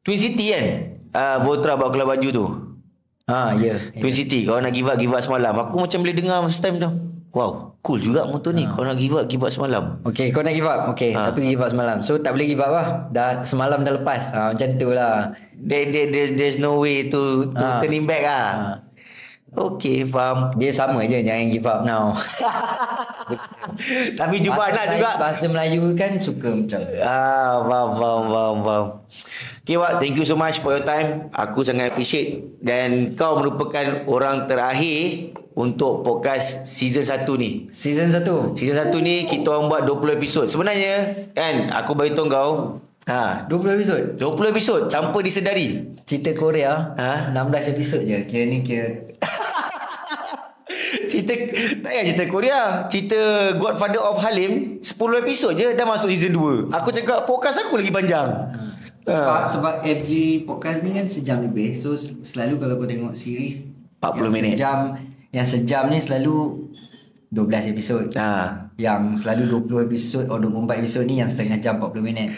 Twin 0.00 0.16
City 0.16 0.56
kan? 0.56 0.64
Ah, 1.12 1.20
uh, 1.20 1.36
Botra 1.44 1.76
bawa 1.76 1.92
keluar 1.92 2.16
baju 2.16 2.28
tu. 2.32 2.46
Ha, 3.28 3.52
ya. 3.54 3.76
Twin 3.92 4.10
City 4.10 4.42
Kalau 4.42 4.58
nak 4.58 4.70
give 4.70 4.84
up 4.84 4.96
Give 4.96 5.10
up 5.10 5.20
semalam 5.20 5.52
Aku 5.60 5.78
macam 5.78 6.00
boleh 6.00 6.12
dengar 6.12 6.40
Masa 6.40 6.58
time 6.58 6.76
tu 6.76 6.88
Wow 7.28 7.76
Cool 7.78 8.00
juga 8.00 8.24
motor 8.24 8.50
ni 8.50 8.64
Kalau 8.64 8.84
nak 8.84 8.96
give 8.96 9.12
up 9.12 9.24
Give 9.24 9.38
up 9.38 9.48
semalam 9.48 10.00
Okay, 10.02 10.28
kau 10.28 10.40
nak 10.40 10.50
give 10.50 10.64
up. 10.64 10.90
Okay, 10.90 11.12
Ha. 11.12 11.28
tapi 11.28 11.44
give 11.46 11.58
up 11.58 11.68
semalam. 11.68 12.00
So 12.00 12.16
tak 12.16 12.32
boleh 12.32 12.46
give 12.46 12.58
up 12.58 12.70
lah. 12.70 12.86
Dah 13.08 13.42
semalam 13.42 13.80
dah 13.80 13.94
lepas. 13.94 14.30
Ha, 14.30 14.50
macam 14.50 14.66
tu 14.74 14.90
lah. 14.90 15.30
there, 15.54 15.86
there, 15.86 16.08
there, 16.08 16.28
There's 16.32 16.56
no 16.56 16.78
way 16.78 17.06
To, 17.06 17.46
to 17.46 17.54
Ha. 17.54 17.78
turning 17.78 18.02
back 18.02 18.22
lah 18.22 18.46
Ha. 18.48 18.66
Okay 19.50 20.02
faham 20.02 20.50
Dia 20.54 20.70
sama 20.70 21.02
je 21.02 21.18
jangan 21.18 21.46
give 21.46 21.64
up 21.64 21.78
now. 21.82 22.12
Tapi 24.14 24.34
jumpa 24.38 24.58
Bahasa 24.58 24.70
anak 24.70 24.84
Melayu- 24.84 24.98
juga 24.98 25.10
Bahasa 25.16 25.44
Melayu 25.46 25.82
kan 25.94 26.10
suka 26.16 26.48
macam. 26.50 26.78
Ah, 26.98 27.62
faham, 27.62 27.88
faham, 27.94 28.22
faham, 28.26 28.56
faham. 28.62 28.86
Okay, 29.68 29.76
Wak. 29.76 30.00
Thank 30.00 30.16
you 30.16 30.24
so 30.24 30.32
much 30.32 30.64
for 30.64 30.72
your 30.72 30.80
time. 30.80 31.28
Aku 31.28 31.60
sangat 31.60 31.92
appreciate. 31.92 32.56
Dan 32.56 33.12
kau 33.12 33.36
merupakan 33.36 34.08
orang 34.08 34.48
terakhir 34.48 35.36
untuk 35.52 36.00
podcast 36.08 36.64
season 36.64 37.04
1 37.04 37.28
ni. 37.36 37.68
Season 37.68 38.08
1. 38.08 38.56
Season 38.56 38.72
1 38.72 38.88
ni 39.04 39.28
kita 39.28 39.52
orang 39.52 39.68
buat 39.68 39.84
20 39.84 40.16
episod. 40.16 40.48
Sebenarnya 40.48 41.12
kan 41.36 41.68
aku 41.68 41.92
beritahu 41.92 42.32
kau 42.32 42.50
ha 43.12 43.44
20 43.44 43.76
episod. 43.76 44.00
20 44.16 44.52
episod 44.56 44.80
tanpa 44.88 45.20
disedari. 45.20 46.00
Cerita 46.08 46.32
Korea 46.32 46.96
Ha? 46.96 47.28
16 47.36 47.68
episod 47.76 48.00
je. 48.00 48.24
Kira 48.24 48.48
ni 48.48 48.64
kira 48.64 49.04
cerita 51.12 51.36
tak 51.84 51.92
payah 51.92 52.04
cerita 52.08 52.24
Korea. 52.24 52.60
Cerita 52.88 53.52
Godfather 53.60 54.00
of 54.00 54.16
Halim 54.24 54.80
10 54.80 54.96
episod 55.20 55.52
je 55.52 55.76
dah 55.76 55.84
masuk 55.84 56.08
season 56.08 56.32
2. 56.32 56.72
Aku 56.72 56.88
cakap 56.88 57.28
podcast 57.28 57.60
aku 57.68 57.76
lagi 57.76 57.92
panjang. 57.92 58.32
Sebab 59.08 59.40
sebab 59.48 59.74
every 59.88 60.44
podcast 60.44 60.84
ni 60.84 60.90
kan 60.92 61.08
sejam 61.08 61.40
lebih. 61.40 61.72
So 61.72 61.96
selalu 61.96 62.60
kalau 62.60 62.74
kau 62.76 62.88
tengok 62.88 63.14
series 63.16 63.68
40 64.04 64.04
yang 64.04 64.32
minit. 64.34 64.52
Sejam 64.54 64.78
yang 65.28 65.46
sejam 65.48 65.82
ni 65.88 65.98
selalu 66.00 66.36
12 67.32 67.72
episod. 67.72 68.04
Ha. 68.16 68.28
Yang 68.76 69.24
selalu 69.24 69.64
20 69.68 69.86
episod 69.88 70.22
atau 70.28 70.40
24 70.40 70.80
episod 70.80 71.02
ni 71.04 71.20
yang 71.20 71.28
setengah 71.28 71.58
jam 71.60 71.80
40 71.80 72.00
minit. 72.04 72.30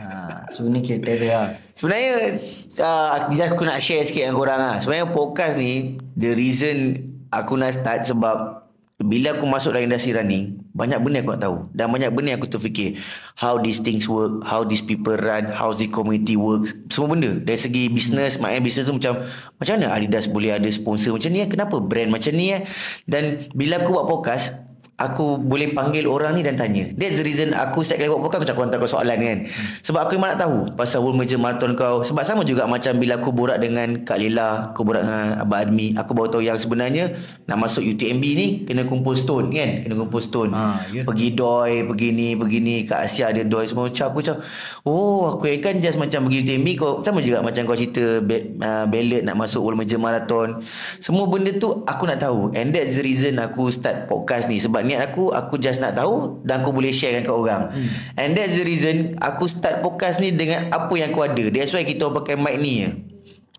Ha, 0.00 0.48
so 0.48 0.64
ni 0.64 0.80
kriteria 0.80 1.36
lah. 1.36 1.50
Sebenarnya 1.76 2.40
uh, 2.80 3.28
aku 3.28 3.64
nak 3.68 3.84
share 3.84 4.04
sikit 4.04 4.28
dengan 4.28 4.36
korang 4.36 4.60
lah. 4.60 4.76
Sebenarnya 4.80 5.12
podcast 5.12 5.60
ni 5.60 6.00
the 6.16 6.32
reason 6.32 6.96
aku 7.28 7.60
nak 7.60 7.76
start 7.76 8.08
sebab 8.08 8.59
bila 9.00 9.32
aku 9.32 9.48
masuk 9.48 9.72
dalam 9.72 9.88
industri 9.88 10.12
running 10.12 10.60
banyak 10.76 11.00
benda 11.00 11.18
aku 11.24 11.30
nak 11.34 11.42
tahu. 11.42 11.56
Dan 11.72 11.86
banyak 11.90 12.10
benda 12.12 12.30
aku 12.36 12.46
terfikir. 12.46 13.00
How 13.36 13.56
these 13.58 13.80
things 13.80 14.06
work 14.06 14.44
how 14.44 14.62
these 14.62 14.84
people 14.84 15.16
run 15.16 15.50
how 15.50 15.72
the 15.72 15.88
community 15.88 16.36
works. 16.36 16.76
Semua 16.92 17.16
benda. 17.16 17.36
Dari 17.40 17.58
segi 17.58 17.88
business 17.88 18.36
maknanya 18.36 18.62
business 18.62 18.86
tu 18.86 18.94
macam 18.94 19.24
macam 19.58 19.72
mana 19.76 19.96
Adidas 19.96 20.28
boleh 20.28 20.54
ada 20.54 20.68
sponsor 20.68 21.16
macam 21.16 21.30
ni 21.32 21.40
eh? 21.42 21.48
kenapa 21.48 21.76
brand 21.80 22.12
macam 22.12 22.32
ni 22.36 22.54
eh? 22.54 22.62
Dan 23.08 23.50
bila 23.56 23.82
aku 23.82 23.96
buat 23.96 24.06
podcast 24.06 24.69
Aku 25.00 25.40
boleh 25.40 25.72
panggil 25.72 26.04
orang 26.04 26.36
ni 26.36 26.44
dan 26.44 26.60
tanya. 26.60 26.92
That's 26.92 27.16
the 27.16 27.24
reason 27.24 27.56
aku 27.56 27.80
start 27.80 28.04
kali 28.04 28.12
buat 28.12 28.20
podcast 28.20 28.44
aku 28.44 28.48
cakap 28.52 28.62
hantar 28.68 28.78
kau 28.84 28.90
soalan 28.92 29.16
kan. 29.16 29.38
Sebab 29.80 30.00
aku 30.04 30.20
memang 30.20 30.36
nak 30.36 30.40
tahu 30.44 30.56
pasal 30.76 31.00
World 31.00 31.16
Major 31.16 31.40
Marathon 31.40 31.72
kau. 31.72 32.04
Sebab 32.04 32.20
sama 32.20 32.44
juga 32.44 32.68
macam 32.68 33.00
bila 33.00 33.16
aku 33.16 33.32
borak 33.32 33.64
dengan 33.64 34.04
Kak 34.04 34.20
Lila, 34.20 34.76
aku 34.76 34.84
borak 34.84 35.08
dengan 35.08 35.40
Abang 35.40 35.64
Admi, 35.64 35.96
aku 35.96 36.12
baru 36.12 36.28
tahu 36.36 36.42
yang 36.44 36.60
sebenarnya 36.60 37.16
nak 37.48 37.56
masuk 37.64 37.80
UTMB 37.80 38.24
ni 38.36 38.46
kena 38.68 38.84
kumpul 38.84 39.16
stone 39.16 39.48
kan. 39.48 39.88
Kena 39.88 39.96
kumpul 39.96 40.20
stone. 40.20 40.52
Ah, 40.52 40.84
ya. 40.92 41.08
Pergi 41.08 41.32
doi, 41.32 41.80
begini, 41.88 42.36
begini. 42.36 42.84
Kat 42.84 43.08
Asia 43.08 43.32
ada 43.32 43.40
doi 43.40 43.64
semua. 43.64 43.88
Macam 43.88 44.04
aku 44.12 44.20
macam, 44.20 44.36
oh 44.84 45.32
aku 45.32 45.48
kan 45.64 45.80
just 45.80 45.96
macam 45.96 46.28
pergi 46.28 46.44
UTMB 46.44 46.68
kau. 46.76 47.00
Sama 47.00 47.24
juga 47.24 47.40
macam 47.40 47.64
kau 47.64 47.72
cerita 47.72 48.20
uh, 48.20 48.84
ballot 48.84 49.24
nak 49.24 49.36
masuk 49.40 49.64
World 49.64 49.80
Major 49.80 49.96
Marathon. 49.96 50.60
Semua 51.00 51.24
benda 51.24 51.56
tu 51.56 51.72
aku 51.88 52.04
nak 52.04 52.20
tahu. 52.20 52.52
And 52.52 52.76
that's 52.76 53.00
the 53.00 53.04
reason 53.08 53.40
aku 53.40 53.72
start 53.72 54.04
podcast 54.04 54.52
ni. 54.52 54.60
Sebab 54.60 54.89
niat 54.90 55.14
aku, 55.14 55.30
aku 55.30 55.54
just 55.56 55.78
nak 55.78 55.94
tahu 55.94 56.42
dan 56.42 56.60
aku 56.60 56.74
boleh 56.74 56.90
share 56.90 57.14
dengan 57.14 57.30
kat 57.30 57.36
orang. 57.36 57.62
Hmm. 57.70 57.88
And 58.18 58.34
that's 58.34 58.58
the 58.58 58.66
reason 58.66 59.14
aku 59.16 59.46
start 59.46 59.78
podcast 59.80 60.18
ni 60.18 60.34
dengan 60.34 60.66
apa 60.68 60.90
yang 60.98 61.14
aku 61.14 61.22
ada. 61.22 61.44
That's 61.48 61.70
why 61.70 61.86
kita 61.86 62.10
pakai 62.10 62.34
mic 62.34 62.58
ni 62.58 62.72
je. 62.82 62.90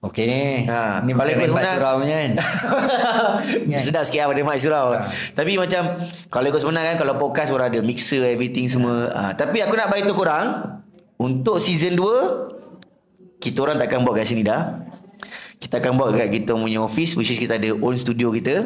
Okey 0.02 0.26
ni. 0.26 0.42
Ha, 0.66 1.06
ni 1.06 1.14
kalau 1.14 1.30
ikut 1.30 1.48
tempat 1.48 1.62
sebenar- 1.62 1.78
surau 1.78 1.94
punya 2.02 2.16
kan. 2.26 2.32
Sedap 3.78 4.04
sikit 4.04 4.26
lah 4.26 4.28
pada 4.30 4.42
mic 4.42 4.58
surau. 4.58 4.86
Tapi 5.32 5.52
macam 5.56 5.82
kalau 6.28 6.46
ikut 6.50 6.60
sebenar 6.60 6.84
kan 6.84 6.96
kalau 6.98 7.14
podcast 7.16 7.54
orang 7.54 7.70
ada 7.70 7.80
mixer 7.80 8.26
everything 8.26 8.66
semua. 8.66 9.14
Ha, 9.14 9.22
tapi 9.32 9.62
aku 9.62 9.78
nak 9.78 9.88
bagi 9.88 10.04
tu 10.04 10.18
korang 10.18 10.82
untuk 11.16 11.62
season 11.62 11.94
2 11.94 13.40
kita 13.40 13.58
orang 13.62 13.78
takkan 13.78 14.02
buat 14.02 14.18
kat 14.18 14.26
sini 14.26 14.42
dah. 14.42 14.90
Kita 15.62 15.78
akan 15.78 15.94
buat 15.94 16.18
kat 16.18 16.30
kita 16.42 16.58
punya 16.58 16.82
office 16.82 17.14
which 17.14 17.30
is 17.30 17.38
kita 17.38 17.62
ada 17.62 17.70
own 17.78 17.94
studio 17.94 18.34
kita 18.34 18.66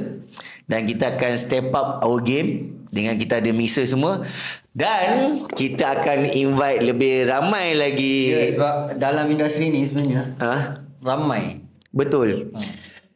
dan 0.65 0.87
kita 0.87 1.19
akan 1.19 1.31
step 1.35 1.75
up 1.75 1.99
our 1.99 2.23
game 2.23 2.79
dengan 2.87 3.19
kita 3.19 3.43
ada 3.43 3.51
mixer 3.51 3.83
semua 3.83 4.23
dan 4.71 5.43
kita 5.51 5.99
akan 5.99 6.31
invite 6.31 6.79
lebih 6.79 7.27
ramai 7.27 7.75
lagi. 7.75 8.31
Ya, 8.31 8.43
sebab 8.55 8.75
dalam 8.95 9.27
industri 9.27 9.67
ni 9.69 9.83
sebenarnya 9.83 10.39
Ha? 10.39 10.79
ramai. 11.03 11.61
Betul. 11.91 12.55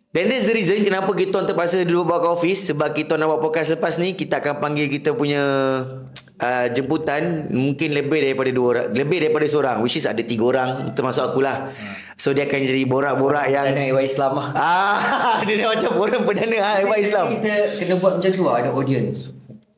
Then 0.10 0.26
that's 0.26 0.50
the 0.50 0.58
reason 0.58 0.82
kenapa 0.82 1.14
kita 1.14 1.38
orang 1.38 1.48
terpaksa 1.54 1.86
duduk 1.86 2.10
buat 2.10 2.20
kat 2.26 2.32
office 2.34 2.62
sebab 2.74 2.90
kita 2.98 3.14
nak 3.16 3.30
buat 3.30 3.42
podcast 3.46 3.78
lepas 3.78 4.02
ni 4.02 4.18
kita 4.18 4.42
akan 4.42 4.58
panggil 4.58 4.90
kita 4.90 5.14
punya 5.14 5.44
uh, 6.42 6.68
jemputan 6.74 7.46
mungkin 7.54 7.94
lebih 7.94 8.18
daripada 8.18 8.50
dua 8.50 8.68
orang 8.74 8.88
lebih 8.90 9.22
daripada 9.22 9.46
seorang 9.46 9.78
which 9.86 10.02
is 10.02 10.10
ada 10.10 10.20
tiga 10.26 10.44
orang 10.50 10.70
termasuk 10.98 11.30
akulah. 11.30 11.70
So 12.20 12.36
dia 12.36 12.44
akan 12.52 12.60
jadi 12.68 12.84
borak-borak 12.84 13.48
yang 13.48 13.72
Dan 13.72 13.96
Ewa 13.96 14.04
Islam 14.04 14.36
lah. 14.36 14.52
ah 14.60 15.40
dia 15.48 15.64
macam 15.64 15.96
orang 15.96 16.28
perdana 16.28 16.58
ah 16.60 16.76
Ewan 16.84 17.00
Islam. 17.00 17.26
Kita 17.40 17.52
kena 17.80 17.96
buat 17.96 18.20
macam 18.20 18.30
tu 18.36 18.44
lah, 18.44 18.56
ada 18.60 18.70
audience. 18.76 19.32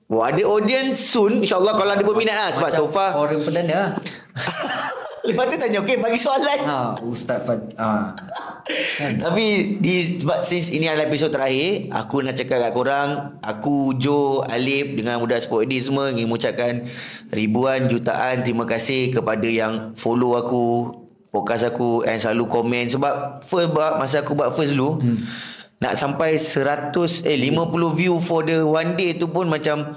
Oh, 0.09 0.25
ada 0.25 0.43
audience 0.43 0.97
soon 0.99 1.45
insyaallah 1.45 1.77
kalau 1.77 1.93
ada 1.93 2.03
berminat 2.03 2.35
lah 2.35 2.49
sebab 2.51 2.67
so 2.67 2.83
far 2.89 3.15
Orang 3.15 3.39
perdana 3.39 3.71
lah. 3.71 3.89
lepas 5.21 5.53
tu 5.53 5.57
tanya 5.61 5.85
okey 5.85 6.01
bagi 6.01 6.17
soalan. 6.17 6.59
Ha, 6.65 6.97
Ustaz 7.05 7.45
Fad. 7.45 7.77
Ha. 7.77 8.17
Tapi 9.21 9.77
di 9.77 10.17
sebab 10.17 10.41
since 10.41 10.73
ini 10.73 10.89
adalah 10.89 11.09
episod 11.09 11.29
terakhir, 11.29 11.93
aku 11.93 12.25
nak 12.25 12.35
cakap 12.37 12.57
kat 12.57 12.71
korang, 12.73 13.09
aku 13.45 13.93
Joe, 14.01 14.41
Alip 14.49 14.97
dengan 14.97 15.21
budak 15.21 15.45
Sport 15.45 15.69
Edit 15.69 15.89
semua 15.89 16.09
ingin 16.09 16.25
mengucapkan 16.25 16.89
ribuan 17.29 17.85
jutaan 17.85 18.41
terima 18.41 18.65
kasih 18.65 19.13
kepada 19.13 19.45
yang 19.45 19.93
follow 19.93 20.37
aku, 20.37 20.89
podcast 21.31 21.71
aku 21.71 22.03
and 22.03 22.19
selalu 22.19 22.45
komen 22.51 22.85
sebab 22.91 23.41
first 23.47 23.71
buat 23.71 23.95
masa 23.95 24.21
aku 24.21 24.35
buat 24.35 24.51
first 24.51 24.75
dulu 24.75 24.99
hmm. 24.99 25.23
nak 25.79 25.95
sampai 25.95 26.35
100 26.35 26.91
eh 27.23 27.37
50 27.39 27.97
view 27.97 28.19
for 28.19 28.43
the 28.43 28.61
one 28.61 28.99
day 28.99 29.15
tu 29.15 29.31
pun 29.31 29.47
macam 29.47 29.95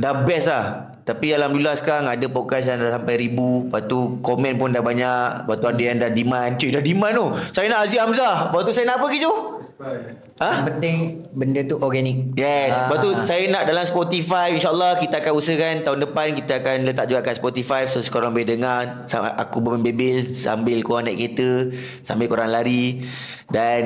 dah 0.00 0.24
best 0.24 0.48
lah. 0.48 0.64
Tapi 1.04 1.36
Alhamdulillah 1.36 1.76
sekarang 1.76 2.08
ada 2.08 2.26
podcast 2.32 2.64
yang 2.64 2.80
dah 2.80 2.96
sampai 2.96 3.20
ribu. 3.20 3.68
Lepas 3.68 3.84
tu 3.84 4.16
komen 4.24 4.56
pun 4.56 4.72
dah 4.72 4.80
banyak. 4.80 5.44
Lepas 5.44 5.56
tu 5.60 5.66
ada 5.68 5.82
yang 5.82 6.00
dah 6.00 6.08
demand. 6.08 6.56
Cuy 6.56 6.72
dah 6.72 6.80
demand 6.80 7.12
tu. 7.12 7.26
Saya 7.52 7.66
nak 7.68 7.80
Aziz 7.84 8.00
Hamzah. 8.00 8.36
Lepas 8.48 8.60
tu 8.64 8.72
saya 8.72 8.88
nak 8.88 8.96
apa 9.02 9.06
lagi? 9.12 9.20
Ha? 9.80 10.50
Yang 10.60 10.66
penting 10.68 10.98
benda 11.32 11.60
tu 11.64 11.80
organik. 11.80 12.36
Yes. 12.36 12.76
Ah. 12.76 12.88
Lepas 12.88 12.98
tu 13.00 13.10
saya 13.16 13.48
nak 13.48 13.64
dalam 13.64 13.84
Spotify. 13.88 14.52
InsyaAllah 14.52 15.00
kita 15.00 15.24
akan 15.24 15.32
usahakan 15.36 15.74
tahun 15.80 15.98
depan 16.04 16.26
kita 16.36 16.52
akan 16.60 16.76
letak 16.84 17.08
juga 17.08 17.20
kat 17.24 17.40
Spotify. 17.40 17.88
So 17.88 18.04
korang 18.12 18.36
boleh 18.36 18.44
dengar. 18.44 19.08
Aku 19.40 19.64
berbebel 19.64 20.28
sambil 20.28 20.84
korang 20.84 21.08
naik 21.08 21.32
kereta. 21.32 21.72
Sambil 22.04 22.28
korang 22.28 22.52
lari. 22.52 23.04
Dan 23.48 23.82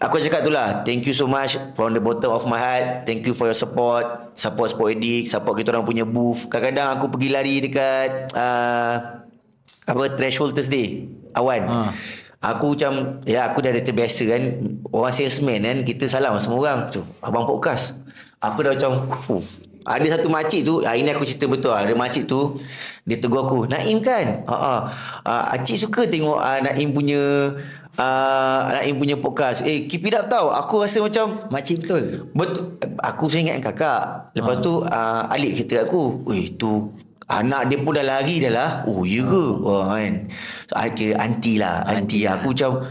aku 0.00 0.24
cakap 0.24 0.40
tu 0.40 0.52
lah. 0.52 0.80
Thank 0.88 1.04
you 1.04 1.12
so 1.12 1.28
much 1.28 1.60
from 1.76 1.92
the 1.92 2.00
bottom 2.00 2.32
of 2.32 2.48
my 2.48 2.56
heart. 2.56 3.04
Thank 3.04 3.28
you 3.28 3.36
for 3.36 3.52
your 3.52 3.58
support. 3.58 4.32
Support 4.32 4.72
Sport 4.72 4.96
Edit. 4.96 5.28
Support 5.28 5.60
kita 5.60 5.76
orang 5.76 5.84
punya 5.84 6.08
booth. 6.08 6.48
Kadang-kadang 6.48 6.96
aku 6.96 7.12
pergi 7.12 7.28
lari 7.28 7.54
dekat... 7.60 8.32
Uh, 8.32 9.24
apa 9.86 10.18
threshold 10.18 10.50
Thursday 10.50 11.06
awan 11.30 11.62
ha. 11.62 11.94
Aku 12.54 12.78
macam 12.78 13.22
ya 13.26 13.50
aku 13.50 13.58
dah 13.64 13.72
terbiasa 13.74 14.22
kan. 14.30 14.42
Orang 14.94 15.12
salesman 15.12 15.66
kan 15.66 15.78
kita 15.82 16.06
salam 16.06 16.38
semua 16.38 16.58
orang. 16.62 16.78
Tu 16.94 17.02
abang 17.18 17.42
podcast. 17.42 17.98
Aku 18.38 18.62
dah 18.62 18.78
macam 18.78 19.10
fuh. 19.18 19.42
Ada 19.86 20.18
satu 20.18 20.26
makcik 20.26 20.66
tu 20.66 20.82
hari 20.82 21.06
ni 21.06 21.14
aku 21.14 21.22
cerita 21.22 21.46
betul. 21.46 21.70
Ada 21.70 21.94
makcik 21.94 22.26
tu 22.26 22.58
dia 23.06 23.22
tegur 23.22 23.46
aku 23.46 23.70
Naim 23.70 24.02
kan? 24.02 24.42
Ha 24.50 24.54
uh, 24.54 24.80
uh, 25.22 25.44
acik 25.54 25.78
suka 25.78 26.10
tengok 26.10 26.42
uh, 26.42 26.58
Naim 26.58 26.90
punya 26.90 27.54
uh, 27.94 28.60
Naim 28.74 28.98
punya 28.98 29.14
podcast. 29.14 29.62
Eh 29.62 29.86
keep 29.86 30.02
it 30.10 30.18
up 30.18 30.26
tau. 30.26 30.50
Aku 30.50 30.82
rasa 30.82 30.98
macam 30.98 31.38
Makcik 31.54 31.86
betul. 31.86 32.26
Betul 32.34 32.82
Aku 32.98 33.30
saya 33.30 33.46
ingat 33.46 33.62
kakak. 33.62 34.34
Lepas 34.34 34.58
tu 34.58 34.82
uh, 34.82 35.22
Alik 35.30 35.62
kata 35.62 35.86
aku. 35.86 36.26
Weh 36.26 36.50
tu 36.58 36.90
Anak 37.26 37.66
dia 37.66 37.82
pun 37.82 37.90
dah 37.90 38.06
lari 38.06 38.38
dah 38.38 38.52
lah. 38.54 38.70
Oh 38.86 39.02
ya 39.02 39.26
ke? 39.26 39.44
Wah 39.58 39.98
kan. 39.98 40.30
So, 40.70 40.74
I 40.78 40.94
kira 40.94 41.18
aunty 41.18 41.58
lah. 41.58 41.82
Aunty 41.82 42.22
lah. 42.22 42.38
Aku 42.38 42.54
macam 42.54 42.86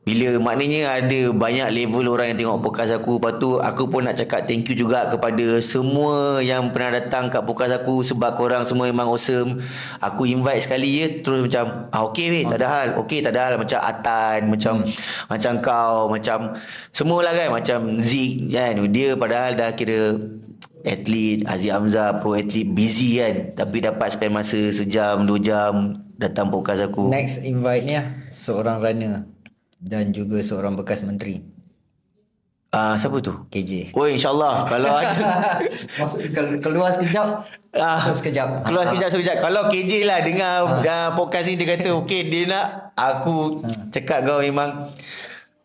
bila 0.00 0.40
maknanya 0.40 0.96
ada 0.96 1.28
banyak 1.28 1.68
level 1.70 2.16
orang 2.16 2.32
yang 2.32 2.38
tengok 2.40 2.64
podcast 2.66 2.96
aku 2.98 3.20
Lepas 3.20 3.36
tu 3.36 3.60
aku 3.60 3.84
pun 3.84 4.08
nak 4.08 4.16
cakap 4.16 4.48
thank 4.48 4.64
you 4.66 4.72
juga 4.72 5.06
kepada 5.06 5.60
semua 5.60 6.40
yang 6.40 6.72
pernah 6.72 6.98
datang 6.98 7.28
kat 7.28 7.44
podcast 7.44 7.76
aku 7.78 8.00
Sebab 8.02 8.34
korang 8.34 8.64
semua 8.64 8.88
memang 8.88 9.12
awesome. 9.12 9.60
Aku 10.00 10.24
invite 10.24 10.64
sekali 10.64 11.04
je 11.04 11.20
terus 11.20 11.46
macam 11.46 11.92
ah, 11.92 12.02
Okay 12.10 12.32
weh 12.32 12.44
tak 12.48 12.58
ada 12.58 12.68
hal. 12.72 12.88
Okay 13.04 13.20
tak 13.20 13.36
ada 13.36 13.40
hal. 13.44 13.54
Macam 13.60 13.78
Atan 13.78 14.40
Macam 14.48 14.74
macam 15.28 15.52
kau 15.60 15.96
Macam 16.08 16.38
Semualah 16.96 17.32
kan. 17.36 17.48
Macam 17.52 18.00
Zik 18.00 18.50
kan. 18.50 18.80
Dia 18.88 19.14
padahal 19.20 19.52
dah 19.54 19.76
kira 19.76 20.16
atlet 20.84 21.44
Aziz 21.44 21.70
Hamzah 21.72 22.20
pro 22.20 22.36
atlet 22.36 22.66
busy 22.66 23.20
kan 23.20 23.52
tapi 23.56 23.84
dapat 23.84 24.08
spend 24.12 24.32
masa 24.34 24.58
sejam 24.72 25.24
dua 25.24 25.38
jam 25.40 25.92
datang 26.16 26.48
podcast 26.48 26.84
aku 26.88 27.08
Next 27.08 27.40
invite 27.44 27.84
ni 27.84 27.94
lah 27.96 28.06
seorang 28.32 28.80
runner 28.80 29.24
dan 29.80 30.12
juga 30.12 30.40
seorang 30.44 30.76
bekas 30.76 31.04
menteri 31.04 31.40
Ah 32.70 32.94
siapa 32.94 33.18
tu? 33.18 33.34
KJ. 33.50 33.90
Oh 33.98 34.06
insyaAllah 34.06 34.62
Kalau 34.70 34.94
ada 34.94 35.58
keluar 36.62 36.94
sekejap, 36.94 37.26
ah, 37.74 37.98
masuk 37.98 38.14
sekejap. 38.22 38.62
Keluar 38.62 38.86
sekejap 38.86 39.10
sekejap 39.10 39.36
Kalau 39.42 39.66
KJ 39.66 40.06
lah 40.06 40.22
Dengar 40.22 40.78
ah. 40.86 41.10
podcast 41.18 41.50
ni 41.50 41.58
Dia 41.58 41.74
kata 41.74 41.90
Okay 42.06 42.30
dia 42.30 42.46
nak 42.46 42.94
Aku 42.94 43.66
cakap 43.90 44.22
kau 44.22 44.38
memang 44.38 44.94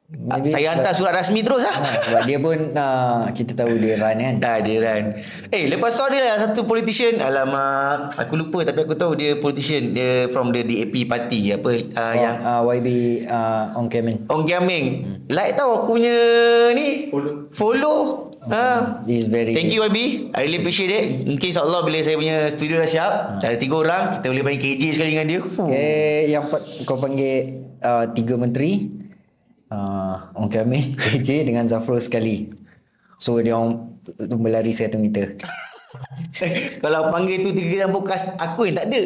Maybe 0.05 0.53
Saya 0.53 0.77
hantar 0.77 0.93
surat 0.93 1.17
rasmi 1.17 1.41
terus 1.41 1.65
lah 1.65 1.81
Ha, 1.81 1.89
sebab 2.05 2.21
dia 2.23 2.37
pun 2.37 2.53
uh, 2.71 3.25
kita 3.33 3.57
tahu 3.57 3.73
dia 3.81 3.97
run 3.97 4.13
kan. 4.13 4.33
Dah 4.37 4.61
dia 4.61 4.77
kan 4.77 5.17
Eh 5.49 5.65
lepas 5.65 5.97
tu 5.97 6.05
ada 6.05 6.13
lah 6.13 6.35
satu 6.39 6.61
politician 6.61 7.17
Alamak 7.17 8.13
Aku 8.13 8.37
lupa 8.37 8.61
Tapi 8.61 8.85
aku 8.85 8.93
tahu 8.93 9.17
dia 9.17 9.33
politician 9.33 9.97
Dia 9.97 10.29
from 10.29 10.53
the 10.53 10.61
DAP 10.61 11.09
party 11.09 11.57
Apa 11.57 11.69
uh, 11.73 11.97
Oh, 11.97 12.13
Yang 12.13 12.37
uh, 12.37 12.61
YB 12.69 12.87
uh, 13.25 13.73
on 13.73 13.89
Kemen. 13.89 14.29
Ong 14.29 14.45
Kiaming 14.45 14.85
Like 15.25 15.57
tau 15.57 15.73
aku 15.73 15.97
punya 15.97 16.13
ni 16.71 17.09
Follow. 17.09 17.49
Follow 17.49 17.97
Ha. 18.45 19.01
It's 19.09 19.25
very 19.25 19.57
Thank 19.57 19.73
you 19.73 19.81
YB 19.81 20.29
I 20.37 20.45
really 20.45 20.61
appreciate 20.61 20.93
it 20.93 21.25
Mungkin 21.25 21.49
insyaAllah 21.49 21.81
Bila 21.81 21.97
saya 22.05 22.13
punya 22.13 22.45
studio 22.53 22.77
dah 22.77 22.85
siap 22.85 23.13
Ada 23.41 23.57
tiga 23.57 23.81
orang 23.81 24.03
Kita 24.13 24.29
boleh 24.29 24.45
main 24.45 24.61
KJ 24.61 24.83
sekali 24.93 25.17
dengan 25.17 25.25
dia 25.25 25.41
Fuh. 25.41 25.65
Eh, 25.65 26.29
yang 26.29 26.45
kau 26.85 27.01
panggil 27.01 27.57
uh, 27.81 28.05
tiga 28.13 28.37
menteri 28.37 29.01
uh, 29.75 30.31
Orang 30.31 30.51
kami 30.51 30.95
KJ 30.95 31.29
dengan 31.51 31.67
Zafrul 31.67 31.99
sekali. 31.99 32.47
So 33.19 33.39
dia 33.43 33.55
orang 33.59 33.99
berlari 34.39 34.71
100 34.71 34.95
meter. 34.95 35.35
Kalau 36.83 37.07
panggil 37.07 37.39
tu 37.39 37.55
tiga 37.55 37.87
dalam 37.87 37.95
podcast 37.95 38.27
Aku 38.35 38.67
yang 38.67 38.75
tak 38.75 38.91
ada. 38.91 39.03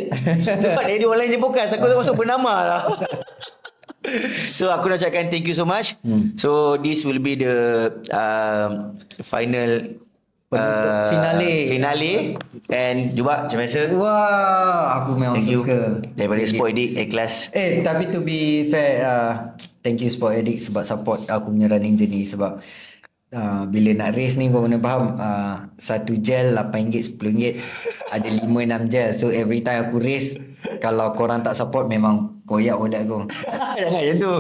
Sebab 0.58 0.84
dia 0.90 1.06
orang 1.06 1.22
lain 1.22 1.38
je 1.38 1.38
podcast 1.38 1.70
Takut 1.70 1.94
masuk 1.94 2.18
bernama 2.18 2.54
lah. 2.66 2.82
So 4.58 4.72
aku 4.74 4.90
nak 4.90 5.04
cakapkan 5.04 5.30
thank 5.30 5.46
you 5.46 5.54
so 5.54 5.68
much. 5.68 5.94
Hmm. 6.02 6.34
So 6.40 6.80
this 6.82 7.06
will 7.06 7.22
be 7.22 7.36
the 7.38 7.92
um, 8.10 8.96
Final 9.22 10.00
Penutup 10.50 11.14
finale. 11.14 11.56
Finale. 11.70 12.14
And 12.74 13.14
juga 13.14 13.46
macam 13.46 13.58
biasa. 13.62 13.82
Wah, 13.94 14.82
aku 14.98 15.12
memang 15.14 15.38
Thank 15.38 15.54
you. 15.54 15.62
suka. 15.62 16.02
Daripada 16.18 16.42
Sport 16.50 16.70
Edik 16.74 16.90
A-Class 16.98 17.34
Eh, 17.54 17.86
tapi 17.86 18.10
to 18.10 18.26
be 18.26 18.66
fair, 18.66 19.06
uh, 19.06 19.54
thank 19.82 20.04
you 20.04 20.10
Sport 20.12 20.40
Addict 20.40 20.62
sebab 20.64 20.84
support 20.84 21.20
aku 21.28 21.52
punya 21.52 21.68
running 21.72 21.96
journey. 21.96 22.24
Sebab 22.28 22.60
uh, 23.34 23.64
bila 23.68 23.90
nak 23.96 24.16
race 24.16 24.36
ni 24.36 24.50
kau 24.52 24.64
kena 24.64 24.78
faham 24.80 25.16
uh, 25.18 25.56
satu 25.80 26.18
gel 26.20 26.56
RM8, 26.56 27.18
RM10 27.18 27.54
ada 28.14 28.28
5-6 28.28 28.92
gel. 28.92 29.10
So 29.16 29.26
every 29.32 29.62
time 29.62 29.90
aku 29.90 29.98
race 30.02 30.38
kalau 30.84 31.16
korang 31.16 31.42
tak 31.42 31.56
support 31.56 31.88
memang 31.88 32.44
koyak 32.44 32.76
odak 32.76 33.08
aku. 33.08 33.30
Jangan 33.80 34.02
macam 34.02 34.16
tu. 34.20 34.34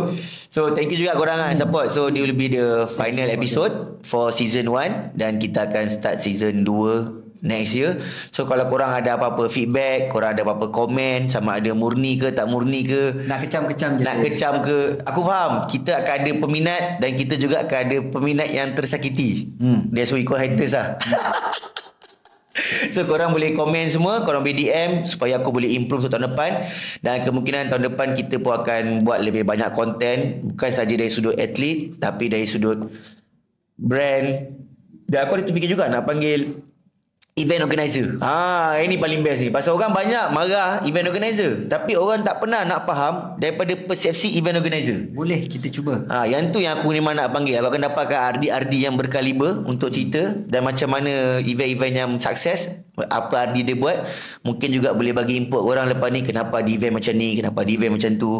So 0.52 0.74
thank 0.76 0.91
you 0.91 0.99
juga 1.06 1.16
korang 1.16 1.38
kan 1.40 1.56
support. 1.56 1.94
So 1.94 2.11
this 2.11 2.20
will 2.20 2.36
be 2.36 2.52
the 2.52 2.90
final 2.90 3.30
episode 3.30 3.99
For 3.99 4.32
season 4.32 4.72
1 4.72 5.20
Dan 5.20 5.44
kita 5.44 5.68
akan 5.68 5.91
start 5.91 6.24
season 6.24 6.64
2 6.64 7.18
Next 7.40 7.72
year. 7.72 7.95
So 8.36 8.44
kalau 8.44 8.68
korang 8.68 8.91
ada 8.91 9.16
apa-apa 9.16 9.48
feedback 9.48 10.11
Korang 10.11 10.36
ada 10.36 10.44
apa-apa 10.44 10.76
komen 10.76 11.32
Sama 11.32 11.56
ada 11.64 11.72
murni 11.72 12.20
ke 12.20 12.36
tak 12.36 12.52
murni 12.52 12.84
ke 12.84 13.24
nak 13.32 13.40
kecam-kecam 13.48 13.95
je 13.95 14.03
Nak 14.03 14.16
tu. 14.20 14.24
kecam 14.28 14.53
ke 14.60 14.99
Aku 15.07 15.24
faham. 15.24 15.64
Kita 15.72 16.03
akan 16.03 16.14
ada 16.20 16.32
peminat 16.36 16.82
Dan 16.99 17.16
kita 17.16 17.40
juga 17.40 17.64
akan 17.64 17.80
ada 17.80 17.98
peminat 18.03 18.49
yang 18.52 18.76
tersakiti. 18.76 19.56
Hmm. 19.56 19.88
That's 19.88 20.11
why 20.11 20.20
we 20.20 20.28
call 20.28 20.36
haters 20.36 20.76
lah. 20.76 20.99
So 22.91 23.07
korang 23.07 23.32
boleh 23.32 23.56
komen 23.56 23.88
semua 23.88 24.20
Korang 24.28 24.44
boleh 24.44 24.57
DM 24.60 25.07
Supaya 25.07 25.40
aku 25.40 25.48
boleh 25.48 25.72
improve 25.80 26.03
untuk 26.03 26.20
tahun 26.20 26.36
depan. 26.36 26.52
Dan 26.99 27.24
kemungkinan 27.24 27.72
tahun 27.72 27.88
depan 27.94 28.07
Kita 28.20 28.36
pun 28.44 28.52
akan 28.60 29.07
buat 29.07 29.24
lebih 29.24 29.48
banyak 29.48 29.72
konten 29.72 30.44
Bukan 30.53 30.72
saja 30.76 30.91
dari 30.91 31.07
sudut 31.07 31.40
atlet 31.40 31.95
Tapi 31.95 32.28
dari 32.28 32.44
sudut 32.44 32.91
Brand. 33.80 34.28
Dan 35.07 35.20
aku 35.24 35.40
ada 35.40 35.44
terfikir 35.48 35.72
juga 35.72 35.88
Nak 35.88 36.03
panggil 36.03 36.68
Event 37.38 37.64
organizer. 37.64 38.19
Ah, 38.19 38.76
Ini 38.81 38.99
paling 38.99 39.23
best 39.23 39.39
ni. 39.45 39.49
Pasal 39.53 39.77
orang 39.77 39.95
banyak 39.95 40.35
marah 40.35 40.84
Event 40.84 41.07
organizer. 41.07 41.69
Tapi 41.72 41.95
orang 41.95 42.26
tak 42.26 42.43
pernah 42.43 42.68
nak 42.68 42.84
faham 42.84 43.39
Daripada 43.39 43.72
persepsi 43.80 44.35
event 44.35 44.60
organizer. 44.60 45.07
Boleh 45.15 45.47
kita 45.47 45.72
cuba. 45.72 46.03
Ha, 46.11 46.27
yang 46.27 46.51
tu 46.51 46.60
yang 46.60 46.81
aku 46.81 46.91
memang 46.91 47.15
nak 47.15 47.31
panggil. 47.31 47.56
Aku 47.61 47.72
akan 47.72 47.88
dapatkan 47.88 48.19
RD-RD 48.35 48.73
yang 48.76 48.99
berkaliber 48.99 49.64
untuk 49.64 49.88
cerita 49.93 50.35
dan 50.35 50.68
macam 50.68 50.91
mana 50.91 51.39
event-event 51.39 51.95
yang 51.95 52.11
sukses, 52.19 52.84
apa 53.07 53.51
RD 53.51 53.64
dia 53.64 53.76
buat. 53.80 54.03
Mungkin 54.43 54.69
juga 54.76 54.91
boleh 54.91 55.15
bagi 55.15 55.39
input 55.39 55.64
orang 55.64 55.88
lepas 55.88 56.11
ni 56.11 56.19
kenapa 56.19 56.60
di 56.60 56.76
event 56.76 56.99
macam 56.99 57.14
ni, 57.15 57.39
kenapa 57.39 57.64
di 57.64 57.80
event 57.80 57.95
macam 57.95 58.11
tu. 58.19 58.31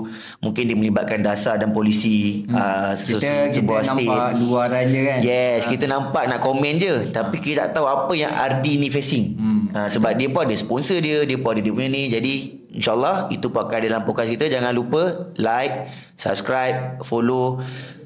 Mungkin 0.44 0.64
dia 0.68 0.76
melibatkan 0.76 1.24
dasar 1.24 1.56
dan 1.56 1.72
polisi 1.72 2.44
hmm. 2.44 2.56
uh, 2.56 2.92
kita 2.98 3.56
kita 3.56 3.96
nampak 3.96 4.36
luaran 4.36 4.84
je 4.92 5.00
kan? 5.08 5.20
Yes, 5.24 5.64
kita 5.70 5.86
nampak 5.88 6.28
nak 6.28 6.44
komen 6.44 6.76
je. 6.76 7.08
Tapi 7.14 7.40
kita 7.40 7.70
tak 7.70 7.80
tahu 7.80 7.88
apa 7.88 8.14
yang 8.18 8.32
RD 8.36 8.66
ni 8.80 8.88
facing. 8.88 9.36
Hmm. 9.36 9.62
Ha, 9.76 9.80
sebab 9.92 10.16
dia 10.16 10.32
pun 10.32 10.48
ada 10.48 10.56
sponsor 10.56 11.04
dia, 11.04 11.28
dia 11.28 11.36
pun 11.36 11.52
ada 11.52 11.62
dia 11.62 11.74
punya 11.76 11.92
ni. 11.92 12.08
Jadi 12.08 12.64
insyaallah 12.74 13.28
itu 13.30 13.52
pun 13.52 13.68
akan 13.68 13.76
ada 13.76 13.88
dalam 13.92 14.04
podcast 14.08 14.32
kita. 14.32 14.48
Jangan 14.48 14.72
lupa 14.72 15.30
like, 15.36 15.92
subscribe, 16.16 17.04
follow 17.04 17.60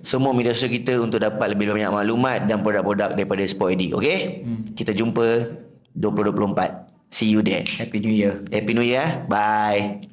semua 0.04 0.36
media 0.36 0.52
sosial 0.52 0.74
kita 0.76 1.00
untuk 1.00 1.24
dapat 1.24 1.56
lebih 1.56 1.72
banyak 1.72 1.94
maklumat 1.94 2.44
dan 2.50 2.60
produk-produk 2.60 3.16
daripada 3.16 3.44
Sport 3.48 3.80
Edik. 3.80 3.92
Okay? 3.96 4.44
Hmm. 4.44 4.68
Kita 4.74 4.92
jumpa 4.92 5.48
2024. 5.96 7.14
See 7.14 7.30
you 7.30 7.46
there. 7.46 7.62
happy 7.78 8.02
new 8.02 8.10
year 8.10 8.42
Happy 8.50 8.74
New 8.74 8.82
Year. 8.82 9.22
Bye. 9.30 10.10